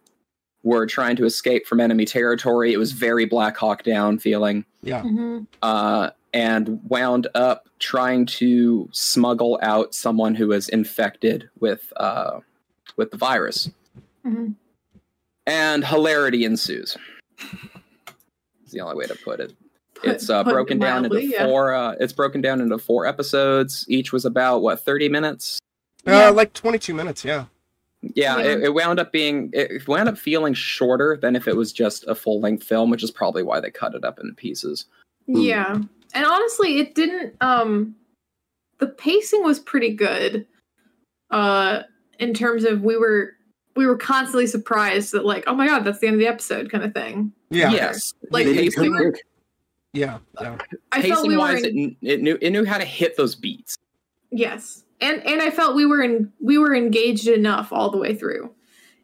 were 0.64 0.84
trying 0.84 1.14
to 1.14 1.24
escape 1.24 1.64
from 1.64 1.78
enemy 1.78 2.04
territory. 2.06 2.72
It 2.72 2.76
was 2.78 2.90
very 2.90 3.24
Black 3.24 3.56
Hawk 3.56 3.84
Down 3.84 4.18
feeling 4.18 4.64
Yeah. 4.82 5.02
Mhm. 5.02 5.46
uh, 5.62 6.10
and 6.32 6.80
wound 6.88 7.26
up 7.34 7.68
trying 7.78 8.26
to 8.26 8.88
smuggle 8.92 9.58
out 9.62 9.94
someone 9.94 10.34
who 10.34 10.48
was 10.48 10.68
infected 10.68 11.48
with 11.60 11.92
uh, 11.96 12.40
with 12.96 13.10
the 13.10 13.16
virus, 13.16 13.70
Mhm. 14.26 14.54
and 15.46 15.84
hilarity 15.84 16.44
ensues. 16.44 16.96
It's 18.62 18.72
the 18.72 18.80
only 18.80 18.96
way 18.96 19.06
to 19.06 19.14
put 19.16 19.40
it. 19.40 19.52
Put- 19.94 20.10
It's 20.10 20.30
uh, 20.30 20.44
put 20.44 20.50
it 20.50 20.52
broken 20.54 20.78
down 20.78 21.04
into 21.04 21.16
mildly, 21.16 21.32
yeah. 21.32 21.44
four. 21.46 21.74
Uh, 21.74 21.94
it's 22.00 22.12
broken 22.12 22.40
down 22.40 22.60
into 22.60 22.78
four 22.78 23.06
episodes. 23.06 23.84
Each 23.88 24.12
was 24.12 24.24
about 24.24 24.62
what 24.62 24.80
thirty 24.84 25.08
minutes. 25.08 25.58
Yeah. 26.06 26.28
Uh, 26.28 26.32
like 26.32 26.54
22 26.54 26.94
minutes, 26.94 27.26
yeah. 27.26 27.44
Yeah, 28.00 28.38
Yeah. 28.38 28.44
It, 28.52 28.62
it 28.64 28.74
wound 28.74 28.98
up 28.98 29.12
being 29.12 29.50
it 29.52 29.86
wound 29.86 30.08
up 30.08 30.16
feeling 30.16 30.54
shorter 30.54 31.18
than 31.20 31.36
if 31.36 31.46
it 31.46 31.54
was 31.56 31.72
just 31.74 32.04
a 32.06 32.14
full 32.14 32.40
length 32.40 32.64
film, 32.64 32.88
which 32.88 33.02
is 33.02 33.10
probably 33.10 33.42
why 33.42 33.60
they 33.60 33.70
cut 33.70 33.94
it 33.94 34.02
up 34.04 34.18
in 34.18 34.34
pieces. 34.34 34.86
Yeah. 35.26 35.78
And 36.14 36.24
honestly, 36.26 36.78
it 36.78 36.94
didn't 36.94 37.34
um 37.40 37.94
the 38.78 38.86
pacing 38.88 39.42
was 39.44 39.58
pretty 39.58 39.94
good. 39.94 40.46
Uh 41.30 41.82
in 42.18 42.34
terms 42.34 42.64
of 42.64 42.82
we 42.82 42.96
were 42.96 43.32
we 43.76 43.86
were 43.86 43.96
constantly 43.96 44.46
surprised 44.46 45.12
that 45.12 45.24
like, 45.24 45.44
oh 45.46 45.54
my 45.54 45.66
god, 45.66 45.84
that's 45.84 46.00
the 46.00 46.06
end 46.06 46.14
of 46.14 46.20
the 46.20 46.26
episode 46.26 46.70
kind 46.70 46.84
of 46.84 46.92
thing. 46.92 47.32
Yeah. 47.50 47.70
Yes, 47.70 48.14
Like, 48.30 48.44
They 48.46 48.54
did 48.54 48.74
pacing- 48.74 49.14
Yeah. 49.92 50.18
yeah. 50.40 50.58
I 50.92 51.02
felt 51.02 51.24
pacing 51.24 51.28
we 51.28 51.36
were 51.36 51.40
wise, 51.40 51.62
in, 51.64 51.96
it, 52.02 52.12
it 52.14 52.20
knew 52.22 52.36
it 52.40 52.50
knew 52.50 52.64
how 52.64 52.78
to 52.78 52.84
hit 52.84 53.16
those 53.16 53.34
beats. 53.34 53.76
yes. 54.30 54.84
And 55.00 55.24
and 55.26 55.40
I 55.40 55.50
felt 55.50 55.74
we 55.74 55.86
were 55.86 56.02
in 56.02 56.30
we 56.40 56.58
were 56.58 56.74
engaged 56.74 57.26
enough 57.26 57.72
all 57.72 57.90
the 57.90 57.96
way 57.96 58.14
through. 58.14 58.50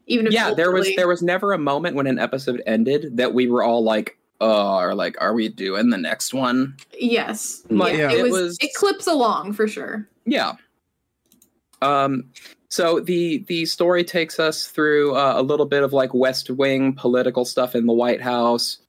Even 0.05 0.27
if 0.27 0.33
yeah 0.33 0.53
there 0.53 0.71
was 0.71 0.87
there 0.95 1.07
was 1.07 1.21
never 1.23 1.53
a 1.53 1.57
moment 1.57 1.95
when 1.95 2.05
an 2.07 2.19
episode 2.19 2.61
ended 2.67 3.17
that 3.17 3.33
we 3.33 3.47
were 3.47 3.63
all 3.63 3.83
like 3.83 4.16
uh 4.41 4.75
or 4.77 4.93
like 4.95 5.15
are 5.19 5.33
we 5.33 5.49
doing 5.49 5.89
the 5.89 5.97
next 5.97 6.33
one 6.33 6.75
Yes. 6.99 7.63
Like, 7.69 7.97
yeah, 7.97 8.11
it 8.11 8.19
it 8.19 8.23
was, 8.23 8.31
was- 8.31 8.57
it 8.61 8.73
clips 8.75 9.07
along 9.07 9.53
for 9.53 9.67
sure. 9.67 10.07
yeah 10.25 10.53
um 11.81 12.29
so 12.69 12.99
the 12.99 13.39
the 13.47 13.65
story 13.65 14.03
takes 14.03 14.39
us 14.39 14.67
through 14.67 15.15
uh, 15.15 15.33
a 15.37 15.41
little 15.41 15.65
bit 15.65 15.83
of 15.83 15.93
like 15.93 16.13
west 16.13 16.49
wing 16.49 16.93
political 16.93 17.45
stuff 17.45 17.75
in 17.75 17.85
the 17.85 17.93
white 17.93 18.21
house 18.21 18.79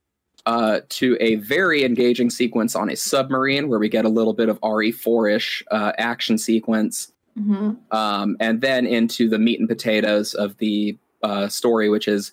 uh, 0.45 0.79
to 0.89 1.15
a 1.19 1.35
very 1.35 1.83
engaging 1.83 2.29
sequence 2.29 2.75
on 2.75 2.89
a 2.89 2.95
submarine 2.95 3.67
where 3.69 3.77
we 3.77 3.87
get 3.89 4.05
a 4.05 4.09
little 4.09 4.33
bit 4.33 4.49
of 4.49 4.59
RE4 4.61 5.35
ish 5.35 5.63
uh, 5.69 5.91
action 5.97 6.37
sequence, 6.37 7.11
hmm 7.35 7.71
um, 7.91 8.35
and 8.39 8.61
then 8.61 8.87
into 8.87 9.29
the 9.29 9.37
meat 9.37 9.59
and 9.59 9.69
potatoes 9.69 10.33
of 10.33 10.57
the 10.57 10.97
uh, 11.23 11.47
story, 11.49 11.89
which 11.89 12.07
is 12.07 12.31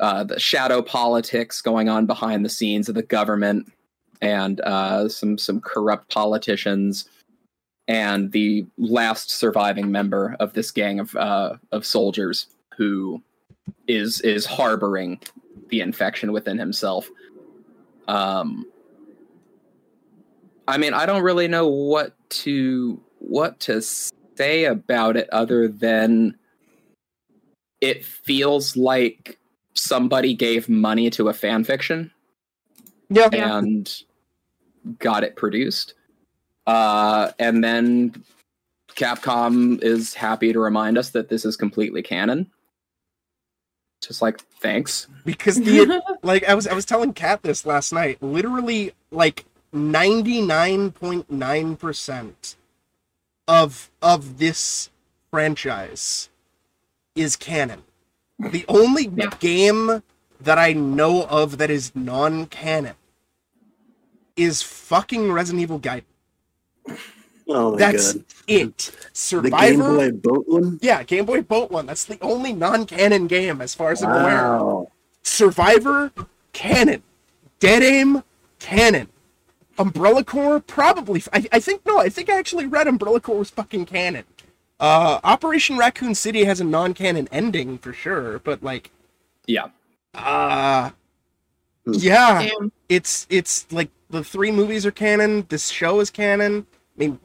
uh, 0.00 0.24
the 0.24 0.40
shadow 0.40 0.82
politics 0.82 1.62
going 1.62 1.88
on 1.88 2.06
behind 2.06 2.44
the 2.44 2.48
scenes 2.48 2.88
of 2.88 2.94
the 2.94 3.02
government 3.02 3.70
and 4.20 4.60
uh, 4.62 5.08
some 5.08 5.38
some 5.38 5.60
corrupt 5.60 6.12
politicians 6.12 7.08
and 7.86 8.32
the 8.32 8.66
last 8.78 9.30
surviving 9.30 9.90
member 9.90 10.36
of 10.40 10.52
this 10.54 10.70
gang 10.70 11.00
of 11.00 11.14
uh, 11.16 11.56
of 11.72 11.84
soldiers 11.84 12.46
who 12.76 13.22
is 13.86 14.20
is 14.22 14.46
harboring 14.46 15.20
the 15.68 15.80
infection 15.80 16.32
within 16.32 16.58
himself. 16.58 17.08
Um, 18.08 18.66
I 20.66 20.78
mean, 20.78 20.94
I 20.94 21.06
don't 21.06 21.22
really 21.22 21.48
know 21.48 21.68
what 21.68 22.14
to 22.30 23.00
what 23.18 23.60
to 23.60 23.82
say 23.82 24.64
about 24.64 25.16
it 25.16 25.28
other 25.30 25.68
than 25.68 26.36
it 27.80 28.04
feels 28.04 28.76
like 28.76 29.38
somebody 29.74 30.34
gave 30.34 30.68
money 30.68 31.10
to 31.10 31.28
a 31.28 31.34
fan 31.34 31.64
fiction 31.64 32.10
Yeah. 33.10 33.28
Yeah. 33.32 33.58
and 33.58 33.92
got 34.98 35.24
it 35.24 35.36
produced. 35.36 35.94
Uh, 36.66 37.30
and 37.38 37.62
then 37.62 38.24
Capcom 38.96 39.82
is 39.82 40.14
happy 40.14 40.52
to 40.52 40.58
remind 40.60 40.96
us 40.98 41.10
that 41.10 41.28
this 41.28 41.44
is 41.44 41.56
completely 41.56 42.02
canon. 42.02 42.50
Just 44.00 44.22
like, 44.22 44.40
thanks. 44.60 45.06
Because 45.24 45.56
the 45.56 46.02
like 46.22 46.44
I 46.44 46.54
was 46.54 46.66
I 46.66 46.74
was 46.74 46.84
telling 46.84 47.12
Kat 47.14 47.42
this 47.42 47.64
last 47.66 47.92
night. 47.92 48.22
Literally 48.22 48.92
like 49.10 49.44
99.9% 49.74 52.54
of 53.48 53.90
of 54.02 54.38
this 54.38 54.90
franchise 55.30 56.28
is 57.14 57.36
canon. 57.36 57.82
The 58.50 58.64
only 58.68 59.10
Yeah. 59.14 59.30
game 59.40 60.02
that 60.40 60.58
I 60.58 60.72
know 60.72 61.24
of 61.26 61.58
that 61.58 61.70
is 61.70 61.92
non-canon 61.94 62.94
is 64.36 64.62
fucking 64.62 65.32
Resident 65.32 65.62
Evil 65.62 65.80
Gaiden. 65.80 66.04
Oh 67.46 67.72
my 67.72 67.78
That's 67.78 68.14
god. 68.14 68.24
it. 68.48 68.90
The 69.30 69.50
Game 69.50 69.78
Boy 69.78 70.10
Boat 70.12 70.44
one? 70.48 70.78
Yeah, 70.82 71.02
Game 71.02 71.24
Boy 71.26 71.42
Boat 71.42 71.70
one. 71.70 71.86
That's 71.86 72.04
the 72.04 72.18
only 72.20 72.52
non-canon 72.52 73.26
game 73.26 73.60
as 73.60 73.74
far 73.74 73.92
as 73.92 74.02
I'm 74.02 74.10
aware. 74.10 74.86
Survivor, 75.22 76.10
canon. 76.52 77.02
Dead 77.60 77.82
Aim, 77.82 78.22
canon. 78.58 79.08
Umbrella 79.78 80.24
Corps, 80.24 80.60
probably. 80.60 81.22
I, 81.32 81.46
I 81.52 81.60
think, 81.60 81.84
no, 81.84 81.98
I 81.98 82.08
think 82.08 82.30
I 82.30 82.38
actually 82.38 82.66
read 82.66 82.86
Umbrella 82.86 83.20
Corps 83.20 83.38
was 83.38 83.50
fucking 83.50 83.86
canon. 83.86 84.24
Uh, 84.84 85.18
Operation 85.24 85.78
Raccoon 85.78 86.14
City 86.14 86.44
has 86.44 86.60
a 86.60 86.64
non 86.64 86.92
canon 86.92 87.26
ending 87.32 87.78
for 87.78 87.94
sure, 87.94 88.38
but 88.40 88.62
like, 88.62 88.90
Yeah. 89.46 89.68
uh, 90.12 90.90
Hmm. 91.86 91.92
yeah, 91.94 92.48
Damn. 92.50 92.70
it's, 92.90 93.26
it's 93.30 93.70
like 93.72 93.88
the 94.10 94.22
three 94.22 94.50
movies 94.50 94.84
are 94.84 94.90
canon, 94.90 95.46
this 95.48 95.68
show 95.70 96.00
is 96.00 96.10
canon. 96.10 96.66
I 96.74 96.98
mean, 96.98 97.18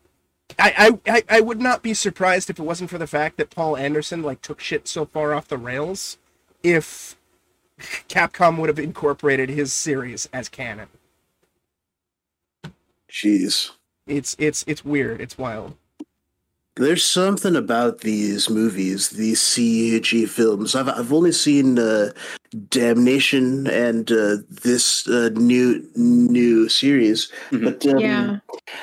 I, 0.58 1.00
I, 1.06 1.16
I, 1.18 1.24
I 1.38 1.42
would 1.42 1.60
not 1.60 1.84
be 1.84 1.94
surprised 1.94 2.50
if 2.50 2.60
it 2.60 2.64
wasn't 2.64 2.90
for 2.90 2.98
the 2.98 3.08
fact 3.08 3.36
that 3.38 3.50
Paul 3.50 3.76
Anderson 3.76 4.24
like 4.24 4.42
took 4.42 4.62
shit 4.62 4.88
so 4.88 5.06
far 5.06 5.34
off 5.34 5.50
the 5.50 5.58
rails 5.58 6.18
if 6.64 7.18
Capcom 8.08 8.58
would 8.58 8.70
have 8.70 8.80
incorporated 8.80 9.50
his 9.50 9.74
series 9.74 10.30
as 10.32 10.48
canon. 10.48 10.88
Jeez. 13.10 13.72
It's 14.08 14.36
it's 14.40 14.64
it's 14.66 14.86
weird. 14.86 15.20
It's 15.20 15.38
wild. 15.38 15.76
There's 16.80 17.04
something 17.04 17.56
about 17.56 18.00
these 18.02 18.50
movies, 18.50 19.10
these 19.10 19.42
CG 19.42 20.28
films. 20.30 20.76
I've 20.76 20.88
I've 20.90 21.12
only 21.14 21.34
seen 21.34 21.78
uh, 21.78 22.12
Damnation 22.70 23.68
and 23.68 24.12
uh, 24.12 24.38
this 24.50 25.08
uh, 25.08 25.30
new 25.36 25.86
new 25.96 26.68
series, 26.70 27.32
Mhm. 27.52 27.64
but 27.64 27.86
um, 27.86 28.00
yeah. 28.00 28.38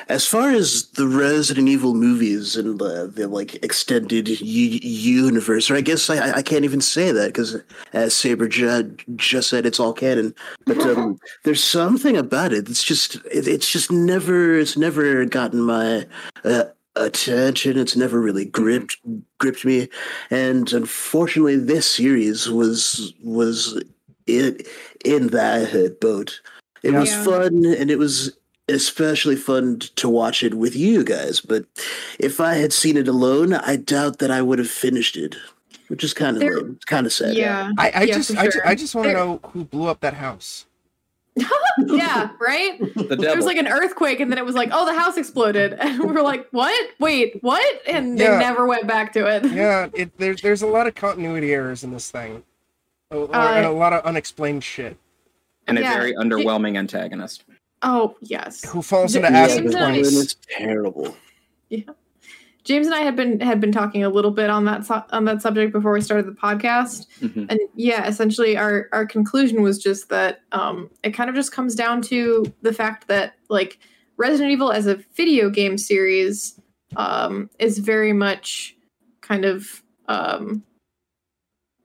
as 0.08 0.26
far 0.26 0.50
as 0.50 0.88
the 0.94 1.08
Resident 1.08 1.68
Evil 1.68 1.94
movies 1.94 2.54
and 2.56 2.80
uh, 2.80 3.06
the 3.06 3.26
like 3.28 3.54
extended 3.64 4.28
u- 4.28 4.78
universe, 4.82 5.70
or 5.70 5.74
I 5.76 5.80
guess 5.80 6.08
I, 6.10 6.30
I 6.38 6.42
can't 6.42 6.64
even 6.64 6.80
say 6.80 7.10
that 7.12 7.28
because 7.28 7.56
as 7.92 8.14
Saber 8.14 8.46
ju- 8.46 8.94
just 9.16 9.48
said, 9.48 9.66
it's 9.66 9.80
all 9.80 9.92
canon. 9.92 10.34
But 10.66 10.78
um, 10.80 11.18
there's 11.44 11.64
something 11.64 12.16
about 12.16 12.52
it. 12.52 12.68
It's 12.68 12.84
just 12.84 13.16
it, 13.32 13.48
it's 13.48 13.70
just 13.72 13.90
never 13.90 14.58
it's 14.58 14.76
never 14.76 15.24
gotten 15.24 15.60
my 15.62 16.06
uh, 16.44 16.64
attention. 16.96 17.78
It's 17.78 17.96
never 17.96 18.20
really 18.20 18.44
gripped 18.44 18.96
gripped 19.38 19.64
me, 19.64 19.88
and 20.30 20.72
unfortunately, 20.72 21.56
this 21.56 21.86
series 21.90 22.48
was 22.48 23.12
was 23.22 23.82
in 24.26 24.58
in 25.04 25.28
that 25.28 25.98
boat. 26.00 26.40
It 26.82 26.92
was 26.92 27.12
fun, 27.14 27.64
and 27.64 27.90
it 27.90 27.98
was 27.98 28.36
especially 28.68 29.36
fun 29.36 29.78
to 29.96 30.08
watch 30.08 30.42
it 30.42 30.54
with 30.54 30.74
you 30.74 31.04
guys. 31.04 31.40
But 31.40 31.64
if 32.18 32.40
I 32.40 32.54
had 32.54 32.72
seen 32.72 32.96
it 32.96 33.08
alone, 33.08 33.54
I 33.54 33.76
doubt 33.76 34.18
that 34.18 34.30
I 34.30 34.42
would 34.42 34.58
have 34.58 34.70
finished 34.70 35.16
it, 35.16 35.36
which 35.88 36.02
is 36.02 36.12
kind 36.12 36.36
of 36.36 36.42
It's 36.42 36.84
kind 36.84 37.06
of 37.06 37.12
sad. 37.12 37.34
Yeah. 37.34 37.72
I, 37.78 37.90
I 37.94 38.02
Yeah, 38.02 38.14
just 38.14 38.32
for 38.34 38.40
I, 38.40 38.44
ju- 38.46 38.50
sure. 38.52 38.68
I 38.68 38.74
just 38.74 38.94
want 38.94 39.08
to 39.08 39.12
know 39.14 39.40
who 39.50 39.64
blew 39.64 39.86
up 39.88 40.00
that 40.00 40.14
house. 40.14 40.66
Yeah, 41.86 42.30
right? 42.40 42.78
The 42.94 43.16
There 43.16 43.36
was 43.36 43.44
like 43.44 43.58
an 43.58 43.68
earthquake, 43.68 44.20
and 44.20 44.30
then 44.30 44.38
it 44.38 44.44
was 44.44 44.54
like, 44.54 44.70
oh, 44.72 44.86
the 44.86 44.98
house 44.98 45.16
exploded. 45.16 45.74
And 45.80 46.00
we 46.00 46.06
were 46.12 46.22
like, 46.22 46.48
what? 46.50 46.90
Wait, 46.98 47.42
what? 47.42 47.80
And 47.86 48.18
they 48.18 48.24
Yeah. 48.24 48.38
never 48.38 48.66
went 48.66 48.86
back 48.86 49.12
to 49.12 49.26
it. 49.26 49.44
Yeah, 49.52 49.88
it 49.94 50.16
there's 50.18 50.40
there's 50.42 50.62
a 50.62 50.66
lot 50.66 50.86
of 50.86 50.94
continuity 50.94 51.52
errors 51.52 51.84
in 51.84 51.90
this 51.92 52.10
thing, 52.10 52.42
A- 53.10 53.16
or- 53.18 53.34
Uh, 53.34 53.54
and 53.56 53.66
a 53.66 53.70
lot 53.70 53.92
of 53.92 54.04
unexplained 54.04 54.64
shit. 54.64 54.96
and 55.68 55.78
a 55.78 55.82
Yeah. 55.82 55.94
very 55.94 56.14
underwhelming 56.14 56.78
antagonist. 56.78 57.44
Oh, 57.82 58.16
yes. 58.20 58.64
Who 58.70 58.80
falls 58.82 59.14
into 59.16 59.28
Yeah, 59.30 59.38
acid 59.40 59.62
James 59.64 59.74
and 59.74 59.84
I- 59.84 59.90
twice? 60.00 60.16
It's 60.16 60.36
terrible. 60.48 61.16
James 62.66 62.86
and 62.86 62.94
I 62.96 63.00
had 63.00 63.14
been 63.14 63.38
had 63.40 63.60
been 63.60 63.70
talking 63.70 64.02
a 64.02 64.08
little 64.10 64.32
bit 64.32 64.50
on 64.50 64.64
that 64.64 64.84
su- 64.84 65.02
on 65.10 65.24
that 65.26 65.40
subject 65.40 65.72
before 65.72 65.92
we 65.92 66.00
started 66.00 66.26
the 66.26 66.32
podcast, 66.32 67.06
Mhm. 67.22 67.46
and 67.48 67.60
yeah, 67.76 68.06
essentially 68.08 68.56
our 68.58 68.88
our 68.92 69.06
conclusion 69.06 69.62
was 69.62 69.78
just 69.78 70.08
that 70.08 70.40
um, 70.52 70.90
it 71.04 71.12
kind 71.12 71.30
of 71.30 71.36
just 71.36 71.52
comes 71.52 71.74
down 71.76 72.02
to 72.02 72.52
the 72.62 72.72
fact 72.72 73.06
that 73.08 73.34
like 73.48 73.78
Resident 74.16 74.50
Evil 74.50 74.72
as 74.72 74.86
a 74.88 74.96
video 75.14 75.48
game 75.48 75.78
series 75.78 76.60
um, 76.96 77.48
is 77.60 77.78
very 77.78 78.12
much 78.12 78.76
kind 79.20 79.44
of 79.44 79.82
um, 80.08 80.64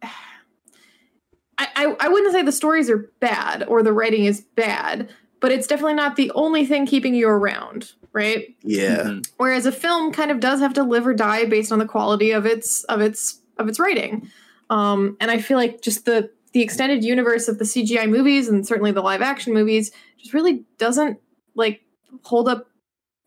I, 0.03 1.68
I 1.76 1.95
I 1.99 2.08
wouldn't 2.10 2.34
say 2.34 2.41
the 2.41 2.52
stories 2.52 2.90
are 2.90 3.12
bad 3.20 3.64
or 3.68 3.84
the 3.84 3.94
writing 3.94 4.26
is 4.26 4.41
bad, 4.41 5.10
but 5.40 5.52
it's 5.52 5.68
definitely 5.68 5.94
not 5.94 6.16
the 6.16 6.32
only 6.34 6.66
thing 6.66 6.86
keeping 6.88 7.14
you 7.14 7.28
around, 7.28 7.91
right? 8.14 8.56
Yeah. 8.64 9.04
Mhm. 9.04 9.26
whereas 9.38 9.66
a 9.66 9.72
film 9.72 10.12
kind 10.12 10.32
of 10.32 10.40
does 10.40 10.60
have 10.60 10.74
to 10.74 10.84
live 10.84 11.08
or 11.08 11.14
die 11.14 11.46
based 11.46 11.72
on 11.72 11.80
the 11.80 11.86
quality 11.86 12.32
of 12.32 12.46
its 12.46 12.84
of 12.86 13.00
its 13.02 13.40
of 13.58 13.68
its 13.70 13.80
writing 13.80 14.30
um 14.70 15.16
and 15.22 15.30
i 15.32 15.38
feel 15.38 15.58
like 15.58 15.82
just 15.82 16.06
the 16.06 16.30
the 16.54 16.62
extended 16.62 17.04
universe 17.04 17.48
of 17.48 17.58
the 17.58 17.64
cgi 17.66 18.10
movies 18.10 18.48
and 18.50 18.66
certainly 18.68 18.92
the 18.92 19.02
live 19.02 19.22
action 19.22 19.54
movies 19.54 19.92
just 20.18 20.34
really 20.34 20.66
doesn't 20.78 21.20
like 21.56 21.82
hold 22.24 22.50
up 22.50 22.68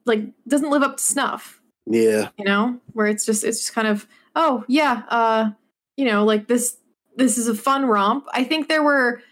like 0.06 0.20
doesn't 0.48 0.70
live 0.70 0.82
up 0.82 0.96
to 0.98 1.02
snuff 1.02 1.60
Yeah. 1.86 2.28
you 2.36 2.44
know 2.44 2.78
where 2.92 3.06
it's 3.06 3.24
just 3.24 3.42
it's 3.44 3.60
just 3.60 3.74
kind 3.74 3.88
of 3.88 4.06
oh 4.36 4.64
yeah 4.68 5.02
uh 5.08 5.50
you 5.96 6.04
know 6.04 6.24
like 6.24 6.46
this 6.48 6.76
this 7.16 7.38
is 7.38 7.48
a 7.48 7.54
fun 7.54 7.86
romp 7.86 8.26
i 8.32 8.44
think 8.44 8.68
there 8.68 8.82
were 8.82 9.22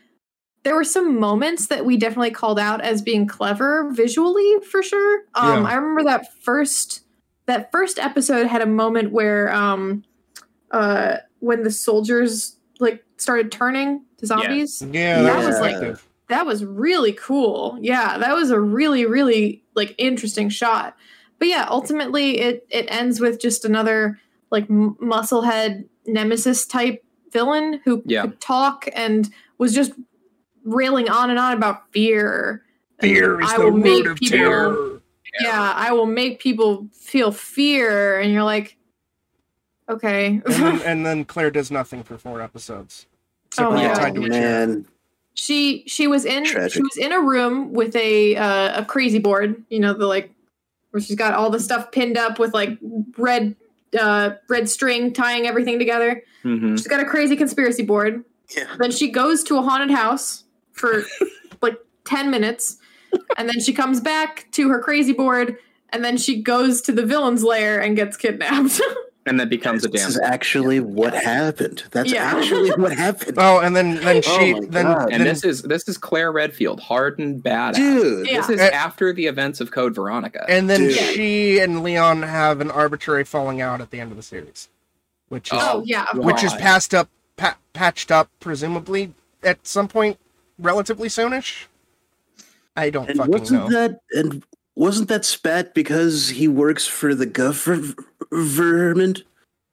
there 0.65 0.75
were 0.77 0.85
some 0.85 1.19
moments 1.19 1.67
that 1.69 1.85
we 1.85 1.97
definitely 1.97 2.31
called 2.31 2.59
out 2.59 2.81
as 2.81 3.03
being 3.03 3.27
clever 3.27 3.91
visually 3.93 4.59
for 4.71 4.83
sure 4.83 5.23
um 5.35 5.65
Yeah. 5.65 5.71
i 5.71 5.75
remember 5.75 6.05
that 6.05 6.33
first 6.43 7.03
that 7.47 7.71
first 7.73 7.99
episode 7.99 8.47
had 8.47 8.63
a 8.63 8.67
moment 8.67 9.13
where 9.13 9.53
um 9.53 10.05
uh 10.71 11.17
when 11.41 11.63
the 11.65 11.71
soldiers 11.71 12.57
like 12.81 13.05
started 13.17 13.51
turning 13.53 14.05
to 14.19 14.27
zombies 14.27 14.83
Yeah, 14.93 15.23
That 15.23 15.33
that 15.33 15.37
was 15.39 15.47
was 15.47 15.61
like- 15.61 15.99
that 16.29 16.47
was 16.47 16.65
really 16.65 17.13
cool. 17.13 17.77
Yeah, 17.83 18.17
that 18.17 18.35
was 18.35 18.51
a 18.51 18.59
really 18.59 19.05
really 19.05 19.63
like 19.75 19.95
interesting 19.99 20.49
shot. 20.49 20.97
But 21.39 21.49
yeah, 21.49 21.67
ultimately 21.69 22.39
it 22.39 22.67
it 22.71 22.87
ends 22.89 23.21
with 23.21 23.39
just 23.39 23.67
another 23.67 24.19
like 24.51 24.65
m- 24.71 24.97
musclehead 25.03 25.85
nemesis 26.07 26.65
type 26.65 27.05
villain 27.33 27.81
who 27.85 28.03
Yeah. 28.07 28.23
could 28.23 28.41
talk 28.41 28.89
and 28.95 29.29
was 29.59 29.75
just 29.75 29.93
railing 30.65 31.09
on 31.09 31.31
and 31.31 31.39
on 31.39 31.53
about 31.57 31.91
fear. 31.93 32.63
Fear 33.01 33.41
is 33.41 33.51
I 33.51 33.57
the 33.59 33.65
will 33.65 33.71
root 33.73 33.83
make 33.83 34.07
of 34.07 34.17
people- 34.19 34.39
terror. 34.39 34.89
Yeah, 35.41 35.73
I 35.75 35.93
will 35.93 36.05
make 36.07 36.41
people 36.41 36.89
feel 36.93 37.33
fear 37.33 38.21
and 38.21 38.31
you're 38.33 38.43
like 38.45 38.77
okay. 39.89 40.41
And 40.45 40.55
then, 40.55 40.83
and 40.85 41.07
then 41.07 41.25
Claire 41.25 41.51
does 41.51 41.71
nothing 41.71 42.03
for 42.03 42.19
four 42.19 42.41
episodes. 42.43 43.07
Oh, 43.59 43.71
for 43.73 43.79
yeah. 43.79 43.95
tied 43.95 44.15
to 44.15 44.25
a. 44.25 44.29
Man. 44.29 44.87
she 45.35 45.85
she 45.87 46.07
was 46.07 46.25
in 46.25 46.45
she 46.45 46.83
was 46.83 46.97
in 46.99 47.13
a 47.13 47.21
room 47.21 47.73
with 47.73 47.97
a 47.97 48.37
uh, 48.37 48.83
a 48.83 48.85
crazy 48.85 49.19
board. 49.19 49.63
You 49.71 49.81
know 49.81 49.95
the 49.95 50.07
like 50.07 50.31
where 50.91 51.01
she's 51.01 51.17
got 51.17 51.33
all 51.35 51.49
the 51.51 51.61
stuff 51.61 51.91
pinned 51.93 52.19
up 52.19 52.39
with 52.39 52.53
like 52.53 52.79
red 53.17 53.57
uh, 53.99 54.33
red 54.49 54.69
string 54.69 55.13
tying 55.15 55.47
everything 55.47 55.79
together. 55.79 56.23
Mhm. 56.45 56.77
She's 56.77 56.87
got 56.89 57.01
a 57.01 57.07
crazy 57.07 57.37
conspiracy 57.37 57.83
board. 57.83 58.23
Yeah. 58.55 58.65
Then 58.79 58.91
she 58.91 59.11
goes 59.11 59.43
to 59.45 59.57
a 59.57 59.63
haunted 59.63 59.91
house 59.97 60.42
for 60.73 61.03
like 61.61 61.79
10 62.05 62.31
minutes. 62.31 62.79
And 63.37 63.49
then 63.49 63.61
she 63.61 63.73
comes 63.73 64.01
back 64.01 64.47
to 64.53 64.69
her 64.71 64.79
crazy 64.81 65.13
board. 65.13 65.57
And 65.91 66.03
then 66.05 66.17
she 66.17 66.41
goes 66.43 66.81
to 66.83 66.93
the 66.93 67.05
villain's 67.05 67.45
lair 67.45 67.81
and 67.81 67.95
gets 67.95 68.17
kidnapped. 68.17 68.81
and 69.27 69.39
then 69.39 69.49
becomes 69.51 69.85
a 69.85 69.89
This 69.89 70.07
is 70.09 70.19
actually 70.19 70.81
what 70.81 71.13
happened. 71.15 71.85
That's 71.91 72.11
Yeah. 72.11 72.23
actually 72.35 72.71
what 72.71 72.93
happened. 72.93 73.35
Oh, 73.39 73.59
and 73.61 73.77
then 73.77 73.97
then 73.97 74.23
Oh 74.27 74.39
she 74.39 74.55
my 74.55 74.61
then, 74.71 74.87
God. 74.87 75.13
and 75.13 75.21
then 75.21 75.25
this 75.29 75.45
is 75.45 75.61
this 75.63 75.87
is 75.89 75.99
Claire 75.99 76.33
Redfield, 76.33 76.81
hardened 76.81 77.43
badass. 77.45 77.75
Dude. 77.75 78.27
Yeah. 78.27 78.39
This 78.39 78.49
is 78.49 78.61
Eh. 78.61 78.71
after 78.71 79.13
the 79.13 79.27
events 79.27 79.61
of 79.61 79.71
Code 79.71 79.95
Veronica. 79.95 80.47
and 80.49 80.71
then 80.71 80.81
Dude. 80.89 80.97
she 80.97 81.59
and 81.59 81.83
Leon 81.83 82.23
have 82.23 82.63
an 82.63 82.71
arbitrary 82.71 83.25
falling 83.25 83.61
out 83.61 83.83
at 83.83 83.91
the 83.91 84.01
end 84.01 84.11
of 84.13 84.17
the 84.17 84.23
series, 84.23 84.71
which 85.29 85.53
is 85.53 85.59
oh, 85.63 85.83
yeah. 85.85 86.07
of 86.11 86.19
which 86.25 86.43
is 86.43 86.55
passed 86.55 86.95
up, 86.95 87.11
pa- 87.37 87.59
patched 87.75 88.11
up, 88.11 88.31
presumably 88.41 89.13
at 89.43 89.67
some 89.67 89.89
point, 89.89 90.19
relatively 90.63 91.09
soonish. 91.09 91.67
I 92.77 92.91
don't 92.91 93.09
And 93.09 93.19
fucking 93.19 93.33
wasn't 93.33 93.69
know. 93.71 93.81
that 93.81 94.01
and 94.13 94.43
wasn't 94.75 95.09
that 95.11 95.25
spat 95.25 95.75
because 95.75 96.31
he 96.31 96.49
works 96.49 96.87
for 96.87 97.15
the 97.15 97.27
government? 97.27 99.23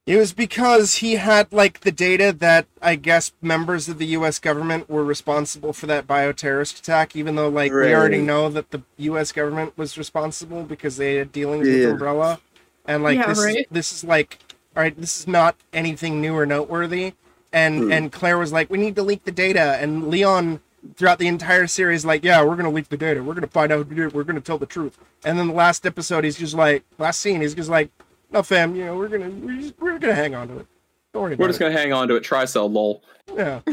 It 0.06 0.16
was 0.16 0.32
because 0.32 0.96
he 0.96 1.14
had 1.14 1.52
like 1.52 1.80
the 1.80 1.92
data 1.92 2.32
that 2.38 2.66
I 2.82 2.96
guess 2.96 3.32
members 3.40 3.88
of 3.88 3.98
the 3.98 4.06
U.S. 4.06 4.38
government 4.38 4.90
were 4.90 5.04
responsible 5.04 5.72
for 5.72 5.86
that 5.86 6.06
bioterrorist 6.06 6.78
attack, 6.80 7.14
even 7.14 7.36
though 7.36 7.48
like 7.48 7.70
we 7.72 7.94
already 7.94 8.20
know 8.22 8.48
that 8.50 8.70
the 8.70 8.82
U.S. 8.98 9.30
government 9.30 9.76
was 9.78 9.96
responsible 9.96 10.62
because 10.64 10.96
they 10.96 11.14
had 11.16 11.32
dealings 11.32 11.68
with 11.68 11.84
Umbrella, 11.92 12.40
and 12.86 13.02
like 13.02 13.16
Yeah, 13.18 13.28
this, 13.28 13.38
right. 13.38 13.66
this 13.70 13.92
is 13.92 14.02
like, 14.02 14.38
all 14.76 14.82
right, 14.82 14.98
this 15.00 15.20
is 15.20 15.28
not 15.28 15.54
anything 15.72 16.20
new 16.20 16.34
or 16.34 16.44
noteworthy, 16.46 17.12
and 17.52 17.84
Hmm. 17.84 17.92
and 17.92 18.12
Claire 18.12 18.38
was 18.38 18.52
like, 18.52 18.68
we 18.68 18.78
need 18.78 18.96
to 18.96 19.02
leak 19.02 19.24
the 19.24 19.32
data, 19.32 19.76
and 19.80 20.08
Leon 20.08 20.60
throughout 20.96 21.18
the 21.18 21.26
entire 21.28 21.66
series 21.66 22.04
like, 22.04 22.24
yeah, 22.24 22.42
we're 22.42 22.56
gonna 22.56 22.70
leak 22.70 22.88
the 22.88 22.96
data, 22.96 23.22
we're 23.22 23.34
gonna 23.34 23.46
find 23.46 23.70
out, 23.72 23.86
who 23.86 23.94
did 23.94 23.98
it, 24.06 24.14
we're 24.14 24.24
gonna 24.24 24.40
tell 24.40 24.58
the 24.58 24.66
truth, 24.66 24.98
and 25.24 25.38
then 25.38 25.48
the 25.48 25.54
last 25.54 25.84
episode, 25.86 26.24
he's 26.24 26.38
just 26.38 26.54
like, 26.54 26.84
last 26.98 27.20
scene, 27.20 27.40
he's 27.42 27.54
just 27.54 27.68
like, 27.70 27.90
no, 28.30 28.42
fam, 28.42 28.74
you 28.76 28.84
know, 28.86 28.96
we're 28.96 29.08
gonna 29.08 29.28
we're, 29.30 29.60
just, 29.60 29.74
we're 29.80 29.98
gonna 29.98 30.14
hang 30.14 30.34
on 30.34 30.48
to 30.48 30.58
it. 30.60 30.66
Don't 31.12 31.22
worry 31.22 31.30
We're 31.30 31.46
about 31.46 31.46
just 31.48 31.60
it. 31.60 31.64
gonna 31.64 31.76
hang 31.78 31.92
on 31.92 32.06
to 32.08 32.14
it. 32.16 32.22
Try 32.22 32.44
sell 32.44 32.70
lol. 32.70 33.02
Yeah, 33.36 33.60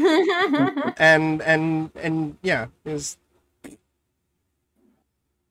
and 0.98 1.40
and 1.42 1.90
and 1.96 2.36
yeah, 2.42 2.66
is 2.84 3.16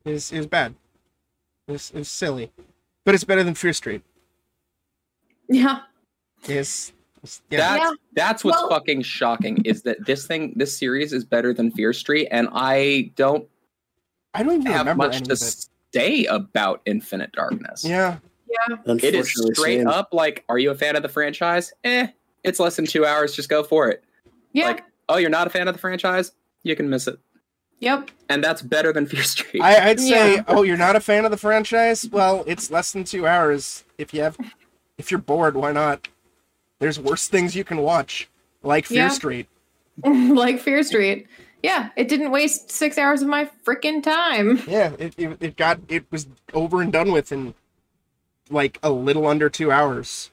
is 0.06 0.32
is 0.32 0.46
bad. 0.48 0.76
Is 1.68 1.92
is 1.92 2.08
silly, 2.10 2.52
but 3.06 3.16
it's 3.16 3.24
better 3.24 3.44
than 3.44 3.54
Fear 3.56 3.74
Street. 3.74 4.02
yeah. 5.50 5.80
Is 6.44 6.50
is- 6.50 6.92
yeah. 7.50 7.58
That's 7.60 7.80
Yeah. 7.84 7.92
that's 8.14 8.44
what's 8.44 8.58
Well- 8.62 8.70
fucking 8.70 9.02
shocking 9.04 9.62
is 9.66 9.84
that 9.84 10.06
this 10.06 10.26
thing, 10.28 10.54
this 10.56 10.76
series 10.78 11.14
is 11.14 11.26
better 11.26 11.54
than 11.54 11.72
Fear 11.72 11.94
Street, 11.94 12.28
and 12.32 12.48
I 12.52 13.12
don't 13.16 13.48
I 14.34 14.44
don't 14.44 14.62
even 14.62 14.72
have 14.72 14.96
much 14.98 15.22
to 15.24 15.36
say 15.36 16.26
about 16.26 16.82
Infinite 16.86 17.32
Darkness. 17.32 17.84
Yeah, 17.84 18.18
Yeah. 18.70 18.78
It 19.02 19.16
is 19.16 19.32
straight 19.32 19.80
same. 19.80 19.88
up 19.88 20.10
like, 20.14 20.44
are 20.48 20.60
you 20.60 20.70
a 20.72 20.76
fan 20.76 20.96
of 20.96 21.02
the 21.02 21.10
franchise? 21.10 21.74
Eh, 21.84 22.08
it's 22.44 22.60
less 22.60 22.76
than 22.76 22.86
two 22.86 23.06
hours. 23.06 23.36
Just 23.36 23.50
go 23.50 23.64
for 23.64 23.90
it. 23.90 24.04
Yeah. 24.54 24.68
Like, 24.68 24.84
oh, 25.10 25.18
you're 25.18 25.30
not 25.32 25.48
a 25.48 25.50
fan 25.50 25.68
of 25.68 25.74
the 25.74 25.80
franchise? 25.80 26.34
You 26.64 26.76
can 26.76 26.90
miss 26.90 27.08
it. 27.08 27.18
yep. 27.80 28.10
And 28.30 28.44
that's 28.44 28.62
better 28.62 28.92
than 28.94 29.06
Fear 29.08 29.24
Street. 29.24 29.62
I, 29.62 29.90
I'd 29.90 30.00
say, 30.00 30.36
Yeah. 30.36 30.44
oh, 30.48 30.62
you're 30.64 30.78
not 30.78 30.96
a 30.96 31.00
fan 31.00 31.26
of 31.26 31.32
the 31.32 31.38
franchise? 31.38 32.08
Well, 32.12 32.44
it's 32.48 32.70
less 32.70 32.92
than 32.92 33.04
two 33.06 33.26
hours. 33.26 33.86
If 33.98 34.14
you 34.14 34.22
have, 34.22 34.38
if 34.98 35.10
you're 35.12 35.20
bored, 35.20 35.56
why 35.56 35.72
not? 35.72 36.08
There's 36.80 37.00
worse 37.00 37.28
things 37.28 37.56
you 37.56 37.64
can 37.64 37.78
watch, 37.82 38.30
like 38.64 38.86
Fear 38.86 38.98
Yeah. 38.98 39.08
Street. 39.10 39.48
like 40.06 40.60
Fear 40.60 40.84
Street. 40.84 41.28
Yeah. 41.64 41.90
It 41.96 42.08
didn't 42.08 42.32
waste 42.32 42.70
six 42.70 42.98
hours 42.98 43.22
of 43.22 43.28
my 43.28 43.50
freaking 43.66 44.04
time. 44.04 44.62
Yeah, 44.68 44.94
it, 45.00 45.16
it 45.18 45.38
it 45.42 45.58
got 45.58 45.80
it 45.88 46.06
was 46.12 46.28
over 46.54 46.82
and 46.82 46.92
done 46.94 47.12
with 47.12 47.32
in 47.32 47.54
like 48.50 48.78
a 48.84 48.92
little 48.92 49.26
under 49.28 49.50
two 49.50 49.72
hours. 49.72 50.32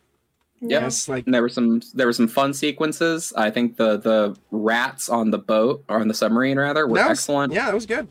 Yep. 0.60 0.70
Yes, 0.82 1.08
like 1.08 1.24
And 1.26 1.34
there 1.34 1.42
were 1.42 1.48
some 1.48 1.80
there 1.94 2.06
were 2.06 2.12
some 2.12 2.28
fun 2.28 2.52
sequences. 2.54 3.32
I 3.36 3.50
think 3.50 3.76
the 3.76 3.96
the 3.96 4.36
rats 4.50 5.08
on 5.08 5.30
the 5.30 5.38
boat 5.38 5.84
or 5.88 6.00
on 6.00 6.08
the 6.08 6.14
submarine 6.14 6.58
rather 6.58 6.86
were 6.86 6.92
was- 6.94 7.10
excellent. 7.20 7.52
Yeah, 7.52 7.66
that 7.66 7.74
was 7.74 7.86
good. 7.86 8.08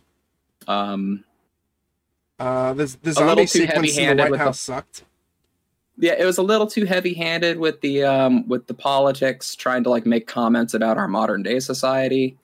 Um, 0.67 1.23
Uh, 2.39 2.73
the 2.73 2.85
the 3.01 3.09
A 3.11 3.13
zombie 3.13 3.29
little 3.29 3.45
too 3.45 3.47
sequence 3.59 3.75
in 3.75 3.81
the 3.81 3.87
heavy-handed 3.87 4.23
White 4.23 4.31
with 4.31 4.39
the- 4.39 4.45
House 4.45 4.59
sucked. 4.59 5.03
Yeah, 5.97 6.13
it 6.17 6.25
was 6.25 6.37
a 6.37 6.43
little 6.43 6.67
too 6.67 6.85
heavy 6.85 7.13
handed 7.13 7.59
with 7.59 7.81
the 7.81 8.03
um 8.03 8.47
with 8.47 8.67
the 8.67 8.73
politics, 8.73 9.55
trying 9.55 9.83
to 9.83 9.89
like 9.89 10.05
make 10.05 10.27
comments 10.27 10.73
about 10.73 10.97
our 10.97 11.07
modern 11.07 11.43
day 11.43 11.59
society. 11.59 12.37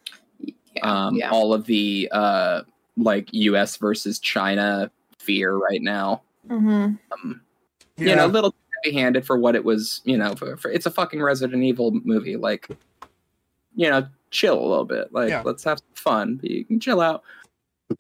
Yeah. 0.76 1.06
um, 1.08 1.16
yeah. 1.16 1.30
all 1.32 1.52
of 1.54 1.66
the 1.66 2.08
uh, 2.12 2.62
like 2.96 3.28
U.S. 3.34 3.78
versus 3.78 4.20
China 4.20 4.92
fear 5.18 5.56
right 5.56 5.82
now. 5.82 6.22
hmm 6.48 6.94
Um, 7.12 7.42
Yeah, 7.98 8.10
You 8.10 8.16
know, 8.16 8.26
a 8.26 8.28
little 8.28 8.54
heavy-handed 8.84 9.26
for 9.26 9.38
what 9.38 9.56
it 9.56 9.66
was. 9.66 10.02
You 10.06 10.18
know, 10.18 10.36
for, 10.36 10.56
for, 10.58 10.70
it's 10.72 10.86
a 10.86 10.92
fucking 10.92 11.22
Resident 11.22 11.64
Evil 11.64 11.92
movie. 12.04 12.36
Like, 12.38 12.68
you 13.76 13.90
know, 13.90 14.08
chill 14.32 14.60
a 14.60 14.68
little 14.68 14.86
bit. 14.86 15.12
Like, 15.12 15.30
Yeah. 15.30 15.42
let's 15.44 15.64
have 15.64 15.80
some 15.80 15.96
fun. 15.96 16.36
But 16.36 16.52
you 16.52 16.64
can 16.66 16.80
chill 16.80 17.02
out. 17.02 17.24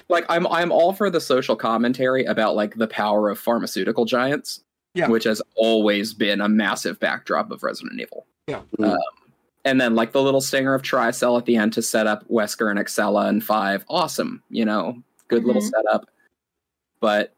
Like, 0.08 0.26
I'm 0.30 0.46
I'm 0.48 0.72
all 0.72 0.94
for 0.94 1.10
the 1.10 1.20
social 1.20 1.56
commentary 1.56 2.24
about 2.26 2.56
like 2.56 2.76
the 2.76 2.88
power 2.88 3.30
of 3.30 3.40
pharmaceutical 3.40 4.06
giants. 4.06 4.64
Yeah. 4.95 5.07
which 5.07 5.24
has 5.26 5.41
always 5.56 6.14
been 6.14 6.41
a 6.41 6.49
massive 6.49 6.99
backdrop 6.99 7.52
of 7.52 7.61
Resident 7.64 7.99
Evil. 8.02 8.26
Yeah. 8.48 8.61
Mm. 8.80 8.94
Um, 8.94 8.98
and 9.66 9.80
then 9.80 9.94
like 9.95 10.14
the 10.14 10.22
little 10.22 10.41
stinger 10.41 10.74
of 10.74 10.82
Tricell 10.82 11.38
at 11.38 11.45
the 11.45 11.57
end 11.57 11.74
to 11.74 11.82
set 11.82 12.07
up 12.07 12.28
Wesker 12.28 12.70
and 12.72 12.80
Excella 12.80 13.28
and 13.30 13.44
Five. 13.44 13.86
Awesome, 13.88 14.41
you 14.49 14.66
know, 14.66 15.02
good 15.28 15.44
little 15.45 15.61
Mhm. 15.61 15.70
setup. 15.70 16.10
But 17.02 17.34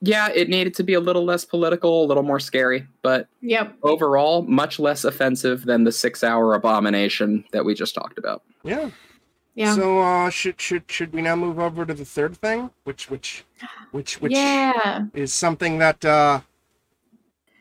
yeah, 0.00 0.30
it 0.34 0.48
needed 0.48 0.72
to 0.76 0.82
be 0.82 0.94
a 0.94 1.00
little 1.00 1.24
less 1.24 1.44
political, 1.44 2.04
a 2.04 2.06
little 2.06 2.22
more 2.22 2.40
scary, 2.40 2.86
but 3.02 3.28
Yep. 3.42 3.74
overall, 3.82 4.42
much 4.42 4.78
less 4.78 5.04
offensive 5.04 5.66
than 5.66 5.84
the 5.84 5.92
six-hour 5.92 6.54
abomination 6.54 7.44
that 7.52 7.64
we 7.66 7.74
just 7.74 7.94
talked 7.94 8.18
about. 8.18 8.42
yeah. 8.62 8.90
Yeah. 9.56 9.74
So 9.74 10.00
uh, 10.00 10.30
should 10.30 10.60
should 10.60 10.84
should 10.86 11.12
we 11.12 11.20
now 11.20 11.34
move 11.36 11.58
over 11.58 11.84
to 11.84 11.92
the 11.92 12.04
third 12.04 12.36
thing, 12.36 12.70
which 12.84 13.10
which 13.10 13.44
which 13.90 14.20
which 14.22 14.32
yeah. 14.32 15.06
is 15.12 15.34
something 15.34 15.78
that 15.78 16.02
uh 16.04 16.40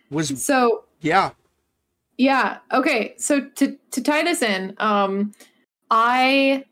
was 0.10 0.44
So 0.44 0.86
yeah 1.02 1.32
Yeah. 2.20 2.58
Okay. 2.74 3.16
So 3.18 3.42
to 3.42 3.78
to 3.92 4.04
tie 4.04 4.24
this 4.24 4.42
in, 4.42 4.76
um, 4.78 5.32
I 5.90 6.66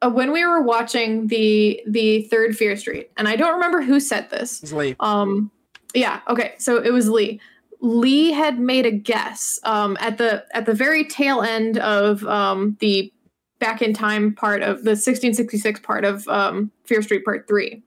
uh, 0.00 0.08
when 0.08 0.32
we 0.32 0.46
were 0.46 0.62
watching 0.62 1.26
the 1.26 1.82
the 1.86 2.22
third 2.22 2.56
Fear 2.56 2.76
Street, 2.76 3.10
and 3.16 3.26
I 3.26 3.34
don't 3.34 3.54
remember 3.54 3.82
who 3.82 3.98
said 3.98 4.30
this. 4.30 4.62
it's 4.62 4.72
late. 4.72 4.96
Um, 5.00 5.50
yeah. 5.94 6.20
Okay. 6.28 6.54
So 6.58 6.80
it 6.80 6.92
was 6.92 7.08
Lee. 7.08 7.40
Lee 7.80 8.30
had 8.30 8.60
made 8.60 8.86
a 8.86 8.92
guess 8.92 9.58
um, 9.64 9.96
at 10.00 10.16
the 10.16 10.44
at 10.56 10.64
the 10.64 10.74
very 10.74 11.04
tail 11.04 11.42
end 11.42 11.78
of 11.78 12.24
um, 12.26 12.76
the 12.78 13.12
back 13.58 13.82
in 13.82 13.94
time 13.94 14.32
part 14.32 14.62
of 14.62 14.84
the 14.84 14.90
1666 14.90 15.80
part 15.80 16.04
of 16.04 16.26
um, 16.28 16.70
Fear 16.84 17.02
Street 17.02 17.24
Part 17.24 17.48
Three, 17.48 17.82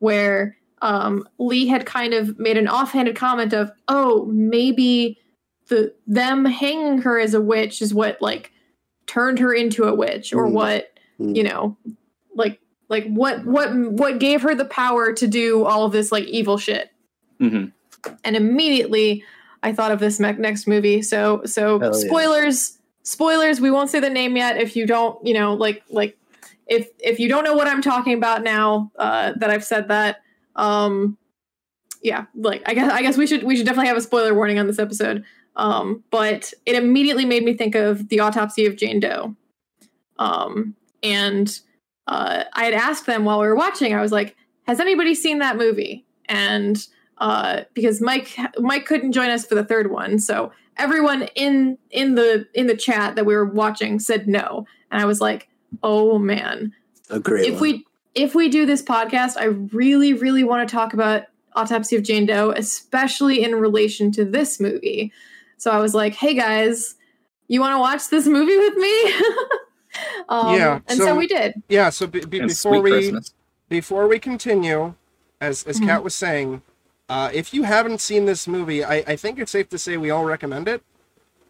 where 0.00 0.56
um, 0.82 1.26
Lee 1.38 1.66
had 1.66 1.86
kind 1.86 2.12
of 2.14 2.38
made 2.38 2.56
an 2.56 2.68
offhanded 2.68 3.16
comment 3.16 3.52
of, 3.52 3.70
"Oh, 3.88 4.26
maybe 4.26 5.18
the 5.68 5.94
them 6.06 6.44
hanging 6.44 6.98
her 6.98 7.18
as 7.18 7.34
a 7.34 7.40
witch 7.40 7.80
is 7.82 7.92
what 7.94 8.20
like 8.20 8.52
turned 9.06 9.38
her 9.38 9.52
into 9.52 9.84
a 9.84 9.94
witch, 9.94 10.32
or 10.32 10.46
Mm. 10.46 10.52
what 10.52 10.92
Mm. 11.20 11.36
you 11.36 11.42
know, 11.44 11.76
like 12.34 12.60
like 12.88 13.06
what 13.08 13.44
what 13.46 13.74
what 13.74 14.18
gave 14.18 14.42
her 14.42 14.54
the 14.54 14.64
power 14.66 15.12
to 15.14 15.26
do 15.26 15.64
all 15.64 15.84
of 15.84 15.92
this 15.92 16.12
like 16.12 16.24
evil 16.24 16.58
shit." 16.58 16.90
Mm-hmm. 17.40 17.66
and 18.24 18.36
immediately 18.36 19.22
I 19.62 19.72
thought 19.72 19.90
of 19.92 19.98
this 19.98 20.18
next 20.20 20.66
movie. 20.66 21.02
So 21.02 21.42
so 21.44 21.78
Hell 21.80 21.92
yeah. 22.00 22.06
spoilers 22.06 22.78
spoilers. 23.02 23.60
We 23.60 23.70
won't 23.70 23.90
say 23.90 24.00
the 24.00 24.10
name 24.10 24.36
yet. 24.36 24.56
If 24.56 24.74
you 24.76 24.86
don't, 24.86 25.24
you 25.26 25.34
know, 25.34 25.54
like 25.54 25.82
like 25.90 26.16
if 26.66 26.88
if 26.98 27.18
you 27.20 27.28
don't 27.28 27.44
know 27.44 27.54
what 27.54 27.66
I'm 27.68 27.82
talking 27.82 28.14
about 28.14 28.42
now, 28.42 28.90
uh, 28.98 29.32
that 29.36 29.50
I've 29.50 29.64
said 29.64 29.88
that, 29.88 30.22
um, 30.56 31.16
yeah, 32.02 32.26
like 32.34 32.62
I 32.66 32.74
guess 32.74 32.90
I 32.92 33.02
guess 33.02 33.16
we 33.16 33.26
should 33.26 33.42
we 33.42 33.56
should 33.56 33.66
definitely 33.66 33.88
have 33.88 33.96
a 33.96 34.02
spoiler 34.02 34.34
warning 34.34 34.58
on 34.58 34.66
this 34.66 34.78
episode. 34.78 35.24
Um, 35.56 36.04
but 36.10 36.52
it 36.66 36.76
immediately 36.76 37.24
made 37.24 37.42
me 37.44 37.54
think 37.54 37.74
of 37.74 38.08
the 38.08 38.20
autopsy 38.20 38.66
of 38.66 38.76
Jane 38.76 39.00
Doe. 39.00 39.34
Um, 40.18 40.74
and 41.02 41.58
uh, 42.06 42.44
I 42.52 42.64
had 42.64 42.74
asked 42.74 43.06
them 43.06 43.24
while 43.24 43.40
we 43.40 43.46
were 43.46 43.56
watching. 43.56 43.94
I 43.94 44.00
was 44.02 44.12
like, 44.12 44.36
"Has 44.66 44.80
anybody 44.80 45.14
seen 45.14 45.38
that 45.38 45.56
movie?" 45.56 46.04
And 46.28 46.84
uh, 47.18 47.62
because 47.74 48.00
Mike 48.00 48.36
Mike 48.58 48.86
couldn't 48.86 49.12
join 49.12 49.30
us 49.30 49.46
for 49.46 49.54
the 49.54 49.64
third 49.64 49.90
one, 49.90 50.18
so 50.18 50.52
everyone 50.76 51.28
in 51.34 51.78
in 51.90 52.14
the 52.14 52.46
in 52.54 52.66
the 52.66 52.76
chat 52.76 53.16
that 53.16 53.24
we 53.24 53.34
were 53.34 53.46
watching 53.46 53.98
said 53.98 54.28
no, 54.28 54.66
and 54.90 55.00
I 55.00 55.06
was 55.06 55.20
like, 55.20 55.48
oh 55.82 56.18
man, 56.18 56.72
A 57.10 57.18
great 57.18 57.46
if 57.46 57.54
one. 57.54 57.62
we 57.62 57.86
if 58.16 58.34
we 58.34 58.48
do 58.48 58.66
this 58.66 58.82
podcast, 58.82 59.36
I 59.36 59.44
really, 59.44 60.12
really 60.12 60.42
want 60.42 60.68
to 60.68 60.74
talk 60.74 60.92
about 60.94 61.22
Autopsy 61.54 61.94
of 61.96 62.02
Jane 62.02 62.26
Doe, 62.26 62.50
especially 62.56 63.44
in 63.44 63.54
relation 63.54 64.10
to 64.12 64.24
this 64.24 64.58
movie. 64.58 65.12
So 65.58 65.70
I 65.70 65.78
was 65.78 65.94
like, 65.94 66.14
"Hey 66.14 66.34
guys, 66.34 66.96
you 67.48 67.60
want 67.60 67.74
to 67.74 67.78
watch 67.78 68.08
this 68.10 68.26
movie 68.26 68.56
with 68.56 68.74
me?" 68.76 69.12
um, 70.28 70.54
Yeah, 70.56 70.80
and 70.88 70.98
so, 70.98 71.06
so- 71.06 71.14
we 71.16 71.26
did. 71.26 71.62
Yeah. 71.68 71.90
So 71.90 72.06
be, 72.06 72.20
be, 72.24 72.40
And 72.40 72.48
before 72.48 72.80
we 72.80 72.90
Christmas. 72.90 73.32
before 73.68 74.08
we 74.08 74.18
continue, 74.18 74.94
as 75.40 75.62
as 75.64 75.80
Mhm. 75.80 75.86
Kat 75.86 76.04
was 76.04 76.14
saying, 76.14 76.62
uh, 77.08 77.30
if 77.32 77.54
you 77.54 77.62
haven't 77.64 78.00
seen 78.00 78.24
this 78.26 78.46
movie, 78.48 78.84
I, 78.84 78.96
I 79.06 79.16
think 79.16 79.38
it's 79.38 79.52
safe 79.52 79.68
to 79.70 79.78
say 79.78 79.96
we 79.96 80.10
all 80.10 80.24
recommend 80.24 80.68
it. 80.68 80.82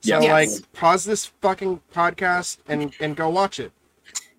So 0.02 0.20
Yes. 0.20 0.30
like, 0.30 0.72
pause 0.72 1.04
this 1.04 1.26
fucking 1.40 1.80
podcast 1.92 2.58
and 2.68 2.92
and 3.00 3.16
go 3.16 3.28
watch 3.28 3.58
it. 3.58 3.72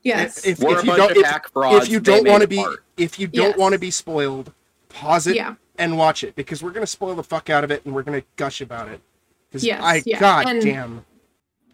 Yes. 0.08 0.46
If, 0.46 0.60
We're 0.60 0.80
if 0.80 0.86
you 0.86 0.96
don't 0.96 1.12
if, 1.18 1.84
if 1.84 1.90
you 1.90 2.00
don't 2.00 2.28
want 2.28 2.42
to 2.42 2.48
be 2.48 2.58
part. 2.58 2.84
if 2.98 3.20
you 3.20 3.28
don't 3.28 3.50
Yes. 3.52 3.58
want 3.58 3.74
to 3.74 3.80
be 3.80 3.92
spoiled, 3.92 4.52
pause 4.90 5.28
it 5.28 5.36
yeah. 5.36 5.56
and 5.78 5.98
watch 5.98 6.24
it 6.24 6.36
because 6.36 6.64
we're 6.64 6.72
gonna 6.72 6.88
spoil 6.88 7.16
the 7.16 7.24
fuck 7.24 7.50
out 7.50 7.64
of 7.64 7.72
it 7.72 7.86
and 7.86 7.94
we're 7.94 8.04
gonna 8.04 8.24
gush 8.36 8.62
about 8.62 8.88
it. 8.90 9.02
'Cause 9.52 9.64
Yes, 9.64 9.82
I 9.82 10.02
yeah, 10.06 10.20
god 10.20 10.48
and- 10.48 10.62
damn. 10.62 11.06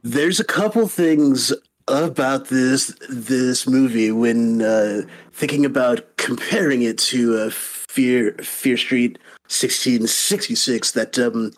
There's 0.03 0.39
a 0.39 0.43
couple 0.43 0.88
things 0.88 1.53
about 1.88 2.47
this 2.49 2.93
this 3.10 3.68
movie 3.68 4.11
when 4.11 4.61
uh, 4.61 5.01
thinking 5.31 5.65
about 5.65 6.18
comparing 6.18 6.81
it 6.81 6.97
to 6.97 7.38
uh, 7.38 7.49
Fear 7.51 8.34
Fear 8.41 8.77
Street 8.77 9.18
1666 9.47 10.91
that 10.91 11.18
um, 11.19 11.51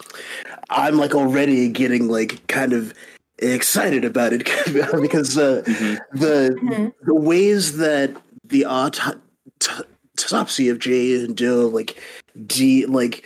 I'm 0.70 0.98
like 0.98 1.16
already 1.16 1.70
getting 1.70 2.08
like 2.08 2.46
kind 2.48 2.74
of 2.74 2.94
excited 3.40 4.06
about 4.06 4.34
it 4.34 4.46
because 5.02 5.38
uh, 5.38 5.62
Mhm. 5.66 6.00
the 6.14 6.58
Mhm. 6.62 6.94
the 7.06 7.14
ways 7.16 7.78
that 7.78 8.16
the 8.48 8.66
auto- 8.66 9.20
t- 9.60 9.72
autopsy 10.18 10.70
of 10.70 10.80
Jane 10.80 11.34
Doe 11.34 11.68
like 11.68 12.02
de- 12.48 12.86
like 12.86 13.24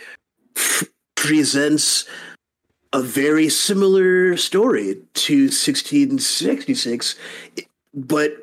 f- 0.56 0.84
presents 1.14 2.04
a 2.92 3.00
very 3.00 3.48
similar 3.48 4.36
story 4.36 4.96
to 5.14 5.48
1666 5.48 7.14
but 7.94 8.36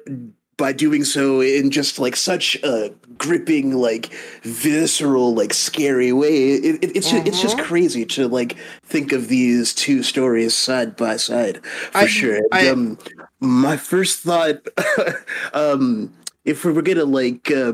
by 0.58 0.72
doing 0.72 1.04
so 1.04 1.42
in 1.42 1.70
just 1.70 2.00
like 2.00 2.16
such 2.16 2.56
a 2.64 2.92
gripping 3.18 3.74
like 3.74 4.14
visceral 4.44 5.34
like 5.34 5.54
scary 5.54 6.12
way 6.14 6.54
it, 6.54 6.84
it- 6.84 6.96
it's 6.98 7.10
just, 7.12 7.28
it's 7.28 7.42
just 7.42 7.58
Mhm. 7.58 7.64
crazy 7.64 8.06
to 8.06 8.28
like 8.28 8.56
think 8.84 9.12
of 9.12 9.28
these 9.28 9.74
two 9.74 10.04
stories 10.04 10.54
side 10.54 10.96
by 10.96 11.18
side 11.18 11.64
for 11.92 11.98
I- 12.00 12.08
sure 12.08 12.36
And, 12.36 12.46
I- 12.52 12.68
um, 12.70 12.98
my 13.40 13.78
first 13.78 14.20
thought 14.20 14.66
um 15.54 16.12
if 16.46 16.64
we 16.66 16.72
were 16.72 16.82
gonna 16.82 17.06
like 17.06 17.52
uh, 17.52 17.74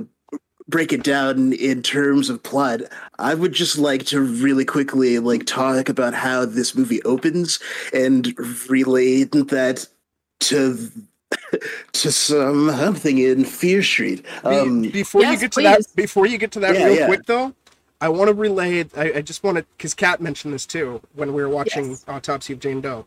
break 0.67 0.93
it 0.93 1.03
down 1.03 1.53
in 1.53 1.81
terms 1.83 2.29
of 2.29 2.41
plot 2.41 2.81
i 3.19 3.33
would 3.33 3.51
just 3.53 3.77
like 3.77 4.05
to 4.05 4.21
really 4.21 4.65
quickly 4.65 5.19
like 5.19 5.45
talk 5.45 5.89
about 5.89 6.13
how 6.13 6.45
this 6.45 6.73
movie 6.75 7.01
opens 7.03 7.59
and 7.93 8.33
relate 8.69 9.31
that 9.31 9.85
to 10.39 10.89
to 11.93 12.11
some 12.11 12.69
something 12.69 13.17
in 13.17 13.45
fear 13.45 13.83
street 13.83 14.25
Be- 14.43 14.49
um 14.49 14.81
before 14.89 15.21
you 15.23 15.31
yes, 15.31 15.41
get 15.41 15.51
to 15.53 15.61
that, 15.61 15.81
before 15.95 16.25
you 16.27 16.37
get 16.37 16.51
to 16.51 16.59
that 16.61 16.75
Yeah, 16.75 16.85
real 16.87 16.95
yeah. 16.97 17.05
quick 17.07 17.25
though, 17.25 17.53
I 18.01 18.09
want 18.09 18.29
to 18.29 18.33
relay. 18.33 18.85
I, 18.95 19.13
I 19.15 19.21
just 19.21 19.43
want 19.43 19.57
to 19.57 19.65
because 19.77 19.93
Kat 19.93 20.21
mentioned 20.21 20.53
this 20.53 20.65
too 20.65 21.01
when 21.13 21.33
we 21.33 21.41
were 21.41 21.49
watching 21.49 21.91
Yes. 21.91 22.05
Autopsy 22.07 22.53
of 22.53 22.59
Jane 22.59 22.81
Doe. 22.81 23.05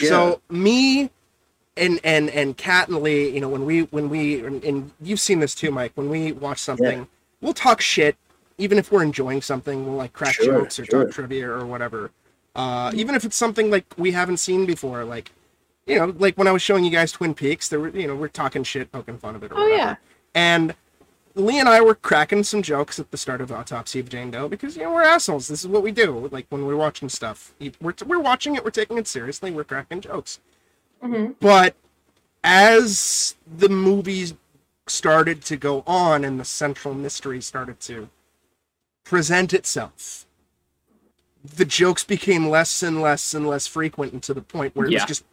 Yeah. 0.00 0.08
So 0.08 0.42
me 0.50 1.10
and 1.76 2.00
and 2.04 2.30
and 2.30 2.56
Kat 2.56 2.88
and 2.88 2.98
Lee, 3.02 3.28
you 3.30 3.40
know, 3.40 3.48
when 3.48 3.64
we 3.64 3.82
when 3.84 4.08
we 4.08 4.44
and, 4.44 4.62
and 4.64 4.90
you've 5.00 5.20
seen 5.20 5.40
this 5.40 5.54
too, 5.54 5.70
Mike. 5.70 5.92
When 5.94 6.08
we 6.10 6.32
watch 6.32 6.58
something, 6.58 7.08
we'll 7.40 7.54
talk 7.54 7.80
shit, 7.80 8.16
even 8.58 8.78
if 8.78 8.92
we're 8.92 9.02
enjoying 9.02 9.42
something. 9.42 9.86
We'll 9.86 9.96
like 9.96 10.12
crack 10.12 10.34
Sure, 10.34 10.60
jokes 10.60 10.78
or 10.80 10.84
sure. 10.84 11.04
talk 11.04 11.14
trivia 11.14 11.50
or 11.50 11.66
whatever. 11.66 12.10
Uh, 12.54 12.90
even 12.94 13.14
if 13.14 13.24
it's 13.24 13.36
something 13.36 13.70
like 13.70 13.86
we 13.96 14.12
haven't 14.12 14.36
seen 14.38 14.66
before, 14.66 15.04
like 15.04 15.30
you 15.86 15.98
know, 15.98 16.14
like 16.18 16.36
when 16.36 16.46
I 16.46 16.52
was 16.52 16.62
showing 16.62 16.84
you 16.84 16.90
guys 16.90 17.12
Twin 17.12 17.34
Peaks, 17.34 17.68
there 17.68 17.80
were 17.80 17.88
you 17.90 18.06
know 18.06 18.14
we're 18.14 18.28
talking 18.28 18.62
shit, 18.64 18.90
poking 18.92 19.18
fun 19.18 19.34
of 19.36 19.42
it. 19.42 19.52
Or 19.52 19.58
Oh 19.58 19.62
whatever. 19.62 19.76
yeah. 19.76 19.96
And 20.34 20.74
Lee 21.34 21.58
and 21.58 21.68
I 21.68 21.80
were 21.80 21.94
cracking 21.94 22.44
some 22.44 22.62
jokes 22.62 22.98
at 22.98 23.10
the 23.10 23.16
start 23.16 23.40
of 23.40 23.50
Autopsy 23.50 23.98
of 24.00 24.08
Jane 24.08 24.30
Doe 24.30 24.48
because 24.48 24.76
you 24.76 24.82
know 24.84 24.92
we're 24.94 25.02
assholes. 25.02 25.48
This 25.48 25.60
is 25.60 25.68
what 25.68 25.82
we 25.82 25.90
do. 25.92 26.28
Like 26.30 26.46
when 26.50 26.66
we're 26.66 26.76
watching 26.76 27.08
stuff, 27.08 27.52
we're 27.80 27.94
we're 28.06 28.20
watching 28.20 28.54
it, 28.54 28.64
we're 28.64 28.70
taking 28.70 28.98
it 28.98 29.08
seriously, 29.08 29.50
we're 29.50 29.64
cracking 29.64 30.00
jokes. 30.00 30.40
Mhm. 31.02 31.34
But 31.40 31.74
as 32.44 33.34
the 33.46 33.68
movies 33.68 34.34
started 34.86 35.42
to 35.42 35.56
go 35.56 35.82
on 35.86 36.24
and 36.24 36.38
the 36.40 36.44
central 36.44 36.92
mystery 36.94 37.40
started 37.40 37.80
to 37.80 38.08
present 39.04 39.52
itself, 39.52 40.26
the 41.44 41.64
jokes 41.64 42.04
became 42.04 42.48
less 42.48 42.82
and 42.82 43.00
less 43.00 43.34
and 43.34 43.48
less 43.48 43.66
frequent, 43.66 44.12
and 44.12 44.22
to 44.22 44.34
the 44.34 44.42
point 44.42 44.76
where 44.76 44.86
it 44.86 44.92
Yeah. 44.92 44.98
was 44.98 45.06
just 45.06 45.24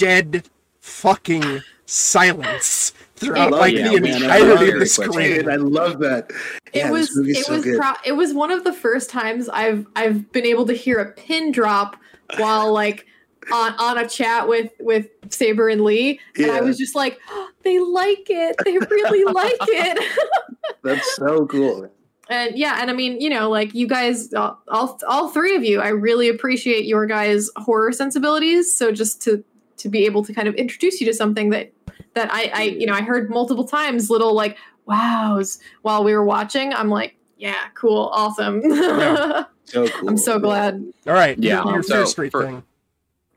dead 0.00 0.44
fucking 0.80 1.60
silence 1.86 2.92
throughout 3.16 3.52
It- 3.52 3.56
like 3.56 3.74
Yeah, 3.74 3.90
the 3.90 4.00
man, 4.00 4.12
it 4.16 4.22
entirety 4.22 4.70
of 4.72 4.80
the 4.80 4.86
screen. 4.86 5.48
I 5.50 5.56
love 5.56 5.98
that. 6.00 6.30
It 6.72 6.78
Yeah, 6.78 6.90
was 6.90 7.16
it 7.16 7.44
so 7.44 7.52
was 7.54 7.64
good. 7.64 7.78
pro- 7.78 7.92
it 8.04 8.12
was 8.12 8.32
one 8.32 8.50
of 8.50 8.64
the 8.64 8.72
first 8.72 9.10
times 9.10 9.48
I've 9.48 9.86
I've 9.94 10.30
been 10.32 10.46
able 10.46 10.66
to 10.66 10.72
hear 10.72 10.98
a 10.98 11.12
pin 11.12 11.52
drop 11.52 11.96
while 12.38 12.72
like 12.72 13.06
on 13.52 13.74
on 13.78 13.98
a 13.98 14.08
chat 14.08 14.48
with 14.48 14.70
with 14.80 15.08
Saber 15.28 15.68
and 15.68 15.82
Lee, 15.82 16.20
and 16.36 16.50
I 16.50 16.60
was 16.60 16.78
just 16.78 16.94
like, 16.94 17.18
they 17.62 17.78
like 17.78 18.26
it, 18.28 18.56
they 18.64 18.78
really 18.78 19.24
like 19.32 19.54
it. 19.60 19.98
That's 20.82 21.16
so 21.16 21.46
cool. 21.46 21.90
and 22.30 22.56
yeah 22.56 22.78
and 22.80 22.90
i 22.90 22.92
mean 22.94 23.20
you 23.20 23.28
know 23.28 23.50
like 23.50 23.74
you 23.74 23.86
guys 23.88 24.32
all, 24.34 24.62
all 24.68 24.98
all 25.08 25.28
three 25.30 25.56
of 25.56 25.64
you 25.64 25.80
i 25.80 25.88
really 25.88 26.28
appreciate 26.28 26.84
your 26.84 27.04
guys 27.04 27.50
horror 27.56 27.90
sensibilities 27.92 28.72
so 28.72 28.92
just 28.92 29.20
to 29.20 29.42
to 29.80 29.88
be 29.88 30.04
able 30.06 30.24
to 30.24 30.32
kind 30.32 30.48
of 30.48 30.54
introduce 30.54 31.00
you 31.00 31.06
to 31.06 31.12
something 31.14 31.50
that 31.50 31.72
that 32.14 32.28
i 32.32 32.50
i 32.54 32.62
you 32.62 32.86
know 32.86 32.94
i 32.94 33.02
heard 33.02 33.28
multiple 33.30 33.64
times 33.64 34.08
little 34.10 34.34
like 34.34 34.56
wows 34.86 35.58
while 35.82 36.02
we 36.04 36.12
were 36.14 36.24
watching 36.24 36.72
i'm 36.74 36.88
like 36.88 37.16
yeah 37.36 37.68
cool 37.74 38.10
awesome 38.12 38.60
Yeah. 38.64 39.44
So 39.64 39.86
cool. 39.88 40.08
i'm 40.08 40.16
so 40.16 40.38
glad 40.40 40.82
All 41.06 41.12
right, 41.12 41.38
Yeah, 41.38 41.62
your 41.64 41.82
so 41.82 41.94
Fear 41.98 42.06
Street 42.06 42.32
for- 42.32 42.44
thing. 42.44 42.62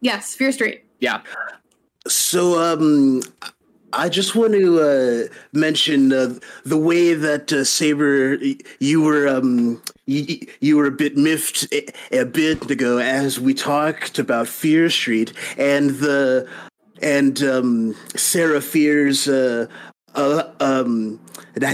yes 0.01 0.33
fear 0.35 0.51
street 0.51 0.83
Yeah. 0.99 1.21
So, 2.07 2.59
um, 2.59 3.21
I 3.93 4.09
just 4.09 4.35
want 4.35 4.51
to 4.53 4.81
uh, 4.81 5.33
mention 5.53 6.11
uh, 6.11 6.35
the 6.65 6.75
way 6.77 7.13
that 7.13 7.53
uh, 7.53 7.63
Saber, 7.63 8.37
you 8.79 9.01
were 9.01 9.25
um, 9.27 9.81
you, 10.05 10.45
you 10.59 10.77
were 10.77 10.85
a 10.87 10.91
bit 10.91 11.17
miffed 11.17 11.67
a, 11.73 11.87
a 12.19 12.25
bit 12.25 12.69
ago 12.69 12.97
as 12.97 13.39
we 13.39 13.53
talked 13.53 14.19
about 14.19 14.47
Fear 14.47 14.89
Street 14.89 15.33
and 15.57 15.91
the 15.91 16.47
and 17.01 17.41
um, 17.43 17.95
Sarah 18.15 18.61
Fier's 18.61 19.27
uh, 19.27 19.67
uh, 20.15 20.51
um, 20.59 21.19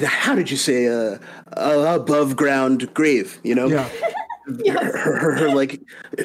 how 0.04 0.36
did 0.36 0.50
you 0.52 0.58
say 0.58 0.88
uh, 0.88 1.18
uh, 1.58 1.96
above 2.00 2.36
ground 2.36 2.92
grave? 2.94 3.40
You 3.44 3.56
know, 3.56 3.68
Yeah, 3.68 3.90
her, 4.64 4.98
her, 4.98 5.36
her, 5.36 5.50
like 5.56 5.82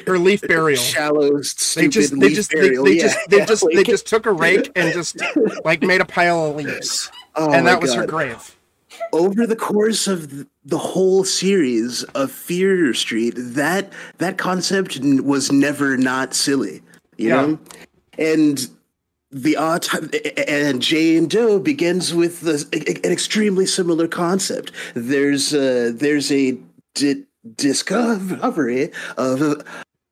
her 0.07 0.17
leaf 0.17 0.41
burial. 0.41 0.81
shallow, 0.81 1.37
They 1.37 1.43
stupid 1.43 1.91
just, 1.91 2.11
they 2.19 2.29
leaf 2.29 2.35
just, 2.35 2.51
they, 2.51 2.61
burial. 2.61 2.83
they 2.85 2.93
Yeah, 2.97 3.03
just, 3.03 3.29
they 3.29 3.37
yeah, 3.37 3.45
just, 3.45 3.65
they 3.73 3.83
just 3.83 4.07
took 4.07 4.25
a 4.25 4.31
rake 4.33 4.71
and 4.75 4.93
just 4.93 5.17
like 5.63 5.81
made 5.83 6.01
a 6.01 6.05
pile 6.05 6.45
of 6.45 6.55
leaves, 6.55 7.11
Oh 7.35 7.51
and 7.51 7.67
that 7.67 7.81
was 7.81 7.93
her 7.93 8.05
grave. 8.05 8.55
Over 9.13 9.45
the 9.47 9.55
course 9.55 10.07
of 10.07 10.45
the 10.63 10.77
whole 10.77 11.23
series 11.23 12.03
of 12.15 12.31
Fear 12.31 12.93
Street, 12.93 13.33
that 13.37 13.91
that 14.17 14.37
concept 14.37 14.99
was 14.99 15.51
never 15.51 15.97
not 15.97 16.33
silly, 16.33 16.81
you 17.17 17.29
Yeah. 17.29 17.41
know, 17.41 17.59
and 18.17 18.67
the 19.31 19.57
auto- 19.57 20.07
and 20.47 20.81
Jane 20.81 21.27
Doe 21.27 21.59
begins 21.59 22.13
with 22.13 22.41
the, 22.41 22.65
an 23.03 23.11
extremely 23.11 23.65
similar 23.65 24.07
concept. 24.07 24.71
There's 24.93 25.53
uh, 25.53 25.91
there's 25.93 26.31
a 26.31 26.57
di- 26.93 27.23
discovery 27.55 28.91
of. 29.17 29.63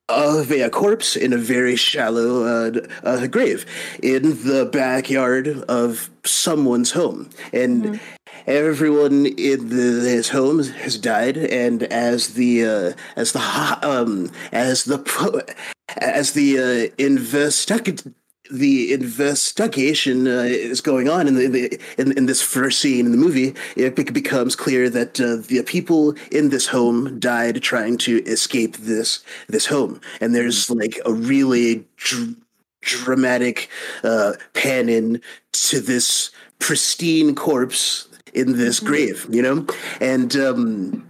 Of 0.09 0.51
a 0.51 0.69
corpse 0.69 1.15
in 1.15 1.31
a 1.31 1.37
very 1.37 1.77
shallow 1.77 2.43
uh, 2.43 2.71
uh, 3.03 3.25
grave 3.27 3.65
in 4.03 4.43
the 4.43 4.65
backyard 4.71 5.47
of 5.69 6.09
someone's 6.25 6.91
home, 6.91 7.29
and 7.53 8.01
everyone 8.47 9.25
in 9.25 9.69
the, 9.69 9.75
this 9.75 10.29
home 10.29 10.63
has 10.63 10.97
died 10.97 11.37
and 11.37 11.83
as 11.83 12.33
the 12.33 12.65
uh, 12.65 12.93
as 13.15 13.31
the 13.31 13.79
um 13.81 14.31
as 14.51 14.85
the 14.85 15.55
as 15.97 16.33
the 16.33 16.57
uh, 16.57 16.95
investig- 16.97 18.13
the 18.51 18.93
investigation 18.93 20.27
uh, 20.27 20.41
is 20.41 20.81
going 20.81 21.09
on 21.09 21.27
in 21.27 21.35
the, 21.35 21.45
in 21.45 21.51
the 21.51 21.79
in, 21.97 22.17
in 22.17 22.25
this 22.25 22.41
first 22.41 22.79
scene 22.79 23.05
in 23.05 23.11
the 23.11 23.17
movie 23.17 23.55
it 23.75 23.95
becomes 24.13 24.55
clear 24.55 24.89
that 24.89 25.19
uh, 25.19 25.37
the 25.47 25.63
people 25.65 26.13
in 26.31 26.49
this 26.49 26.67
home 26.67 27.19
died 27.19 27.61
trying 27.61 27.97
to 27.97 28.21
escape 28.23 28.77
this 28.77 29.23
this 29.47 29.65
home. 29.65 30.01
And 30.19 30.35
there's 30.35 30.69
like 30.69 30.99
a 31.05 31.13
really 31.13 31.85
dr- 31.97 32.35
dramatic 32.81 33.69
uh, 34.03 34.33
pan 34.53 34.89
in 34.89 35.21
to 35.53 35.79
this 35.79 36.31
pristine 36.59 37.35
corpse 37.35 38.07
in 38.33 38.57
this 38.57 38.79
Mhm. 38.79 38.85
grave, 38.85 39.27
you 39.29 39.41
know, 39.41 39.65
and 40.01 40.35
um, 40.35 41.05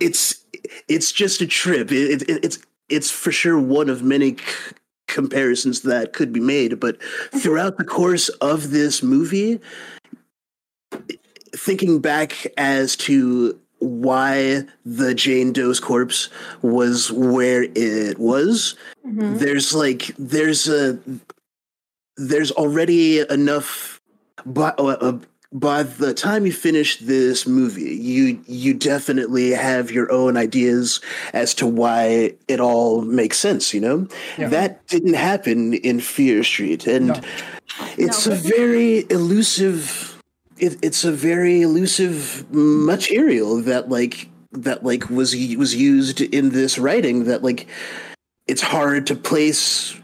it's 0.00 0.44
it's 0.88 1.12
just 1.12 1.40
a 1.40 1.46
trip. 1.46 1.90
It, 1.92 2.22
it, 2.22 2.44
it's 2.44 2.58
it's 2.88 3.10
for 3.10 3.32
sure 3.32 3.58
one 3.58 3.88
of 3.88 4.02
many 4.02 4.36
c- 4.36 4.42
comparisons 5.08 5.82
that 5.82 6.12
could 6.12 6.32
be 6.32 6.40
made, 6.40 6.78
but 6.80 6.98
throughout 7.34 7.78
the 7.78 7.84
course 7.84 8.28
of 8.40 8.70
this 8.70 9.02
movie, 9.02 9.60
thinking 11.54 12.00
back 12.00 12.46
as 12.56 12.96
to 12.96 13.58
why 13.78 14.62
the 14.84 15.14
Jane 15.14 15.52
Doe's 15.52 15.80
corpse 15.80 16.28
was 16.62 17.12
where 17.12 17.64
it 17.74 18.18
was, 18.18 18.74
Mhm. 19.06 19.38
there's 19.38 19.74
like 19.74 20.12
there's 20.18 20.68
a 20.68 20.98
there's 22.16 22.50
already 22.52 23.20
enough 23.28 24.00
by, 24.46 24.70
uh, 24.78 25.18
by 25.58 25.82
the 25.82 26.12
time 26.12 26.44
you 26.44 26.52
finish 26.52 26.98
this 26.98 27.46
movie 27.46 27.94
you 27.96 28.38
you 28.46 28.74
definitely 28.74 29.50
have 29.50 29.90
your 29.90 30.10
own 30.12 30.36
ideas 30.36 31.00
as 31.32 31.54
to 31.54 31.66
why 31.66 32.32
it 32.46 32.60
all 32.60 33.00
makes 33.02 33.38
sense 33.38 33.72
you 33.72 33.80
know 33.80 34.06
Yeah. 34.36 34.48
that 34.48 34.86
didn't 34.88 35.14
happen 35.14 35.72
in 35.74 36.00
fear 36.00 36.44
street 36.44 36.86
and 36.86 37.06
No. 37.08 37.20
it's 37.96 38.26
No. 38.26 38.32
a 38.32 38.36
very 38.36 39.06
elusive 39.08 40.12
it, 40.58 40.76
it's 40.82 41.04
a 41.04 41.12
very 41.12 41.62
elusive 41.62 42.44
material 42.52 43.60
that 43.62 43.88
like 43.88 44.28
that 44.52 44.84
like 44.84 45.08
was 45.08 45.34
was 45.56 45.74
used 45.74 46.20
in 46.20 46.50
this 46.50 46.78
writing 46.78 47.24
that 47.24 47.42
like 47.42 47.66
it's 48.46 48.62
hard 48.62 49.06
to 49.06 49.14
place 49.14 49.94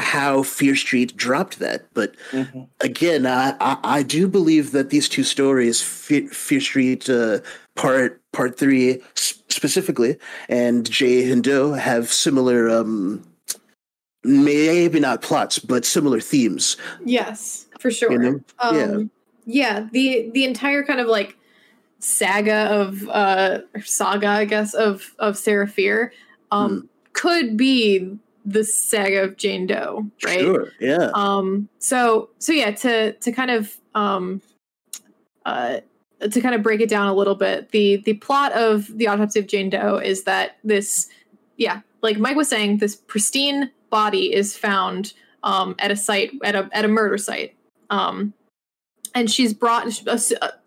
how 0.00 0.42
Fear 0.42 0.74
Street 0.76 1.16
dropped 1.16 1.58
that. 1.58 1.86
But 1.94 2.14
Mm-hmm. 2.32 2.62
again, 2.80 3.26
I, 3.26 3.54
I, 3.60 3.78
I 3.82 4.02
do 4.02 4.26
believe 4.28 4.72
that 4.72 4.90
these 4.90 5.08
two 5.08 5.24
stories, 5.24 5.82
Fear, 5.82 6.28
Fear 6.28 6.60
Street 6.60 7.10
uh, 7.10 7.40
Part 7.76 8.20
Part 8.32 8.58
Three 8.58 9.02
specifically, 9.14 10.16
and 10.48 10.88
Jane 10.88 11.42
Doe 11.42 11.72
have 11.72 12.12
similar, 12.12 12.68
um, 12.70 13.22
maybe 14.24 15.00
not 15.00 15.22
plots, 15.22 15.58
but 15.58 15.84
similar 15.84 16.20
themes. 16.20 16.76
Yes, 17.04 17.66
for 17.78 17.90
sure. 17.90 18.12
You 18.12 18.18
know? 18.18 18.40
Um, 18.58 19.10
yeah. 19.44 19.86
the 19.92 20.30
the 20.32 20.44
entire 20.44 20.84
kind 20.84 21.00
of 21.00 21.08
like 21.08 21.36
saga 21.98 22.66
of 22.70 23.08
uh 23.08 23.58
saga, 23.84 24.28
I 24.28 24.44
guess, 24.44 24.74
of 24.74 25.14
of 25.18 25.36
Sarah 25.36 25.68
Fier, 25.68 26.12
um, 26.50 26.88
could 27.12 27.56
be 27.56 28.16
the 28.44 28.64
saga 28.64 29.22
of 29.22 29.36
Jane 29.36 29.66
Doe, 29.66 30.06
right? 30.24 30.40
Sure, 30.40 30.68
yeah. 30.80 31.10
Um, 31.14 31.68
so 31.78 32.30
so 32.38 32.52
yeah, 32.52 32.70
to 32.72 33.12
to 33.12 33.32
kind 33.32 33.50
of 33.50 33.76
um, 33.94 34.40
uh, 35.44 35.80
to 36.20 36.40
kind 36.40 36.54
of 36.54 36.62
break 36.62 36.80
it 36.80 36.88
down 36.88 37.08
a 37.08 37.14
little 37.14 37.34
bit, 37.34 37.70
the 37.70 37.96
the 37.98 38.14
plot 38.14 38.52
of 38.52 38.86
the 38.96 39.06
autopsy 39.08 39.40
of 39.40 39.46
Jane 39.46 39.70
Doe 39.70 39.96
is 39.96 40.24
that 40.24 40.58
this, 40.64 41.08
yeah, 41.56 41.80
like 42.02 42.18
Mike 42.18 42.36
was 42.36 42.48
saying, 42.48 42.78
this 42.78 42.96
pristine 42.96 43.70
body 43.90 44.34
is 44.34 44.56
found 44.56 45.12
um, 45.42 45.74
at 45.78 45.90
a 45.90 45.96
site 45.96 46.32
at 46.44 46.54
a 46.54 46.68
at 46.72 46.84
a 46.84 46.88
murder 46.88 47.18
site, 47.18 47.56
um, 47.88 48.34
and 49.14 49.30
she's 49.30 49.54
brought, 49.54 49.86
uh, 50.06 50.18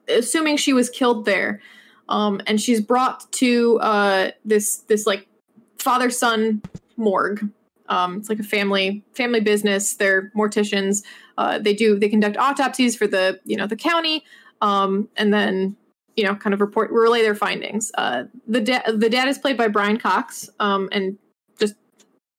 assuming 0.07 0.57
she 0.57 0.73
was 0.73 0.89
killed 0.89 1.25
there, 1.25 1.61
um, 2.09 2.41
and 2.47 2.59
she's 2.59 2.81
brought 2.81 3.31
to 3.33 3.79
uh, 3.79 4.31
this 4.43 4.77
this 4.87 5.05
like 5.05 5.27
father 5.77 6.09
son 6.09 6.61
morgue. 6.97 7.49
Um, 7.89 8.18
it's 8.18 8.30
like 8.30 8.39
a 8.39 8.43
family 8.43 9.03
family 9.14 9.39
business. 9.39 9.95
They're 9.95 10.31
morticians. 10.35 11.03
Uh, 11.38 11.60
they 11.60 11.73
do 11.73 11.97
they 11.99 12.10
conduct 12.10 12.38
autopsies 12.38 12.95
for 12.95 13.07
the 13.07 13.39
you 13.45 13.57
know 13.57 13.68
the 13.68 13.76
county, 13.76 14.23
um, 14.61 15.10
and 15.18 15.34
then 15.34 15.76
you 16.15 16.23
know 16.23 16.35
kind 16.35 16.53
of 16.53 16.61
report 16.61 16.91
relay 16.91 17.22
their 17.22 17.35
findings. 17.35 17.91
Uh, 17.97 18.23
the 18.47 18.61
da- 18.61 18.91
the 18.95 19.10
dad 19.10 19.27
is 19.27 19.38
played 19.38 19.57
by 19.57 19.68
Brian 19.68 19.97
Cox, 19.97 20.49
um, 20.60 20.88
and 20.91 21.18
just 21.60 21.76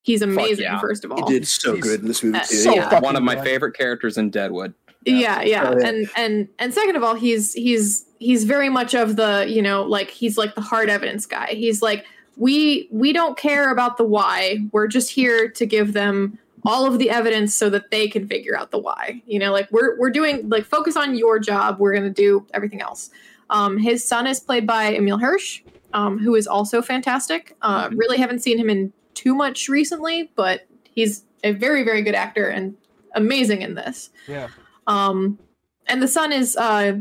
he's 0.02 0.22
amazing. 0.22 0.64
yeah. 0.64 0.80
First 0.80 1.04
of 1.04 1.10
He 1.12 1.20
all, 1.22 1.28
did 1.28 1.46
so 1.46 1.74
He's 1.74 1.84
good 1.84 2.00
in 2.00 2.08
this 2.08 2.22
movie 2.22 2.38
uh, 2.38 2.44
too. 2.44 2.56
so 2.56 2.74
yeah. 2.74 3.00
One 3.00 3.16
of 3.16 3.22
my 3.22 3.34
good. 3.34 3.44
favorite 3.44 3.76
characters 3.76 4.16
in 4.16 4.30
Deadwood. 4.30 4.72
yeah 5.06 5.42
yeah 5.42 5.68
Oh, 5.68 5.78
yeah. 5.78 5.86
and 5.88 6.10
and 6.16 6.48
and 6.58 6.72
second 6.72 6.96
of 6.96 7.02
all 7.02 7.14
he's 7.14 7.52
he's 7.52 8.06
he's 8.18 8.44
very 8.44 8.70
much 8.70 8.94
of 8.94 9.16
the 9.16 9.44
you 9.46 9.60
know 9.60 9.82
like 9.82 10.08
he's 10.08 10.38
like 10.38 10.54
the 10.54 10.62
hard 10.62 10.88
evidence 10.88 11.26
guy 11.26 11.48
he's 11.50 11.82
like 11.82 12.06
we 12.36 12.88
we 12.90 13.12
don't 13.12 13.36
care 13.36 13.70
about 13.70 13.96
the 13.96 14.04
why. 14.04 14.58
We're 14.72 14.88
just 14.88 15.10
here 15.10 15.48
to 15.50 15.66
give 15.66 15.92
them 15.92 16.38
all 16.66 16.86
of 16.86 16.98
the 16.98 17.10
evidence 17.10 17.54
so 17.54 17.68
that 17.70 17.90
they 17.90 18.08
can 18.08 18.26
figure 18.26 18.56
out 18.56 18.70
the 18.70 18.78
why. 18.78 19.22
You 19.26 19.38
know 19.38 19.52
like 19.52 19.70
we're 19.70 19.98
we're 19.98 20.10
doing 20.10 20.48
like 20.48 20.64
focus 20.64 20.96
on 20.96 21.14
your 21.14 21.38
job. 21.38 21.78
We're 21.78 21.92
going 21.92 22.04
to 22.04 22.22
do 22.22 22.46
everything 22.54 22.80
else. 22.80 23.10
Um 23.50 23.78
his 23.78 24.06
son 24.06 24.26
is 24.26 24.40
played 24.40 24.66
by 24.66 24.94
emile 24.94 25.18
hirsch 25.18 25.62
um 25.92 26.18
who 26.18 26.34
is 26.34 26.46
also 26.46 26.82
fantastic. 26.82 27.56
Uh 27.62 27.88
Mhm. 27.88 27.98
really 27.98 28.18
haven't 28.18 28.40
seen 28.40 28.58
him 28.58 28.70
in 28.70 28.92
too 29.14 29.34
much 29.34 29.68
recently 29.68 30.30
but 30.34 30.66
he's 30.90 31.24
a 31.44 31.52
very 31.52 31.82
very 31.84 32.02
good 32.02 32.14
actor 32.14 32.48
and 32.48 32.74
amazing 33.14 33.62
in 33.62 33.74
this. 33.74 34.10
Yeah. 34.26 34.48
um 34.86 35.38
and 35.86 36.02
the 36.02 36.08
son 36.08 36.32
is 36.32 36.56
uh 36.56 36.98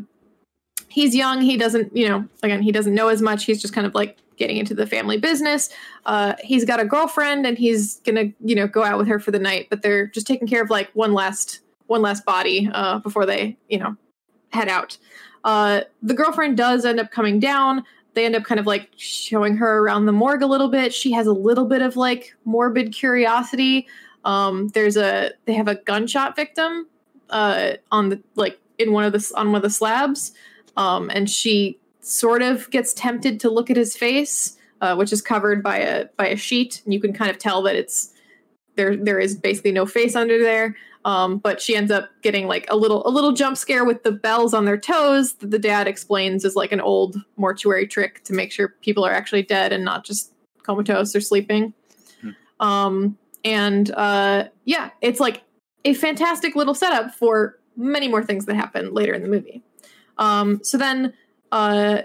he's 0.89 1.15
young. 1.15 1.41
He 1.41 1.55
doesn't 1.57 1.95
you 1.95 2.07
know 2.09 2.27
again 2.43 2.61
he 2.61 2.71
doesn't 2.73 2.93
know 2.93 3.07
as 3.07 3.21
much. 3.21 3.45
He's 3.45 3.61
just 3.61 3.73
kind 3.73 3.87
of 3.87 3.95
like 3.95 4.17
getting 4.37 4.57
into 4.57 4.73
the 4.73 4.87
family 4.87 5.17
business. 5.17 5.69
Uh 6.05 6.33
he's 6.43 6.65
got 6.65 6.79
a 6.79 6.85
girlfriend 6.85 7.45
and 7.45 7.57
he's 7.57 7.97
gonna 8.01 8.25
you 8.43 8.55
know 8.55 8.67
go 8.67 8.83
out 8.83 8.97
with 8.97 9.07
her 9.07 9.19
for 9.19 9.31
the 9.31 9.39
night 9.39 9.67
but 9.69 9.81
they're 9.81 10.07
just 10.07 10.27
taking 10.27 10.47
care 10.47 10.61
of 10.61 10.69
like 10.69 10.89
one 10.93 11.13
last 11.13 11.61
one 11.87 12.01
last 12.01 12.25
body 12.25 12.69
uh 12.73 12.99
before 12.99 13.25
they 13.25 13.57
you 13.69 13.77
know 13.77 13.95
head 14.51 14.69
out. 14.69 14.97
Uh 15.43 15.81
the 16.01 16.13
girlfriend 16.13 16.57
does 16.57 16.85
end 16.85 16.99
up 16.99 17.11
coming 17.11 17.39
down. 17.39 17.83
They 18.13 18.25
end 18.25 18.35
up 18.35 18.43
kind 18.43 18.59
of 18.59 18.67
like 18.67 18.89
showing 18.95 19.57
her 19.57 19.79
around 19.79 20.05
the 20.05 20.11
morgue 20.11 20.43
a 20.43 20.47
little 20.47 20.69
bit. 20.69 20.93
She 20.93 21.11
has 21.13 21.27
a 21.27 21.33
little 21.33 21.65
bit 21.65 21.81
of 21.81 21.95
like 21.95 22.35
morbid 22.45 22.93
curiosity. 22.93 23.87
Um 24.25 24.69
there's 24.69 24.97
a 24.97 25.31
they 25.45 25.53
have 25.53 25.67
a 25.67 25.75
gunshot 25.75 26.35
victim 26.35 26.87
uh 27.29 27.73
on 27.91 28.09
the 28.09 28.21
like 28.35 28.59
in 28.77 28.91
one 28.91 29.03
of 29.03 29.11
the 29.13 29.31
on 29.35 29.47
one 29.47 29.57
of 29.57 29.63
the 29.63 29.69
slabs. 29.69 30.33
Um 30.77 31.09
and 31.09 31.29
she 31.29 31.79
sort 32.05 32.41
of 32.41 32.69
gets 32.69 32.93
tempted 32.93 33.39
to 33.39 33.49
look 33.49 33.69
at 33.69 33.77
his 33.77 33.95
face 33.95 34.57
uh, 34.81 34.95
which 34.95 35.13
is 35.13 35.21
covered 35.21 35.63
by 35.63 35.77
a 35.77 36.05
by 36.17 36.27
a 36.27 36.35
sheet 36.35 36.81
and 36.85 36.93
you 36.93 36.99
can 36.99 37.13
kind 37.13 37.31
of 37.31 37.37
tell 37.37 37.61
that 37.61 37.75
it's 37.75 38.13
there 38.75 38.95
there 38.95 39.19
is 39.19 39.35
basically 39.35 39.71
no 39.71 39.85
face 39.85 40.15
under 40.15 40.39
there 40.39 40.75
um 41.05 41.37
but 41.37 41.61
she 41.61 41.75
ends 41.75 41.91
up 41.91 42.09
getting 42.21 42.47
like 42.47 42.65
a 42.69 42.75
little 42.75 43.05
a 43.07 43.09
little 43.09 43.31
jump 43.31 43.57
scare 43.57 43.85
with 43.85 44.03
the 44.03 44.11
bells 44.11 44.53
on 44.53 44.65
their 44.65 44.77
toes 44.77 45.33
that 45.35 45.51
the 45.51 45.59
dad 45.59 45.87
explains 45.87 46.43
is 46.43 46.55
like 46.55 46.71
an 46.71 46.81
old 46.81 47.17
mortuary 47.37 47.87
trick 47.87 48.23
to 48.23 48.33
make 48.33 48.51
sure 48.51 48.69
people 48.81 49.05
are 49.05 49.11
actually 49.11 49.43
dead 49.43 49.71
and 49.71 49.85
not 49.85 50.03
just 50.03 50.33
comatose 50.63 51.15
or 51.15 51.21
sleeping 51.21 51.73
Hmm. 52.21 52.29
um 52.59 53.17
and 53.45 53.91
uh 53.91 54.45
yeah 54.65 54.89
it's 55.01 55.19
like 55.19 55.43
a 55.85 55.93
fantastic 55.93 56.55
little 56.55 56.73
setup 56.73 57.13
for 57.13 57.59
many 57.75 58.07
more 58.07 58.23
things 58.23 58.45
that 58.45 58.55
happen 58.55 58.93
later 58.93 59.13
in 59.13 59.21
the 59.21 59.27
movie. 59.27 59.63
Um, 60.17 60.63
so 60.63 60.77
then 60.77 61.13
uh, 61.53 62.01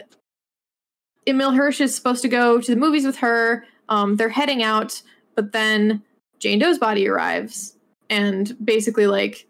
Emile 1.26 1.52
Hirsch 1.52 1.80
is 1.80 1.96
supposed 1.96 2.20
to 2.20 2.28
go 2.28 2.60
to 2.60 2.70
the 2.70 2.78
movies 2.78 3.06
with 3.06 3.16
her. 3.16 3.64
Um, 3.88 4.16
they're 4.16 4.28
heading 4.28 4.62
out, 4.62 5.00
but 5.34 5.52
then 5.52 6.02
Jane 6.38 6.58
Doe's 6.58 6.78
body 6.78 7.08
arrives, 7.08 7.74
and 8.10 8.54
basically, 8.62 9.06
like, 9.06 9.46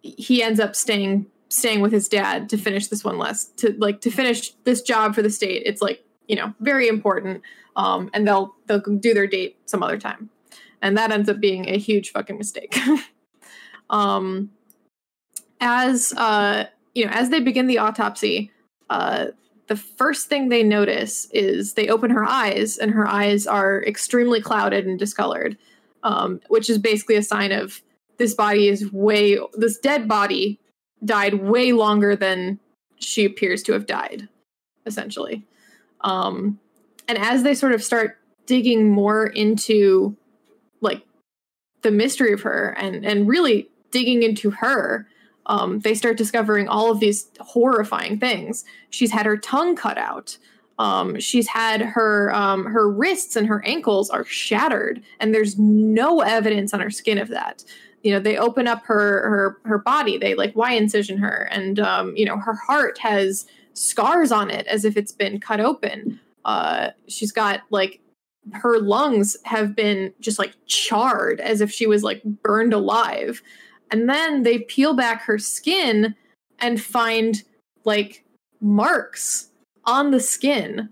he 0.00 0.44
ends 0.44 0.60
up 0.60 0.76
staying 0.76 1.26
staying 1.48 1.80
with 1.80 1.92
his 1.92 2.08
dad 2.08 2.48
to 2.50 2.56
finish 2.56 2.88
this 2.88 3.04
one 3.04 3.18
last 3.18 3.56
to 3.58 3.74
like 3.78 4.00
to 4.02 4.10
finish 4.10 4.52
this 4.62 4.80
job 4.80 5.14
for 5.14 5.22
the 5.22 5.30
state. 5.30 5.62
It's 5.66 5.82
like 5.82 6.04
you 6.28 6.36
know 6.36 6.54
very 6.60 6.86
important, 6.86 7.42
um, 7.74 8.10
and 8.14 8.28
they'll 8.28 8.54
they'll 8.66 8.80
do 8.80 9.12
their 9.12 9.26
date 9.26 9.56
some 9.66 9.82
other 9.82 9.98
time, 9.98 10.30
and 10.80 10.96
that 10.96 11.10
ends 11.10 11.28
up 11.28 11.40
being 11.40 11.68
a 11.68 11.78
huge 11.78 12.12
fucking 12.12 12.38
mistake. 12.38 12.78
um, 13.90 14.50
as 15.60 16.12
uh, 16.16 16.66
you 16.94 17.06
know, 17.06 17.10
as 17.12 17.30
they 17.30 17.40
begin 17.40 17.66
the 17.66 17.78
autopsy, 17.78 18.52
uh, 18.90 19.26
the 19.68 19.76
first 19.76 20.28
thing 20.28 20.48
they 20.48 20.62
notice 20.62 21.28
is 21.32 21.74
they 21.74 21.88
open 21.88 22.10
her 22.10 22.24
eyes, 22.24 22.78
and 22.78 22.92
her 22.92 23.06
eyes 23.06 23.46
are 23.46 23.82
extremely 23.84 24.40
clouded 24.40 24.86
and 24.86 24.98
discolored, 24.98 25.56
um, 26.02 26.40
which 26.48 26.70
is 26.70 26.78
basically 26.78 27.16
a 27.16 27.22
sign 27.22 27.52
of 27.52 27.82
this 28.18 28.34
body 28.34 28.68
is 28.68 28.90
way 28.92 29.38
this 29.54 29.78
dead 29.78 30.08
body 30.08 30.58
died 31.04 31.34
way 31.34 31.72
longer 31.72 32.16
than 32.16 32.58
she 32.98 33.24
appears 33.24 33.62
to 33.64 33.72
have 33.72 33.86
died, 33.86 34.28
essentially. 34.86 35.44
Um, 36.00 36.58
and 37.08 37.18
as 37.18 37.42
they 37.42 37.54
sort 37.54 37.72
of 37.72 37.82
start 37.82 38.18
digging 38.46 38.90
more 38.90 39.26
into 39.26 40.16
like 40.80 41.02
the 41.82 41.90
mystery 41.90 42.32
of 42.32 42.42
her 42.42 42.74
and 42.78 43.04
and 43.04 43.28
really 43.28 43.68
digging 43.90 44.22
into 44.22 44.50
her 44.50 45.06
um, 45.46 45.80
they 45.80 45.94
start 45.94 46.16
discovering 46.16 46.68
all 46.68 46.90
of 46.90 47.00
these 47.00 47.28
horrifying 47.40 48.18
things 48.18 48.64
she's 48.90 49.12
had 49.12 49.26
her 49.26 49.36
tongue 49.36 49.76
cut 49.76 49.98
out 49.98 50.36
Um, 50.78 51.18
she's 51.20 51.48
had 51.48 51.80
her 51.80 52.34
um, 52.34 52.66
her 52.66 52.90
wrists 52.90 53.36
and 53.36 53.46
her 53.46 53.64
ankles 53.64 54.10
are 54.10 54.24
shattered, 54.24 55.02
and 55.20 55.34
there's 55.34 55.58
no 55.58 56.20
evidence 56.20 56.74
on 56.74 56.80
her 56.80 56.90
skin 56.90 57.18
of 57.18 57.28
that. 57.28 57.64
You 58.02 58.12
know, 58.12 58.20
they 58.20 58.36
open 58.36 58.68
up 58.68 58.84
her 58.84 59.28
her 59.30 59.58
her 59.64 59.78
body, 59.78 60.18
they 60.18 60.34
like 60.34 60.52
why 60.54 60.72
incision 60.72 61.18
her, 61.18 61.48
and 61.50 61.80
um, 61.80 62.14
you 62.16 62.26
know, 62.26 62.36
her 62.36 62.54
heart 62.54 62.98
has 62.98 63.46
scars 63.72 64.30
on 64.32 64.50
it 64.50 64.66
as 64.66 64.84
if 64.84 64.96
it's 64.96 65.12
been 65.12 65.40
cut 65.40 65.60
open. 65.60 66.20
Uh, 66.44 66.90
she's 67.08 67.32
got 67.32 67.62
like 67.70 68.00
her 68.52 68.78
lungs 68.78 69.36
have 69.44 69.74
been 69.74 70.12
just 70.20 70.38
like 70.38 70.54
charred 70.66 71.40
as 71.40 71.60
if 71.60 71.70
she 71.70 71.86
was 71.86 72.02
like 72.04 72.22
burned 72.42 72.74
alive. 72.74 73.42
And 73.90 74.08
then 74.08 74.42
they 74.42 74.58
peel 74.58 74.94
back 74.94 75.22
her 75.22 75.38
skin 75.38 76.14
and 76.58 76.80
find 76.80 77.42
like 77.84 78.24
marks 78.60 79.50
on 79.84 80.10
the 80.10 80.20
skin 80.20 80.88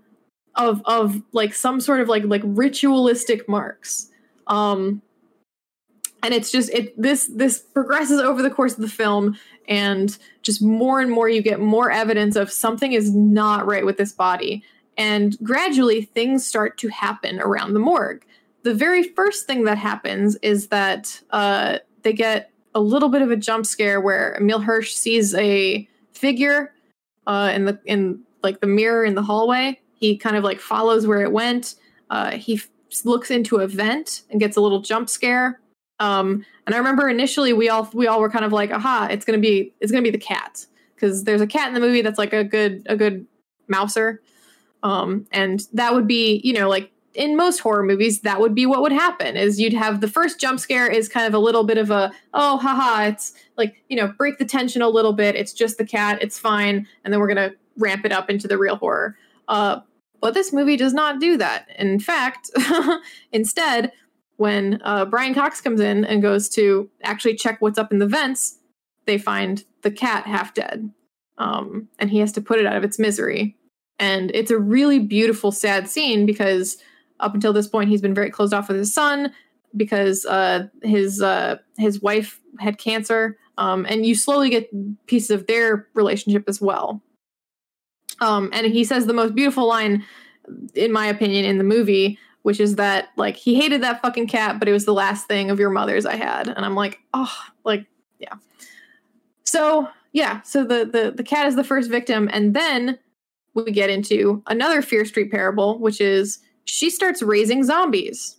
of 0.55 0.81
of 0.85 1.21
like 1.33 1.53
some 1.53 1.81
sort 1.81 1.99
of 1.99 2.07
like 2.07 2.23
like 2.25 2.41
ritualistic 2.45 3.47
marks. 3.49 4.09
Um 4.47 5.01
and 6.23 6.33
it's 6.33 6.51
just 6.51 6.69
it 6.69 6.99
this 6.99 7.29
this 7.33 7.59
progresses 7.59 8.21
over 8.21 8.41
the 8.41 8.49
course 8.49 8.73
of 8.73 8.81
the 8.81 8.87
film 8.87 9.37
and 9.67 10.17
just 10.41 10.61
more 10.61 10.99
and 10.99 11.11
more 11.11 11.27
you 11.27 11.41
get 11.41 11.59
more 11.59 11.91
evidence 11.91 12.35
of 12.35 12.51
something 12.51 12.93
is 12.93 13.13
not 13.13 13.65
right 13.65 13.85
with 13.85 13.97
this 13.97 14.11
body 14.11 14.63
and 14.97 15.37
gradually 15.43 16.01
things 16.01 16.45
start 16.45 16.77
to 16.77 16.87
happen 16.87 17.39
around 17.39 17.73
the 17.73 17.79
morgue. 17.79 18.25
The 18.63 18.73
very 18.73 19.03
first 19.03 19.45
thing 19.45 19.65
that 19.65 19.77
happens 19.77 20.35
is 20.37 20.67
that 20.67 21.21
uh, 21.31 21.79
they 22.03 22.13
get 22.13 22.51
a 22.75 22.79
little 22.79 23.09
bit 23.09 23.21
of 23.21 23.31
a 23.31 23.35
jump 23.35 23.65
scare 23.65 23.99
where 23.99 24.35
Emile 24.35 24.59
Hirsch 24.59 24.93
sees 24.93 25.33
a 25.33 25.87
figure 26.11 26.73
uh, 27.25 27.51
in 27.55 27.65
the 27.65 27.79
in 27.85 28.21
like 28.43 28.59
the 28.59 28.67
mirror 28.67 29.03
in 29.03 29.15
the 29.15 29.23
hallway. 29.23 29.79
He 29.95 30.17
kind 30.17 30.35
of 30.35 30.43
like 30.43 30.59
follows 30.59 31.07
where 31.07 31.21
it 31.21 31.31
went. 31.31 31.75
Uh, 32.09 32.31
he 32.31 32.55
f- 32.55 32.67
looks 33.05 33.31
into 33.31 33.57
a 33.57 33.67
vent 33.67 34.21
and 34.29 34.39
gets 34.39 34.57
a 34.57 34.61
little 34.61 34.81
jump 34.81 35.09
scare. 35.09 35.61
Um, 35.99 36.45
and 36.67 36.75
I 36.75 36.77
remember 36.77 37.07
initially 37.07 37.53
we 37.53 37.69
all 37.69 37.89
we 37.93 38.07
all 38.07 38.19
were 38.19 38.29
kind 38.29 38.45
of 38.45 38.51
like, 38.51 38.71
aha, 38.71 39.07
it's 39.09 39.25
gonna 39.25 39.39
be 39.39 39.73
it's 39.79 39.91
gonna 39.91 40.03
be 40.03 40.11
the 40.11 40.17
cat 40.17 40.65
because 40.93 41.23
there's 41.23 41.41
a 41.41 41.47
cat 41.47 41.69
in 41.69 41.73
the 41.73 41.79
movie 41.79 42.01
that's 42.01 42.19
like 42.19 42.33
a 42.33 42.43
good 42.43 42.85
a 42.87 42.97
good 42.97 43.25
mouser. 43.67 44.21
Um, 44.83 45.25
and 45.31 45.61
that 45.73 45.93
would 45.93 46.05
be, 46.05 46.41
you 46.43 46.53
know, 46.53 46.69
like 46.69 46.91
in 47.15 47.35
most 47.35 47.59
horror 47.59 47.83
movies, 47.83 48.21
that 48.21 48.39
would 48.39 48.53
be 48.53 48.65
what 48.65 48.81
would 48.81 48.91
happen 48.91 49.35
is 49.37 49.59
you'd 49.59 49.73
have 49.73 50.01
the 50.01 50.07
first 50.07 50.39
jump 50.39 50.59
scare 50.59 50.87
is 50.87 51.07
kind 51.07 51.25
of 51.25 51.33
a 51.33 51.39
little 51.39 51.63
bit 51.63 51.77
of 51.77 51.91
a, 51.91 52.11
oh, 52.33 52.57
haha, 52.57 53.07
it's 53.07 53.33
like, 53.57 53.83
you 53.89 53.95
know, 53.95 54.07
break 54.17 54.37
the 54.37 54.45
tension 54.45 54.81
a 54.81 54.89
little 54.89 55.13
bit. 55.13 55.35
It's 55.35 55.53
just 55.53 55.77
the 55.77 55.85
cat. 55.85 56.19
It's 56.21 56.37
fine. 56.37 56.87
And 57.03 57.13
then 57.13 57.19
we're 57.19 57.33
going 57.33 57.49
to 57.49 57.55
ramp 57.77 58.05
it 58.05 58.11
up 58.11 58.29
into 58.29 58.47
the 58.47 58.57
real 58.57 58.75
horror. 58.75 59.17
Uh, 59.47 59.79
but 60.21 60.33
this 60.33 60.53
movie 60.53 60.77
does 60.77 60.93
not 60.93 61.19
do 61.19 61.37
that. 61.37 61.67
In 61.77 61.99
fact, 61.99 62.49
instead, 63.31 63.91
when 64.37 64.81
uh, 64.83 65.05
Brian 65.05 65.33
Cox 65.33 65.61
comes 65.61 65.79
in 65.79 66.05
and 66.05 66.21
goes 66.21 66.49
to 66.49 66.89
actually 67.03 67.35
check 67.35 67.61
what's 67.61 67.77
up 67.77 67.91
in 67.91 67.99
the 67.99 68.07
vents, 68.07 68.59
they 69.05 69.17
find 69.17 69.63
the 69.81 69.91
cat 69.91 70.25
half 70.25 70.53
dead. 70.53 70.91
Um, 71.37 71.89
and 71.99 72.09
he 72.09 72.19
has 72.19 72.31
to 72.33 72.41
put 72.41 72.59
it 72.59 72.65
out 72.65 72.75
of 72.75 72.83
its 72.83 72.97
misery 72.97 73.55
and 73.99 74.31
it's 74.33 74.51
a 74.51 74.57
really 74.57 74.99
beautiful, 74.99 75.51
sad 75.51 75.87
scene 75.87 76.25
because 76.25 76.77
up 77.19 77.33
until 77.33 77.53
this 77.53 77.67
point, 77.67 77.89
he's 77.89 78.01
been 78.01 78.13
very 78.13 78.29
closed 78.29 78.53
off 78.53 78.67
with 78.67 78.77
his 78.77 78.93
son 78.93 79.31
because 79.75 80.25
uh, 80.25 80.67
his 80.83 81.21
uh, 81.21 81.57
his 81.77 82.01
wife 82.01 82.39
had 82.59 82.77
cancer, 82.77 83.37
um, 83.57 83.85
and 83.89 84.05
you 84.05 84.15
slowly 84.15 84.49
get 84.49 84.69
pieces 85.07 85.31
of 85.31 85.47
their 85.47 85.87
relationship 85.93 86.43
as 86.47 86.61
well. 86.61 87.01
Um, 88.21 88.49
and 88.53 88.67
he 88.67 88.83
says 88.83 89.05
the 89.05 89.13
most 89.13 89.35
beautiful 89.35 89.67
line, 89.67 90.03
in 90.73 90.91
my 90.91 91.07
opinion, 91.07 91.45
in 91.45 91.57
the 91.57 91.63
movie, 91.63 92.17
which 92.43 92.59
is 92.59 92.75
that 92.75 93.09
like 93.17 93.35
he 93.35 93.55
hated 93.55 93.83
that 93.83 94.01
fucking 94.01 94.27
cat, 94.27 94.59
but 94.59 94.67
it 94.67 94.71
was 94.71 94.85
the 94.85 94.93
last 94.93 95.27
thing 95.27 95.49
of 95.49 95.59
your 95.59 95.69
mother's 95.69 96.05
I 96.05 96.15
had, 96.15 96.47
and 96.47 96.65
I'm 96.65 96.75
like, 96.75 96.99
oh, 97.13 97.33
like 97.63 97.85
yeah. 98.19 98.35
So 99.43 99.89
yeah, 100.13 100.41
so 100.41 100.63
the 100.63 100.85
the 100.85 101.13
the 101.15 101.23
cat 101.23 101.47
is 101.47 101.55
the 101.55 101.63
first 101.63 101.89
victim, 101.89 102.29
and 102.31 102.53
then 102.53 102.99
we 103.53 103.71
get 103.71 103.89
into 103.89 104.43
another 104.47 104.81
Fear 104.81 105.05
Street 105.05 105.31
parable, 105.31 105.79
which 105.79 105.99
is 105.99 106.39
she 106.65 106.89
starts 106.89 107.21
raising 107.21 107.63
zombies. 107.63 108.37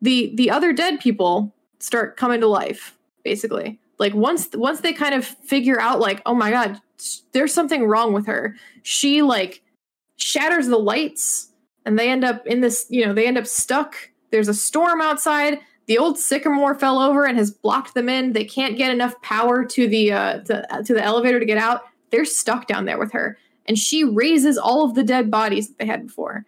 The 0.00 0.32
the 0.36 0.50
other 0.50 0.72
dead 0.72 1.00
people 1.00 1.54
start 1.80 2.16
coming 2.16 2.40
to 2.40 2.46
life, 2.46 2.96
basically. 3.24 3.78
Like 3.98 4.14
once 4.14 4.48
once 4.54 4.80
they 4.80 4.92
kind 4.92 5.14
of 5.14 5.24
figure 5.24 5.80
out 5.80 6.00
like, 6.00 6.22
oh 6.26 6.34
my 6.34 6.50
god, 6.50 6.80
there's 7.32 7.52
something 7.52 7.86
wrong 7.86 8.12
with 8.12 8.26
her. 8.26 8.56
She 8.82 9.22
like 9.22 9.62
shatters 10.16 10.68
the 10.68 10.78
lights 10.78 11.48
and 11.84 11.98
they 11.98 12.08
end 12.10 12.24
up 12.24 12.46
in 12.46 12.60
this, 12.60 12.86
you 12.88 13.04
know, 13.04 13.12
they 13.12 13.26
end 13.26 13.38
up 13.38 13.46
stuck. 13.46 13.96
There's 14.30 14.48
a 14.48 14.54
storm 14.54 15.00
outside. 15.00 15.58
The 15.86 15.98
old 15.98 16.18
sycamore 16.18 16.74
fell 16.74 17.00
over 17.00 17.24
and 17.24 17.36
has 17.36 17.50
blocked 17.50 17.94
them 17.94 18.08
in. 18.08 18.32
They 18.32 18.44
can't 18.44 18.76
get 18.76 18.92
enough 18.92 19.20
power 19.22 19.64
to 19.64 19.88
the 19.88 20.12
uh, 20.12 20.38
to, 20.40 20.66
to 20.84 20.94
the 20.94 21.02
elevator 21.02 21.40
to 21.40 21.46
get 21.46 21.58
out. 21.58 21.82
They're 22.10 22.24
stuck 22.24 22.66
down 22.66 22.84
there 22.84 22.98
with 22.98 23.12
her 23.12 23.38
and 23.66 23.78
she 23.78 24.04
raises 24.04 24.58
all 24.58 24.84
of 24.84 24.94
the 24.94 25.04
dead 25.04 25.30
bodies 25.30 25.68
that 25.68 25.78
they 25.78 25.86
had 25.86 26.06
before. 26.06 26.44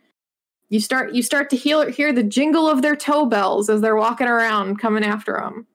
You 0.74 0.80
start 0.80 1.14
you 1.14 1.22
start 1.22 1.50
to 1.50 1.56
hear 1.56 1.88
hear 1.88 2.12
the 2.12 2.24
jingle 2.24 2.68
of 2.68 2.82
their 2.82 2.96
toe 2.96 3.26
bells 3.26 3.70
as 3.70 3.80
they're 3.80 3.94
walking 3.94 4.26
around 4.26 4.80
coming 4.80 5.04
after 5.04 5.34
them. 5.34 5.68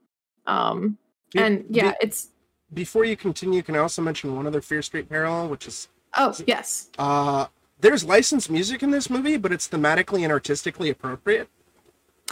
Um, 0.46 0.98
and 1.34 1.64
yeah, 1.70 1.94
it's 2.02 2.28
before 2.74 3.06
you 3.06 3.16
continue. 3.16 3.62
Can 3.62 3.78
I 3.78 3.80
also 3.80 4.02
mention 4.02 4.36
one 4.36 4.46
other 4.46 4.60
Fear 4.60 4.82
Street 4.82 5.08
parallel, 5.08 5.48
which 5.48 5.68
is 5.68 5.88
oh 6.18 6.36
yes, 6.46 6.90
uh, 7.00 7.46
there's 7.80 8.04
licensed 8.04 8.50
music 8.50 8.84
in 8.84 8.92
this 8.92 9.10
movie, 9.10 9.38
but 9.38 9.54
it's 9.54 9.70
thematically 9.70 10.24
and 10.24 10.34
artistically 10.34 10.90
appropriate. 10.90 11.48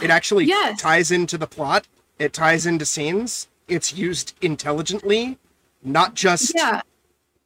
It 0.02 0.10
actually 0.10 0.44
yes. 0.44 0.78
ties 0.78 1.10
into 1.10 1.38
the 1.38 1.46
plot. 1.46 1.88
It 2.18 2.34
ties 2.34 2.66
into 2.66 2.84
scenes. 2.84 3.48
It's 3.66 3.94
used 3.94 4.34
intelligently, 4.42 5.38
not 5.82 6.12
just 6.12 6.52
yeah 6.54 6.82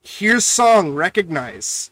here's 0.02 0.44
song 0.44 0.94
recognize 0.94 1.91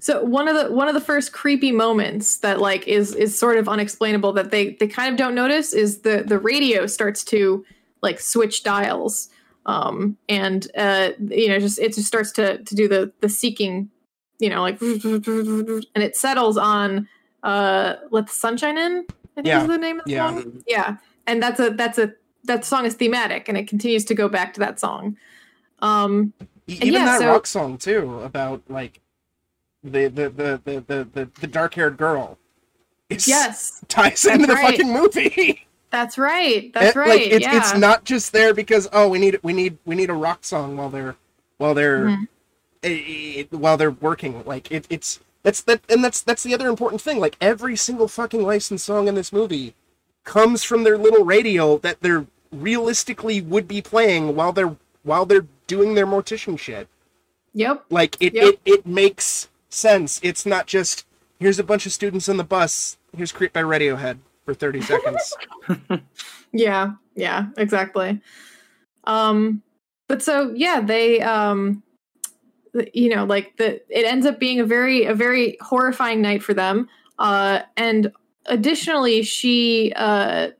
so 0.00 0.22
one 0.24 0.48
of 0.48 0.54
the 0.56 0.72
one 0.72 0.88
of 0.88 0.94
the 0.94 1.00
first 1.00 1.32
creepy 1.32 1.72
moments 1.72 2.38
that 2.38 2.60
like 2.60 2.86
is 2.88 3.14
is 3.14 3.38
sort 3.38 3.56
of 3.58 3.68
unexplainable 3.68 4.32
that 4.32 4.50
they 4.50 4.70
they 4.80 4.86
kind 4.88 5.10
of 5.10 5.16
don't 5.16 5.34
notice 5.34 5.72
is 5.72 6.00
the 6.00 6.22
the 6.26 6.38
radio 6.38 6.86
starts 6.86 7.24
to 7.24 7.64
like 8.02 8.20
switch 8.20 8.62
dials 8.62 9.28
um 9.66 10.16
and 10.28 10.68
uh 10.76 11.10
you 11.28 11.48
know 11.48 11.58
just 11.58 11.78
it 11.78 11.94
just 11.94 12.06
starts 12.06 12.32
to 12.32 12.58
to 12.64 12.74
do 12.74 12.86
the 12.88 13.12
the 13.20 13.28
seeking 13.28 13.90
you 14.38 14.48
know 14.50 14.60
like 14.60 14.80
and 14.80 16.02
it 16.02 16.16
settles 16.16 16.56
on 16.56 17.08
uh 17.42 17.94
let 18.10 18.26
the 18.26 18.32
sunshine 18.32 18.78
in 18.78 19.04
i 19.36 19.42
think 19.42 19.46
Yeah. 19.46 19.62
is 19.62 19.68
the 19.68 19.78
name 19.78 19.98
of 20.00 20.06
the 20.06 20.12
Yeah. 20.12 20.30
song 20.30 20.62
yeah 20.66 20.96
and 21.26 21.42
that's 21.42 21.58
a 21.60 21.70
that's 21.70 21.98
a 21.98 22.12
that 22.44 22.64
song 22.64 22.84
is 22.86 22.94
thematic 22.94 23.48
and 23.48 23.58
it 23.58 23.66
continues 23.66 24.04
to 24.06 24.14
go 24.14 24.28
back 24.28 24.54
to 24.54 24.60
that 24.60 24.78
song 24.78 25.16
um 25.80 26.32
even 26.68 26.92
yeah, 26.92 27.04
that 27.04 27.20
so- 27.20 27.26
rock 27.28 27.46
song 27.46 27.78
too 27.78 28.20
about 28.20 28.62
like 28.68 29.00
the 29.92 30.08
the 30.08 30.28
the 30.30 30.60
the 30.64 30.80
the, 30.86 31.08
the, 31.12 31.30
the 31.40 31.46
dark 31.46 31.74
haired 31.74 31.96
girl 31.96 32.38
yes 33.10 33.84
ties 33.88 34.24
into 34.24 34.46
the 34.46 34.56
fucking 34.56 34.92
movie 34.92 35.66
That's 35.90 36.18
right. 36.18 36.72
That's 36.74 36.96
It- 36.96 36.98
right. 36.98 37.08
like 37.08 37.20
it's 37.22 37.46
yeah. 37.46 37.56
it's 37.58 37.74
not 37.76 38.04
just 38.04 38.32
there 38.32 38.52
because 38.52 38.88
oh 38.92 39.08
we 39.08 39.18
need 39.18 39.38
we 39.42 39.52
need 39.52 39.78
we 39.84 39.94
need 39.94 40.10
a 40.10 40.14
rock 40.14 40.44
song 40.44 40.76
while 40.76 40.90
they're 40.90 41.14
while 41.58 41.74
they're 41.74 42.06
Mhm. 42.06 42.28
eh, 42.82 43.40
eh, 43.40 43.44
while 43.50 43.76
they're 43.76 43.90
working 43.92 44.44
like 44.44 44.70
it, 44.72 44.86
it's 44.90 45.20
that's 45.44 45.62
that 45.62 45.80
and 45.88 46.02
that's 46.02 46.20
that's 46.22 46.42
the 46.42 46.52
other 46.54 46.68
important 46.68 47.00
thing 47.00 47.20
like 47.20 47.36
every 47.40 47.76
single 47.76 48.08
fucking 48.08 48.42
licensed 48.42 48.84
song 48.84 49.06
in 49.06 49.14
this 49.14 49.32
movie 49.32 49.74
comes 50.24 50.64
from 50.64 50.82
their 50.82 50.98
little 50.98 51.24
radio 51.24 51.78
that 51.78 51.98
they're 52.02 52.26
realistically 52.50 53.40
would 53.40 53.68
be 53.68 53.80
playing 53.80 54.34
while 54.34 54.52
they're 54.52 54.76
while 55.04 55.24
they're 55.24 55.46
doing 55.68 55.94
their 55.94 56.06
mortician 56.06 56.58
shit 56.58 56.88
Yep. 57.54 57.84
like 57.90 58.16
it 58.20 58.34
Yep. 58.34 58.44
it, 58.44 58.60
it 58.64 58.86
makes 58.86 59.48
sense 59.76 60.20
it's 60.22 60.46
not 60.46 60.66
just 60.66 61.04
here's 61.38 61.58
a 61.58 61.64
bunch 61.64 61.86
of 61.86 61.92
students 61.92 62.28
on 62.28 62.36
the 62.36 62.44
bus 62.44 62.96
here's 63.16 63.32
creep 63.32 63.52
by 63.52 63.62
radiohead 63.62 64.18
for 64.44 64.54
30 64.54 64.80
seconds 64.82 65.36
Yeah. 66.56 66.92
Yeah. 67.14 67.46
Exactly. 67.56 68.20
Um. 69.04 69.62
But 70.08 70.22
so 70.22 70.52
yeah, 70.54 70.80
they 70.80 71.20
um, 71.20 71.82
you 72.94 73.14
know, 73.14 73.24
like 73.24 73.56
the 73.56 73.82
it 73.88 74.06
ends 74.06 74.26
up 74.26 74.38
being 74.38 74.60
a 74.60 74.64
very 74.64 75.04
a 75.04 75.14
very 75.14 75.56
horrifying 75.60 76.22
night 76.22 76.42
for 76.42 76.54
them. 76.54 76.88
Uh, 77.18 77.60
and 77.76 78.12
additionally, 78.46 79.22
she 79.22 79.92
uh, 79.96 80.50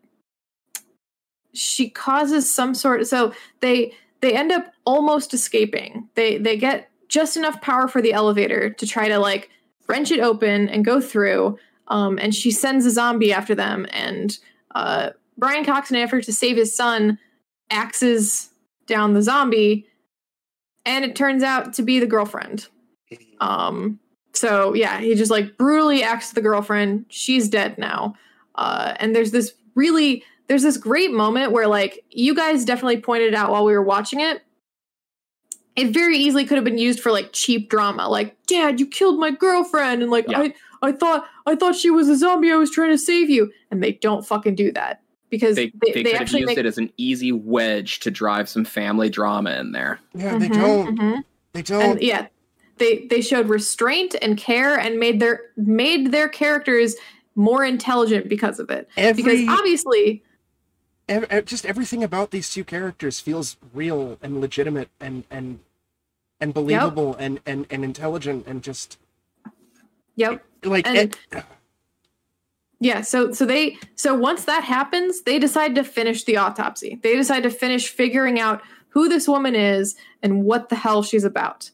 she 1.52 1.88
causes 1.88 2.52
some 2.52 2.74
sort. 2.74 3.06
So 3.06 3.32
they 3.60 3.92
they 4.20 4.34
end 4.34 4.50
up 4.50 4.72
almost 4.84 5.32
escaping. 5.32 6.08
They 6.14 6.38
they 6.38 6.56
get 6.56 6.90
just 7.08 7.36
enough 7.36 7.60
power 7.60 7.88
for 7.88 8.02
the 8.02 8.12
elevator 8.12 8.70
to 8.70 8.86
try 8.86 9.08
to 9.08 9.18
like 9.18 9.50
wrench 9.88 10.10
it 10.10 10.20
open 10.20 10.68
and 10.68 10.84
go 10.84 11.00
through. 11.00 11.58
Um, 11.88 12.18
and 12.18 12.34
she 12.34 12.50
sends 12.50 12.84
a 12.84 12.90
zombie 12.90 13.32
after 13.32 13.54
them, 13.54 13.86
and 13.90 14.36
uh, 14.74 15.10
Brian 15.38 15.64
Cox, 15.64 15.90
in 15.90 15.96
an 15.96 16.02
effort 16.02 16.24
to 16.24 16.32
save 16.32 16.56
his 16.56 16.74
son, 16.74 17.18
axes 17.70 18.50
down 18.86 19.14
the 19.14 19.22
zombie, 19.22 19.86
and 20.84 21.04
it 21.04 21.14
turns 21.14 21.42
out 21.42 21.74
to 21.74 21.82
be 21.82 22.00
the 22.00 22.06
girlfriend. 22.06 22.66
Um, 23.40 24.00
so 24.32 24.74
yeah, 24.74 25.00
he 25.00 25.14
just 25.14 25.30
like 25.30 25.56
brutally 25.56 26.02
axes 26.02 26.32
the 26.32 26.40
girlfriend. 26.40 27.06
She's 27.08 27.48
dead 27.48 27.78
now. 27.78 28.14
Uh, 28.54 28.94
and 28.98 29.14
there's 29.14 29.30
this 29.30 29.54
really 29.74 30.24
there's 30.48 30.62
this 30.62 30.76
great 30.76 31.12
moment 31.12 31.52
where 31.52 31.66
like 31.66 32.04
you 32.10 32.34
guys 32.34 32.64
definitely 32.64 33.00
pointed 33.00 33.34
out 33.34 33.50
while 33.50 33.64
we 33.64 33.72
were 33.72 33.82
watching 33.82 34.20
it. 34.20 34.42
It 35.76 35.92
very 35.92 36.16
easily 36.16 36.44
could 36.46 36.56
have 36.56 36.64
been 36.64 36.78
used 36.78 37.00
for 37.00 37.12
like 37.12 37.30
cheap 37.32 37.68
drama, 37.68 38.08
like 38.08 38.34
"Dad, 38.46 38.80
you 38.80 38.86
killed 38.86 39.20
my 39.20 39.30
girlfriend," 39.30 40.02
and 40.02 40.10
like 40.10 40.26
Yeah. 40.28 40.40
I 40.40 40.54
I 40.82 40.92
thought 40.92 41.26
I 41.46 41.54
thought 41.54 41.74
she 41.74 41.90
was 41.90 42.08
a 42.08 42.16
zombie. 42.16 42.50
I 42.50 42.56
was 42.56 42.70
trying 42.70 42.90
to 42.90 42.98
save 42.98 43.28
you, 43.30 43.52
and 43.70 43.82
they 43.82 43.92
don't 43.92 44.26
fucking 44.26 44.54
do 44.54 44.72
that 44.72 45.02
because 45.30 45.56
They, 45.56 45.66
they, 45.66 45.72
they, 45.80 45.92
they 45.92 46.02
could 46.02 46.12
have 46.12 46.20
actually 46.22 46.40
used 46.40 46.48
make 46.48 46.58
it 46.58 46.66
as 46.66 46.78
an 46.78 46.90
easy 46.96 47.32
wedge 47.32 48.00
to 48.00 48.10
drive 48.10 48.48
some 48.48 48.64
family 48.64 49.10
drama 49.10 49.50
in 49.52 49.72
there. 49.72 50.00
Yeah, 50.14 50.38
they 50.38 50.48
Mhm, 50.48 50.54
don't. 50.54 50.98
mhm. 50.98 51.24
They 51.52 51.62
don't. 51.62 51.82
and 51.82 52.02
yeah 52.02 52.26
they 52.78 53.06
they 53.06 53.20
showed 53.22 53.48
restraint 53.48 54.14
and 54.20 54.36
care 54.36 54.78
and 54.78 54.98
made 54.98 55.18
their 55.20 55.40
made 55.56 56.12
their 56.12 56.28
characters 56.28 56.94
more 57.34 57.64
intelligent 57.64 58.28
because 58.28 58.58
of 58.58 58.70
it 58.70 58.88
every, 58.98 59.22
because 59.22 59.58
obviously 59.58 60.22
ev- 61.08 61.24
ev- 61.30 61.44
just 61.46 61.64
everything 61.64 62.04
about 62.04 62.30
these 62.32 62.52
two 62.52 62.64
characters 62.64 63.20
feels 63.20 63.56
real 63.72 64.18
and 64.22 64.40
legitimate 64.40 64.90
and 65.00 65.24
and 65.30 65.60
and 66.40 66.52
believable 66.54 67.14
and 67.18 67.40
and 67.46 67.66
and 67.70 67.84
intelligent 67.84 68.46
and 68.46 68.62
just 68.62 68.98
yep. 70.14 70.44
Like 70.64 70.86
And- 70.86 71.16
it, 71.32 71.44
yeah 72.78 73.00
so 73.00 73.32
so 73.32 73.46
they 73.46 73.78
so 73.94 74.14
once 74.14 74.44
that 74.44 74.62
happens 74.62 75.22
they 75.22 75.38
decide 75.38 75.74
to 75.74 75.84
finish 75.84 76.24
the 76.24 76.36
autopsy. 76.36 76.98
They 77.02 77.16
decide 77.16 77.42
to 77.44 77.50
finish 77.50 77.88
figuring 77.88 78.38
out 78.38 78.62
who 78.88 79.08
this 79.08 79.28
woman 79.28 79.54
is 79.54 79.96
and 80.22 80.44
what 80.44 80.68
the 80.68 80.76
hell 80.76 81.02
she's 81.02 81.24
about. 81.24 81.70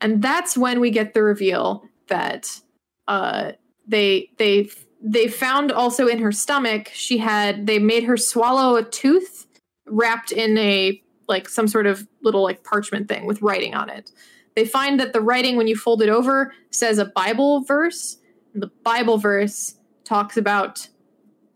And 0.00 0.22
that's 0.22 0.56
when 0.56 0.80
we 0.80 0.90
get 0.90 1.14
the 1.14 1.22
reveal 1.22 1.84
that 2.08 2.60
uh 3.08 3.52
they 3.86 4.30
they 4.38 4.68
they 5.02 5.28
found 5.28 5.70
also 5.70 6.06
in 6.06 6.18
her 6.18 6.32
stomach 6.32 6.90
she 6.92 7.18
had 7.18 7.66
they 7.66 7.78
made 7.78 8.04
her 8.04 8.16
swallow 8.16 8.76
a 8.76 8.82
tooth 8.82 9.46
wrapped 9.86 10.32
in 10.32 10.58
a 10.58 11.00
like 11.28 11.48
some 11.48 11.68
sort 11.68 11.86
of 11.86 12.06
little 12.22 12.42
like 12.42 12.64
parchment 12.64 13.08
thing 13.08 13.26
with 13.26 13.42
writing 13.42 13.74
on 13.74 13.88
it. 13.88 14.10
They 14.54 14.64
find 14.64 14.98
that 15.00 15.12
the 15.12 15.20
writing 15.20 15.56
when 15.56 15.68
you 15.68 15.76
fold 15.76 16.02
it 16.02 16.08
over 16.08 16.52
says 16.70 16.98
a 16.98 17.04
bible 17.06 17.60
verse 17.60 18.18
and 18.54 18.62
the 18.62 18.70
bible 18.84 19.18
verse 19.18 19.76
talks 20.04 20.36
about 20.36 20.88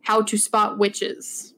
how 0.02 0.22
to 0.22 0.36
spot 0.36 0.78
witches. 0.78 1.55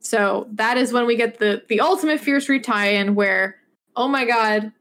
So 0.00 0.48
that 0.52 0.76
is 0.76 0.92
when 0.92 1.06
we 1.06 1.16
get 1.16 1.38
the 1.38 1.62
the 1.68 1.80
ultimate 1.80 2.20
Fear 2.20 2.40
Street 2.40 2.64
tie-in 2.64 3.14
where 3.14 3.56
oh 3.96 4.08
my 4.08 4.24
god 4.24 4.72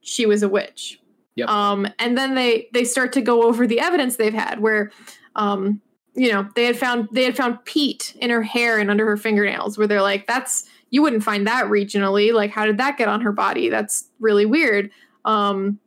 she 0.00 0.26
was 0.26 0.42
a 0.42 0.48
witch. 0.48 1.00
Yep. 1.36 1.48
um 1.48 1.86
and 1.98 2.16
then 2.16 2.34
they 2.34 2.68
they 2.72 2.84
start 2.84 3.12
to 3.12 3.20
go 3.20 3.42
over 3.42 3.66
the 3.66 3.80
evidence 3.80 4.16
they've 4.16 4.32
had 4.32 4.60
where 4.60 4.90
um 5.34 5.82
you 6.14 6.32
know 6.32 6.48
they 6.56 6.64
had 6.64 6.78
found 6.78 7.08
they 7.12 7.24
had 7.24 7.36
found 7.36 7.62
peat 7.66 8.16
in 8.20 8.30
her 8.30 8.42
hair 8.42 8.78
and 8.78 8.90
under 8.90 9.04
her 9.04 9.18
fingernails 9.18 9.76
where 9.76 9.86
they're 9.86 10.00
like 10.02 10.26
that's 10.26 10.64
you 10.90 11.02
wouldn't 11.02 11.22
find 11.22 11.46
that 11.46 11.66
regionally 11.66 12.32
like 12.32 12.50
how 12.50 12.64
did 12.64 12.78
that 12.78 12.96
get 12.96 13.08
on 13.08 13.20
her 13.20 13.32
body 13.32 13.68
that's 13.68 14.08
really 14.20 14.46
weird 14.46 14.90
um 15.24 15.78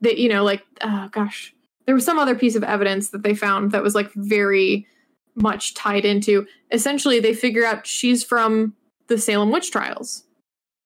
that 0.00 0.18
you 0.18 0.28
know 0.28 0.44
like 0.44 0.62
oh 0.82 1.08
gosh 1.10 1.54
there 1.86 1.94
was 1.94 2.04
some 2.04 2.18
other 2.18 2.34
piece 2.34 2.54
of 2.54 2.64
evidence 2.64 3.10
that 3.10 3.22
they 3.22 3.34
found 3.34 3.72
that 3.72 3.82
was 3.82 3.94
like 3.94 4.12
very 4.14 4.86
much 5.34 5.74
tied 5.74 6.04
into 6.04 6.46
essentially 6.70 7.20
they 7.20 7.34
figure 7.34 7.64
out 7.64 7.86
she's 7.86 8.22
from 8.22 8.74
the 9.08 9.18
Salem 9.18 9.50
witch 9.50 9.70
trials. 9.70 10.24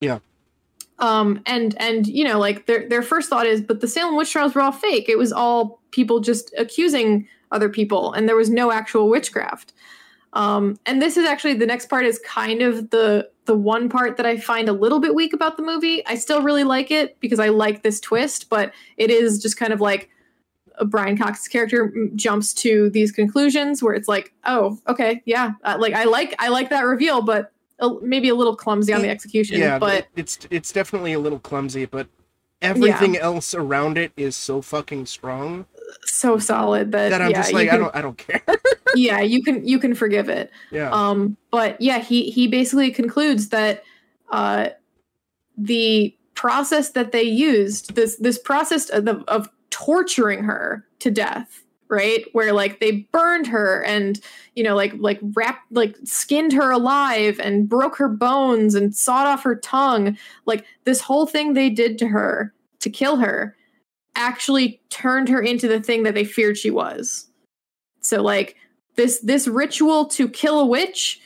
Yeah. 0.01 0.19
Um 0.97 1.41
and 1.45 1.79
and 1.79 2.07
you 2.07 2.23
know 2.23 2.39
like 2.39 2.65
their 2.65 2.87
their 2.89 3.01
first 3.01 3.29
thought 3.29 3.45
is 3.45 3.61
but 3.61 3.81
the 3.81 3.87
Salem 3.87 4.17
witch 4.17 4.31
trials 4.31 4.55
were 4.55 4.61
all 4.61 4.71
fake. 4.71 5.07
It 5.07 5.17
was 5.17 5.31
all 5.31 5.81
people 5.91 6.19
just 6.19 6.53
accusing 6.57 7.27
other 7.51 7.69
people 7.69 8.13
and 8.13 8.27
there 8.27 8.35
was 8.35 8.49
no 8.49 8.71
actual 8.71 9.09
witchcraft. 9.09 9.73
Um 10.33 10.77
and 10.85 11.01
this 11.01 11.17
is 11.17 11.25
actually 11.25 11.55
the 11.55 11.65
next 11.65 11.89
part 11.89 12.05
is 12.05 12.19
kind 12.19 12.61
of 12.61 12.89
the 12.89 13.29
the 13.45 13.55
one 13.57 13.89
part 13.89 14.17
that 14.17 14.25
I 14.25 14.37
find 14.37 14.69
a 14.69 14.73
little 14.73 14.99
bit 14.99 15.15
weak 15.15 15.33
about 15.33 15.57
the 15.57 15.63
movie. 15.63 16.05
I 16.05 16.15
still 16.15 16.41
really 16.41 16.63
like 16.63 16.91
it 16.91 17.19
because 17.19 17.39
I 17.39 17.49
like 17.49 17.81
this 17.81 17.99
twist, 17.99 18.49
but 18.49 18.71
it 18.97 19.09
is 19.09 19.41
just 19.41 19.57
kind 19.57 19.73
of 19.73 19.81
like 19.81 20.09
uh, 20.77 20.85
Brian 20.85 21.17
Cox's 21.17 21.47
character 21.47 21.91
jumps 22.15 22.53
to 22.55 22.91
these 22.91 23.11
conclusions 23.11 23.81
where 23.81 23.95
it's 23.95 24.07
like, 24.07 24.33
oh, 24.45 24.77
okay, 24.87 25.23
yeah, 25.25 25.53
uh, 25.63 25.77
like 25.79 25.93
I 25.93 26.03
like 26.03 26.35
I 26.37 26.49
like 26.49 26.69
that 26.69 26.81
reveal, 26.81 27.23
but 27.23 27.51
uh, 27.79 27.95
maybe 28.01 28.29
a 28.29 28.35
little 28.35 28.55
clumsy 28.55 28.93
on 28.93 29.01
the 29.01 29.09
execution. 29.09 29.57
yeah 29.57 29.79
but 29.79 30.07
it's 30.15 30.39
it's 30.51 30.71
definitely 30.71 31.13
a 31.13 31.19
little 31.19 31.39
clumsy 31.39 31.85
but 31.85 32.07
everything 32.61 33.17
else 33.17 33.53
around 33.53 33.97
it 33.97 34.11
is 34.17 34.35
so 34.35 34.61
fucking 34.61 35.05
strong 35.05 35.65
so 36.19 36.37
solid 36.37 36.91
that, 36.91 37.09
that 37.09 37.21
i'm 37.21 37.31
yeah, 37.31 37.37
just 37.37 37.53
like 37.53 37.69
i 37.69 37.77
don't 37.77 37.95
i 37.95 38.01
don't 38.01 38.17
care 38.17 38.43
yeah, 38.95 39.19
you 39.21 39.43
can 39.43 39.65
you 39.65 39.79
can 39.79 39.93
forgive 39.93 40.29
it. 40.29 40.51
yeah 40.71 40.89
Um, 40.91 41.37
but 41.51 41.79
yeah, 41.81 41.99
he 41.99 42.29
he 42.29 42.47
basically 42.47 42.91
concludes 42.91 43.49
that 43.49 43.83
uh, 44.31 44.69
the 45.57 46.15
process 46.35 46.91
that 46.91 47.11
they 47.11 47.23
used 47.23 47.95
this 47.95 48.15
this 48.17 48.37
process 48.37 48.89
of, 48.89 49.07
of 49.07 49.49
torturing 49.69 50.43
her 50.43 50.85
to 50.99 51.11
death, 51.11 51.63
right? 51.89 52.25
Where 52.33 52.53
like 52.53 52.79
they 52.79 53.07
burned 53.11 53.47
her 53.47 53.83
and 53.83 54.19
you 54.55 54.63
know 54.63 54.75
like 54.75 54.93
like 54.97 55.19
wrapped 55.35 55.71
like 55.71 55.95
skinned 56.03 56.53
her 56.53 56.71
alive 56.71 57.39
and 57.39 57.67
broke 57.67 57.97
her 57.97 58.09
bones 58.09 58.75
and 58.75 58.95
sawed 58.95 59.27
off 59.27 59.43
her 59.43 59.55
tongue. 59.55 60.17
Like 60.45 60.65
this 60.85 61.01
whole 61.01 61.25
thing 61.25 61.53
they 61.53 61.69
did 61.69 61.97
to 61.99 62.07
her 62.07 62.53
to 62.79 62.89
kill 62.89 63.17
her 63.17 63.55
actually 64.15 64.81
turned 64.89 65.29
her 65.29 65.41
into 65.41 65.67
the 65.67 65.79
thing 65.81 66.03
that 66.03 66.13
they 66.13 66.25
feared 66.25 66.57
she 66.57 66.71
was. 66.71 67.27
So 68.01 68.21
like 68.21 68.55
this 68.95 69.19
this 69.19 69.47
ritual 69.47 70.05
to 70.07 70.27
kill 70.27 70.59
a 70.59 70.65
witch 70.65 71.21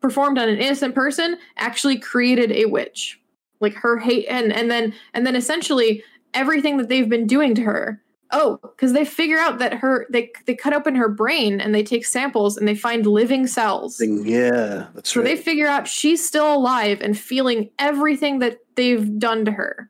performed 0.00 0.38
on 0.38 0.48
an 0.48 0.58
innocent 0.58 0.94
person 0.94 1.36
actually 1.56 1.98
created 1.98 2.52
a 2.52 2.66
witch 2.66 3.18
like 3.60 3.74
her 3.74 3.96
hate 3.98 4.26
and 4.28 4.52
and 4.52 4.70
then 4.70 4.92
and 5.14 5.26
then 5.26 5.34
essentially 5.34 6.02
everything 6.34 6.76
that 6.76 6.88
they've 6.88 7.08
been 7.08 7.26
doing 7.26 7.54
to 7.54 7.62
her 7.62 8.02
oh 8.32 8.58
because 8.62 8.92
they 8.92 9.04
figure 9.04 9.38
out 9.38 9.58
that 9.58 9.72
her 9.72 10.06
they 10.10 10.30
they 10.46 10.54
cut 10.54 10.74
open 10.74 10.94
her 10.94 11.08
brain 11.08 11.60
and 11.60 11.74
they 11.74 11.82
take 11.82 12.04
samples 12.04 12.56
and 12.58 12.68
they 12.68 12.74
find 12.74 13.06
living 13.06 13.46
cells 13.46 14.00
Yeah, 14.00 14.88
that's 14.94 15.10
so 15.12 15.20
right. 15.20 15.24
they 15.28 15.36
figure 15.36 15.66
out 15.66 15.88
she's 15.88 16.26
still 16.26 16.54
alive 16.54 17.00
and 17.00 17.18
feeling 17.18 17.70
everything 17.78 18.40
that 18.40 18.58
they've 18.74 19.18
done 19.18 19.44
to 19.46 19.50
her. 19.52 19.88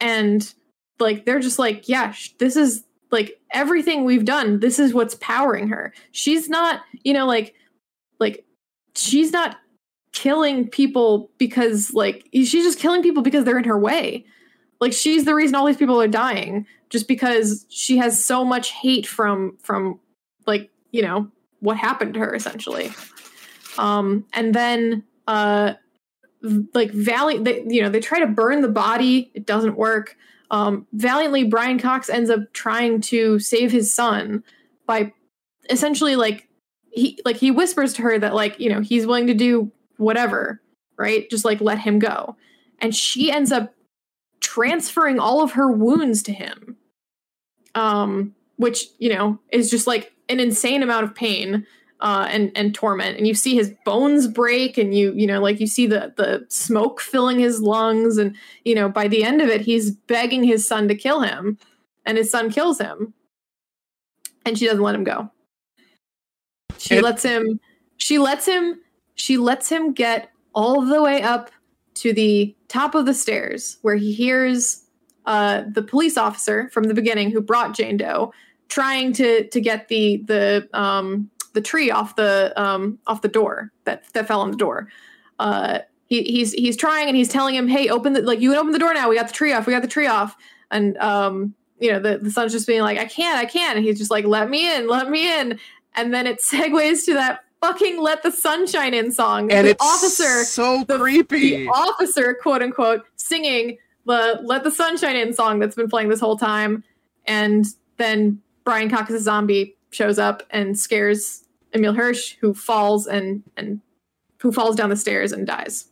And 0.00 0.52
like 1.00 1.24
they're 1.24 1.40
just 1.40 1.58
like, 1.58 1.88
yeah, 1.88 2.12
sh- 2.12 2.32
this 2.38 2.56
is 2.56 2.84
like 3.10 3.40
everything 3.52 4.04
we've 4.04 4.24
done. 4.24 4.60
This 4.60 4.78
is 4.78 4.94
what's 4.94 5.16
powering 5.16 5.68
her. 5.68 5.92
She's 6.12 6.48
not, 6.48 6.82
you 7.04 7.12
know, 7.12 7.26
like 7.26 7.54
like 8.18 8.44
she's 8.94 9.32
not 9.32 9.56
killing 10.12 10.68
people 10.68 11.30
because 11.38 11.92
like 11.92 12.28
she's 12.32 12.52
just 12.52 12.78
killing 12.78 13.02
people 13.02 13.22
because 13.22 13.44
they're 13.44 13.58
in 13.58 13.64
her 13.64 13.78
way. 13.78 14.24
Like 14.80 14.92
she's 14.92 15.24
the 15.24 15.34
reason 15.34 15.54
all 15.54 15.66
these 15.66 15.76
people 15.76 16.00
are 16.00 16.08
dying 16.08 16.66
just 16.88 17.06
because 17.06 17.66
she 17.68 17.98
has 17.98 18.24
so 18.24 18.44
much 18.44 18.70
hate 18.70 19.06
from 19.06 19.56
from 19.62 19.98
like, 20.46 20.70
you 20.90 21.02
know, 21.02 21.30
what 21.60 21.76
happened 21.76 22.14
to 22.14 22.20
her 22.20 22.34
essentially 22.34 22.90
um 23.78 24.24
and 24.32 24.54
then 24.54 25.02
uh 25.28 25.74
like 26.74 26.90
valiant 26.90 27.44
they, 27.44 27.62
you 27.66 27.82
know 27.82 27.88
they 27.88 28.00
try 28.00 28.18
to 28.18 28.26
burn 28.26 28.62
the 28.62 28.68
body 28.68 29.30
it 29.34 29.46
doesn't 29.46 29.76
work 29.76 30.16
um 30.50 30.86
valiantly 30.92 31.44
brian 31.44 31.78
cox 31.78 32.08
ends 32.08 32.30
up 32.30 32.40
trying 32.52 33.00
to 33.00 33.38
save 33.38 33.70
his 33.70 33.92
son 33.92 34.42
by 34.86 35.12
essentially 35.68 36.16
like 36.16 36.48
he 36.92 37.18
like 37.24 37.36
he 37.36 37.50
whispers 37.50 37.92
to 37.92 38.02
her 38.02 38.18
that 38.18 38.34
like 38.34 38.58
you 38.58 38.68
know 38.68 38.80
he's 38.80 39.06
willing 39.06 39.26
to 39.26 39.34
do 39.34 39.70
whatever 39.96 40.60
right? 41.00 41.30
Just 41.30 41.46
like 41.46 41.60
let 41.62 41.78
him 41.78 41.98
go. 41.98 42.36
And 42.78 42.94
she 42.94 43.32
ends 43.32 43.50
up 43.50 43.74
transferring 44.40 45.18
all 45.18 45.42
of 45.42 45.52
her 45.52 45.72
wounds 45.72 46.22
to 46.24 46.32
him. 46.32 46.76
Um 47.74 48.34
which 48.56 48.84
you 48.98 49.12
know 49.12 49.38
is 49.50 49.70
just 49.70 49.86
like 49.86 50.12
an 50.28 50.38
insane 50.38 50.82
amount 50.82 51.04
of 51.04 51.14
pain 51.14 51.66
uh, 52.00 52.26
and 52.30 52.50
and 52.54 52.74
torment, 52.74 53.18
and 53.18 53.26
you 53.26 53.34
see 53.34 53.54
his 53.54 53.74
bones 53.84 54.26
break, 54.26 54.78
and 54.78 54.94
you 54.94 55.12
you 55.14 55.26
know 55.26 55.40
like 55.40 55.60
you 55.60 55.66
see 55.66 55.86
the 55.86 56.12
the 56.16 56.44
smoke 56.48 57.00
filling 57.00 57.38
his 57.38 57.60
lungs, 57.60 58.18
and 58.18 58.34
you 58.64 58.74
know 58.74 58.88
by 58.88 59.08
the 59.08 59.22
end 59.24 59.40
of 59.40 59.48
it, 59.48 59.60
he's 59.60 59.90
begging 59.90 60.42
his 60.44 60.66
son 60.66 60.88
to 60.88 60.94
kill 60.94 61.20
him, 61.20 61.58
and 62.06 62.16
his 62.18 62.30
son 62.30 62.50
kills 62.50 62.78
him, 62.78 63.12
and 64.44 64.58
she 64.58 64.66
doesn't 64.66 64.82
let 64.82 64.94
him 64.94 65.04
go. 65.04 65.30
She 66.78 66.96
And- 66.96 67.04
lets 67.04 67.22
him. 67.22 67.60
She 67.96 68.18
lets 68.18 68.46
him. 68.46 68.80
She 69.14 69.36
lets 69.36 69.68
him 69.68 69.92
get 69.92 70.30
all 70.54 70.80
the 70.80 71.02
way 71.02 71.22
up 71.22 71.50
to 71.94 72.12
the 72.14 72.54
top 72.68 72.94
of 72.94 73.04
the 73.04 73.12
stairs, 73.12 73.76
where 73.82 73.96
he 73.96 74.12
hears 74.12 74.84
uh, 75.26 75.64
the 75.70 75.82
police 75.82 76.16
officer 76.16 76.70
from 76.72 76.84
the 76.84 76.94
beginning 76.94 77.30
who 77.30 77.42
brought 77.42 77.74
Jane 77.74 77.98
Doe 77.98 78.32
trying 78.70 79.12
to 79.12 79.46
to 79.48 79.60
get 79.60 79.88
the 79.88 80.22
the 80.26 80.68
um 80.72 81.28
the 81.52 81.60
tree 81.60 81.90
off 81.90 82.16
the 82.16 82.52
um 82.56 82.98
off 83.06 83.22
the 83.22 83.28
door 83.28 83.72
that 83.84 84.04
that 84.12 84.26
fell 84.26 84.40
on 84.40 84.50
the 84.50 84.56
door. 84.56 84.88
Uh 85.38 85.80
he, 86.06 86.22
he's 86.24 86.52
he's 86.52 86.76
trying 86.76 87.06
and 87.08 87.16
he's 87.16 87.28
telling 87.28 87.54
him, 87.54 87.68
"Hey, 87.68 87.88
open 87.88 88.12
the 88.14 88.22
like 88.22 88.40
you 88.40 88.54
open 88.56 88.72
the 88.72 88.78
door 88.78 88.92
now. 88.94 89.08
We 89.08 89.16
got 89.16 89.28
the 89.28 89.34
tree 89.34 89.52
off. 89.52 89.66
We 89.66 89.72
got 89.72 89.82
the 89.82 89.88
tree 89.88 90.06
off." 90.06 90.36
And 90.70 90.96
um 90.98 91.54
you 91.80 91.90
know, 91.90 91.98
the, 91.98 92.18
the 92.18 92.30
son's 92.30 92.52
just 92.52 92.66
being 92.66 92.82
like, 92.82 92.98
I 92.98 93.06
can't, 93.06 93.38
I 93.38 93.46
can't. 93.46 93.76
And 93.78 93.84
he's 93.86 93.96
just 93.98 94.10
like, 94.10 94.26
let 94.26 94.50
me 94.50 94.70
in, 94.76 94.86
let 94.86 95.08
me 95.08 95.40
in. 95.40 95.58
And 95.94 96.12
then 96.12 96.26
it 96.26 96.40
segues 96.42 97.06
to 97.06 97.14
that 97.14 97.40
fucking 97.62 98.00
let 98.00 98.22
the 98.22 98.30
sunshine 98.30 98.94
in 98.94 99.10
song. 99.12 99.50
And 99.50 99.66
the 99.66 99.70
it's 99.72 99.82
officer, 99.82 100.44
so 100.44 100.84
the- 100.84 100.98
creepy. 100.98 101.64
the 101.64 101.68
officer, 101.70 102.34
quote 102.34 102.62
unquote, 102.62 103.04
singing 103.16 103.78
the 104.06 104.40
let 104.44 104.62
the 104.64 104.70
sunshine 104.70 105.16
in 105.16 105.32
song 105.32 105.58
that's 105.58 105.74
been 105.74 105.88
playing 105.88 106.08
this 106.10 106.20
whole 106.20 106.36
time. 106.36 106.84
And 107.26 107.64
then 107.96 108.40
Brian 108.64 108.90
Cox's 108.90 109.22
zombie 109.24 109.76
shows 109.90 110.18
up 110.18 110.42
and 110.50 110.78
scares 110.78 111.44
Emile 111.74 111.94
Hirsch, 111.94 112.36
who 112.40 112.54
falls 112.54 113.06
and 113.06 113.42
and 113.56 113.80
who 114.38 114.52
falls 114.52 114.76
down 114.76 114.90
the 114.90 114.96
stairs 114.96 115.32
and 115.32 115.46
dies. 115.46 115.86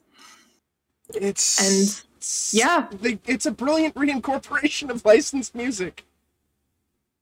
It's 1.15 1.59
And- 1.61 2.05
yeah. 2.53 2.89
they, 3.01 3.19
it's 3.27 3.47
a 3.47 3.51
brilliant 3.51 3.95
reincorporation 3.95 4.91
of 4.91 5.05
licensed 5.05 5.55
music. 5.55 6.05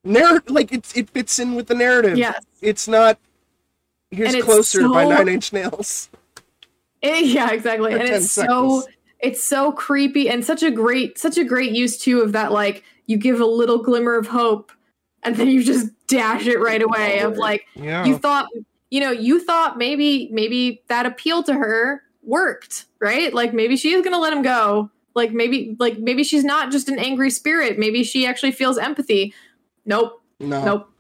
Narr- 0.05 0.43
like 0.47 0.73
it, 0.73 0.97
it 0.97 1.11
fits 1.11 1.39
in 1.39 1.55
with 1.55 1.67
the 1.67 1.75
narrative. 1.75 2.17
Yes. 2.17 2.45
it's 2.61 2.87
not. 2.87 3.19
Here's 4.11 4.35
it's 4.35 4.45
closer 4.45 4.89
by 4.89 5.05
Nine 5.05 5.29
Inch 5.29 5.53
Nails. 5.53 6.09
Eh, 7.03 7.21
yeah, 7.21 7.51
exactly. 7.53 7.93
And 7.93 8.01
10 8.03 8.15
it's 8.15 8.33
so 8.33 8.83
it's 9.21 9.45
so 9.45 9.71
creepy 9.71 10.29
and 10.31 10.45
such 10.45 10.63
a 10.63 10.71
great 10.71 11.19
such 11.19 11.37
a 11.37 11.45
great 11.45 11.73
use 11.73 11.99
too 11.99 12.21
of 12.21 12.33
that 12.33 12.53
like 12.53 12.83
you 13.05 13.17
give 13.19 13.39
a 13.39 13.45
little 13.47 13.79
glimmer 13.79 14.17
of 14.17 14.27
hope 14.27 14.73
and 15.23 15.37
then 15.37 15.47
you 15.49 15.63
just 15.63 15.91
dash 16.09 16.47
it 16.47 16.61
right 16.61 16.83
away 16.83 17.21
of 17.21 17.37
like 17.37 17.67
Yeah, 17.75 18.05
you 18.05 18.19
thought 18.19 18.49
you 18.91 19.01
know 19.01 19.11
you 19.11 19.45
thought 19.45 19.79
maybe 19.79 20.29
maybe 20.33 20.83
that 20.89 21.07
appeal 21.07 21.43
to 21.45 21.55
her 21.55 22.03
worked 22.23 22.87
right? 23.01 23.33
Like 23.33 23.53
maybe 23.53 23.77
she 23.77 23.93
is 23.93 24.03
gonna 24.03 24.19
let 24.19 24.33
him 24.33 24.43
go. 24.43 24.91
Like 25.15 25.33
maybe 25.33 25.77
like 25.79 25.99
maybe 25.99 26.25
she's 26.25 26.45
not 26.45 26.71
just 26.71 26.89
an 26.89 26.99
angry 26.99 27.31
spirit. 27.31 27.79
Maybe 27.79 28.05
she 28.05 28.27
actually 28.27 28.53
feels 28.53 28.79
empathy. 28.79 29.35
Nope. 29.85 30.21
No, 30.41 30.65
nope. 30.65 30.91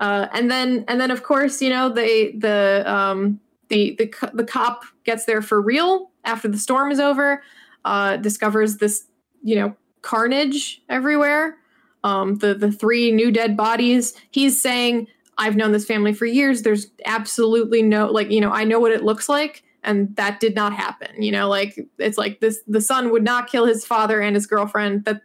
Uh, 0.00 0.26
and 0.32 0.50
then 0.50 0.84
and 0.88 1.00
then 1.00 1.10
of 1.10 1.22
course 1.22 1.62
you 1.62 1.70
know 1.70 1.88
they 1.88 2.32
the 2.32 2.82
um 2.86 3.40
the 3.68 3.94
the 3.96 4.12
the 4.34 4.44
cop 4.44 4.84
gets 5.04 5.24
there 5.24 5.42
for 5.42 5.60
real 5.60 6.10
after 6.24 6.48
the 6.48 6.58
storm 6.58 6.90
is 6.90 6.98
over 6.98 7.42
uh 7.84 8.16
discovers 8.16 8.78
this 8.78 9.06
you 9.42 9.54
know 9.54 9.76
carnage 10.02 10.82
everywhere 10.88 11.56
um 12.04 12.36
the 12.36 12.54
the 12.54 12.70
three 12.70 13.10
new 13.10 13.32
dead 13.32 13.56
bodies 13.56 14.14
he's 14.30 14.60
saying 14.60 15.08
i've 15.38 15.56
known 15.56 15.72
this 15.72 15.84
family 15.86 16.12
for 16.12 16.26
years. 16.26 16.62
There's 16.62 16.86
absolutely 17.06 17.82
no 17.82 18.06
like 18.06 18.30
you 18.30 18.40
know 18.40 18.52
i 18.52 18.62
know 18.62 18.78
what 18.78 18.92
it 18.92 19.02
looks 19.02 19.28
like. 19.28 19.64
And 19.82 20.16
that 20.16 20.40
did 20.40 20.54
not 20.54 20.72
happen 20.72 21.20
you 21.22 21.32
know 21.32 21.48
like 21.48 21.78
it's 21.98 22.16
like 22.16 22.40
this 22.40 22.60
the 22.68 22.80
son 22.80 23.10
would 23.10 23.24
not 23.24 23.48
kill 23.48 23.66
his 23.66 23.84
father 23.84 24.20
and 24.20 24.36
his 24.36 24.46
girlfriend. 24.46 25.04
That 25.06 25.22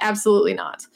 absolutely 0.00 0.54
not. 0.54 0.86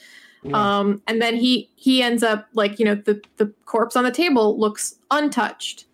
Yeah. 0.43 0.79
um 0.79 1.03
and 1.09 1.21
then 1.21 1.35
he 1.35 1.71
he 1.75 2.03
ends 2.03 2.23
up 2.23 2.47
like 2.55 2.79
you 2.79 2.85
know 2.85 2.95
the 2.95 3.21
the 3.39 3.53
corpse 3.65 3.97
on 3.97 4.05
the 4.05 4.13
table 4.13 4.59
looks 4.59 4.95
untouched. 5.11 5.87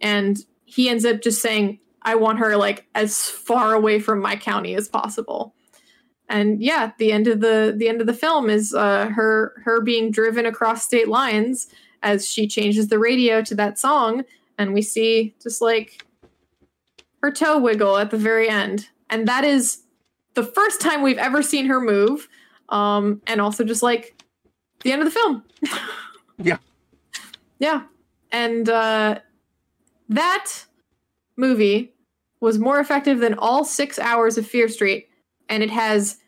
And 0.00 0.44
he 0.64 0.88
ends 0.90 1.04
up 1.04 1.22
just 1.22 1.40
saying 1.40 1.78
i 2.02 2.14
want 2.14 2.38
her 2.38 2.56
like 2.56 2.86
as 2.94 3.28
far 3.30 3.72
away 3.72 3.98
from 3.98 4.20
my 4.20 4.36
county 4.36 4.74
as 4.74 4.88
possible 4.88 5.54
and 6.28 6.62
yeah 6.62 6.92
the 6.98 7.12
end 7.12 7.26
of 7.26 7.40
the 7.40 7.74
the 7.76 7.88
end 7.88 8.00
of 8.00 8.06
the 8.06 8.14
film 8.14 8.48
is 8.48 8.74
uh 8.74 9.06
her 9.06 9.60
her 9.64 9.80
being 9.80 10.10
driven 10.10 10.46
across 10.46 10.84
state 10.84 11.08
lines 11.08 11.68
as 12.02 12.28
she 12.28 12.46
changes 12.46 12.88
the 12.88 12.98
radio 12.98 13.42
to 13.42 13.54
that 13.54 13.78
song. 13.78 14.24
And 14.58 14.72
we 14.72 14.82
see 14.82 15.34
just 15.42 15.60
like 15.60 16.04
her 17.22 17.32
toe 17.32 17.58
wiggle 17.58 17.96
at 17.96 18.10
the 18.10 18.18
very 18.18 18.48
end. 18.48 18.88
And 19.10 19.26
that 19.26 19.42
is 19.44 19.78
the 20.34 20.44
first 20.44 20.80
time 20.80 21.02
we've 21.02 21.18
ever 21.18 21.42
seen 21.42 21.66
her 21.66 21.80
move 21.80 22.28
um 22.68 23.20
and 23.26 23.40
also 23.40 23.64
just 23.64 23.82
like 23.82 24.14
the 24.82 24.92
end 24.92 25.02
of 25.02 25.06
the 25.06 25.18
film. 25.18 25.42
Yeah. 26.42 26.56
yeah. 27.60 27.82
And 28.32 28.68
uh 28.68 29.20
that 30.08 30.52
movie 31.36 31.94
was 32.40 32.58
more 32.58 32.80
effective 32.80 33.20
than 33.20 33.34
all 33.34 33.64
six 33.64 34.00
hours 34.00 34.36
of 34.36 34.44
fear 34.44 34.68
street 34.68 35.08
and 35.54 35.62
it 35.62 35.70
has 35.70 36.18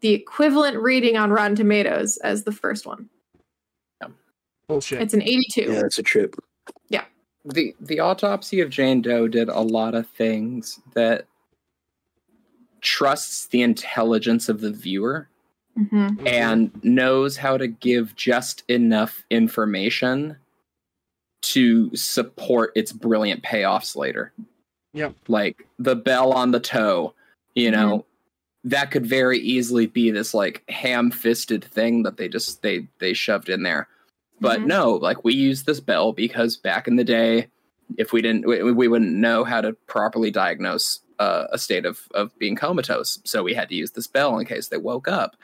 the 0.00 0.10
equivalent 0.12 0.78
rating 0.78 1.16
on 1.16 1.30
rotten 1.30 1.56
tomatoes 1.56 2.18
as 2.18 2.44
the 2.44 2.52
first 2.52 2.84
one 2.86 3.08
bullshit. 4.68 5.00
it's 5.00 5.14
an 5.14 5.22
82 5.22 5.62
Yeah, 5.62 5.80
that's 5.82 5.98
a 5.98 6.02
trip. 6.02 6.36
Yeah. 6.88 7.04
The 7.44 7.74
the 7.80 7.98
autopsy 8.00 8.60
of 8.60 8.70
Jane 8.70 9.00
Doe 9.02 9.26
did 9.26 9.48
a 9.48 9.60
lot 9.60 9.94
of 9.94 10.06
things 10.08 10.80
that 10.94 11.26
trusts 12.80 13.46
the 13.46 13.62
intelligence 13.62 14.48
of 14.48 14.60
the 14.60 14.70
viewer 14.72 15.28
Mhm. 15.78 16.26
and 16.26 16.70
knows 16.84 17.36
how 17.38 17.56
to 17.56 17.66
give 17.66 18.14
just 18.16 18.62
enough 18.68 19.24
information 19.30 20.36
to 21.42 21.94
support 21.96 22.72
its 22.76 22.92
brilliant 22.92 23.42
payoffs 23.42 23.96
later. 23.96 24.32
Yep. 24.94 25.14
Like 25.28 25.66
the 25.78 25.96
bell 25.96 26.32
on 26.32 26.50
the 26.52 26.60
toe, 26.60 27.14
you 27.54 27.70
know, 27.70 28.04
that 28.64 28.90
could 28.90 29.06
very 29.06 29.38
easily 29.38 29.86
be 29.86 30.10
this 30.10 30.34
like 30.34 30.62
ham-fisted 30.68 31.64
thing 31.64 32.04
that 32.04 32.16
they 32.16 32.28
just 32.28 32.62
they 32.62 32.86
they 33.00 33.12
shoved 33.12 33.48
in 33.48 33.62
there. 33.62 33.88
But 34.40 34.60
Mhm. 34.60 34.66
no, 34.66 34.90
like 34.92 35.24
we 35.24 35.34
use 35.34 35.64
this 35.64 35.80
bell 35.80 36.12
because 36.12 36.56
back 36.56 36.86
in 36.88 36.96
the 36.96 37.04
day, 37.04 37.48
if 37.98 38.12
we 38.12 38.22
didn't, 38.22 38.46
we, 38.46 38.62
we 38.72 38.88
wouldn't 38.88 39.12
know 39.12 39.44
how 39.44 39.60
to 39.60 39.72
properly 39.86 40.30
diagnose 40.30 41.00
uh, 41.18 41.46
a 41.50 41.58
state 41.58 41.84
of 41.84 42.00
of 42.14 42.36
being 42.38 42.56
comatose. 42.56 43.20
So 43.24 43.42
we 43.42 43.54
had 43.54 43.68
to 43.68 43.74
use 43.74 43.92
this 43.92 44.06
bell 44.06 44.38
in 44.38 44.46
case 44.46 44.68
they 44.68 44.78
woke 44.78 45.08
up. 45.08 45.36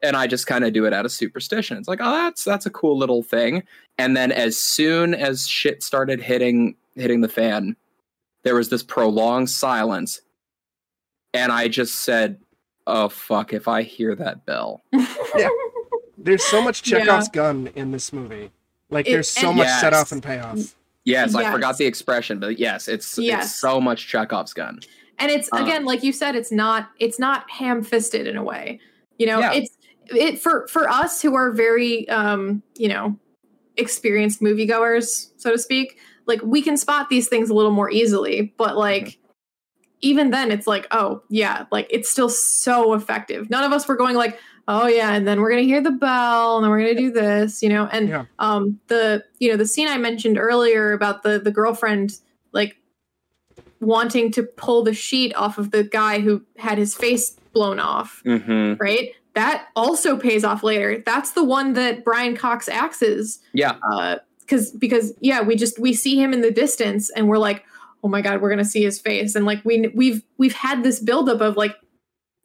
And 0.00 0.14
I 0.16 0.26
just 0.28 0.46
kind 0.46 0.64
of 0.64 0.72
do 0.72 0.84
it 0.86 0.92
out 0.92 1.04
of 1.04 1.10
superstition. 1.12 1.76
It's 1.76 1.88
like, 1.88 1.98
oh, 2.00 2.10
that's 2.10 2.44
that's 2.44 2.66
a 2.66 2.70
cool 2.70 2.96
little 2.96 3.22
thing. 3.22 3.64
And 3.98 4.16
then 4.16 4.30
as 4.30 4.56
soon 4.58 5.12
as 5.14 5.46
shit 5.46 5.82
started 5.82 6.20
hitting 6.20 6.76
hitting 6.94 7.20
the 7.20 7.28
fan, 7.28 7.76
there 8.44 8.54
was 8.54 8.68
this 8.70 8.82
prolonged 8.82 9.50
silence, 9.50 10.20
and 11.34 11.50
I 11.52 11.68
just 11.68 11.96
said, 11.96 12.38
"Oh 12.88 13.08
fuck! 13.08 13.52
If 13.52 13.68
I 13.68 13.82
hear 13.82 14.14
that 14.16 14.44
bell." 14.46 14.82
There's 16.18 16.42
so 16.44 16.60
much 16.62 16.86
Yeah. 16.86 16.98
Chekhov's 17.00 17.28
gun 17.28 17.70
in 17.76 17.92
this 17.92 18.12
movie. 18.12 18.50
Like 18.90 19.06
It- 19.06 19.12
there's 19.12 19.30
so 19.30 19.48
and- 19.48 19.58
much 19.58 19.66
Yes. 19.66 19.80
set 19.80 19.94
off 19.94 20.10
and 20.12 20.22
payoff. 20.22 20.74
Yes, 21.04 21.34
I 21.34 21.50
forgot 21.52 21.78
the 21.78 21.86
expression, 21.86 22.38
but 22.40 22.58
yes, 22.58 22.88
it's 22.88 23.16
Yes. 23.18 23.44
it's 23.46 23.54
so 23.54 23.80
much 23.80 24.06
Chekhov's 24.08 24.52
gun. 24.52 24.80
and 25.20 25.30
it's 25.32 25.48
Uh. 25.52 25.56
again 25.64 25.84
like 25.84 26.04
you 26.04 26.12
said 26.12 26.36
it's 26.36 26.52
not 26.52 26.90
it's 27.00 27.18
not 27.18 27.50
ham-fisted 27.50 28.28
in 28.28 28.36
a 28.36 28.42
way 28.42 28.78
you 29.18 29.26
know 29.26 29.40
Yeah. 29.40 29.52
it's 29.52 29.76
it 30.10 30.38
for 30.40 30.68
for 30.68 30.88
us 30.88 31.20
who 31.20 31.34
are 31.34 31.50
very 31.50 32.08
um 32.08 32.62
you 32.76 32.86
know 32.88 33.18
experienced 33.76 34.40
moviegoers 34.40 35.30
so 35.36 35.50
to 35.50 35.58
speak 35.58 35.98
like 36.26 36.40
we 36.44 36.62
can 36.62 36.76
spot 36.76 37.08
these 37.10 37.26
things 37.26 37.50
a 37.50 37.54
little 37.54 37.72
more 37.72 37.90
easily 37.90 38.54
but 38.58 38.76
like 38.76 39.18
even 40.00 40.30
then 40.30 40.50
it's 40.50 40.66
like 40.66 40.86
oh 40.90 41.22
yeah 41.28 41.66
like 41.72 41.86
it's 41.90 42.08
still 42.08 42.28
so 42.28 42.94
effective 42.94 43.48
none 43.50 43.64
of 43.64 43.72
us 43.72 43.86
were 43.88 43.96
going 43.96 44.14
like 44.16 44.38
oh 44.68 44.86
yeah 44.86 45.12
and 45.14 45.26
then 45.26 45.40
we're 45.40 45.50
gonna 45.50 45.62
hear 45.62 45.80
the 45.80 45.90
bell 45.90 46.56
and 46.56 46.64
then 46.64 46.70
we're 46.70 46.78
gonna 46.80 46.94
do 46.94 47.10
this 47.10 47.62
you 47.62 47.68
know 47.68 47.86
and 47.90 48.08
Yeah. 48.08 48.24
um 48.38 48.78
the 48.88 49.24
you 49.38 49.50
know 49.50 49.56
the 49.56 49.66
scene 49.66 49.88
i 49.88 49.96
mentioned 49.96 50.38
earlier 50.38 50.92
about 50.92 51.22
the 51.22 51.38
the 51.38 51.50
girlfriend 51.50 52.12
like 52.52 52.76
wanting 53.80 54.30
to 54.32 54.42
pull 54.42 54.82
the 54.82 54.92
sheet 54.94 55.34
off 55.36 55.58
of 55.58 55.70
the 55.70 55.84
guy 55.84 56.20
who 56.20 56.42
had 56.56 56.78
his 56.78 56.94
face 56.94 57.30
blown 57.52 57.78
off 57.80 58.22
Mm-hmm. 58.24 58.74
right 58.82 59.10
that 59.34 59.68
also 59.76 60.16
pays 60.16 60.44
off 60.44 60.62
later 60.62 61.02
that's 61.04 61.32
the 61.32 61.44
one 61.44 61.72
that 61.74 62.04
brian 62.04 62.36
cox 62.36 62.68
axes 62.68 63.38
Yeah, 63.52 63.76
uh 63.92 64.16
because 64.40 64.70
because 64.72 65.12
yeah 65.20 65.42
we 65.42 65.56
just 65.56 65.78
we 65.78 65.92
see 65.94 66.20
him 66.20 66.32
in 66.32 66.40
the 66.40 66.50
distance 66.50 67.10
and 67.10 67.28
we're 67.28 67.38
like 67.38 67.64
oh 68.04 68.08
my 68.08 68.20
god 68.20 68.40
we're 68.40 68.50
gonna 68.50 68.64
see 68.64 68.82
his 68.82 69.00
face 69.00 69.34
and 69.34 69.44
like 69.46 69.64
we 69.64 69.88
we've 69.94 70.22
we've 70.38 70.54
had 70.54 70.82
this 70.82 71.00
buildup 71.00 71.40
of 71.40 71.56
like 71.56 71.76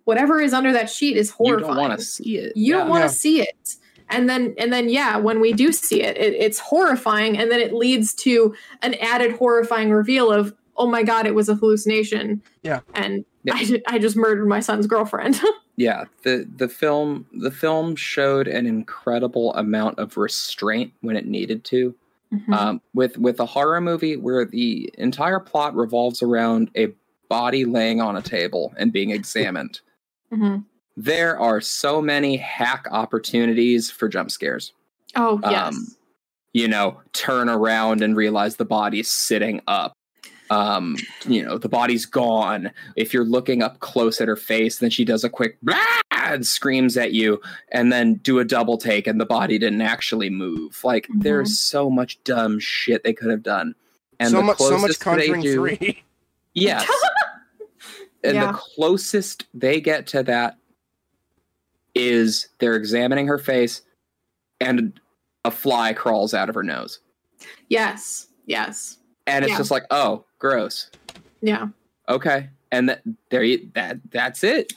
whatever 0.06 0.42
is 0.42 0.54
under 0.54 0.72
that 0.74 0.90
sheet 0.90 1.16
is 1.18 1.30
horrifying 1.32 1.60
you 1.60 1.66
horrifying 1.66 1.78
don't 1.90 1.90
want 1.90 2.00
to 2.00 2.06
see 2.06 2.38
it. 2.38 2.58
you 2.58 2.74
yeah. 2.74 2.80
don't 2.80 2.90
want 2.90 3.02
to 3.02 3.06
Yeah. 3.06 3.12
see 3.12 3.42
it 3.42 3.76
and 4.10 4.30
then 4.30 4.54
and 4.58 4.72
then 4.74 4.90
yeah 4.90 5.18
when 5.18 5.40
we 5.40 5.54
do 5.54 5.72
see 5.72 6.02
it, 6.04 6.18
it 6.18 6.34
it's 6.34 6.60
horrifying 6.60 7.38
and 7.38 7.50
then 7.52 7.60
it 7.60 7.74
leads 7.74 8.14
to 8.16 8.54
an 8.82 8.96
added 8.96 9.34
horrifying 9.34 9.92
reveal 9.92 10.32
of 10.32 10.54
oh 10.78 10.88
my 10.88 11.04
god 11.04 11.26
it 11.26 11.36
was 11.36 11.50
a 11.50 11.56
hallucination 11.56 12.42
Yeah. 12.64 12.82
and 12.94 13.24
Yeah. 13.44 13.54
I, 13.56 13.82
I 13.88 14.00
just 14.00 14.16
murdered 14.18 14.48
my 14.48 14.60
son's 14.60 14.88
girlfriend 14.88 15.40
yeah 15.78 16.06
the 16.24 16.48
the 16.58 16.68
film 16.68 17.26
the 17.32 17.52
film 17.52 17.96
showed 17.96 18.48
an 18.48 18.66
incredible 18.68 19.54
amount 19.56 20.00
of 20.00 20.18
restraint 20.18 20.92
when 21.02 21.16
it 21.16 21.26
needed 21.26 21.64
to 21.66 21.96
Mhm. 22.34 22.54
um, 22.54 22.82
with 22.94 23.18
with 23.18 23.40
a 23.40 23.46
horror 23.46 23.80
movie 23.82 24.18
where 24.18 24.44
the 24.46 24.90
entire 24.98 25.40
plot 25.40 25.76
revolves 25.76 26.22
around 26.24 26.72
a 26.76 26.88
body 27.30 27.64
laying 27.66 28.02
on 28.02 28.16
a 28.16 28.22
table 28.22 28.74
and 28.78 28.92
being 28.92 29.12
examined 29.12 29.82
Mhm. 30.32 30.66
there 30.98 31.40
are 31.40 31.62
so 31.62 32.02
many 32.02 32.38
hack 32.38 32.88
opportunities 32.92 33.90
for 33.92 34.08
jump 34.10 34.32
scares 34.32 34.74
oh 35.16 35.40
yes 35.44 35.76
Um, 35.76 35.88
you 36.54 36.68
know 36.68 37.02
turn 37.14 37.50
around 37.50 38.02
and 38.02 38.16
realize 38.16 38.56
the 38.58 38.66
body's 38.66 39.10
sitting 39.12 39.62
up 39.68 39.94
um 40.54 40.96
you 41.28 41.44
know 41.44 41.58
the 41.58 41.70
body's 41.70 42.06
gone 42.06 42.72
if 42.96 43.14
you're 43.14 43.26
looking 43.26 43.62
up 43.64 43.80
close 43.80 44.20
at 44.22 44.28
her 44.28 44.36
face 44.36 44.78
then 44.80 44.90
she 44.90 45.04
does 45.06 45.24
a 45.24 45.30
quick 45.30 45.58
blah 45.62 45.78
and 46.12 46.46
screams 46.46 46.96
at 46.98 47.12
you 47.12 47.42
and 47.72 47.92
then 47.92 48.16
do 48.16 48.40
a 48.40 48.46
double 48.46 48.78
take 48.78 49.08
and 49.08 49.20
the 49.20 49.26
body 49.26 49.58
didn't 49.60 49.82
actually 49.82 50.30
move. 50.30 50.80
Like 50.84 51.08
Mhm. 51.08 51.24
there's 51.24 51.60
so 51.60 51.90
much 51.90 52.24
dumb 52.24 52.60
shit 52.60 53.04
they 53.04 53.12
could 53.14 53.30
have 53.30 53.44
done. 53.44 53.76
And 54.20 54.30
so 54.30 54.42
much, 54.42 54.58
so 54.58 54.72
much 54.72 54.80
closest 54.80 55.00
Conjuring 55.02 55.42
do- 55.42 55.54
three. 55.56 56.04
Yes. 56.54 56.88
and 58.24 58.36
Yeah. 58.36 58.52
the 58.52 58.54
closest 58.54 59.48
they 59.54 59.82
get 59.82 60.08
to 60.08 60.24
that 60.24 60.58
is 61.96 62.48
they're 62.60 62.76
examining 62.76 63.28
her 63.28 63.38
face 63.38 63.82
and 64.62 65.00
a 65.46 65.52
fly 65.52 65.94
crawls 65.94 66.34
out 66.34 66.48
of 66.50 66.56
her 66.56 66.64
nose. 66.64 67.00
Yes. 67.70 68.28
Yes. 68.46 68.98
And 69.28 69.46
it's 69.46 69.52
Yeah. 69.54 69.58
just 69.58 69.72
like, 69.72 69.84
oh, 69.92 70.26
gross. 70.40 70.90
Yeah. 71.42 71.68
Okay. 72.10 72.50
And 72.72 72.90
that 72.90 73.02
there 73.30 73.44
you 73.44 73.70
that 73.76 74.00
that's 74.12 74.44
it. 74.44 74.74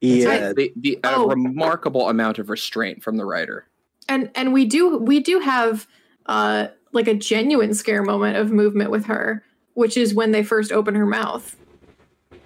Yeah, 0.00 0.52
The 0.54 0.72
the 0.76 0.98
a 1.04 1.14
Oh. 1.16 1.26
remarkable 1.28 2.08
amount 2.08 2.38
of 2.38 2.48
restraint 2.50 3.02
from 3.02 3.16
the 3.16 3.24
writer. 3.24 3.66
And 4.08 4.30
and 4.34 4.52
we 4.52 4.64
do 4.64 4.98
we 4.98 5.20
do 5.20 5.40
have 5.40 5.86
uh 6.26 6.68
like 6.92 7.06
a 7.08 7.14
genuine 7.14 7.74
scare 7.74 8.02
moment 8.02 8.36
of 8.36 8.50
movement 8.52 8.90
with 8.90 9.06
her, 9.06 9.44
which 9.74 9.96
is 9.96 10.14
when 10.14 10.32
they 10.32 10.42
first 10.42 10.72
open 10.72 10.94
her 10.94 11.06
mouth. 11.06 11.56
And 12.32 12.40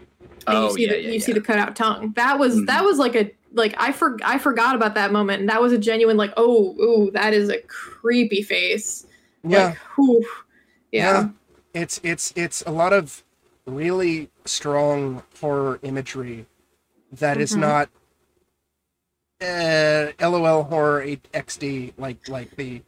Oh 0.46 0.68
you 0.68 0.74
see 0.74 0.82
yeah, 0.82 0.88
the, 0.92 1.00
yeah, 1.00 1.06
you 1.08 1.14
yeah. 1.14 1.20
see 1.24 1.32
the 1.32 1.40
cutout 1.40 1.74
tongue. 1.76 2.12
That 2.16 2.38
was 2.38 2.56
Mhm. 2.56 2.66
that 2.66 2.84
was 2.84 2.98
like 2.98 3.14
a 3.14 3.30
like 3.52 3.74
I 3.78 3.92
for 3.92 4.18
I 4.24 4.38
forgot 4.38 4.74
about 4.74 4.94
that 4.96 5.12
moment, 5.12 5.40
and 5.40 5.48
that 5.48 5.62
was 5.62 5.72
a 5.72 5.78
genuine 5.78 6.16
like 6.16 6.32
oh 6.36 6.74
ooh 6.80 7.10
that 7.12 7.32
is 7.34 7.48
a 7.50 7.58
creepy 7.62 8.42
face. 8.42 9.06
Yeah. 9.42 9.66
Like, 9.68 9.78
whew. 9.96 10.24
Yeah. 10.94 11.28
it's 11.74 12.00
it's 12.02 12.32
it's 12.36 12.62
a 12.66 12.70
lot 12.70 12.92
of 12.92 13.22
really 13.66 14.30
strong 14.44 15.22
horror 15.40 15.78
imagery 15.82 16.46
that 17.12 17.36
is 17.38 17.52
Mhm. 17.54 17.60
not 17.60 17.88
uh 19.40 20.12
lol 20.30 20.62
horror 20.64 21.02
8xd 21.04 21.92
like 21.98 22.28
like 22.28 22.54
the 22.56 22.82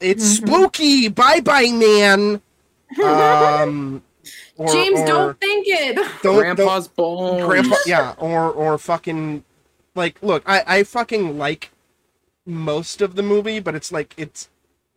it's 0.00 0.24
Mhm. 0.38 0.46
spooky 0.46 1.08
bye 1.08 1.40
bye 1.40 1.70
man 1.72 2.40
um 3.02 4.02
or, 4.56 4.72
James, 4.72 5.00
or 5.00 5.06
don't 5.06 5.40
think 5.40 5.66
it. 5.68 5.94
don't- 6.22 6.22
don't- 6.22 6.36
Grandpa's 6.38 6.88
bones. 6.88 7.44
grandpa 7.44 7.76
yeah 7.86 8.14
or 8.18 8.50
or 8.50 8.78
fucking 8.78 9.44
like 9.94 10.22
look 10.22 10.42
i 10.46 10.62
i 10.66 10.82
fucking 10.84 11.36
like 11.38 11.70
most 12.46 13.00
of 13.02 13.14
the 13.16 13.22
movie 13.22 13.60
but 13.60 13.74
it's 13.74 13.90
like 13.92 14.14
it's 14.16 14.48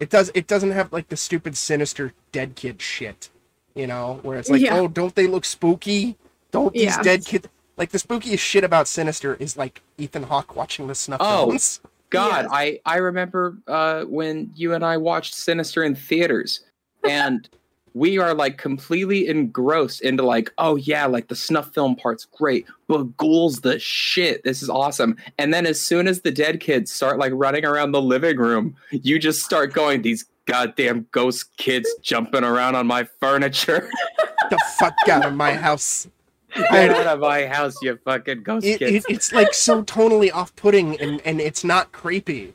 it 0.01 0.09
does 0.09 0.29
it 0.35 0.47
doesn't 0.47 0.71
have 0.71 0.91
like 0.91 1.07
the 1.07 1.15
stupid 1.17 1.55
sinister 1.55 2.11
dead 2.33 2.55
kid 2.55 2.81
shit 2.81 3.29
you 3.75 3.87
know 3.87 4.19
where 4.23 4.37
it's 4.37 4.49
like 4.49 4.61
Yeah. 4.61 4.75
oh 4.77 4.87
don't 4.89 5.15
they 5.15 5.27
look 5.27 5.45
spooky 5.45 6.17
don't 6.51 6.73
these 6.73 6.83
Yeah. 6.97 7.01
dead 7.03 7.25
kids 7.25 7.47
like 7.77 7.91
the 7.91 7.97
spookiest 7.97 8.39
shit 8.39 8.63
about 8.65 8.87
sinister 8.87 9.35
is 9.35 9.55
like 9.55 9.81
ethan 9.97 10.23
hawke 10.23 10.55
watching 10.57 10.87
the 10.87 10.95
snuff 10.95 11.21
Oh. 11.23 11.47
films 11.47 11.79
God, 12.09 12.43
Yes. 12.43 12.51
I 12.51 12.79
I 12.85 12.97
remember 12.97 13.55
uh, 13.67 14.03
when 14.03 14.51
you 14.53 14.73
and 14.73 14.83
I 14.83 14.97
watched 14.97 15.33
Sinister 15.33 15.83
in 15.85 15.95
theaters, 15.95 16.65
and 17.07 17.47
we 17.93 18.17
are 18.17 18.33
like 18.33 18.57
completely 18.57 19.27
engrossed 19.27 20.01
into 20.01 20.23
like, 20.23 20.51
oh 20.57 20.75
yeah, 20.77 21.05
like 21.05 21.27
the 21.27 21.35
snuff 21.35 21.73
film 21.73 21.95
part's 21.95 22.25
great, 22.25 22.65
but 22.87 23.03
ghouls 23.17 23.61
the 23.61 23.77
shit. 23.79 24.43
This 24.43 24.61
is 24.61 24.69
awesome. 24.69 25.17
And 25.37 25.53
then 25.53 25.65
as 25.65 25.79
soon 25.79 26.07
as 26.07 26.21
the 26.21 26.31
dead 26.31 26.59
kids 26.59 26.91
start 26.91 27.19
like 27.19 27.33
running 27.35 27.65
around 27.65 27.91
the 27.91 28.01
living 28.01 28.37
room, 28.37 28.75
you 28.91 29.19
just 29.19 29.43
start 29.43 29.73
going, 29.73 30.01
these 30.01 30.25
goddamn 30.45 31.05
ghost 31.11 31.55
kids 31.57 31.89
jumping 32.01 32.43
around 32.43 32.75
on 32.75 32.87
my 32.87 33.03
furniture. 33.19 33.89
the 34.49 34.59
fuck 34.79 34.93
out 35.09 35.25
of 35.25 35.33
my 35.33 35.53
house 35.53 36.07
Get 36.53 36.91
out 36.91 37.07
of 37.07 37.19
my 37.21 37.45
house, 37.45 37.75
you 37.81 37.97
fucking 38.03 38.43
ghost 38.43 38.65
it, 38.65 38.79
kids. 38.79 39.05
it, 39.07 39.13
it's 39.13 39.31
like 39.31 39.53
so 39.53 39.83
tonally 39.83 40.29
off-putting 40.33 40.99
and 40.99 41.21
and 41.23 41.39
it's 41.39 41.63
not 41.63 41.91
creepy 41.93 42.53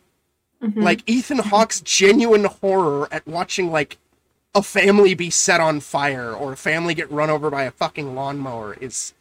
Mhm. 0.62 0.82
like 0.82 1.02
Ethan 1.06 1.38
Hawke's 1.38 1.80
genuine 1.80 2.44
horror 2.44 3.08
at 3.10 3.26
watching 3.26 3.70
like 3.70 3.96
a 4.56 4.62
family 4.62 5.14
be 5.14 5.28
set 5.30 5.60
on 5.60 5.80
fire 5.80 6.32
or 6.32 6.54
a 6.54 6.56
family 6.56 6.94
get 6.94 7.10
run 7.12 7.28
over 7.30 7.50
by 7.50 7.64
a 7.64 7.70
fucking 7.70 8.14
lawnmower 8.14 8.74
is 8.80 9.12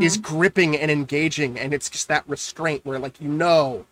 is 0.00 0.16
gripping 0.16 0.76
and 0.76 0.90
engaging 0.92 1.58
and 1.58 1.74
it's 1.74 1.90
just 1.90 2.06
that 2.08 2.22
restraint 2.28 2.84
where 2.86 2.98
like 3.00 3.20
you 3.20 3.28
know 3.28 3.84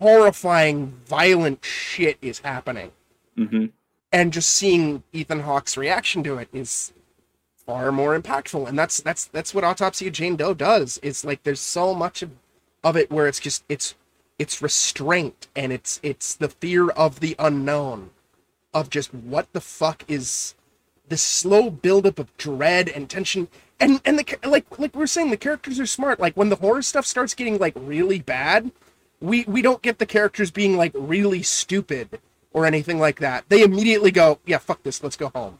horrifying 0.00 0.94
violent 1.06 1.64
shit 1.64 2.16
is 2.22 2.38
happening. 2.40 2.92
Mhm. 3.36 3.72
and 4.12 4.32
just 4.32 4.48
seeing 4.50 5.02
Ethan 5.12 5.40
Hawke's 5.40 5.76
reaction 5.76 6.22
to 6.24 6.38
it 6.38 6.48
is 6.52 6.92
far 7.66 7.92
more 7.92 8.18
impactful 8.18 8.66
and 8.66 8.78
that's 8.78 9.00
that's 9.02 9.26
that's 9.26 9.52
what 9.52 9.64
autopsy 9.64 10.06
of 10.06 10.14
Jane 10.14 10.36
Doe 10.36 10.54
does. 10.54 10.98
It's 11.02 11.24
like 11.24 11.42
there's 11.42 11.60
so 11.60 11.92
much 11.94 12.22
of, 12.22 12.30
of 12.82 12.96
it 12.96 13.10
where 13.10 13.26
it's 13.26 13.40
just 13.40 13.64
it's 13.68 13.94
it's 14.38 14.62
restraint 14.62 15.48
and 15.54 15.72
it's 15.72 16.00
it's 16.02 16.34
the 16.34 16.48
fear 16.48 16.88
of 16.90 17.20
the 17.20 17.34
unknown 17.38 18.10
of 18.76 18.90
just 18.90 19.12
what 19.14 19.50
the 19.52 19.60
fuck 19.60 20.04
is 20.06 20.54
this 21.08 21.22
slow 21.22 21.70
buildup 21.70 22.18
of 22.18 22.36
dread 22.36 22.88
and 22.88 23.08
tension. 23.08 23.48
And 23.80 24.00
and 24.04 24.18
the 24.18 24.38
like 24.46 24.78
like 24.78 24.94
we 24.94 25.02
are 25.02 25.06
saying 25.06 25.30
the 25.30 25.36
characters 25.36 25.80
are 25.80 25.86
smart. 25.86 26.20
Like 26.20 26.36
when 26.36 26.48
the 26.50 26.56
horror 26.56 26.82
stuff 26.82 27.06
starts 27.06 27.34
getting 27.34 27.58
like 27.58 27.74
really 27.76 28.20
bad 28.20 28.70
we 29.20 29.44
we 29.44 29.62
don't 29.62 29.80
get 29.80 29.98
the 29.98 30.04
characters 30.06 30.50
being 30.50 30.76
like 30.76 30.92
really 30.94 31.42
stupid 31.42 32.20
or 32.52 32.66
anything 32.66 32.98
like 32.98 33.18
that. 33.20 33.44
They 33.48 33.62
immediately 33.62 34.10
go 34.10 34.38
yeah 34.46 34.58
fuck 34.58 34.82
this. 34.82 35.02
Let's 35.02 35.16
go 35.16 35.28
home. 35.34 35.58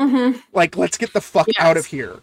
Mhm. 0.00 0.42
like 0.52 0.76
let's 0.76 0.98
get 0.98 1.12
the 1.12 1.20
fuck 1.20 1.46
Yes. 1.46 1.56
out 1.58 1.76
of 1.76 1.86
here. 1.86 2.20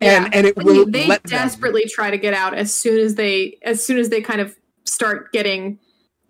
Yeah. 0.00 0.24
and 0.24 0.34
and 0.34 0.46
it 0.46 0.54
They- 0.56 0.64
will 0.64 0.86
they 0.86 1.06
them. 1.06 1.18
desperately 1.26 1.86
try 1.86 2.10
to 2.10 2.18
get 2.18 2.34
out 2.34 2.52
as 2.54 2.74
soon 2.74 2.98
as 2.98 3.14
they 3.14 3.58
as 3.62 3.84
soon 3.84 3.98
as 3.98 4.10
they 4.10 4.20
kind 4.20 4.40
of 4.40 4.54
start 4.84 5.32
getting 5.32 5.78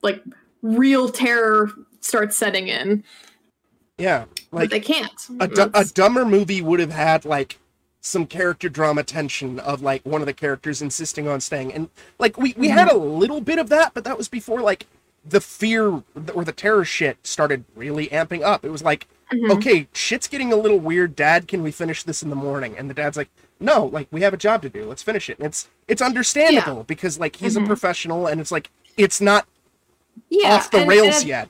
like 0.03 0.23
real 0.63 1.09
terror 1.09 1.71
starts 2.01 2.37
setting 2.39 2.69
in 2.69 3.03
yeah 3.99 4.25
but 4.51 4.61
like 4.61 4.71
they 4.71 4.81
can't. 4.81 5.13
a, 5.41 5.49
du- 5.49 5.71
a 5.75 5.85
dumber 5.85 6.25
movie 6.25 6.63
would 6.63 6.81
have 6.81 6.93
had 6.93 7.25
like 7.25 7.59
some 8.01 8.27
character 8.27 8.69
drama 8.69 9.03
tension 9.03 9.59
of 9.61 9.83
like 9.83 10.01
one 10.07 10.23
of 10.23 10.27
the 10.27 10.33
characters 10.33 10.81
insisting 10.81 11.27
on 11.29 11.41
staying. 11.41 11.73
And 11.75 11.91
like 12.19 12.39
we 12.39 12.55
we 12.57 12.69
had 12.69 12.91
a 12.91 12.97
little 12.97 13.41
bit 13.41 13.59
of 13.59 13.69
that 13.71 13.93
but 13.93 14.05
that 14.05 14.17
was 14.17 14.29
before 14.29 14.61
like 14.61 14.87
the 15.29 15.41
fear 15.41 16.03
or 16.35 16.45
the 16.45 16.53
terror 16.53 16.85
shit 16.85 17.19
started 17.27 17.65
really 17.75 18.07
amping 18.09 18.43
up. 18.43 18.65
It 18.65 18.71
was 18.71 18.83
like 18.83 19.07
Mhm. 19.33 19.51
okay 19.59 19.89
shit's 19.93 20.27
getting 20.29 20.53
a 20.53 20.57
little 20.57 20.79
weird. 20.79 21.15
Dad 21.17 21.49
can 21.49 21.63
we 21.63 21.71
finish 21.71 22.03
this 22.05 22.23
in 22.23 22.31
the 22.31 22.37
morning? 22.37 22.79
And 22.79 22.89
the 22.89 22.95
dad's 22.95 23.17
like 23.17 23.29
no 23.61 23.85
like 23.85 24.09
we 24.11 24.23
have 24.23 24.33
a 24.33 24.39
job 24.39 24.63
to 24.63 24.71
do. 24.71 24.87
Let's 24.87 25.03
finish 25.03 25.29
it. 25.29 25.37
And 25.39 25.47
it's 25.47 25.69
it's 25.89 26.01
understandable 26.01 26.85
because 26.85 27.19
like 27.19 27.37
he's 27.37 27.57
Mhm. 27.57 27.65
a 27.65 27.67
professional 27.67 28.27
and 28.27 28.41
it's 28.41 28.53
like 28.53 28.71
it's 28.97 29.21
not 29.21 29.47
yeah 30.31 30.55
off 30.55 30.71
the 30.71 30.79
and- 30.79 30.89
rails 30.89 31.19
and 31.19 31.27
yet 31.29 31.49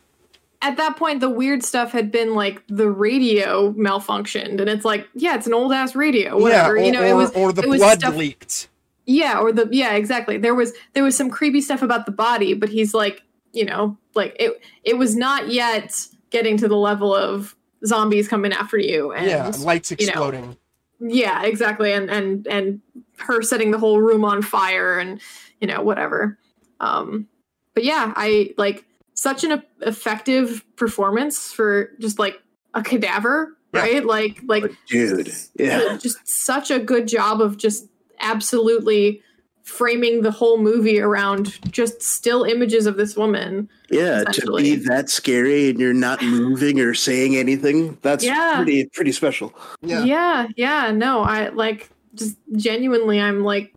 at 0.60 0.76
that 0.76 0.97
point 0.97 1.20
the 1.20 1.30
weird 1.30 1.62
stuff 1.62 1.93
had 1.93 2.10
been 2.10 2.35
like 2.35 2.62
the 2.68 2.90
radio 2.90 3.72
malfunctioned 3.74 4.60
and 4.60 4.68
it's 4.68 4.85
like 4.85 5.09
yeah 5.14 5.35
it's 5.35 5.47
an 5.47 5.55
old 5.55 5.72
ass 5.72 5.94
radio 5.94 6.36
whatever 6.40 6.76
yeah 6.76 6.82
or, 6.82 6.85
you 6.86 6.93
know 6.93 7.02
or, 7.02 7.06
it 7.06 7.14
was 7.14 7.30
or 7.32 7.52
the 7.52 7.66
was 7.68 7.78
blood 7.80 7.98
stuff- 8.01 8.16
leaked. 8.16 8.68
Yeah 9.06 9.39
or 9.39 9.52
the 9.52 9.66
yeah 9.72 9.94
exactly. 9.94 10.36
There 10.36 10.55
was 10.55 10.74
there 10.93 11.02
was 11.02 11.16
some 11.16 11.30
creepy 11.30 11.62
stuff 11.62 11.80
about 11.80 12.05
the 12.05 12.12
body 12.12 12.52
but 12.52 12.68
he's 12.68 12.93
like 12.93 13.22
you 13.55 13.64
know 13.64 13.97
like 14.14 14.36
it 14.39 14.60
it 14.85 14.98
was 14.98 15.16
not 15.16 15.48
yet 15.48 15.97
getting 16.28 16.59
to 16.59 16.68
the 16.68 16.76
level 16.76 17.14
of 17.14 17.56
zombies 17.86 18.28
coming 18.28 18.52
after 18.52 18.76
you 18.76 19.12
and 19.12 19.26
yeah 19.26 19.51
lights 19.60 19.93
you 19.93 19.97
know, 19.98 20.10
exploding. 20.10 20.56
Yeah 21.01 21.43
exactly 21.44 21.93
and 21.94 22.10
and 22.10 22.47
and 22.48 22.82
her 23.16 23.40
setting 23.40 23.70
the 23.70 23.78
whole 23.78 23.98
room 23.98 24.26
on 24.26 24.43
fire 24.43 24.98
and 24.98 25.22
you 25.59 25.66
know 25.68 25.80
whatever. 25.80 26.36
Um 26.80 27.28
but 27.72 27.85
yeah 27.85 28.12
i 28.14 28.52
like 28.59 28.85
such 29.19 29.43
an 29.43 29.61
effective 29.81 30.65
performance 30.77 31.53
for 31.53 31.90
just 31.99 32.19
like 32.20 32.40
a 32.74 32.82
cadaver 32.82 33.57
Yeah. 33.74 33.81
right 33.81 34.05
like 34.07 34.40
like 34.47 34.70
dude. 34.86 35.32
Yeah. 35.59 35.97
just 36.01 36.19
such 36.24 36.70
a 36.70 36.78
good 36.78 37.09
job 37.09 37.40
of 37.40 37.57
just 37.57 37.89
absolutely 38.20 39.20
framing 39.65 40.23
the 40.23 40.31
whole 40.31 40.59
movie 40.59 41.01
around 41.01 41.59
just 41.73 42.01
still 42.01 42.45
images 42.45 42.86
of 42.86 42.97
this 42.97 43.16
woman 43.16 43.69
Yeah, 43.90 44.24
to 44.24 44.57
be 44.57 44.77
that 44.77 45.11
scary 45.11 45.69
and 45.70 45.78
you're 45.81 45.93
not 45.93 46.23
moving 46.23 46.81
or 46.81 46.95
saying 46.95 47.36
anything, 47.36 47.99
that's 48.03 48.24
Yeah. 48.24 48.55
pretty 48.57 48.86
pretty 48.95 49.12
special. 49.12 49.53
yeah 49.82 50.05
yeah 50.05 50.47
yeah 50.57 50.90
no 50.93 51.23
i 51.23 51.49
like 51.51 51.90
just 52.15 52.36
genuinely 52.57 53.20
i'm 53.20 53.43
like 53.45 53.74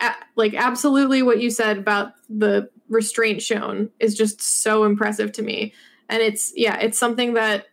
a- 0.00 0.14
like 0.36 0.54
absolutely 0.54 1.22
what 1.22 1.40
you 1.40 1.50
said 1.50 1.78
about 1.78 2.12
the 2.28 2.68
restraint 2.92 3.42
shown 3.42 3.90
is 3.98 4.14
just 4.14 4.40
so 4.40 4.84
impressive 4.84 5.32
to 5.32 5.42
me 5.42 5.72
and 6.08 6.22
it's 6.22 6.52
yeah 6.54 6.76
it's 6.78 6.98
something 6.98 7.34
that 7.34 7.66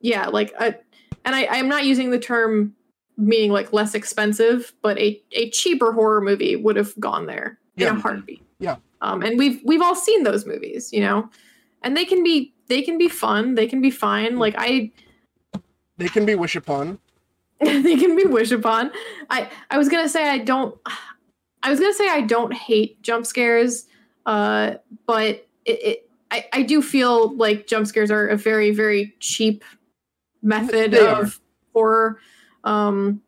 yeah 0.00 0.26
like 0.28 0.52
uh, 0.58 0.72
and 1.24 1.34
i 1.34 1.46
i'm 1.46 1.68
not 1.68 1.84
using 1.84 2.10
the 2.10 2.18
term 2.18 2.74
meaning 3.16 3.50
like 3.52 3.72
less 3.72 3.94
expensive 3.94 4.72
but 4.82 4.98
a, 4.98 5.20
a 5.32 5.50
cheaper 5.50 5.92
horror 5.92 6.20
movie 6.20 6.56
would 6.56 6.76
have 6.76 6.98
gone 7.00 7.26
there 7.26 7.58
in 7.76 7.84
Yeah. 7.86 7.96
a 7.96 8.00
heartbeat 8.00 8.42
Yeah. 8.58 8.76
um 9.00 9.22
and 9.22 9.38
we've 9.38 9.60
we've 9.64 9.82
all 9.82 9.96
seen 9.96 10.22
those 10.24 10.46
movies 10.46 10.92
you 10.92 11.00
know 11.00 11.28
and 11.82 11.96
they 11.96 12.04
can 12.04 12.22
be 12.22 12.54
they 12.68 12.82
can 12.82 12.98
be 12.98 13.08
fun 13.08 13.54
they 13.54 13.66
can 13.66 13.80
be 13.80 13.90
fine 13.90 14.36
like 14.38 14.54
i 14.58 14.90
they 15.96 16.08
can 16.08 16.24
be 16.26 16.34
wish 16.34 16.56
upon 16.56 16.98
they 17.60 17.96
can 17.96 18.16
be 18.16 18.24
wish 18.24 18.50
upon. 18.52 18.90
I 19.28 19.50
I 19.68 19.76
was 19.76 19.90
gonna 19.90 20.08
say 20.08 20.26
I 20.30 20.38
don't. 20.38 20.74
I 21.62 21.70
was 21.70 21.80
gonna 21.80 21.94
say 21.94 22.08
I 22.08 22.22
don't 22.22 22.52
hate 22.52 23.02
jump 23.02 23.26
scares, 23.26 23.86
uh, 24.26 24.74
but 25.06 25.46
it, 25.64 25.82
it 25.82 26.10
I, 26.30 26.46
I 26.52 26.62
do 26.62 26.80
feel 26.80 27.36
like 27.36 27.66
jump 27.66 27.86
scares 27.86 28.10
are 28.10 28.28
a 28.28 28.36
very 28.36 28.70
very 28.70 29.14
cheap 29.20 29.64
method 30.42 30.92
They 30.92 31.06
of 31.06 31.40
horror. 31.74 32.18
Um, 32.64 33.22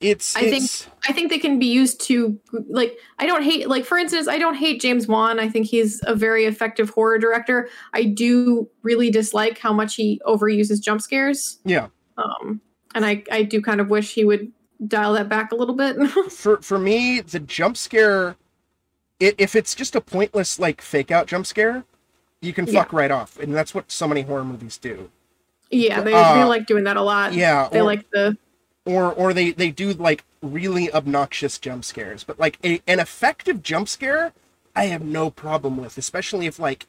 It's 0.00 0.36
I 0.36 0.50
think- 0.50 0.70
I 1.08 1.12
think 1.12 1.30
they 1.30 1.38
can 1.38 1.58
be 1.58 1.66
used 1.66 2.00
to 2.06 2.38
like 2.68 2.98
I 3.18 3.26
don't 3.26 3.42
hate 3.42 3.68
like 3.68 3.84
for 3.84 3.98
instance 3.98 4.28
I 4.28 4.38
don't 4.38 4.54
hate 4.54 4.80
James 4.80 5.06
Wan 5.06 5.38
I 5.38 5.48
think 5.48 5.66
he's 5.66 6.00
a 6.06 6.14
very 6.14 6.46
effective 6.46 6.90
horror 6.90 7.18
director 7.18 7.68
I 7.92 8.04
do 8.04 8.68
really 8.82 9.10
dislike 9.10 9.58
how 9.58 9.72
much 9.72 9.94
he 9.96 10.20
overuses 10.26 10.82
jump 10.82 11.02
scares 11.02 11.58
yeah. 11.64 11.88
um 12.16 12.60
and 12.94 13.04
I 13.04 13.22
I 13.30 13.42
do 13.42 13.60
kind 13.60 13.80
of 13.82 13.90
wish 13.90 14.14
he 14.14 14.24
would 14.24 14.50
dial 14.86 15.12
that 15.14 15.28
back 15.28 15.52
a 15.52 15.54
little 15.56 15.74
bit 15.74 15.96
For 16.30 16.58
for 16.62 16.78
me, 16.78 17.20
the 17.20 17.40
jump 17.40 17.76
scare, 17.76 18.36
it, 19.20 19.34
if 19.38 19.54
it's 19.56 19.74
just 19.74 19.94
a 19.96 20.00
pointless 20.00 20.58
like 20.58 20.80
fake 20.82 21.10
out 21.10 21.26
jump 21.26 21.46
scare, 21.46 21.84
you 22.40 22.52
can 22.52 22.66
fuck 22.66 22.92
right 22.92 23.10
off, 23.10 23.38
and 23.38 23.54
that's 23.54 23.74
what 23.74 23.90
so 23.92 24.08
many 24.08 24.22
horror 24.22 24.44
movies 24.44 24.78
do. 24.78 25.10
yeah 25.70 26.00
they, 26.00 26.12
they 26.12 26.18
Uh, 26.18 26.48
like 26.48 26.66
doing 26.66 26.84
that 26.84 26.96
a 26.96 27.02
lot 27.02 27.32
Yeah, 27.34 27.68
they 27.70 27.80
or, 27.80 27.84
like 27.84 28.08
the 28.12 28.36
or 28.84 29.12
or 29.12 29.32
they 29.32 29.52
they 29.52 29.70
do 29.70 29.92
like 29.94 30.24
really 30.42 30.92
obnoxious 30.92 31.58
jump 31.58 31.84
scares 31.84 32.22
but 32.24 32.38
like 32.38 32.58
a, 32.64 32.82
an 32.86 33.00
effective 33.00 33.62
jump 33.62 33.88
scare 33.88 34.32
i 34.76 34.86
have 34.86 35.02
no 35.02 35.30
problem 35.30 35.76
with 35.78 35.96
especially 35.96 36.46
if 36.46 36.58
like 36.58 36.86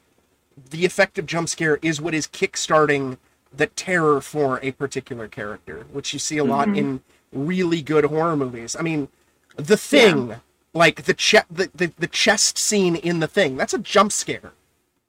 the 0.71 0.85
effective 0.85 1.25
jump 1.25 1.49
scare 1.49 1.79
is 1.81 2.01
what 2.01 2.13
is 2.13 2.27
kickstarting 2.27 3.17
the 3.55 3.67
terror 3.67 4.19
for 4.21 4.59
a 4.61 4.71
particular 4.73 5.27
character 5.29 5.85
which 5.93 6.11
you 6.13 6.19
see 6.19 6.37
a 6.37 6.43
lot 6.43 6.67
Mhm. 6.69 6.77
in 6.77 7.01
really 7.35 7.81
good 7.81 8.05
horror 8.05 8.35
movies 8.35 8.75
i 8.79 8.81
mean 8.81 9.07
the 9.57 9.77
thing 9.77 10.35
like 10.73 11.03
the, 11.03 11.13
che- 11.13 11.43
the, 11.49 11.69
the 11.75 11.91
the 11.99 12.07
chest 12.07 12.57
scene 12.57 12.95
in 12.95 13.19
the 13.19 13.27
thing 13.27 13.55
that's 13.57 13.73
a 13.73 13.77
jump 13.79 14.11
scare 14.11 14.53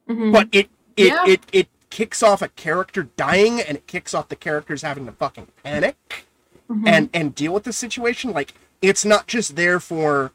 Mhm. 0.08 0.32
but 0.32 0.48
it 0.52 0.68
it, 0.96 1.08
Yeah. 1.08 1.24
it 1.26 1.40
it 1.52 1.68
kicks 1.90 2.22
off 2.22 2.42
a 2.42 2.48
character 2.48 3.04
dying 3.16 3.60
and 3.60 3.76
it 3.78 3.86
kicks 3.86 4.12
off 4.14 4.28
the 4.28 4.36
characters 4.36 4.82
having 4.82 5.06
to 5.06 5.12
fucking 5.12 5.48
panic 5.64 6.26
Mhm. 6.70 6.86
and 6.86 7.10
and 7.14 7.34
deal 7.34 7.52
with 7.54 7.64
the 7.64 7.72
situation 7.72 8.32
like 8.32 8.54
it's 8.82 9.04
not 9.04 9.26
just 9.26 9.56
there 9.56 9.80
for 9.80 10.30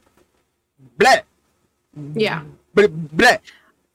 bleh 0.98 1.22
yeah 2.14 2.42
bleh, 2.74 2.88
bleh. 3.16 3.38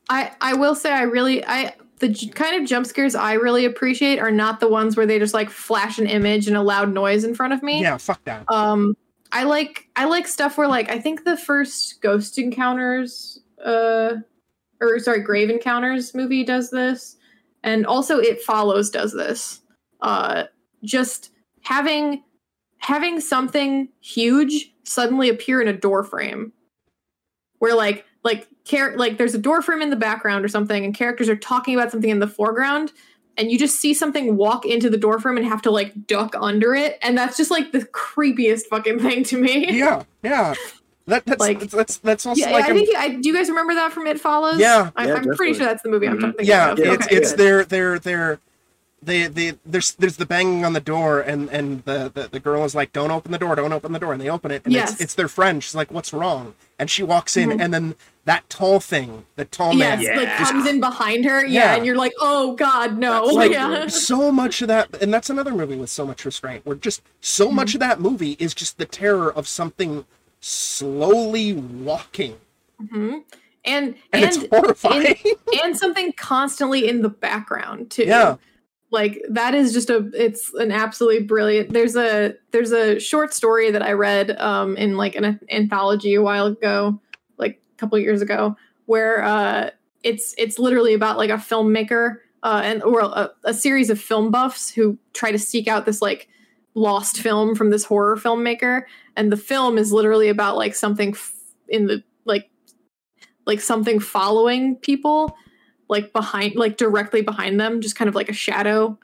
I 0.09 0.31
I 0.41 0.53
will 0.53 0.73
say 0.75 0.91
I 0.91 1.01
really 1.03 1.43
I 1.45 1.73
the 1.99 2.09
j- 2.09 2.27
kind 2.29 2.61
of 2.61 2.67
jump 2.67 2.85
scares 2.85 3.15
I 3.15 3.33
really 3.33 3.65
appreciate 3.65 4.19
are 4.19 4.31
not 4.31 4.59
the 4.59 4.67
ones 4.67 4.95
where 4.95 5.05
they 5.05 5.19
just 5.19 5.33
like 5.33 5.49
flash 5.49 5.97
an 5.97 6.07
image 6.07 6.47
and 6.47 6.55
a 6.55 6.61
loud 6.61 6.93
noise 6.93 7.23
in 7.23 7.33
front 7.35 7.53
of 7.53 7.63
me. 7.63 7.81
yeah 7.81 7.97
fuck 7.97 8.23
that 8.25 8.45
Um 8.49 8.95
I 9.31 9.43
like 9.43 9.87
I 9.95 10.05
like 10.05 10.27
stuff 10.27 10.57
where 10.57 10.67
like 10.67 10.89
I 10.89 10.99
think 10.99 11.23
the 11.25 11.35
first 11.37 12.01
Ghost 12.01 12.37
Encounters 12.37 13.39
uh 13.63 14.15
or 14.79 14.99
sorry, 14.99 15.21
Grave 15.21 15.49
Encounters 15.49 16.13
movie 16.13 16.43
does 16.43 16.69
this 16.69 17.17
and 17.63 17.85
also 17.85 18.19
It 18.19 18.41
Follows 18.41 18.89
does 18.89 19.13
this. 19.13 19.61
Uh 20.01 20.43
just 20.83 21.31
having 21.63 22.23
having 22.77 23.19
something 23.19 23.89
huge 23.99 24.71
suddenly 24.83 25.27
appear 25.29 25.59
in 25.61 25.67
a 25.67 25.73
door 25.73 26.03
frame 26.03 26.53
where 27.59 27.75
like 27.75 28.05
like 28.27 28.47
char- 28.65 28.95
like 28.97 29.17
there's 29.17 29.33
a 29.33 29.37
door 29.47 29.61
frame 29.61 29.81
in 29.81 29.89
the 29.89 29.95
background 30.07 30.43
or 30.45 30.49
something 30.49 30.85
and 30.85 30.93
characters 30.95 31.27
are 31.29 31.35
talking 31.51 31.73
about 31.75 31.89
something 31.91 32.09
in 32.11 32.19
the 32.19 32.27
foreground 32.27 32.91
and 33.37 33.51
you 33.51 33.57
just 33.57 33.79
see 33.79 33.93
something 33.93 34.35
walk 34.35 34.65
into 34.65 34.89
the 34.89 34.97
door 34.97 35.19
frame 35.19 35.37
and 35.37 35.45
have 35.45 35.61
to 35.61 35.71
like 35.71 35.91
duck 36.07 36.35
under 36.49 36.75
it 36.75 36.97
and 37.01 37.17
that's 37.17 37.37
just 37.37 37.49
like 37.51 37.71
the 37.71 37.81
creepiest 38.01 38.63
fucking 38.69 38.99
thing 38.99 39.23
to 39.23 39.37
me 39.37 39.71
yeah 39.71 40.03
yeah 40.23 40.53
that 41.05 41.25
that's 41.25 41.39
Like- 41.39 41.59
that's, 41.61 41.73
that's 41.73 41.97
that's 41.99 42.25
also 42.25 42.41
yeah, 42.41 42.51
like 42.51 42.65
I 42.65 42.69
a- 42.69 42.73
think 42.73 42.95
I, 42.97 43.07
do 43.21 43.29
you 43.29 43.33
guys 43.35 43.47
remember 43.49 43.73
that 43.75 43.93
from 43.93 44.05
It 44.07 44.19
Follows? 44.19 44.59
Yeah. 44.59 44.91
I'm, 44.97 45.07
Yeah, 45.07 45.13
I'm 45.15 45.23
pretty 45.37 45.53
sure 45.53 45.65
that's 45.65 45.81
the 45.83 45.89
movie 45.89 46.07
I'm 46.07 46.17
Mhm. 46.17 46.21
thinking 46.35 46.45
yeah, 46.47 46.71
of. 46.71 46.79
Yeah, 46.79 46.93
it's 46.93 47.05
okay, 47.05 47.15
it's 47.15 47.29
good. 47.31 47.39
their 47.39 47.63
their 47.63 47.99
their 47.99 48.39
they 49.01 49.27
they 49.27 49.53
there's 49.65 49.93
there's 49.93 50.17
the 50.17 50.25
banging 50.25 50.65
on 50.65 50.73
the 50.73 50.81
door 50.81 51.21
and 51.21 51.49
and 51.49 51.83
the, 51.85 52.11
the 52.13 52.27
the 52.29 52.39
girl 52.41 52.65
is 52.65 52.73
like 52.75 52.91
don't 52.91 53.11
open 53.11 53.31
the 53.31 53.37
door 53.37 53.55
don't 53.55 53.71
open 53.71 53.93
the 53.93 53.99
door 53.99 54.11
and 54.11 54.19
they 54.21 54.27
open 54.29 54.51
it 54.51 54.63
and 54.65 54.73
Yes. 54.73 54.93
it's 54.93 55.01
it's 55.01 55.13
their 55.13 55.27
friend 55.29 55.63
she's 55.63 55.75
like 55.75 55.91
what's 55.91 56.11
wrong 56.11 56.55
and 56.79 56.89
she 56.89 57.03
walks 57.03 57.37
in 57.37 57.51
Mhm. 57.51 57.61
and 57.61 57.73
then 57.73 57.95
that 58.27 58.47
tall 58.49 58.79
thing 58.79 59.25
the 59.37 59.45
tall 59.45 59.73
man 59.73 59.99
yes, 60.01 60.15
like 60.17 60.27
Yeah. 60.27 60.37
comes 60.37 60.67
in 60.67 60.79
behind 60.79 61.25
her, 61.25 61.45
yeah, 61.45 61.71
Yeah. 61.71 61.75
and 61.77 61.85
you're 61.85 61.95
like, 61.95 62.13
oh 62.19 62.55
god, 62.55 62.97
no, 62.97 63.23
like 63.25 63.51
yeah, 63.51 63.87
so 63.87 64.31
much 64.31 64.61
of 64.61 64.67
that 64.67 65.01
and 65.01 65.13
that's 65.13 65.29
another 65.29 65.53
movie 65.53 65.77
with 65.77 65.89
so 65.89 66.05
much 66.05 66.23
restraint 66.25 66.65
where 66.65 66.75
just 66.75 67.01
so 67.21 67.47
Mm-hmm. 67.47 67.55
much 67.55 67.73
of 67.73 67.79
that 67.79 67.99
movie 67.99 68.35
is 68.39 68.53
just 68.53 68.77
the 68.77 68.85
terror 68.85 69.31
of 69.33 69.47
something 69.47 70.05
slowly 70.41 71.53
walking 71.53 72.35
Mhm. 72.81 73.23
and 73.65 73.95
and, 73.95 73.95
and 74.13 74.23
it's 74.23 74.37
horrifying 74.51 75.15
and 75.63 75.75
something 75.77 76.13
constantly 76.13 76.87
in 76.87 77.01
the 77.01 77.09
background 77.09 77.89
too. 77.91 78.03
yeah 78.03 78.35
like 78.91 79.21
that 79.29 79.53
is 79.55 79.73
just 79.73 79.89
a 79.89 80.09
it's 80.13 80.53
an 80.53 80.71
absolutely 80.71 81.23
brilliant 81.23 81.73
there's 81.73 81.95
a 81.95 82.33
there's 82.51 82.71
a 82.71 82.99
short 82.99 83.33
story 83.33 83.71
that 83.71 83.81
i 83.81 83.91
read 83.91 84.31
um 84.39 84.77
in 84.77 84.95
like 84.95 85.15
an 85.15 85.39
anthology 85.49 86.13
a 86.13 86.21
while 86.21 86.45
ago 86.45 86.97
like 87.03 87.06
couple 87.77 87.97
years 87.99 88.21
ago 88.21 88.55
where 88.85 89.23
uh 89.23 89.69
it's 90.03 90.33
it's 90.37 90.59
literally 90.59 90.93
about 90.93 91.17
like 91.17 91.29
a 91.29 91.33
filmmaker 91.33 92.17
uh 92.43 92.61
and 92.63 92.83
or 92.83 93.01
a, 93.01 93.31
a 93.43 93.53
series 93.53 93.89
of 93.89 93.99
film 93.99 94.31
buffs 94.31 94.69
who 94.69 94.97
try 95.13 95.31
to 95.31 95.39
seek 95.39 95.67
out 95.67 95.85
this 95.85 96.01
like 96.01 96.27
lost 96.77 97.19
film 97.19 97.55
from 97.55 97.71
this 97.71 97.83
horror 97.83 98.15
filmmaker. 98.15 98.83
And 99.15 99.31
the 99.31 99.37
film 99.37 99.77
is 99.77 99.91
literally 99.91 100.29
about 100.29 100.55
like 100.55 100.75
something 100.75 101.09
f- 101.09 101.33
in 101.67 101.87
the 101.87 102.03
like 102.23 102.49
like 103.45 103.61
something 103.61 103.99
following 103.99 104.75
people 104.75 105.35
like 105.89 106.13
behind 106.13 106.55
like 106.55 106.77
directly 106.77 107.21
behind 107.21 107.59
them 107.59 107.81
just 107.81 107.95
kind 107.95 108.07
of 108.07 108.15
like 108.15 108.29
a 108.29 108.33
shadow. 108.33 108.97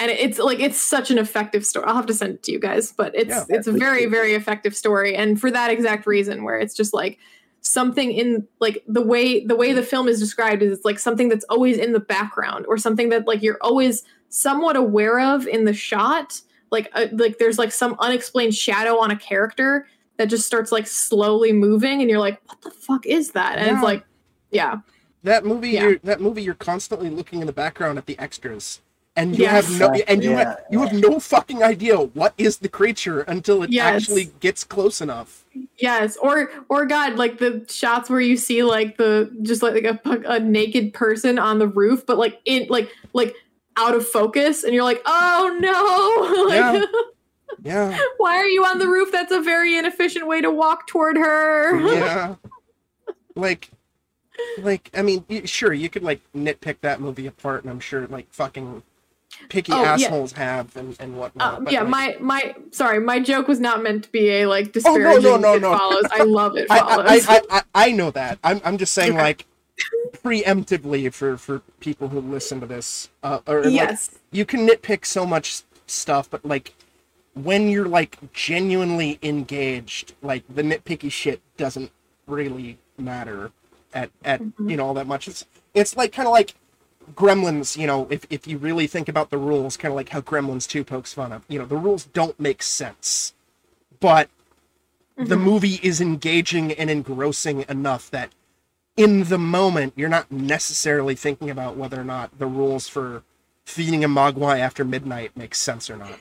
And 0.00 0.10
it's 0.10 0.38
like 0.38 0.58
it's 0.58 0.82
such 0.82 1.10
an 1.10 1.18
effective 1.18 1.64
story 1.64 1.84
i'll 1.86 1.94
have 1.94 2.06
to 2.06 2.14
send 2.14 2.34
it 2.36 2.42
to 2.44 2.52
you 2.52 2.58
guys 2.58 2.90
but 2.90 3.14
it's 3.14 3.28
Yeah, 3.28 3.44
it's 3.50 3.66
a 3.66 3.72
very 3.72 4.06
very 4.06 4.32
effective 4.34 4.74
story. 4.74 5.14
And 5.14 5.40
for 5.40 5.50
that 5.50 5.70
exact 5.70 6.06
reason 6.06 6.42
where 6.42 6.58
it's 6.58 6.74
just 6.74 6.92
like 6.92 7.18
something 7.62 8.10
in 8.12 8.46
like 8.58 8.82
the 8.88 9.02
way 9.02 9.44
the 9.44 9.54
way 9.56 9.72
the 9.72 9.82
film 9.82 10.08
is 10.08 10.18
described 10.18 10.62
is 10.62 10.72
it's 10.72 10.84
like 10.84 10.98
something 10.98 11.28
that's 11.28 11.44
always 11.50 11.76
in 11.76 11.92
the 11.92 12.00
background 12.00 12.64
or 12.66 12.78
something 12.78 13.10
that 13.10 13.26
like 13.26 13.42
you're 13.42 13.58
always 13.60 14.02
somewhat 14.30 14.76
aware 14.76 15.20
of 15.20 15.46
in 15.46 15.64
the 15.66 15.74
shot 15.74 16.40
like 16.70 16.88
uh, 16.94 17.06
like 17.12 17.38
there's 17.38 17.58
like 17.58 17.72
some 17.72 17.96
unexplained 17.98 18.54
shadow 18.54 18.98
on 18.98 19.10
a 19.10 19.16
character 19.16 19.86
that 20.16 20.26
just 20.26 20.46
starts 20.46 20.72
like 20.72 20.86
slowly 20.86 21.52
moving 21.52 22.00
and 22.00 22.08
you're 22.08 22.18
like 22.20 22.40
what 22.46 22.60
the 22.62 22.70
fuck 22.70 23.04
is 23.06 23.32
that 23.32 23.58
and 23.58 23.66
Yeah. 23.66 23.74
it's 23.74 23.84
like 23.84 24.04
yeah 24.50 24.78
that 25.22 25.44
movie 25.44 25.70
Yeah. 25.70 25.82
you're, 25.82 25.98
that 26.04 26.20
movie 26.20 26.42
you're 26.42 26.54
constantly 26.54 27.10
looking 27.10 27.40
in 27.40 27.46
the 27.46 27.52
background 27.52 27.98
at 27.98 28.06
the 28.06 28.18
extras 28.18 28.80
and 29.20 29.36
you 29.36 29.42
Yes. 29.44 29.66
have 29.66 29.80
no 29.80 30.02
and 30.08 30.24
you 30.24 30.30
Yeah, 30.30 30.38
have, 30.38 30.64
you 30.70 30.80
have 30.80 30.92
no 30.92 31.20
fucking 31.20 31.62
idea 31.62 31.96
what 31.98 32.32
is 32.38 32.58
the 32.58 32.68
creature 32.68 33.20
until 33.22 33.62
it 33.62 33.70
Yes. 33.70 33.94
actually 33.94 34.24
gets 34.40 34.64
close 34.64 35.00
enough 35.00 35.44
Yes, 35.78 36.16
or 36.16 36.50
or 36.68 36.86
God, 36.86 37.16
like 37.16 37.38
the 37.38 37.66
shots 37.68 38.08
where 38.08 38.20
you 38.20 38.36
see 38.36 38.62
like 38.62 38.96
the 38.96 39.30
just 39.42 39.62
like, 39.62 39.82
like 39.82 40.00
a, 40.04 40.20
a 40.34 40.40
naked 40.40 40.94
person 40.94 41.38
on 41.38 41.58
the 41.58 41.66
roof, 41.66 42.06
but 42.06 42.18
like 42.18 42.40
in 42.44 42.66
like 42.68 42.90
like 43.14 43.34
out 43.76 43.94
of 43.96 44.06
focus, 44.06 44.62
and 44.62 44.72
you're 44.72 44.84
like, 44.84 45.02
oh 45.06 45.56
no, 45.58 46.46
like, 46.48 46.88
yeah 47.64 47.98
why 48.18 48.36
are 48.36 48.46
you 48.46 48.64
on 48.64 48.78
the 48.78 48.86
roof? 48.86 49.10
That's 49.10 49.32
a 49.32 49.40
very 49.40 49.76
inefficient 49.76 50.26
way 50.26 50.40
to 50.40 50.50
walk 50.50 50.86
toward 50.86 51.16
her. 51.16 51.80
yeah 51.94 52.36
like 53.34 53.70
like 54.62 54.90
i 54.94 55.02
mean 55.02 55.24
sure 55.46 55.72
you 55.72 55.88
could 55.88 56.02
like 56.02 56.20
nitpick 56.34 56.76
that 56.80 57.00
movie 57.00 57.26
apart 57.26 57.62
and 57.62 57.70
i'm 57.70 57.80
sure 57.80 58.06
like 58.08 58.26
fucking 58.32 58.82
picky 59.48 59.72
Oh, 59.72 59.82
yeah. 59.82 59.92
assholes 59.92 60.32
have 60.32 60.76
and, 60.76 60.96
and 61.00 61.16
whatnot 61.16 61.58
Um, 61.58 61.68
yeah, 61.70 61.82
like, 61.82 61.88
my 61.90 62.16
my 62.20 62.54
sorry, 62.70 63.00
my 63.00 63.18
joke 63.20 63.48
was 63.48 63.60
not 63.60 63.82
meant 63.82 64.04
to 64.04 64.12
be 64.12 64.28
a 64.30 64.46
like 64.46 64.72
disparaging. 64.72 65.26
Oh, 65.26 65.36
no, 65.36 65.36
no, 65.36 65.54
no, 65.56 65.70
no. 65.70 65.76
follows. 65.78 66.04
I 66.10 66.22
love 66.22 66.56
it 66.56 66.66
I, 66.70 66.78
follows. 66.78 67.26
I, 67.28 67.34
I, 67.36 67.40
I, 67.50 67.62
I 67.88 67.92
know 67.92 68.10
that 68.12 68.38
i'm, 68.44 68.60
I'm 68.64 68.76
just 68.78 68.92
saying 68.92 69.12
Okay. 69.12 69.22
like 69.22 69.46
preemptively 70.22 71.12
for 71.12 71.36
for 71.36 71.60
people 71.80 72.08
who 72.08 72.20
listen 72.20 72.60
to 72.60 72.66
this 72.66 73.08
uh 73.22 73.40
or 73.46 73.62
like, 73.64 73.72
yes, 73.72 74.18
you 74.30 74.44
can 74.44 74.66
nitpick 74.68 75.04
so 75.04 75.24
much 75.24 75.62
stuff, 75.86 76.28
but 76.30 76.44
like 76.44 76.74
when 77.34 77.68
you're 77.70 77.88
like 77.88 78.18
genuinely 78.32 79.18
engaged, 79.22 80.14
like 80.22 80.44
the 80.54 80.62
nitpicky 80.62 81.10
shit 81.10 81.40
doesn't 81.56 81.90
really 82.26 82.78
matter 82.98 83.52
at 83.94 84.10
at 84.24 84.40
Mhm. 84.42 84.70
you 84.70 84.76
know 84.76 84.86
all 84.86 84.94
that 84.94 85.06
much. 85.06 85.28
It's 85.28 85.46
it's 85.74 85.96
like 85.96 86.12
kind 86.12 86.26
of 86.28 86.32
like 86.32 86.54
Gremlins, 87.14 87.76
you 87.76 87.86
know, 87.86 88.06
if 88.10 88.26
if 88.30 88.46
you 88.46 88.58
really 88.58 88.86
think 88.86 89.08
about 89.08 89.30
the 89.30 89.38
rules, 89.38 89.76
kind 89.76 89.92
of 89.92 89.96
like 89.96 90.10
how 90.10 90.20
Gremlins 90.20 90.68
2 90.68 90.84
pokes 90.84 91.12
fun 91.14 91.32
of. 91.32 91.44
You 91.48 91.58
know, 91.58 91.66
the 91.66 91.76
rules 91.76 92.04
don't 92.06 92.38
make 92.38 92.62
sense. 92.62 93.34
But 94.00 94.30
the 95.16 95.36
Mhm. 95.36 95.42
movie 95.42 95.80
is 95.82 96.00
engaging 96.00 96.72
and 96.72 96.90
engrossing 96.90 97.64
enough 97.68 98.10
that 98.10 98.32
in 98.96 99.24
the 99.24 99.38
moment 99.38 99.94
you're 99.96 100.08
not 100.08 100.30
necessarily 100.32 101.14
thinking 101.16 101.50
about 101.50 101.76
whether 101.76 102.00
or 102.00 102.04
not 102.04 102.38
the 102.38 102.46
rules 102.46 102.88
for 102.88 103.22
feeding 103.66 104.04
a 104.04 104.08
mogwai 104.08 104.60
after 104.60 104.84
midnight 104.84 105.36
makes 105.36 105.58
sense 105.58 105.90
or 105.90 105.96
not. 105.96 106.20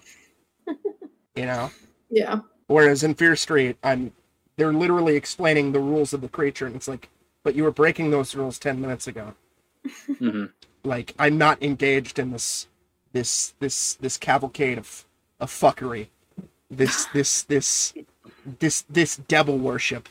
you 1.36 1.46
know? 1.46 1.72
yeah, 2.10 2.42
Whereas 2.68 3.04
in 3.04 3.16
Fear 3.16 3.36
Street, 3.36 3.78
I'm 3.84 4.14
they're 4.58 4.74
literally 4.74 5.16
explaining 5.16 5.72
the 5.72 5.80
rules 5.80 6.14
of 6.14 6.22
the 6.22 6.30
creature, 6.30 6.66
and 6.68 6.76
it's 6.76 6.88
like, 6.88 7.10
but 7.44 7.56
you 7.56 7.64
were 7.64 7.72
breaking 7.72 8.12
those 8.12 8.36
rules 8.36 8.60
ten 8.60 8.82
minutes 8.82 9.08
ago. 9.08 9.36
hmm 10.20 10.46
Like 10.84 11.14
I'm 11.20 11.38
not 11.38 11.62
engaged 11.62 12.20
in 12.20 12.32
this 12.32 12.68
this 13.14 13.54
this 13.60 13.96
this 13.96 14.18
cavalcade 14.18 14.78
of 14.78 15.06
of 15.40 15.52
fuckery. 15.52 16.08
This 16.72 17.06
this 17.14 17.44
this 17.44 17.94
this 18.60 18.82
this 18.90 19.18
devil 19.18 19.58
worship. 19.58 20.08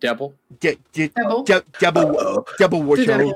Devil. 0.00 0.34
De, 0.60 0.76
de, 0.92 1.08
Devil? 1.08 1.42
de, 1.44 1.64
devil 1.80 2.18
Uh-oh. 2.18 2.44
devil 2.58 2.82
worship. 2.90 3.06
devil. 3.06 3.32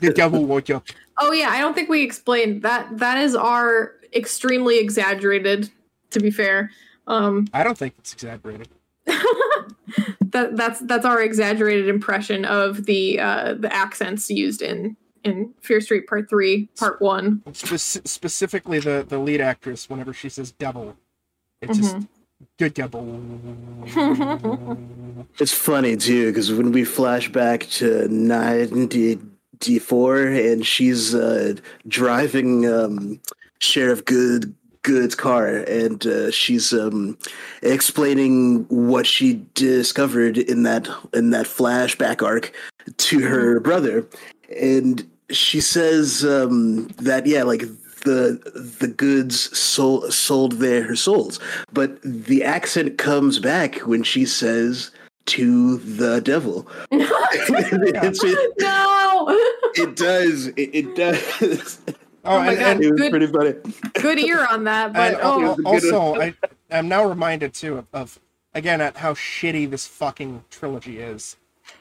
The 0.00 0.12
devil 0.14 0.44
worship. 0.44 0.84
Oh 1.18 1.32
yeah, 1.32 1.48
I 1.50 1.60
don't 1.60 1.74
think 1.74 1.88
we 1.88 2.02
explained 2.02 2.62
that. 2.62 2.98
That 2.98 3.18
is 3.18 3.34
our 3.34 3.92
extremely 4.14 4.78
exaggerated. 4.78 5.70
To 6.10 6.20
be 6.20 6.30
fair, 6.30 6.70
um, 7.06 7.46
I 7.54 7.62
don't 7.64 7.78
think 7.78 7.94
it's 7.98 8.12
exaggerated. 8.12 8.68
that 9.06 10.56
that's 10.56 10.80
that's 10.80 11.06
our 11.06 11.22
exaggerated 11.22 11.88
impression 11.88 12.44
of 12.44 12.84
the 12.86 13.18
uh, 13.20 13.54
the 13.54 13.72
accents 13.72 14.30
used 14.30 14.60
in 14.60 14.96
in 15.24 15.52
Fear 15.60 15.80
Street 15.80 16.06
Part 16.06 16.28
Three, 16.28 16.68
Part 16.78 17.00
One. 17.02 17.42
Spec- 17.52 18.06
specifically 18.06 18.78
the 18.80 19.04
the 19.08 19.18
lead 19.18 19.40
actress 19.40 19.88
whenever 19.90 20.12
she 20.12 20.28
says 20.28 20.52
devil. 20.52 20.96
It's 21.60 21.78
just 21.78 21.96
Mhm. 21.96 22.08
good 22.58 22.74
devil. 22.74 23.20
It's 25.38 25.52
funny 25.52 25.96
too 25.96 26.26
because 26.26 26.52
when 26.52 26.72
we 26.72 26.84
flash 26.84 27.30
back 27.30 27.62
to 27.78 28.06
'94 28.08 30.26
and 30.26 30.66
she's 30.66 31.14
uh, 31.14 31.54
driving 31.88 32.66
um, 32.66 33.20
Sheriff 33.60 34.04
Goode 34.04 34.52
Goode's 34.82 35.14
car 35.14 35.46
and 35.46 36.04
uh, 36.06 36.30
she's 36.32 36.72
um, 36.72 37.16
explaining 37.62 38.64
what 38.68 39.06
she 39.06 39.44
discovered 39.54 40.38
in 40.38 40.64
that 40.64 40.88
in 41.12 41.30
that 41.30 41.46
flashback 41.46 42.20
arc 42.22 42.52
to 42.98 43.20
her 43.20 43.60
brother, 43.60 44.04
and 44.60 45.08
she 45.32 45.60
says 45.60 46.24
um, 46.24 46.86
that 46.98 47.26
yeah, 47.26 47.42
like 47.42 47.62
the 48.04 48.40
the 48.80 48.88
Goodes 48.88 49.56
sold 49.56 50.12
sold 50.12 50.52
their 50.52 50.94
souls, 50.96 51.38
but 51.72 52.00
the 52.02 52.42
accent 52.44 52.98
comes 52.98 53.38
back 53.38 53.76
when 53.80 54.02
she 54.02 54.24
says 54.26 54.90
to 55.26 55.76
the 55.78 56.20
devil. 56.20 56.66
It's- 56.92 58.18
it, 58.24 58.52
no, 58.60 59.26
it 59.74 59.96
does. 59.96 60.48
It, 60.48 60.70
it 60.74 60.96
does. 60.96 61.80
Oh, 62.24 62.36
Oh 62.36 62.38
my 62.38 62.52
and, 62.52 62.58
God. 62.60 62.66
and, 62.70 62.84
it 62.84 62.90
was 62.92 63.00
Good- 63.00 63.10
pretty 63.10 63.26
funny. 63.26 63.54
good 63.94 64.18
ear 64.20 64.46
on 64.48 64.62
that. 64.62 64.92
But 64.92 65.14
and 65.14 65.22
oh, 65.24 65.42
al- 65.44 65.56
was 65.56 65.90
also, 65.92 66.20
I 66.20 66.34
am 66.70 66.86
now 66.86 67.04
reminded 67.04 67.52
too 67.52 67.78
of, 67.78 67.86
of 67.92 68.20
again 68.54 68.80
at 68.80 68.96
how 68.96 69.14
shitty 69.14 69.68
this 69.68 69.88
fucking 69.88 70.44
trilogy 70.48 71.00
is. 71.00 71.36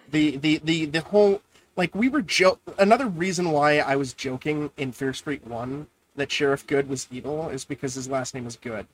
The 0.09 0.37
the 0.37 0.59
the 0.63 0.85
the 0.85 1.01
whole 1.01 1.43
like 1.75 1.95
we 1.95 2.09
were 2.09 2.21
joke. 2.21 2.59
Another 2.77 3.07
reason 3.07 3.51
why 3.51 3.79
I 3.79 3.95
was 3.95 4.13
joking 4.13 4.71
in 4.77 4.91
Fear 4.91 5.13
Street 5.13 5.45
One 5.45 5.87
that 6.15 6.31
Sheriff 6.31 6.67
Goode 6.67 6.89
was 6.89 7.07
evil 7.11 7.49
is 7.49 7.65
because 7.65 7.95
his 7.95 8.09
last 8.09 8.33
name 8.35 8.47
is 8.47 8.55
Goode. 8.55 8.87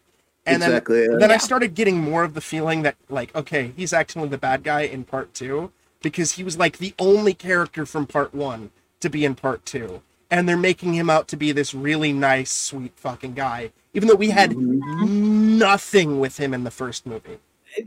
And 0.46 0.64
exactly. 0.64 1.02
then 1.02 1.12
yeah. 1.12 1.18
then 1.18 1.32
I 1.32 1.38
started 1.38 1.76
getting 1.76 1.98
more 1.98 2.24
of 2.24 2.34
the 2.34 2.42
feeling 2.42 2.84
that 2.84 2.96
like 3.10 3.36
okay 3.36 3.74
he's 3.76 3.94
actually 3.94 4.30
the 4.30 4.38
bad 4.38 4.64
guy 4.64 4.82
in 4.82 5.04
part 5.04 5.34
two 5.34 5.72
because 6.02 6.34
he 6.34 6.44
was 6.44 6.58
like 6.58 6.78
the 6.78 6.94
only 7.00 7.34
character 7.34 7.86
from 7.86 8.08
part 8.08 8.34
one 8.34 8.72
to 9.02 9.10
be 9.10 9.26
in 9.26 9.36
part 9.36 9.66
two 9.66 10.02
and 10.32 10.48
they're 10.48 10.58
making 10.58 10.94
him 10.94 11.10
out 11.10 11.28
to 11.28 11.38
be 11.38 11.52
this 11.52 11.74
really 11.74 12.14
nice 12.14 12.52
sweet 12.52 12.94
fucking 12.96 13.34
guy 13.34 13.72
even 13.94 14.08
though 14.08 14.16
we 14.16 14.30
had 14.30 14.52
mm-hmm. 14.52 15.58
nothing 15.58 16.20
with 16.20 16.38
him 16.40 16.54
in 16.54 16.64
the 16.64 16.72
first 16.72 17.06
movie 17.06 17.40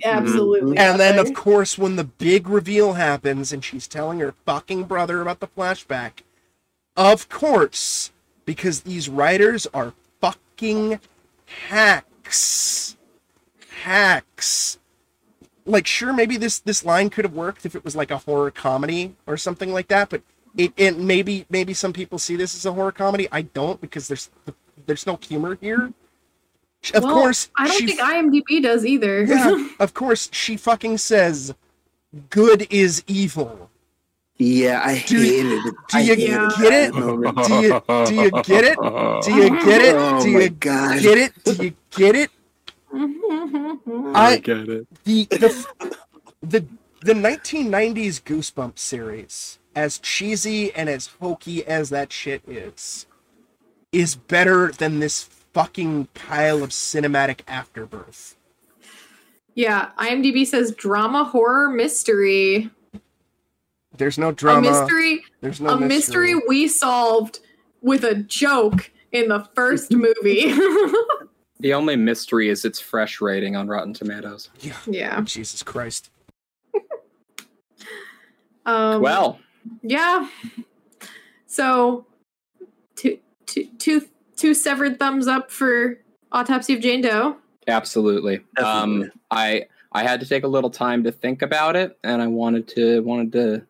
absolutely. 0.04 0.72
Mm-hmm. 0.72 0.78
and 0.78 1.00
then 1.00 1.18
of 1.18 1.34
course 1.34 1.78
when 1.78 1.96
the 1.96 2.04
big 2.04 2.48
reveal 2.48 2.94
happens 2.94 3.52
and 3.52 3.64
she's 3.64 3.88
telling 3.88 4.20
her 4.20 4.34
fucking 4.44 4.84
brother 4.84 5.20
about 5.20 5.40
the 5.40 5.48
flashback 5.48 6.22
of 6.96 7.28
course 7.28 8.12
because 8.44 8.80
these 8.80 9.08
writers 9.08 9.66
are 9.72 9.94
fucking 10.20 11.00
hacks. 11.68 12.96
Hacks. 13.82 14.78
Like 15.64 15.86
sure 15.86 16.12
maybe 16.12 16.36
this 16.36 16.58
this 16.58 16.84
line 16.84 17.10
could 17.10 17.24
have 17.24 17.34
worked 17.34 17.64
if 17.64 17.74
it 17.74 17.84
was 17.84 17.94
like 17.94 18.10
a 18.10 18.18
horror 18.18 18.50
comedy 18.50 19.14
or 19.26 19.36
something 19.36 19.72
like 19.72 19.88
that 19.88 20.10
but 20.10 20.22
it, 20.56 20.72
it 20.76 20.98
maybe 20.98 21.46
maybe 21.48 21.74
some 21.74 21.92
people 21.92 22.18
see 22.18 22.36
this 22.36 22.54
as 22.54 22.66
a 22.66 22.72
horror 22.72 22.92
comedy. 22.92 23.28
I 23.30 23.42
don't 23.42 23.80
because 23.80 24.08
there's 24.08 24.30
there's 24.86 25.06
no 25.06 25.18
humor 25.22 25.56
here 25.60 25.92
of 26.94 27.04
Well, 27.04 27.14
course 27.14 27.50
I 27.56 27.68
don't 27.68 27.76
she 27.78 27.86
think 27.86 28.00
IMDb 28.00 28.62
does 28.62 28.84
either. 28.86 29.24
yeah, 29.24 29.68
of 29.80 29.92
course, 29.94 30.28
she 30.32 30.56
fucking 30.56 30.98
says, 30.98 31.54
"Goode 32.30 32.66
is 32.70 33.04
evil." 33.06 33.68
yeah, 34.38 34.80
I 34.82 35.04
Do 35.06 35.22
you- 35.22 35.58
it. 35.58 35.62
do 35.64 35.72
I 35.92 36.00
you 36.00 36.14
hated 36.14 36.50
get 36.58 36.72
it? 36.72 36.92
that 36.92 36.94
moment. 36.94 37.36
Do 37.46 37.54
you 37.54 38.06
do 38.06 38.14
you 38.14 38.30
get 38.42 38.64
it? 38.64 38.78
Do 39.24 39.34
you 39.34 39.50
get 39.64 39.82
it? 39.82 39.94
Oh 39.96 40.22
Do 40.22 40.30
you 40.30 40.48
god! 40.50 41.02
get 41.02 41.18
it? 41.18 41.44
Do 41.44 41.52
you 41.64 41.74
get 41.90 42.16
it? 42.16 42.30
I 44.14 44.38
get 44.42 44.68
it. 44.68 44.86
the 45.04 45.24
the 45.26 45.66
the 46.42 46.64
the 47.02 47.12
1990s 47.14 48.22
Goosebumps 48.22 48.78
series, 48.78 49.58
as 49.74 49.98
cheesy 49.98 50.72
and 50.74 50.88
as 50.88 51.08
hokey 51.20 51.64
as 51.66 51.90
that 51.90 52.12
shit 52.12 52.42
is, 52.46 53.06
is 53.92 54.16
better 54.16 54.70
than 54.72 55.00
this 55.00 55.28
fucking 55.52 56.06
pile 56.14 56.62
of 56.62 56.70
cinematic 56.70 57.40
afterbirth. 57.46 58.36
Yeah, 59.54 59.90
IMDb 59.98 60.46
says 60.46 60.72
drama, 60.72 61.24
horror, 61.24 61.68
mystery. 61.68 62.70
There's 63.96 64.18
no 64.18 64.32
drama. 64.32 64.60
A 64.60 64.62
drama. 64.62 64.80
mystery, 64.80 65.24
There's 65.40 65.60
no 65.60 65.70
a 65.70 65.80
mystery 65.80 66.34
we 66.48 66.68
solved 66.68 67.40
with 67.82 68.04
a 68.04 68.14
joke 68.14 68.90
in 69.12 69.28
the 69.28 69.48
first 69.54 69.92
movie. 69.92 70.54
The 71.60 71.74
only 71.74 71.94
mystery 71.94 72.48
is 72.48 72.64
its 72.64 72.80
fresh 72.80 73.20
rating 73.20 73.54
on 73.54 73.68
Rotten 73.68 73.92
Tomatoes. 73.92 74.48
Yeah. 74.60 74.76
yeah. 74.86 75.20
Jesus 75.20 75.62
Christ. 75.62 76.10
Um, 78.64 79.02
well, 79.02 79.38
yeah. 79.82 80.28
So, 81.46 82.06
two, 82.96 83.18
two, 83.46 83.68
two, 83.78 84.08
two 84.40 84.54
severed 84.54 84.98
thumbs 84.98 85.26
up 85.28 85.50
for 85.50 85.98
Autopsy 86.32 86.74
of 86.74 86.80
Jane 86.80 87.02
Doe. 87.02 87.36
absolutely. 87.68 88.40
Definitely. 88.56 89.04
Um, 89.06 89.12
I 89.30 89.66
I 89.92 90.02
had 90.04 90.20
to 90.20 90.26
take 90.26 90.44
a 90.44 90.48
little 90.48 90.70
time 90.70 91.04
to 91.04 91.12
think 91.12 91.42
about 91.42 91.76
it, 91.76 91.98
and 92.04 92.22
I 92.22 92.26
wanted 92.28 92.68
to 92.68 93.02
wanted 93.02 93.32
to 93.32 93.66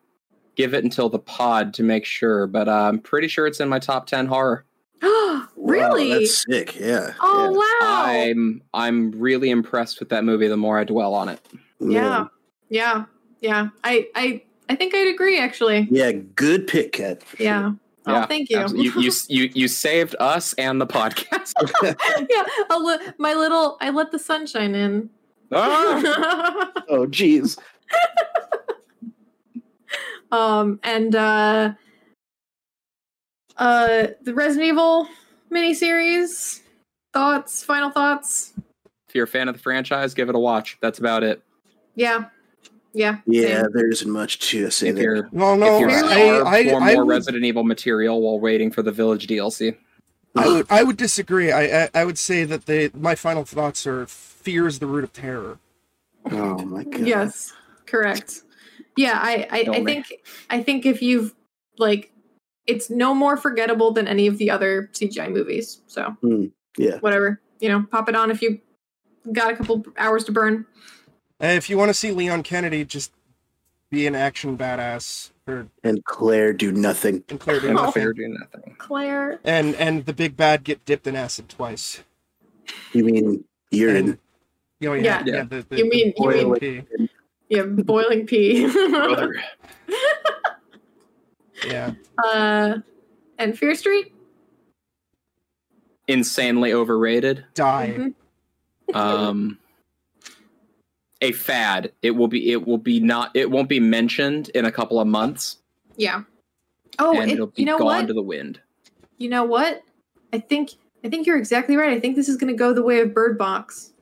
give 0.55 0.73
it 0.73 0.83
until 0.83 1.09
the 1.09 1.19
pod 1.19 1.73
to 1.75 1.83
make 1.83 2.05
sure. 2.05 2.47
But 2.47 2.67
uh, 2.69 2.71
I'm 2.89 2.99
pretty 2.99 3.27
sure 3.27 3.47
it's 3.47 3.59
in 3.59 3.69
my 3.69 3.79
top 3.79 4.05
ten 4.07 4.27
horror. 4.27 4.65
really? 5.01 6.09
Wow, 6.09 6.19
that's 6.19 6.43
sick. 6.47 6.79
Yeah. 6.79 7.13
oh 7.21 7.51
wow! 7.51 8.03
I'm 8.05 8.61
I'm 8.73 9.11
really 9.11 9.49
impressed 9.49 9.99
with 9.99 10.09
that 10.09 10.23
movie. 10.23 10.47
The 10.47 10.57
more 10.57 10.77
I 10.77 10.83
dwell 10.83 11.13
on 11.15 11.27
it, 11.29 11.39
yeah, 11.79 12.27
yeah, 12.69 13.05
yeah. 13.41 13.69
I, 13.83 14.07
I, 14.13 14.43
I 14.69 14.75
think 14.75 14.93
I'd 14.93 15.07
agree. 15.07 15.39
Actually, 15.39 15.87
Yeah. 15.89 16.11
Good 16.11 16.67
pick, 16.67 16.91
Kat. 16.93 17.23
yeah. 17.39 17.71
Oh, 18.07 18.13
Yeah, 18.13 18.25
thank 18.25 18.49
you. 18.49 18.65
You, 18.75 18.91
you 18.99 19.11
you 19.29 19.49
you 19.53 19.67
saved 19.67 20.15
us 20.19 20.53
and 20.53 20.81
the 20.81 20.87
podcast. 20.87 21.53
yeah, 22.29 23.13
my 23.17 23.33
little. 23.33 23.77
I 23.81 23.89
let 23.89 24.11
the 24.11 24.19
sunshine 24.19 24.75
in. 24.75 25.09
Ah! 25.51 26.71
Oh, 26.89 27.05
jeez. 27.07 27.57
um, 30.31 30.79
and 30.83 31.15
uh, 31.15 31.73
uh, 33.57 34.07
the 34.21 34.33
Resident 34.33 34.67
Evil 34.69 35.07
miniseries. 35.51 36.61
Thoughts? 37.13 37.63
Final 37.63 37.91
thoughts? 37.91 38.53
if 39.11 39.15
you're 39.15 39.25
a 39.25 39.27
fan 39.27 39.49
of 39.49 39.55
the 39.55 39.61
franchise, 39.61 40.13
give 40.13 40.29
it 40.29 40.35
a 40.35 40.39
watch. 40.39 40.77
That's 40.81 40.97
about 40.99 41.21
it. 41.21 41.43
Yeah, 41.95 42.29
yeah, 42.93 43.19
Yeah, 43.25 43.61
same. 43.63 43.71
there 43.73 43.89
isn't 43.89 44.09
much 44.11 44.39
to 44.49 44.69
say 44.69 44.89
If 44.89 44.95
there. 44.95 45.15
you're 45.15 45.29
No, 45.31 45.53
if 45.53 45.59
no, 45.59 45.79
you're 45.79 45.87
Really? 45.87 46.13
I, 46.13 46.41
I, 46.41 46.63
for 46.69 46.81
I, 46.81 46.93
more 46.93 47.05
would, 47.05 47.11
Resident 47.11 47.45
Evil 47.45 47.63
material 47.63 48.21
while 48.21 48.39
waiting 48.39 48.71
for 48.71 48.81
the 48.81 48.91
Village 48.91 49.27
DLC. 49.27 49.77
I 50.35 50.47
would, 50.47 50.65
I 50.69 50.83
would 50.83 50.97
disagree. 50.97 51.51
I, 51.51 51.83
I, 51.83 51.89
I 51.93 52.05
would 52.05 52.17
say 52.17 52.43
that 52.45 52.65
they, 52.65 52.89
my 52.93 53.15
final 53.15 53.43
thoughts 53.43 53.85
are 53.85 54.05
fear 54.05 54.65
is 54.67 54.79
the 54.79 54.87
root 54.87 55.03
of 55.03 55.11
terror. 55.13 55.59
Oh 56.29 56.63
my 56.65 56.83
god. 56.83 57.05
Yes, 57.05 57.51
correct. 57.85 58.43
Yeah, 58.97 59.19
I, 59.21 59.47
I, 59.51 59.59
I 59.71 59.83
think, 59.83 60.13
I 60.49 60.61
think 60.63 60.85
if 60.85 61.01
you've 61.01 61.33
like, 61.77 62.11
it's 62.67 62.89
no 62.89 63.13
more 63.13 63.37
forgettable 63.37 63.91
than 63.91 64.07
any 64.07 64.27
of 64.27 64.37
the 64.37 64.49
other 64.51 64.89
CGI 64.93 65.31
movies. 65.31 65.81
So 65.87 66.11
hmm, 66.21 66.45
Yeah. 66.77 66.97
whatever, 66.99 67.41
you 67.59 67.69
know, 67.69 67.85
pop 67.91 68.07
it 68.07 68.15
on 68.15 68.31
if 68.31 68.41
you 68.41 68.59
got 69.33 69.51
a 69.51 69.55
couple 69.55 69.85
hours 69.97 70.23
to 70.25 70.31
burn. 70.31 70.65
And 71.41 71.57
if 71.57 71.69
you 71.69 71.77
want 71.77 71.89
to 71.89 71.93
see 71.93 72.11
Leon 72.11 72.43
Kennedy 72.43 72.85
just 72.85 73.11
be 73.89 74.05
an 74.07 74.15
action 74.15 74.57
badass 74.57 75.31
or 75.47 75.67
And 75.83 76.05
Claire 76.05 76.53
do 76.53 76.71
nothing. 76.71 77.23
and 77.29 77.39
Claire 77.39 77.59
do 77.59 77.67
And 77.67 77.75
nothing. 77.75 77.91
Fear 78.03 78.13
do 78.13 78.27
nothing. 78.29 78.75
Claire. 78.77 79.39
and 79.43 79.75
and 79.75 80.05
the 80.05 80.13
big 80.13 80.37
bad 80.37 80.63
get 80.63 80.85
dipped 80.85 81.07
in 81.07 81.15
acid 81.15 81.49
twice. 81.49 82.03
You 82.93 83.03
mean 83.03 83.43
urine? 83.71 83.95
And, 84.09 84.17
oh 84.89 84.93
yeah, 84.93 85.03
Yeah. 85.03 85.23
yeah. 85.25 85.35
Yeah. 85.37 85.43
the, 85.43 85.65
the, 85.67 85.77
You 85.77 85.89
mean- 85.89 86.13
you 86.15 86.31
the 86.31 86.45
mean- 86.45 86.55
pee. 86.55 87.09
Yeah, 87.49 87.63
boiling 87.63 88.25
pee. 88.27 88.65
Brother. 88.71 89.35
Yeah. 91.67 91.91
uh, 92.23 92.77
and 93.37 93.57
Fear 93.57 93.75
Street. 93.75 94.13
Insanely 96.07 96.73
overrated. 96.73 97.45
Die. 97.53 98.13
Mhm. 98.89 98.95
Um, 98.95 99.59
a 101.21 101.31
fad. 101.31 101.91
It 102.01 102.11
will 102.11 102.27
be. 102.27 102.51
It 102.51 102.67
will 102.67 102.77
be 102.77 102.99
not. 102.99 103.31
It 103.35 103.51
won't 103.51 103.69
be 103.69 103.79
mentioned 103.79 104.49
in 104.49 104.65
a 104.65 104.71
couple 104.71 104.99
of 104.99 105.07
months, 105.07 105.57
Yeah. 105.97 106.23
Oh, 106.99 107.17
and 107.19 107.31
it- 107.31 107.35
it'll 107.35 107.47
be 107.47 107.61
you 107.61 107.65
know 107.65 107.77
gone 107.77 107.85
what? 107.85 108.07
to 108.07 108.13
the 108.13 108.21
wind. 108.21 108.59
You 109.17 109.29
know 109.29 109.43
what? 109.43 109.81
I 110.33 110.39
think 110.39 110.71
I 111.03 111.09
think 111.09 111.25
you're 111.27 111.37
exactly 111.37 111.75
right. 111.77 111.91
I 111.91 111.99
think 111.99 112.15
this 112.15 112.27
is 112.29 112.37
going 112.37 112.51
to 112.51 112.57
go 112.57 112.73
the 112.73 112.83
way 112.83 112.99
of 113.01 113.13
Bird 113.13 113.37
Box, 113.37 113.93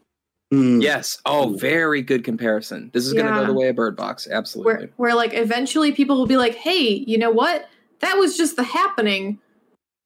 Hmm. 0.52 0.82
Yes. 0.82 1.22
Oh, 1.28 1.56
very 1.60 2.02
good 2.02 2.24
comparison. 2.24 2.90
This 2.94 3.06
is 3.06 3.14
going 3.14 3.28
to 3.28 3.32
Yeah. 3.32 3.41
go 3.41 3.46
the 3.48 3.54
way 3.54 3.68
of 3.70 3.76
Bird 3.76 3.96
Box. 3.96 4.28
Absolutely. 4.28 4.74
where 4.74 4.90
where 4.98 5.14
like 5.16 5.34
eventually 5.36 5.91
people 5.91 6.18
will 6.18 6.26
be 6.26 6.38
like, 6.38 6.56
"Hey, 6.56 7.04
you 7.08 7.18
know 7.20 7.30
what? 7.32 7.70
That 8.00 8.18
was 8.18 8.36
just 8.38 8.56
the 8.56 8.64
happening, 8.64 9.38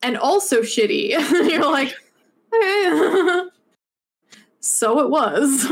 and 0.02 0.18
also 0.18 0.61
shitty." 0.61 1.10
you're 1.49 1.72
like, 1.72 1.94
"Eh." 2.53 3.45
so 4.60 4.99
it 4.99 5.10
was. 5.10 5.72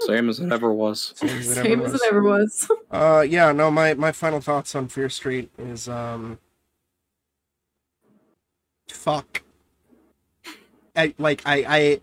Same 0.00 0.28
as 0.28 0.40
it 0.40 0.52
ever 0.52 0.72
was. 0.72 1.12
Same 1.16 1.30
as 1.30 1.50
it 1.50 1.54
Same 1.54 1.72
ever 1.80 1.84
as 1.86 1.92
was. 1.92 2.02
it 2.02 2.08
ever 2.08 2.22
was. 2.22 2.70
Uh, 2.90 3.20
yeah, 3.28 3.52
no, 3.52 3.70
my, 3.70 3.92
my 3.94 4.12
final 4.12 4.40
thoughts 4.40 4.74
on 4.74 4.88
Fear 4.88 5.10
Street 5.10 5.50
is, 5.58 5.88
um, 5.88 6.38
fuck. 8.88 9.42
I, 10.94 11.14
like, 11.18 11.42
I, 11.44 11.64
I, 11.68 12.00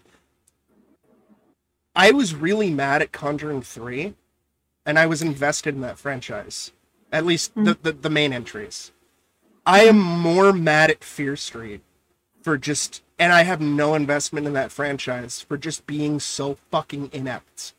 I 1.96 2.12
was 2.12 2.36
really 2.36 2.70
mad 2.70 3.02
at 3.02 3.12
Conjuring 3.12 3.62
3, 3.64 4.14
and 4.86 5.00
I 5.00 5.06
was 5.08 5.22
invested 5.22 5.74
in 5.74 5.82
that 5.82 5.98
franchise. 5.98 6.72
At 7.12 7.26
least 7.26 7.54
the, 7.56 7.78
the, 7.82 7.92
the 7.94 8.10
main 8.10 8.34
entries. 8.34 8.92
I 9.66 9.86
am 9.86 10.00
more 10.00 10.52
mad 10.52 10.92
at 10.92 11.04
Fear 11.04 11.36
Street 11.38 11.82
for 12.42 12.58
just, 12.58 13.02
and 13.18 13.32
I 13.32 13.44
have 13.44 13.62
no 13.62 13.96
investment 13.96 14.46
in 14.46 14.54
that 14.54 14.72
franchise 14.72 15.40
for 15.42 15.58
just 15.58 15.88
being 15.88 16.20
so 16.20 16.58
fucking 16.72 17.10
inept 17.14 17.74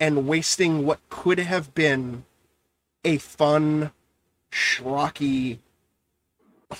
and 0.00 0.26
wasting 0.26 0.84
what 0.84 1.00
could 1.08 1.38
have 1.38 1.74
been 1.74 2.24
a 3.04 3.18
fun, 3.18 3.92
schlocky 4.50 5.58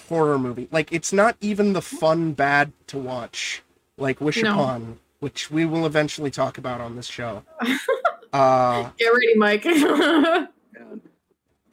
horror 0.09 0.39
movie. 0.39 0.69
Like 0.71 0.93
it's 0.93 1.13
not 1.13 1.37
even 1.41 1.73
the 1.73 1.83
fun 1.83 2.33
bad 2.33 2.73
to 2.89 2.99
watch, 2.99 3.63
like 3.97 4.21
Wish 4.21 4.43
No. 4.43 4.53
Upon, 4.53 4.99
which 5.21 5.51
we 5.51 5.65
will 5.65 5.87
eventually 5.87 6.31
talk 6.31 6.59
about 6.59 6.81
on 6.81 6.97
this 6.97 7.07
show. 7.07 7.43
uh, 8.33 8.91
Get 8.99 9.09
ready, 9.09 9.35
Mike. 9.37 9.65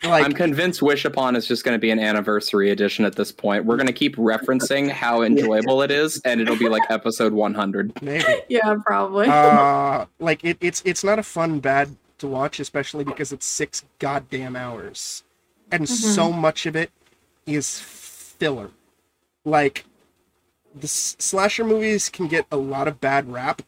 like 0.05 0.25
I'm 0.25 0.34
convinced 0.34 0.81
Wish 0.81 1.05
Upon 1.05 1.35
is 1.35 1.47
just 1.47 1.63
going 1.63 1.75
to 1.75 1.80
be 1.80 1.91
an 1.91 1.99
anniversary 1.99 2.71
edition 2.71 3.05
at 3.05 3.15
this 3.15 3.31
point. 3.31 3.65
We're 3.65 3.77
going 3.77 3.88
to 3.88 3.93
keep 3.93 4.15
referencing 4.17 4.89
how 4.89 5.21
enjoyable 5.21 5.81
it 5.81 5.91
is, 5.91 6.21
and 6.25 6.41
it'll 6.41 6.57
be 6.57 6.69
like 6.69 6.84
episode 6.89 7.34
100. 7.34 8.01
maybe. 8.01 8.23
yeah, 8.49 8.75
probably. 8.85 9.27
uh, 9.27 10.05
like 10.19 10.43
it, 10.43 10.57
it's 10.61 10.81
it's 10.85 11.03
not 11.03 11.19
a 11.19 11.23
fun 11.23 11.59
bad 11.59 11.95
to 12.19 12.27
watch, 12.27 12.59
especially 12.59 13.03
because 13.03 13.31
it's 13.31 13.45
six 13.45 13.84
goddamn 13.99 14.55
hours, 14.55 15.23
and 15.71 15.88
so 15.88 16.31
much 16.31 16.65
of 16.65 16.75
it 16.75 16.91
is 17.45 17.80
filler. 17.80 18.69
Like 19.45 19.85
the 20.73 20.85
s- 20.85 21.15
slasher 21.19 21.63
movies 21.63 22.09
can 22.09 22.27
get 22.27 22.45
a 22.51 22.57
lot 22.57 22.88
of 22.88 22.99
bad 23.01 23.31
rap, 23.31 23.61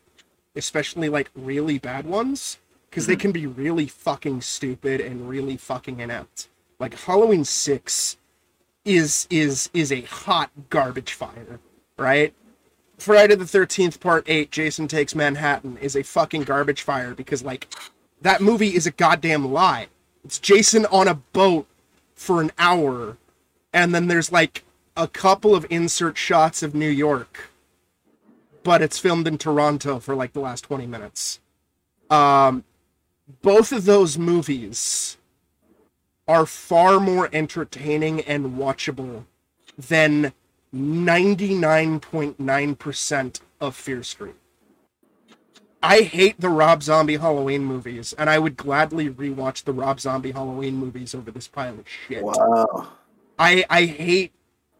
especially 0.56 1.10
like 1.10 1.30
really 1.36 1.78
bad 1.80 2.06
ones, 2.06 2.58
because 2.96 3.08
they 3.08 3.18
can 3.18 3.34
be 3.34 3.46
really 3.46 3.88
fucking 3.88 4.40
stupid 4.40 5.02
and 5.02 5.28
really 5.28 5.58
fucking 5.58 6.00
inept. 6.00 6.48
Like 6.80 6.98
Halloween 6.98 7.44
Six 7.44 8.16
is 8.86 9.28
is 9.30 9.70
is 9.74 9.92
a 9.92 10.04
hot 10.04 10.50
garbage 10.70 11.12
fire, 11.12 11.60
right? 11.98 12.34
Friday 12.98 13.36
the 13.36 13.46
Thirteenth 13.46 14.00
Part 14.00 14.24
Eight, 14.28 14.50
Jason 14.50 14.88
Takes 14.88 15.14
Manhattan, 15.14 15.78
is 15.80 15.98
a 15.98 16.04
fucking 16.04 16.44
garbage 16.44 16.84
fire 16.84 17.14
because 17.14 17.44
like 17.44 17.68
that 18.22 18.40
movie 18.40 18.74
is 18.74 18.88
a 18.88 18.92
goddamn 18.92 19.52
lie. 19.52 19.88
It's 20.24 20.40
Jason 20.40 20.86
on 20.86 21.10
a 21.10 21.16
boat 21.16 21.68
for 22.14 22.40
an 22.40 22.54
hour, 22.58 23.18
and 23.74 23.94
then 23.94 24.08
there's 24.08 24.32
like 24.32 24.64
a 24.96 25.10
couple 25.10 25.54
of 25.54 25.66
insert 25.70 26.18
shots 26.18 26.64
of 26.64 26.74
New 26.74 26.88
York, 26.88 27.50
but 28.64 28.82
it's 28.82 28.98
filmed 28.98 29.28
in 29.28 29.38
Toronto 29.38 30.00
for 30.00 30.16
like 30.16 30.32
the 30.32 30.40
last 30.40 30.62
twenty 30.62 30.88
minutes. 30.88 31.42
Um, 32.10 32.64
both 33.42 33.72
of 33.72 33.86
those 33.86 34.18
movies 34.18 35.16
are 36.28 36.46
far 36.46 37.00
more 37.00 37.30
entertaining 37.32 38.20
and 38.22 38.58
watchable 38.58 39.24
than 39.78 40.34
99.9% 40.74 43.42
of 43.62 43.76
Fear 43.76 44.02
Street. 44.04 44.36
I 45.82 46.02
hate 46.02 46.42
the 46.42 46.50
Rob 46.50 46.82
Zombie 46.82 47.18
Halloween 47.18 47.64
movies, 47.64 48.14
and 48.18 48.30
I 48.30 48.40
would 48.40 48.58
gladly 48.58 49.10
rewatch 49.10 49.64
the 49.64 49.74
Rob 49.74 50.00
Zombie 50.00 50.32
Halloween 50.32 50.78
movies 50.78 51.14
over 51.14 51.30
this 51.30 51.48
pile 51.48 51.78
of 51.78 51.88
shit. 51.88 52.24
Wow. 52.24 52.88
I 53.38 53.66
I 53.70 53.86
hate 53.86 54.32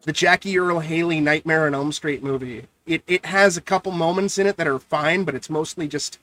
the 0.02 0.12
Jackie 0.12 0.58
Earle 0.58 0.80
Haley 0.80 1.20
Nightmare 1.20 1.66
on 1.66 1.76
Elm 1.76 1.92
Street 1.92 2.24
movie. 2.24 2.66
It 2.86 3.04
it 3.06 3.26
has 3.26 3.56
a 3.56 3.60
couple 3.60 3.92
moments 3.92 4.36
in 4.36 4.48
it 4.48 4.56
that 4.56 4.66
are 4.66 4.80
fine, 4.80 5.22
but 5.22 5.36
it's 5.36 5.48
mostly 5.48 5.86
just 5.86 6.18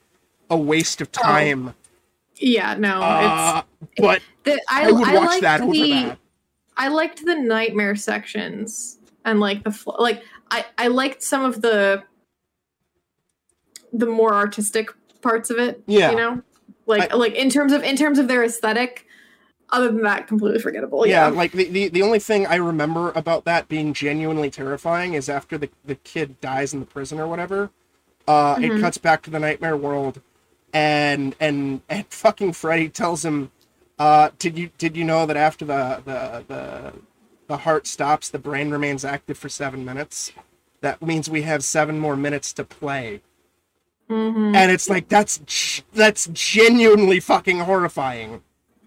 a 0.50 0.58
waste 0.58 1.00
of 1.00 1.14
time. 1.14 1.76
Yeah, 2.44 2.76
no, 2.76 3.02
Uh, 3.02 3.62
but 3.98 4.22
the, 4.44 4.62
I, 4.70 4.88
I 4.88 4.92
would 4.92 5.08
I 5.08 5.16
watch 5.16 5.26
liked 5.28 5.42
that 5.42 5.62
over 5.62 5.72
the, 5.72 5.90
that. 5.92 6.18
I 6.78 6.88
liked 6.90 7.24
the 7.26 7.36
nightmare 7.36 7.96
sections 7.96 9.00
and 9.26 9.40
like 9.40 9.64
the 9.64 9.74
like 9.98 10.24
I 10.52 10.66
I 10.78 10.88
liked 10.88 11.24
some 11.24 11.44
of 11.46 11.62
the 11.62 12.04
the 13.92 14.06
more 14.06 14.34
artistic 14.34 14.90
parts 15.22 15.50
of 15.50 15.58
it. 15.60 15.82
Yeah. 15.88 16.12
you 16.12 16.18
know, 16.18 16.42
like 16.86 17.14
like 17.14 17.34
in 17.36 17.50
terms 17.50 17.72
of 17.72 17.84
in 17.84 17.96
terms 17.96 18.20
of 18.20 18.28
their 18.28 18.44
aesthetic. 18.44 19.08
Other 19.70 19.88
than 19.88 20.04
that, 20.04 20.28
completely 20.28 20.60
forgettable. 20.60 21.08
yeah, 21.08 21.30
Yeah, 21.30 21.36
like 21.36 21.52
the, 21.52 21.64
the 21.64 21.88
the 21.88 22.04
only 22.04 22.20
thing 22.20 22.46
I 22.46 22.56
remember 22.58 23.12
about 23.16 23.44
that 23.46 23.68
being 23.68 23.92
genuinely 23.92 24.52
terrifying 24.52 25.16
is 25.16 25.30
after 25.30 25.58
the 25.58 25.68
the 25.84 25.96
kid 25.96 26.40
dies 26.42 26.76
in 26.76 26.80
the 26.80 26.86
prison 26.86 27.20
or 27.20 27.26
whatever. 27.28 27.72
Uh, 28.28 28.56
it 28.62 28.70
Mhm. 28.72 28.82
cuts 28.82 29.00
back 29.00 29.24
to 29.24 29.32
the 29.32 29.40
nightmare 29.40 29.76
world, 29.76 30.22
and 30.74 31.36
and 31.40 31.82
and 31.90 32.06
fucking 32.10 32.54
Freddy 32.54 32.90
tells 32.90 33.24
him, 33.24 33.52
uh, 34.00 34.32
"Did 34.40 34.58
you 34.58 34.72
did 34.78 34.98
you 34.98 35.04
know 35.04 35.26
that 35.26 35.38
after 35.38 35.66
the 35.66 36.02
the 36.04 36.44
the 36.48 36.94
the 37.48 37.58
heart 37.58 37.88
stops, 37.88 38.30
the 38.30 38.40
brain 38.40 38.72
remains 38.72 39.06
active 39.06 39.38
for 39.38 39.50
seven 39.50 39.86
minutes? 39.86 40.34
That 40.82 41.02
means 41.02 41.30
we 41.30 41.44
have 41.44 41.64
seven 41.64 42.00
more 42.00 42.16
minutes 42.16 42.52
to 42.54 42.64
play." 42.64 43.22
Mhm. 44.10 44.54
and 44.54 44.70
it's 44.70 44.90
like 44.90 45.08
that's 45.08 45.82
that's 45.94 46.28
genuinely 46.34 47.22
fucking 47.22 47.60
horrifying 47.62 48.42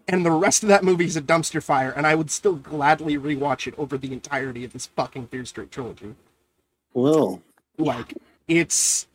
and 0.06 0.26
the 0.26 0.30
rest 0.30 0.62
of 0.62 0.68
that 0.68 0.84
movie 0.84 1.06
is 1.06 1.16
a 1.16 1.22
dumpster 1.22 1.62
fire 1.62 1.90
and 1.90 2.06
i 2.06 2.14
would 2.14 2.30
still 2.30 2.54
gladly 2.54 3.16
rewatch 3.16 3.66
it 3.66 3.74
over 3.78 3.96
the 3.96 4.12
entirety 4.12 4.62
of 4.62 4.74
this 4.74 4.86
fucking 4.94 5.26
fear 5.28 5.46
street 5.46 5.70
trilogy 5.72 6.14
Well, 6.92 7.40
like 7.78 8.12
it's 8.46 9.06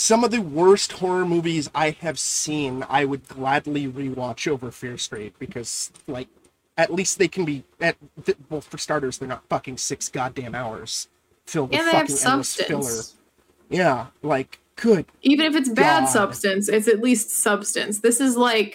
some 0.00 0.24
of 0.24 0.30
the 0.30 0.40
worst 0.40 0.92
horror 0.92 1.26
movies 1.26 1.68
i 1.74 1.90
have 1.90 2.18
seen 2.18 2.84
i 2.88 3.04
would 3.04 3.28
gladly 3.28 3.86
rewatch 3.86 4.50
over 4.50 4.70
fear 4.70 4.96
street 4.96 5.34
because 5.38 5.92
like 6.06 6.28
at 6.78 6.92
least 6.92 7.18
they 7.18 7.28
can 7.28 7.44
be 7.44 7.62
at 7.80 7.96
well 8.48 8.62
for 8.62 8.78
starters 8.78 9.18
they're 9.18 9.28
not 9.28 9.44
fucking 9.50 9.76
six 9.76 10.08
goddamn 10.08 10.54
hours 10.54 11.08
filled 11.44 11.70
with 11.70 11.78
they 11.78 11.84
fucking 11.84 12.00
endless 12.00 12.20
substance. 12.20 12.66
filler. 12.66 13.02
Yeah 13.68 14.06
like 14.22 14.58
good 14.76 15.04
even 15.20 15.44
if 15.44 15.54
it's 15.54 15.68
bad 15.68 16.04
God. 16.04 16.08
substance 16.08 16.68
it's 16.70 16.88
at 16.88 17.00
least 17.00 17.30
substance. 17.30 18.00
This 18.00 18.20
is 18.20 18.38
like 18.38 18.74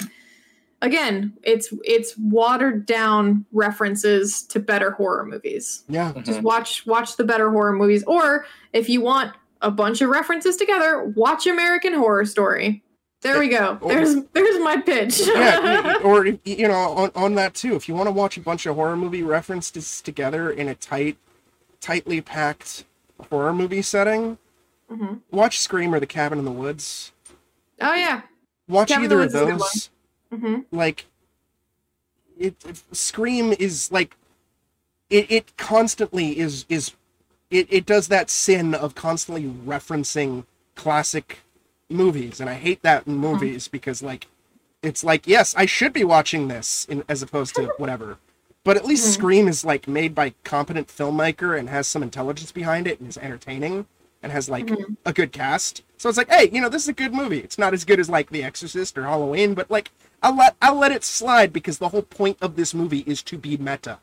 again 0.84 1.34
it's 1.41 1.73
it's 1.84 2.15
watered 2.19 2.85
down 2.85 3.45
references 3.52 4.43
to 4.43 4.60
better 4.60 4.91
horror 4.91 5.26
movies. 5.26 5.84
Yeah. 5.89 6.11
Mm-hmm. 6.11 6.22
Just 6.22 6.41
watch 6.43 6.85
watch 6.85 7.18
the 7.18 7.23
better 7.23 7.49
horror 7.49 7.73
movies. 7.73 8.03
Or 8.03 8.45
if 8.73 8.89
you 8.89 9.02
want 9.02 9.34
a 9.66 9.72
bunch 9.72 10.02
of 10.02 10.10
references 10.10 10.56
together 10.58 11.04
watch 11.16 11.46
american 11.48 11.94
horror 11.94 12.26
story 12.26 12.82
there 13.22 13.40
we 13.40 13.48
go 13.50 13.78
there's 13.88 14.16
there's 14.34 14.60
my 14.64 14.78
pitch 14.78 15.22
yeah, 15.28 15.96
or 16.04 16.26
you 16.28 16.68
know, 16.68 16.74
on, 16.74 17.12
on 17.16 17.36
that 17.36 17.56
too. 17.56 17.76
If 17.76 17.88
you 17.90 17.96
want 17.96 18.06
to 18.08 18.12
watch 18.12 18.38
a 18.38 18.42
bunch 18.42 18.68
of 18.68 18.76
horror 18.76 18.96
movie 18.96 19.24
references 19.24 20.00
together 20.02 20.52
in 20.52 20.68
a 20.68 20.76
tight, 20.76 21.18
tightly 21.82 22.22
packed 22.22 22.86
horror 23.32 23.52
movie 23.54 23.82
setting, 23.82 24.38
Mhm. 24.92 25.22
watch 25.32 25.60
Scream 25.60 25.96
or 25.96 26.00
The 26.00 26.06
Cabin 26.06 26.38
in 26.38 26.46
the 26.46 26.52
Woods. 26.52 27.14
oh 27.82 27.96
yeah 27.96 28.22
Watch 28.68 28.90
Cabin 28.90 29.06
either 29.06 29.16
of 29.24 29.34
Woods 29.34 29.34
is 29.34 29.42
a 29.42 29.46
good 29.46 29.60
those. 29.60 29.90
hmm 30.40 30.60
Like, 30.72 31.06
it, 32.38 32.56
it- 32.66 32.84
Scream 32.96 33.54
is 33.58 33.92
like, 33.92 34.16
it 35.10 35.32
it 35.32 35.58
constantly 35.58 36.38
is 36.38 36.66
is, 36.70 36.94
it 37.60 37.68
it 37.69 37.86
does 37.86 38.07
that 38.10 38.30
sin 38.30 38.73
of 38.73 38.95
constantly 38.95 39.44
referencing 39.45 40.45
classic 40.76 41.40
movies, 41.90 42.40
and 42.40 42.49
I 42.49 42.56
hate 42.56 42.82
that 42.84 43.07
in 43.07 43.15
movies 43.18 43.68
because 43.68 44.02
like 44.03 44.27
it's 44.82 45.03
like 45.03 45.27
yes, 45.27 45.56
I 45.56 45.65
should 45.65 45.94
be 45.94 46.03
watching 46.03 46.48
this 46.48 46.86
in, 46.90 47.03
as 47.10 47.22
opposed 47.22 47.56
to 47.56 47.73
whatever. 47.77 48.18
But 48.64 48.77
at 48.77 48.86
least 48.86 49.07
Mhm. 49.07 49.14
Scream 49.14 49.48
is 49.48 49.64
like 49.64 49.88
made 49.88 50.15
by 50.15 50.34
competent 50.44 50.88
filmmaker 50.88 51.57
and 51.57 51.69
has 51.69 51.88
some 51.88 52.02
intelligence 52.03 52.52
behind 52.52 52.88
it 52.88 52.99
and 52.99 53.07
is 53.10 53.18
entertaining 53.18 53.86
and 54.23 54.32
has 54.32 54.49
like 54.49 54.65
Mhm. 54.65 54.98
a 55.06 55.14
good 55.14 55.32
cast. 55.32 55.84
So 55.98 56.10
it's 56.10 56.18
like, 56.18 56.30
hey, 56.32 56.49
you 56.52 56.61
know, 56.61 56.69
this 56.69 56.82
is 56.84 56.90
a 56.90 56.94
good 56.94 57.14
movie. 57.14 57.40
It's 57.40 57.57
not 57.60 57.73
as 57.76 57.86
good 57.86 57.99
as 57.99 58.10
like 58.10 58.32
The 58.32 58.44
Exorcist 58.44 58.98
or 58.98 59.03
Halloween, 59.03 59.53
but 59.53 59.69
like 59.69 59.91
I'll 60.23 60.36
let 60.36 60.56
I'll 60.61 60.76
let 60.80 60.91
it 60.91 61.03
slide 61.03 61.53
because 61.53 61.77
the 61.77 61.90
whole 61.90 62.02
point 62.02 62.38
of 62.41 62.56
this 62.56 62.73
movie 62.73 63.03
is 63.06 63.22
to 63.23 63.38
be 63.38 63.56
meta. 63.57 63.99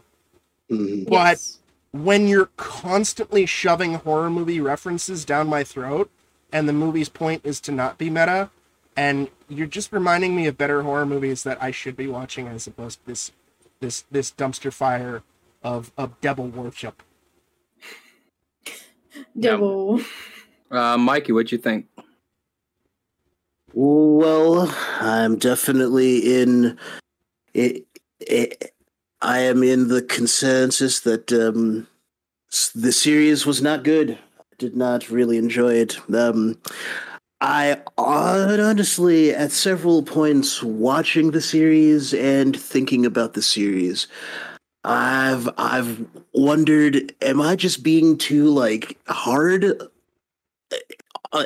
Mhm. 0.71 1.07
But 1.09 1.13
Yes. 1.13 1.59
When 1.93 2.27
you're 2.27 2.51
constantly 2.57 3.47
shoving 3.47 3.95
horror 3.95 4.31
movie 4.31 4.61
references 4.61 5.25
down 5.25 5.47
my 5.47 5.63
throat 5.63 6.11
and 6.51 6.69
the 6.69 6.73
movie's 6.73 7.09
point 7.09 7.43
is 7.45 7.61
to 7.61 7.73
not 7.73 7.99
be 7.99 8.11
meta 8.11 8.51
and 8.97 9.29
you're 9.49 9.67
just 9.67 9.93
reminding 9.93 10.35
me 10.37 10.47
of 10.47 10.59
better 10.59 10.83
horror 10.83 11.07
movies 11.07 11.43
that 11.45 11.63
I 11.63 11.71
should 11.71 11.97
be 11.97 12.07
watching 12.07 12.49
as 12.49 12.67
opposed 12.67 13.01
to 13.01 13.07
this 13.07 13.33
this 13.81 14.05
this 14.11 14.31
dumpster 14.31 14.73
fire 14.73 15.23
of 15.63 15.93
of 15.97 16.21
devil 16.21 16.47
worship. 16.47 17.03
Devil. 19.39 20.01
Uh, 20.71 20.97
Mikey, 20.97 21.33
what'd 21.33 21.53
you 21.53 21.59
think? 21.59 21.87
Well, 23.75 24.75
I'm 25.01 25.37
definitely 25.37 26.41
in. 26.41 26.79
It, 27.55 27.87
it, 28.21 28.72
I 29.23 29.39
am 29.39 29.63
in 29.63 29.87
the 29.87 30.03
consensus 30.03 31.01
that 31.01 31.33
um, 31.33 31.87
the 32.75 32.91
series 32.91 33.47
was 33.47 33.63
not 33.63 33.85
good. 33.85 34.19
I 34.39 34.55
did 34.59 34.77
not 34.77 35.09
really 35.11 35.39
enjoy 35.39 35.75
it. 35.75 35.97
Um, 36.13 36.59
I 37.41 37.81
honestly, 37.97 39.33
at 39.33 39.53
several 39.53 40.03
points 40.03 40.61
watching 40.63 41.31
the 41.31 41.41
series 41.41 42.13
and 42.15 42.59
thinking 42.61 43.07
about 43.07 43.35
the 43.35 43.43
series, 43.43 44.09
I've 44.85 45.49
I've 45.57 46.05
wondered, 46.35 47.15
am 47.23 47.41
I 47.41 47.55
just 47.55 47.85
being 47.85 48.19
too 48.19 48.47
like 48.47 48.99
hard? 49.07 49.83
Uh, 51.33 51.45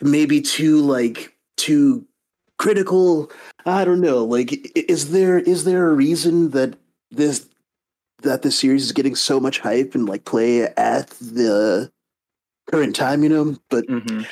maybe 0.00 0.40
too 0.40 0.80
like 0.80 1.36
too 1.56 2.06
critical. 2.58 3.32
I 3.66 3.84
don't 3.84 4.00
know. 4.00 4.24
Like, 4.24 4.70
is 4.76 5.10
there 5.10 5.38
is 5.38 5.64
there 5.64 5.88
a 5.90 5.94
reason 5.94 6.50
that 6.50 6.76
this 7.10 7.46
that 8.22 8.42
the 8.42 8.50
series 8.50 8.84
is 8.84 8.92
getting 8.92 9.14
so 9.14 9.40
much 9.40 9.58
hype 9.60 9.94
and 9.94 10.08
like 10.08 10.24
play 10.24 10.62
at 10.62 11.08
the 11.20 11.90
current 12.70 12.94
time? 12.94 13.22
You 13.22 13.28
know, 13.28 13.56
but 13.68 13.86
Mm-hmm. 13.86 14.22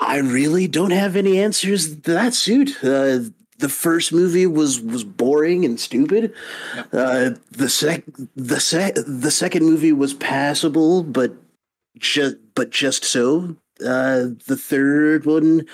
I 0.00 0.18
really 0.18 0.68
don't 0.68 0.92
have 0.92 1.16
any 1.16 1.38
answers 1.40 1.88
to 2.02 2.12
that 2.12 2.32
suit. 2.32 2.76
Uh, 2.84 3.20
the 3.58 3.68
first 3.68 4.12
movie 4.12 4.46
was 4.46 4.80
was 4.80 5.02
boring 5.02 5.64
and 5.64 5.80
stupid. 5.80 6.32
Yep. 6.76 6.86
Uh, 6.92 7.30
the 7.50 7.68
sec 7.68 8.04
the 8.36 8.60
sec 8.60 8.94
the 8.94 9.30
second 9.32 9.64
movie 9.66 9.92
was 9.92 10.14
passable, 10.14 11.02
but 11.02 11.32
just 11.98 12.36
but 12.54 12.70
just 12.70 13.04
so. 13.04 13.56
Uh, 13.80 14.28
the 14.46 14.56
third 14.56 15.24
one 15.26 15.64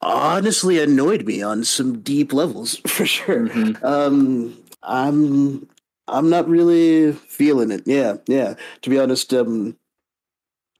honestly 0.00 0.78
annoyed 0.80 1.24
me 1.26 1.42
on 1.42 1.64
some 1.64 2.00
deep 2.00 2.32
levels 2.32 2.76
for 2.86 3.06
sure. 3.06 3.48
Mhm. 3.48 3.82
Um, 3.82 4.56
I'm 4.84 5.68
I'm 6.08 6.28
not 6.30 6.48
really 6.48 7.12
feeling 7.12 7.70
it. 7.70 7.82
Yeah, 7.86 8.16
yeah. 8.26 8.54
To 8.82 8.90
be 8.90 8.98
honest, 8.98 9.32
um, 9.32 9.76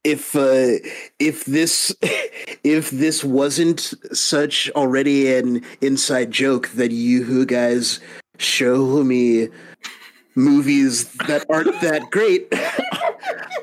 if 0.03 0.35
uh, 0.35 0.77
if 1.19 1.45
this 1.45 1.95
if 2.63 2.91
this 2.91 3.23
wasn't 3.23 3.93
such 4.13 4.69
already 4.75 5.33
an 5.35 5.63
inside 5.81 6.31
joke 6.31 6.69
that 6.69 6.91
you 6.91 7.45
guys 7.45 7.99
show 8.37 9.03
me 9.03 9.49
movies 10.35 11.11
that 11.27 11.45
aren't 11.49 11.79
that 11.81 12.11
great, 12.11 12.51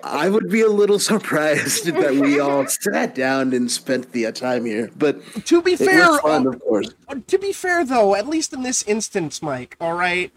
I 0.05 0.29
would 0.29 0.49
be 0.51 0.61
a 0.62 0.69
little 0.69 0.99
surprised 1.12 1.87
that 1.95 2.15
we 2.15 2.41
all 2.41 2.66
sat 2.66 3.15
down 3.15 3.53
and 3.53 3.70
spent 3.70 4.12
the 4.12 4.27
uh, 4.27 4.33
time 4.33 4.65
here. 4.65 4.91
But 4.97 5.20
To 5.47 5.62
be 5.62 5.77
fair, 5.77 6.19
fun, 6.19 6.47
uh, 6.47 6.51
of 6.51 6.61
course. 6.61 6.89
to 7.27 7.39
be 7.39 7.53
fair 7.53 7.85
though, 7.85 8.15
at 8.15 8.27
least 8.29 8.53
in 8.53 8.62
this 8.62 8.83
instance, 8.85 9.43
Mike, 9.43 9.77
all 9.81 9.95
right. 9.95 10.33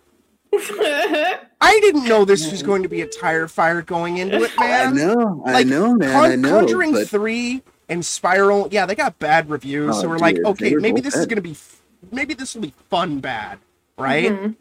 I 0.54 1.80
didn't 1.82 2.06
know 2.08 2.24
this 2.26 2.50
was 2.50 2.64
going 2.64 2.84
to 2.84 2.90
be 2.90 3.02
a 3.02 3.08
tire 3.08 3.48
fire 3.48 3.82
going 3.82 4.18
into 4.18 4.42
it, 4.44 4.52
man. 4.60 4.88
I 4.88 4.92
know, 4.92 5.44
I 5.46 5.52
Like, 5.54 5.68
know, 5.68 5.94
man, 5.96 6.12
Con- 6.14 6.32
I 6.32 6.36
know. 6.36 6.60
Conjuring 6.60 6.94
but 6.94 7.10
3 7.10 7.62
and 7.90 8.06
Spiral, 8.06 8.70
yeah, 8.72 8.86
they 8.86 8.96
got 8.96 9.20
bad 9.20 9.50
reviews. 9.50 9.98
Oh, 9.98 10.02
so 10.02 10.10
we're 10.10 10.18
like, 10.18 10.38
okay, 10.46 10.76
maybe 10.76 10.96
both 11.02 11.04
this 11.04 11.16
is 11.16 11.26
going 11.26 11.36
to 11.38 11.42
be 11.42 11.52
f- 11.52 11.82
maybe 12.12 12.34
this 12.34 12.56
will 12.56 12.62
be 12.62 12.74
fun 12.90 13.20
bad, 13.20 13.60
right? 13.98 14.32
Mhm. 14.32 14.56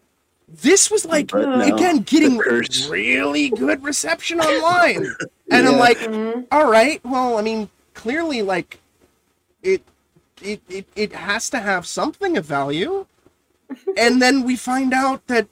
This 0.63 0.91
was 0.91 1.05
like 1.05 1.33
no, 1.33 1.61
again 1.75 1.99
getting 1.99 2.39
really 2.39 3.49
good 3.51 3.83
reception 3.83 4.41
online. 4.51 5.07
And 5.51 5.67
I'm 5.69 5.75
Yeah. 5.75 5.81
like, 5.81 5.99
Mhm. 5.99 6.47
all 6.53 6.71
right, 6.71 7.01
well, 7.05 7.39
I 7.39 7.43
mean, 7.43 7.69
clearly 7.95 8.43
like 8.43 8.79
it 9.63 9.83
it 10.43 10.61
it, 10.69 10.87
it 10.95 11.13
has 11.13 11.51
to 11.51 11.59
have 11.61 11.87
something 11.87 12.37
of 12.37 12.45
value. 12.45 13.07
and 13.97 14.21
then 14.23 14.45
we 14.45 14.57
find 14.57 14.93
out 14.93 15.27
that 15.27 15.49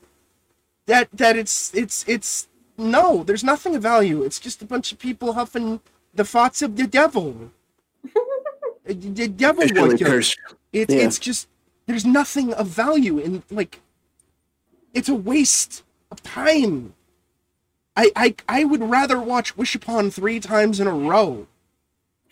that 0.87 1.09
that 1.13 1.37
it's 1.37 1.75
it's 1.75 2.05
it's 2.07 2.49
no, 2.79 3.23
there's 3.25 3.45
nothing 3.45 3.75
of 3.75 3.83
value. 3.83 4.23
It's 4.23 4.39
just 4.41 4.63
a 4.63 4.65
bunch 4.67 4.93
of 4.93 4.99
people 4.99 5.33
huffing 5.35 5.81
the 6.15 6.25
thoughts 6.25 6.63
of 6.63 6.77
the 6.77 6.87
devil. 6.87 7.51
The 8.85 9.29
devil 9.29 9.63
Officially 9.63 9.89
worship. 9.91 10.07
cursed. 10.07 10.39
It's 10.73 10.93
Yeah. 10.93 11.03
it's 11.07 11.19
just 11.19 11.47
there's 11.87 12.05
nothing 12.05 12.53
of 12.55 12.67
value 12.67 13.19
in 13.19 13.43
like 13.51 13.81
it's 14.95 15.09
a 15.09 15.15
waste 15.15 15.83
of 16.11 16.23
time. 16.23 16.95
I 17.97 18.11
I 18.17 18.35
I 18.49 18.65
would 18.65 18.83
rather 18.83 19.21
watch 19.21 19.57
Wish 19.57 19.75
Upon 19.75 20.11
three 20.11 20.41
times 20.41 20.81
in 20.81 20.87
a 20.87 20.93
row. 20.93 21.47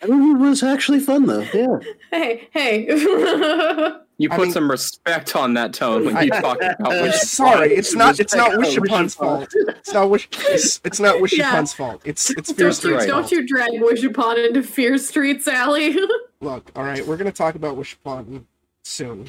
I 0.03 0.07
mean, 0.07 0.35
it 0.35 0.39
was 0.39 0.63
actually 0.63 0.99
fun 0.99 1.27
though. 1.27 1.45
Yeah. 1.53 1.77
Hey, 2.11 2.49
hey. 2.51 2.87
You 4.17 4.29
I 4.29 4.35
put 4.35 4.43
mean- 4.43 4.51
some 4.51 4.69
respect 4.69 5.35
on 5.35 5.55
that 5.55 5.73
tone 5.73 6.05
when 6.05 6.13
you 6.27 6.31
I- 6.31 6.41
talk 6.41 6.57
about 6.61 6.93
Uh, 6.93 7.01
Wish 7.05 7.15
Sorry, 7.21 7.73
it's 7.73 7.95
not 7.95 8.19
it's 8.19 8.35
not 8.35 8.55
Wish 8.55 8.77
Wish 8.77 8.91
Upon's 8.91 9.15
fault. 9.15 9.51
It's 9.55 9.93
not 9.93 10.11
Wish 10.11 10.27
it's, 10.31 10.79
it's 10.83 10.99
not 10.99 11.19
Wish 11.21 11.33
Yeah. 11.33 11.51
Upon's 11.55 11.73
fault. 11.73 12.03
It's 12.05 12.29
it's 12.29 12.51
Fear 12.51 12.67
don't, 12.67 12.73
Street's 12.75 13.05
don't 13.07 13.31
you 13.31 13.47
drag 13.47 13.81
Wish 13.81 14.03
Upon 14.03 14.37
into 14.39 14.61
Fear 14.61 14.99
Street, 14.99 15.41
Sally. 15.41 15.97
Look, 16.39 16.69
all 16.75 16.83
right, 16.83 17.03
we're 17.07 17.17
gonna 17.17 17.31
talk 17.31 17.55
about 17.55 17.77
Wish 17.77 17.93
Upon 17.93 18.45
soon. 18.83 19.27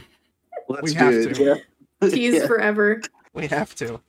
Let's 0.68 0.82
We 0.82 0.92
do 0.92 0.98
have 0.98 1.14
it. 1.14 1.34
to. 1.36 1.44
Yeah. 2.02 2.08
Tease 2.10 2.34
Yeah. 2.34 2.46
forever. 2.46 3.00
We 3.34 3.46
have 3.48 3.74
to. 3.76 4.00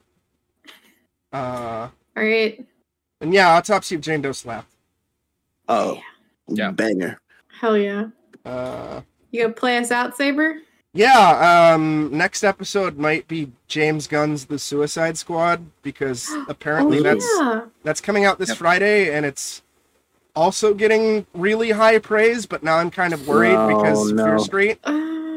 Uh, 1.32 1.90
All 2.18 2.24
right. 2.24 2.64
and 3.22 3.34
yeah, 3.34 3.50
Autopsy 3.56 3.96
of 3.96 4.02
Jane 4.02 4.22
Doe 4.22 4.32
slapped. 4.34 4.68
Oh, 5.68 6.00
Yeah. 6.48 6.72
banger. 6.72 7.20
Hell 7.60 7.78
yeah. 7.78 8.08
Uh, 8.46 9.02
You 9.32 9.44
gonna 9.44 9.54
play 9.54 9.78
us 9.78 9.92
out, 9.92 10.16
Saber? 10.16 10.60
Yeah, 10.94 11.74
um 11.74 12.10
next 12.16 12.44
episode 12.44 12.98
might 13.00 13.28
be 13.28 13.52
James 13.68 14.06
Gunn's 14.06 14.46
The 14.46 14.60
Suicide 14.60 15.18
Squad 15.18 15.66
because 15.82 16.30
apparently 16.48 17.00
oh, 17.00 17.04
that's 17.04 17.26
yeah. 17.40 17.62
that's 17.84 18.02
coming 18.02 18.26
out 18.26 18.38
this 18.38 18.50
Yep. 18.50 18.58
Friday 18.60 19.16
and 19.16 19.26
it's 19.26 19.64
also 20.36 20.74
getting 20.74 21.26
really 21.34 21.72
high 21.72 21.98
praise, 22.00 22.46
but 22.46 22.62
now 22.64 22.78
I'm 22.78 22.92
kind 22.92 23.14
of 23.14 23.28
worried 23.28 23.56
Oh, 23.56 23.68
because 23.78 24.12
no. 24.12 24.26
Fear 24.26 24.40
Street. 24.40 24.80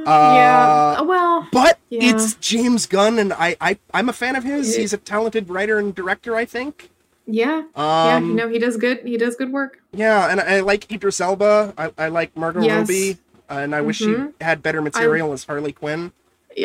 Uh, 0.07 0.33
yeah. 0.37 0.97
Uh, 1.01 1.05
Well, 1.05 1.49
But 1.53 1.79
Yeah. 1.91 2.15
it's 2.15 2.35
James 2.35 2.87
Gunn 2.87 3.19
and 3.19 3.33
I, 3.33 3.57
I 3.61 3.79
I'm 3.93 4.09
a 4.09 4.13
fan 4.13 4.37
of 4.37 4.45
his. 4.45 4.77
He's 4.77 4.93
a 4.93 4.99
talented 4.99 5.49
writer 5.51 5.79
and 5.79 5.95
director, 5.95 6.37
I 6.37 6.45
think. 6.45 6.91
yeah. 7.27 7.63
yeah, 7.77 8.15
Um 8.17 8.31
you 8.31 8.35
know, 8.35 8.49
he 8.49 8.59
does 8.59 8.77
good. 8.77 9.01
He 9.05 9.17
does 9.17 9.35
good 9.37 9.53
work. 9.53 9.83
yeah, 9.93 10.31
and 10.31 10.41
I 10.41 10.61
like 10.61 10.91
Idris 10.93 11.21
Elba. 11.21 11.75
I, 11.77 11.93
I 11.99 12.09
like 12.09 12.37
Margot 12.37 12.63
Yes. 12.63 12.81
Robbie. 12.89 13.19
And 13.49 13.75
I 13.77 13.81
wish 13.81 14.01
Mhm. 14.01 14.33
she 14.39 14.45
had 14.45 14.63
better 14.63 14.83
material 14.83 15.33
as 15.33 15.45
Harley 15.45 15.73
Quinn. 15.73 16.13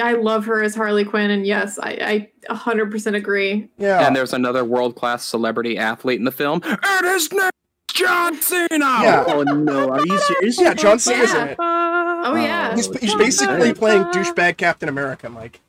I 0.02 0.14
love 0.14 0.46
her 0.46 0.64
as 0.64 0.74
Harley 0.74 1.04
Quinn, 1.04 1.30
and 1.32 1.46
yes, 1.46 1.78
I, 1.78 2.30
I 2.50 2.54
100% 2.54 3.14
agree. 3.16 3.68
Yeah. 3.78 4.08
And 4.08 4.16
there's 4.16 4.34
another 4.34 4.64
world 4.64 4.96
class 4.96 5.24
celebrity 5.26 5.78
athlete 5.78 6.18
in 6.18 6.24
the 6.26 6.32
film. 6.32 6.62
It 6.66 7.06
is 7.06 7.24
his 7.24 7.32
name 7.34 7.42
is 7.42 7.52
John 7.94 8.42
Cena. 8.42 8.68
Yeah. 8.80 9.24
Oh 9.28 9.44
no, 9.44 9.90
are 9.90 10.06
you 10.06 10.18
serious? 10.20 10.60
yeah, 10.60 10.74
John 10.74 11.00
Cena's 11.00 11.32
in 11.32 11.36
Yeah. 11.36 11.46
it. 11.46 11.58
Oh, 12.24 12.36
yeah. 12.36 12.70
Oh, 12.72 12.76
he's, 12.76 13.00
he's 13.00 13.16
basically 13.16 13.74
playing 13.74 14.04
douchebag 14.06 14.58
Captain 14.58 14.88
America, 14.90 15.30
Mike. 15.30 15.60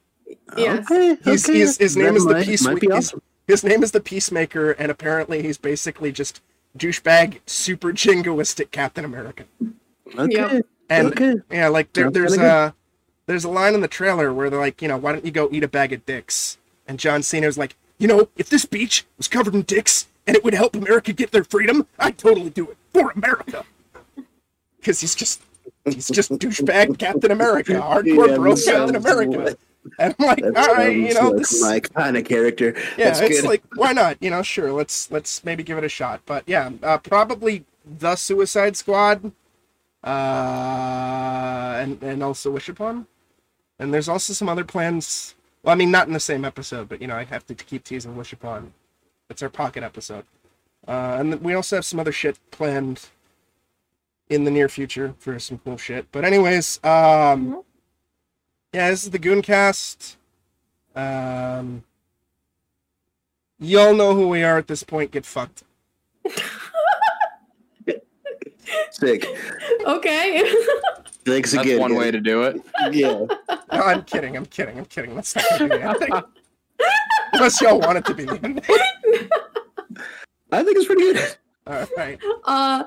Yes. 0.56 0.84
Okay, 0.90 1.16
He's, 1.24 1.48
okay. 1.48 1.58
he's, 1.58 1.78
his 1.78 1.96
name 1.96 2.08
That 2.08 2.16
is 2.16 2.26
the 2.26 2.42
Peace. 2.44 2.64
Might 2.64 2.90
awesome. 2.92 3.22
His 3.46 3.64
name 3.64 3.82
is 3.82 3.92
the 3.92 4.00
Peacemaker, 4.00 4.72
and 4.72 4.90
apparently 4.90 5.42
he's 5.42 5.56
basically 5.58 6.12
just 6.12 6.42
douchebag, 6.76 7.40
super 7.46 7.92
jingoistic 7.92 8.70
Captain 8.70 9.04
America. 9.04 9.44
Okay. 10.18 10.34
Yep. 10.34 10.66
And 10.90 11.08
okay. 11.08 11.34
yeah, 11.50 11.68
like 11.68 11.92
there, 11.94 12.10
there's 12.10 12.36
a 12.36 12.74
there's 13.26 13.44
a 13.44 13.48
line 13.50 13.74
in 13.74 13.80
the 13.80 13.88
trailer 13.88 14.32
where 14.32 14.50
they're 14.50 14.60
like, 14.60 14.82
you 14.82 14.88
know, 14.88 14.96
why 14.98 15.12
don't 15.12 15.24
you 15.24 15.30
go 15.30 15.48
eat 15.50 15.64
a 15.64 15.68
bag 15.68 15.92
of 15.92 16.04
dicks? 16.04 16.58
And 16.86 16.98
John 16.98 17.22
Cena's 17.22 17.56
like, 17.56 17.76
you 17.98 18.06
know, 18.06 18.28
if 18.36 18.50
this 18.50 18.66
beach 18.66 19.06
was 19.16 19.28
covered 19.28 19.54
in 19.54 19.62
dicks 19.62 20.06
and 20.26 20.36
it 20.36 20.44
would 20.44 20.54
help 20.54 20.76
America 20.76 21.12
get 21.12 21.30
their 21.32 21.44
freedom, 21.44 21.86
I'd 21.98 22.18
totally 22.18 22.50
do 22.50 22.70
it 22.70 22.76
for 22.92 23.10
America. 23.10 23.64
Because 24.76 25.00
he's 25.00 25.14
just 25.14 25.42
he's 25.84 26.08
just 26.08 26.30
douchebag 26.32 26.98
Captain 26.98 27.30
America, 27.30 27.72
hardcore 27.82 28.28
Yeah, 28.28 28.36
bro 28.36 28.54
Captain 28.56 28.96
America. 28.96 29.56
And 29.98 30.14
I'm 30.18 30.26
like, 30.26 30.44
all 30.44 30.74
right, 30.74 30.96
you 30.96 31.12
know, 31.14 31.30
like 31.30 31.38
this, 31.38 31.60
my 31.60 31.80
kind 31.80 32.16
of 32.16 32.24
character. 32.24 32.74
yeah, 32.96 33.06
That's 33.06 33.20
it's 33.20 33.40
good. 33.40 33.48
like 33.48 33.62
why 33.74 33.92
not? 33.92 34.16
You 34.20 34.30
know, 34.30 34.42
sure, 34.42 34.72
let's 34.72 35.10
let's 35.10 35.44
maybe 35.44 35.62
give 35.64 35.76
it 35.78 35.84
a 35.84 35.88
shot. 35.88 36.20
But 36.24 36.44
yeah, 36.46 36.70
uh, 36.82 36.98
probably 36.98 37.64
the 37.84 38.14
Suicide 38.14 38.76
Squad, 38.76 39.32
uh, 40.04 41.74
and 41.80 42.00
and 42.02 42.22
also 42.22 42.50
Wish 42.52 42.68
Upon. 42.68 43.06
And 43.78 43.92
there's 43.92 44.08
also 44.08 44.32
some 44.32 44.48
other 44.48 44.64
plans. 44.64 45.34
Well, 45.64 45.72
I 45.72 45.76
mean, 45.76 45.90
not 45.90 46.06
in 46.06 46.12
the 46.12 46.20
same 46.20 46.44
episode, 46.44 46.88
but 46.88 47.00
you 47.00 47.08
know, 47.08 47.16
I 47.16 47.24
have 47.24 47.44
to 47.46 47.54
keep 47.54 47.84
teasing 47.84 48.16
Wish 48.16 48.32
Upon. 48.32 48.72
It's 49.32 49.42
our 49.42 49.48
pocket 49.48 49.82
episode, 49.82 50.24
uh, 50.86 51.16
and 51.18 51.40
we 51.40 51.54
also 51.54 51.76
have 51.76 51.86
some 51.86 51.98
other 51.98 52.12
shit 52.12 52.38
planned 52.50 53.09
in 54.28 54.44
the 54.44 54.50
near 54.50 54.68
future 54.68 55.14
for 55.18 55.38
some 55.38 55.56
cool 55.64 55.78
shit. 55.78 56.06
But 56.12 56.26
anyways, 56.26 56.78
um, 56.84 56.90
Mhm. 56.90 57.64
yeah, 58.74 58.90
this 58.90 59.04
is 59.04 59.10
the 59.10 59.18
Gooncast. 59.18 60.16
Um, 60.94 61.84
y'all 63.59 63.94
know 63.94 64.14
who 64.14 64.28
we 64.28 64.42
are 64.42 64.59
at 64.59 64.66
this 64.66 64.82
point. 64.84 65.12
Get 65.12 65.24
fucked. 65.24 65.62
Sick. 68.90 69.26
okay. 69.86 70.42
Thanks 71.24 71.52
That's 71.52 71.64
again. 71.64 71.80
one 71.80 71.94
way 71.94 72.10
to 72.10 72.20
do 72.20 72.42
it. 72.42 72.60
Yeah. 72.92 73.24
No, 73.72 73.82
I'm 73.82 74.02
kidding. 74.04 74.36
I'm 74.36 74.44
kidding. 74.44 74.76
I'm 74.78 74.84
kidding. 74.84 75.14
That's 75.14 75.34
not 75.36 75.44
gonna 75.59 75.68
be 75.68 75.78
the 75.78 75.88
ending. 75.88 76.22
Unless 77.43 77.60
y'all 77.60 77.81
want 77.81 77.98
it 77.98 78.05
to 78.05 78.14
be 78.14 78.24
the. 78.24 78.39
I 80.52 80.62
think 80.62 80.77
it's 80.77 80.86
pretty 80.86 81.02
good. 81.12 81.36
All 81.66 81.86
right. 81.97 82.20
Uh, 82.44 82.85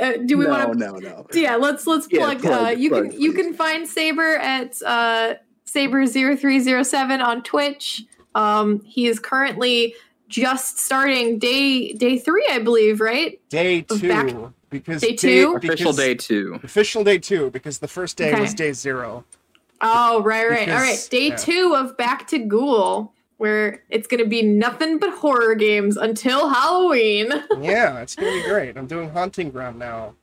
uh, 0.00 0.12
do 0.24 0.38
we 0.38 0.44
no, 0.44 0.50
want 0.50 0.72
to? 0.74 0.78
no, 0.78 0.92
no. 0.92 1.26
Yeah, 1.32 1.56
let's 1.56 1.88
let's 1.88 2.06
Yeah, 2.08 2.20
plug. 2.20 2.40
plug, 2.40 2.66
uh, 2.66 2.70
you 2.70 2.88
plug, 2.90 3.10
can 3.10 3.20
you 3.20 3.32
can 3.32 3.52
find 3.52 3.88
Saber 3.88 4.36
at 4.36 4.80
uh, 4.86 5.34
Saber0307 5.66 7.24
on 7.24 7.42
Twitch. 7.42 8.04
Um, 8.36 8.80
he 8.82 9.08
is 9.08 9.18
currently 9.18 9.96
just 10.28 10.78
starting 10.78 11.40
day 11.40 11.92
day 11.92 12.16
three, 12.18 12.46
I 12.48 12.60
believe, 12.60 13.00
right? 13.00 13.40
Day 13.48 13.82
two. 13.82 14.08
back- 14.08 14.52
because 14.70 15.00
Day 15.00 15.16
two? 15.16 15.56
Official 15.56 15.92
because- 15.92 15.96
day 15.96 16.14
two. 16.14 16.60
Official 16.62 17.02
day 17.02 17.18
two 17.18 17.50
because 17.50 17.78
the 17.80 17.88
first 17.88 18.16
day 18.16 18.30
Okay. 18.32 18.40
was 18.40 18.54
day 18.54 18.72
zero. 18.72 19.24
Oh, 19.80 20.22
right, 20.22 20.48
right. 20.48 20.68
All 20.68 20.76
right. 20.76 21.08
Day 21.10 21.28
yeah. 21.28 21.36
two 21.36 21.74
of 21.76 21.96
Back 21.96 22.26
to 22.28 22.38
Ghoul, 22.38 23.12
where 23.38 23.82
it's 23.90 24.06
going 24.06 24.22
to 24.22 24.28
be 24.28 24.42
nothing 24.42 24.98
but 24.98 25.10
horror 25.18 25.54
games 25.54 25.96
until 25.96 26.48
Halloween. 26.48 27.28
Yeah, 27.60 28.00
it's 28.00 28.14
gonna 28.14 28.32
be 28.32 28.42
great. 28.42 28.76
I'm 28.76 28.86
doing 28.86 29.10
Haunting 29.10 29.50
Ground 29.50 29.78
now. 29.78 30.14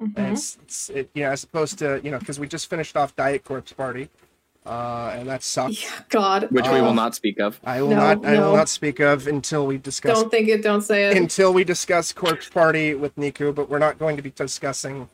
And 0.00 0.16
Mhm. 0.16 0.32
it's, 0.32 0.58
it's 0.62 0.90
it, 0.90 1.10
yeah, 1.14 1.30
as 1.30 1.44
opposed 1.44 1.78
to 1.78 2.00
you 2.02 2.10
know 2.10 2.18
because 2.18 2.40
we 2.40 2.46
just 2.48 2.68
finished 2.68 2.96
off 2.96 3.14
Diet 3.14 3.44
Corpse 3.44 3.72
Party, 3.72 4.08
uh, 4.66 5.12
and 5.14 5.28
that 5.28 5.42
sucked. 5.44 5.82
Yeah, 5.82 5.90
God. 6.08 6.48
Which 6.50 6.66
we 6.68 6.78
Uh, 6.80 6.84
will 6.84 6.94
not 6.94 7.14
speak 7.14 7.38
of. 7.38 7.60
I 7.62 7.82
will 7.82 7.90
No, 7.90 7.96
not 7.96 8.24
I 8.26 8.38
will 8.40 8.56
not 8.56 8.68
speak 8.68 8.98
of 9.00 9.26
until 9.28 9.66
we 9.66 9.78
discuss 9.78 10.18
Don't 10.18 10.30
think 10.30 10.48
it, 10.48 10.62
don't 10.62 10.82
say 10.82 11.10
it. 11.10 11.16
until 11.16 11.52
we 11.52 11.62
discuss 11.62 12.12
Corpse 12.12 12.48
Party 12.48 12.94
with 12.94 13.14
Niku, 13.16 13.54
but 13.54 13.68
we're 13.70 13.78
not 13.78 13.98
going 13.98 14.16
to 14.16 14.22
be 14.22 14.30
discussing. 14.30 15.08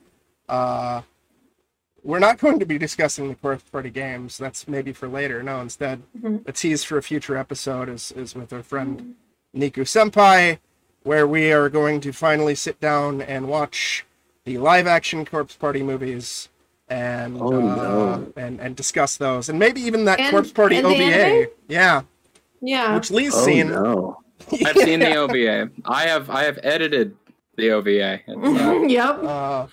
Uh, 0.48 1.02
we're 2.04 2.18
not 2.18 2.38
going 2.38 2.58
to 2.60 2.66
be 2.66 2.78
discussing 2.78 3.28
the 3.28 3.34
Corpse 3.34 3.64
Party 3.70 3.90
games. 3.90 4.38
That's 4.38 4.66
maybe 4.68 4.92
for 4.92 5.08
later. 5.08 5.42
No, 5.42 5.60
instead, 5.60 6.02
Mhm. 6.18 6.46
a 6.48 6.52
tease 6.52 6.84
for 6.84 6.98
a 6.98 7.02
future 7.02 7.36
episode 7.36 7.88
is 7.88 8.12
is 8.12 8.34
with 8.34 8.52
our 8.52 8.62
friend 8.62 9.14
Niku 9.54 9.82
Senpai, 9.84 10.58
where 11.02 11.26
we 11.26 11.52
are 11.52 11.68
going 11.68 12.00
to 12.02 12.12
finally 12.12 12.54
sit 12.54 12.80
down 12.80 13.20
and 13.20 13.48
watch 13.48 14.04
the 14.44 14.58
live 14.58 14.86
action 14.86 15.24
Corpse 15.24 15.54
Party 15.54 15.82
movies. 15.82 16.48
And 16.90 17.36
Oh, 17.38 17.48
uh, 17.52 17.60
no. 17.60 18.32
and 18.34 18.58
and 18.60 18.74
discuss 18.74 19.18
those, 19.18 19.50
and 19.50 19.58
maybe 19.58 19.80
even 19.82 20.06
that 20.06 20.18
And- 20.20 20.30
Corpse 20.30 20.50
Party 20.52 20.76
and 20.76 20.86
OVA, 20.86 21.48
yeah, 21.68 22.00
yeah. 22.62 22.94
which 22.94 23.10
Lee's 23.10 23.34
Oh, 23.34 23.44
seen. 23.44 23.68
no. 23.68 24.16
I've 24.64 24.74
seen 24.76 25.00
the 25.00 25.14
OVA. 25.16 25.70
I 25.84 26.04
have 26.06 26.30
I 26.30 26.44
have 26.44 26.58
edited 26.62 27.14
the 27.56 27.72
OVA. 27.72 28.20
Uh, 28.28 28.82
yep. 28.86 29.22
Uh, 29.22 29.66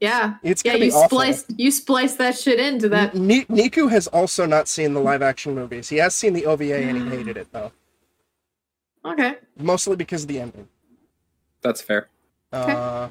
Yeah. 0.00 0.34
it's 0.42 0.62
Yeah, 0.64 0.74
you 0.74 0.78
be 0.80 0.90
awful. 0.92 1.08
spliced 1.08 1.46
you 1.58 1.70
spliced 1.70 2.18
that 2.18 2.36
shit 2.38 2.60
into 2.60 2.88
that. 2.90 3.14
Ni- 3.14 3.44
Niku 3.46 3.90
has 3.90 4.06
also 4.08 4.44
not 4.46 4.68
seen 4.68 4.92
the 4.94 5.00
live 5.00 5.22
action 5.22 5.54
movies. 5.54 5.88
He 5.88 5.96
has 5.96 6.14
seen 6.14 6.32
the 6.34 6.44
OVA 6.46 6.76
and 6.76 6.96
he 7.10 7.16
hated 7.16 7.36
it 7.36 7.50
though, 7.52 7.72
Okay. 9.04 9.36
mostly 9.58 9.96
because 9.96 10.22
of 10.22 10.28
the 10.28 10.40
ending. 10.40 10.68
that's 11.62 11.80
fair. 11.80 12.08
Uh, 12.52 13.08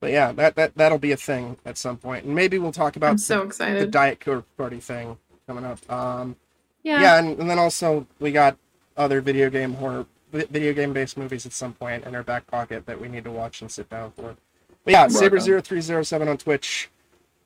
but 0.00 0.10
yeah, 0.10 0.32
that 0.32 0.54
that 0.56 0.74
that'll 0.76 0.98
be 0.98 1.12
a 1.12 1.16
thing 1.16 1.56
at 1.64 1.76
some 1.78 1.96
point, 1.96 2.24
and 2.24 2.34
maybe 2.34 2.58
we'll 2.58 2.72
talk 2.72 2.96
about 2.96 3.10
I'm 3.12 3.18
so 3.18 3.44
the, 3.46 3.64
the. 3.80 3.86
Diet 3.86 4.20
Coke 4.20 4.46
Party 4.56 4.78
thing 4.80 5.16
coming 5.46 5.64
up. 5.64 5.78
Um, 5.90 6.36
Yeah. 6.82 7.00
yeah, 7.00 7.18
and, 7.18 7.38
and 7.40 7.48
then 7.50 7.58
also 7.58 8.06
we 8.20 8.30
got 8.32 8.56
other 8.96 9.20
video 9.20 9.50
game 9.50 9.74
horror, 9.74 10.06
video 10.32 10.72
game 10.72 10.92
based 10.92 11.16
movies 11.16 11.44
at 11.46 11.52
some 11.52 11.72
point 11.74 12.04
in 12.04 12.14
our 12.14 12.22
back 12.22 12.46
pocket 12.46 12.86
that 12.86 13.00
we 13.00 13.08
need 13.08 13.24
to 13.24 13.30
watch 13.30 13.60
and 13.62 13.70
sit 13.70 13.88
down 13.90 14.12
for. 14.12 14.36
But 14.84 14.92
yeah, 14.92 15.02
Right 15.02 15.12
Saber 15.12 15.38
on. 15.38 15.62
0307 15.62 16.28
on 16.28 16.36
Twitch. 16.36 16.90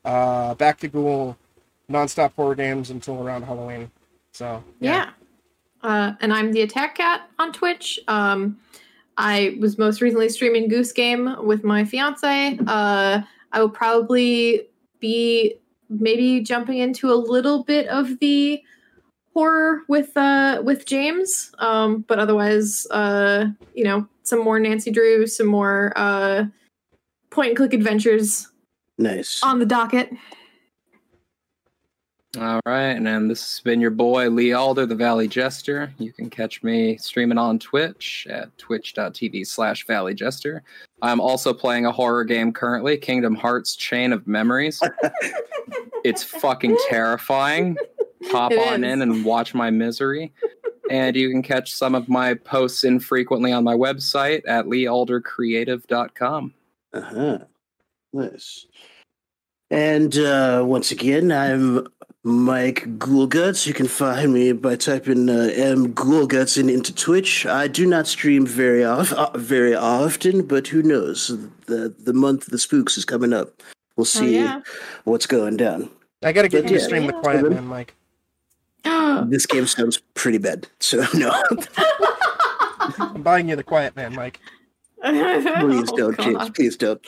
Uh, 0.04 0.54
back 0.54 0.78
to 0.80 0.88
Ghoul, 0.88 1.36
nonstop 1.90 2.32
horror 2.34 2.54
games 2.54 2.90
until 2.90 3.22
around 3.22 3.42
Halloween. 3.42 3.90
So 4.32 4.62
Yeah. 4.80 5.10
Uh, 5.82 6.12
and 6.20 6.32
I'm 6.32 6.52
the 6.52 6.62
Attack 6.62 6.96
Cat 6.96 7.28
on 7.38 7.52
Twitch. 7.52 8.00
Um, 8.08 8.58
I 9.16 9.56
was 9.60 9.78
most 9.78 10.00
recently 10.00 10.28
streaming 10.28 10.68
Goose 10.68 10.92
Game 10.92 11.36
with 11.44 11.62
my 11.64 11.84
fiance. 11.84 12.58
Uh, 12.66 13.22
I 13.52 13.60
will 13.60 13.70
probably 13.70 14.66
be 15.00 15.54
maybe 15.88 16.40
jumping 16.40 16.78
into 16.78 17.12
a 17.12 17.14
little 17.14 17.62
bit 17.64 17.86
of 17.88 18.18
the 18.18 18.62
horror 19.34 19.82
with 19.88 20.16
uh 20.16 20.60
with 20.64 20.84
James. 20.84 21.52
Um, 21.58 22.04
but 22.08 22.18
otherwise, 22.18 22.86
uh, 22.90 23.46
you 23.74 23.84
know, 23.84 24.06
some 24.24 24.40
more 24.40 24.58
Nancy 24.58 24.90
Drew, 24.90 25.26
some 25.26 25.46
more 25.46 25.92
uh 25.96 26.44
point 27.38 27.50
and 27.50 27.56
click 27.56 27.72
adventures 27.72 28.48
Nice. 28.98 29.40
on 29.44 29.60
the 29.60 29.64
docket. 29.66 30.10
All 32.36 32.60
right, 32.66 32.90
and 32.90 33.30
this 33.30 33.40
has 33.40 33.60
been 33.64 33.80
your 33.80 33.92
boy 33.92 34.28
Lee 34.28 34.52
Alder, 34.52 34.86
the 34.86 34.96
Valley 34.96 35.28
Jester. 35.28 35.92
You 35.98 36.12
can 36.12 36.28
catch 36.28 36.64
me 36.64 36.96
streaming 36.96 37.38
on 37.38 37.60
Twitch 37.60 38.26
at 38.28 38.56
twitch.tv 38.58 39.46
slash 39.46 39.86
Valley 39.86 40.14
Jester. 40.14 40.64
I'm 41.00 41.20
also 41.20 41.54
playing 41.54 41.86
a 41.86 41.92
horror 41.92 42.24
game 42.24 42.52
currently, 42.52 42.96
Kingdom 42.96 43.36
Hearts 43.36 43.76
Chain 43.76 44.12
of 44.12 44.26
Memories. 44.26 44.80
it's 46.04 46.24
fucking 46.24 46.76
terrifying. 46.90 47.76
Pop 48.32 48.50
It 48.50 48.58
on 48.68 48.82
is. 48.82 48.92
in 48.92 49.02
and 49.02 49.24
watch 49.24 49.54
my 49.54 49.70
misery. 49.70 50.32
And 50.90 51.14
you 51.14 51.30
can 51.30 51.42
catch 51.42 51.72
some 51.72 51.94
of 51.94 52.08
my 52.08 52.34
posts 52.34 52.82
infrequently 52.82 53.52
on 53.52 53.62
my 53.62 53.74
website 53.74 54.42
at 54.48 54.64
leealdercreative.com. 54.66 56.54
Uh-huh. 56.92 57.38
Nice. 58.12 58.66
And 59.70 60.16
uh, 60.16 60.62
once 60.66 60.90
again, 60.90 61.30
I'm 61.30 61.86
Mike 62.24 62.84
Ghoulguts. 62.98 63.66
You 63.66 63.74
can 63.74 63.86
find 63.86 64.32
me 64.32 64.52
by 64.52 64.76
typing 64.76 65.28
uh, 65.28 65.50
M 65.54 65.92
Ghoulguts 65.94 66.56
in, 66.58 66.70
into 66.70 66.94
Twitch. 66.94 67.44
I 67.44 67.68
do 67.68 67.84
not 67.86 68.06
stream 68.06 68.46
very 68.46 68.82
off, 68.84 69.12
uh, 69.12 69.30
very 69.36 69.74
often, 69.74 70.46
but 70.46 70.68
who 70.68 70.82
knows? 70.82 71.28
The 71.66 71.94
the 71.98 72.14
month 72.14 72.46
of 72.46 72.50
the 72.50 72.58
spooks 72.58 72.96
is 72.96 73.04
coming 73.04 73.32
up. 73.34 73.62
We'll 73.96 74.02
Oh 74.02 74.04
see 74.04 74.36
yeah. 74.36 74.60
what's 75.04 75.26
going 75.26 75.56
down. 75.58 75.90
I 76.22 76.32
gotta 76.32 76.48
get 76.48 76.62
But 76.62 76.70
you 76.70 76.76
to 76.78 76.82
yeah. 76.82 76.86
stream 76.86 77.06
the 77.06 77.12
Quiet 77.12 77.50
Man, 77.50 77.66
Mike. 77.66 77.94
This 79.28 79.46
game 79.46 79.66
sounds 79.66 79.98
pretty 80.14 80.38
bad, 80.38 80.68
so 80.78 81.04
no, 81.14 81.32
I'm 83.00 83.20
buying 83.22 83.48
you 83.48 83.56
the 83.56 83.64
Quiet 83.64 83.96
Man, 83.96 84.14
Mike. 84.14 84.40
Please 85.02 85.88
Oh, 85.92 85.96
don't, 85.96 86.16
God. 86.16 86.24
James. 86.24 86.50
Please 86.50 86.76
don't. 86.76 87.06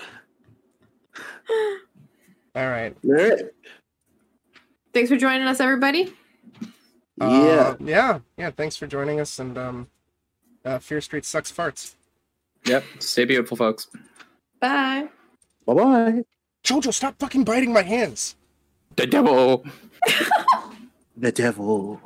All 2.54 2.68
right. 2.68 2.96
All 3.04 3.12
right. 3.12 3.40
Thanks 4.92 5.08
for 5.10 5.16
joining 5.16 5.46
us, 5.46 5.60
everybody. 5.60 6.12
Yeah. 7.18 7.26
Uh, 7.26 7.76
yeah. 7.80 8.18
Yeah. 8.36 8.50
Thanks 8.50 8.76
for 8.76 8.86
joining 8.86 9.20
us. 9.20 9.38
And 9.38 9.56
um, 9.58 9.88
uh, 10.64 10.78
Fear 10.78 11.00
Street 11.00 11.24
sucks 11.24 11.50
farts. 11.52 11.94
Yep, 12.66 12.84
stay 12.98 13.24
beautiful, 13.24 13.56
folks. 13.56 13.88
Bye. 14.60 15.08
Bye 15.66 15.74
bye. 15.74 16.24
Jojo, 16.62 16.92
stop 16.92 17.18
fucking 17.18 17.44
biting 17.44 17.72
my 17.72 17.82
hands. 17.82 18.36
The 18.96 19.06
devil. 19.06 19.64
The 21.16 21.32
devil. 21.32 22.00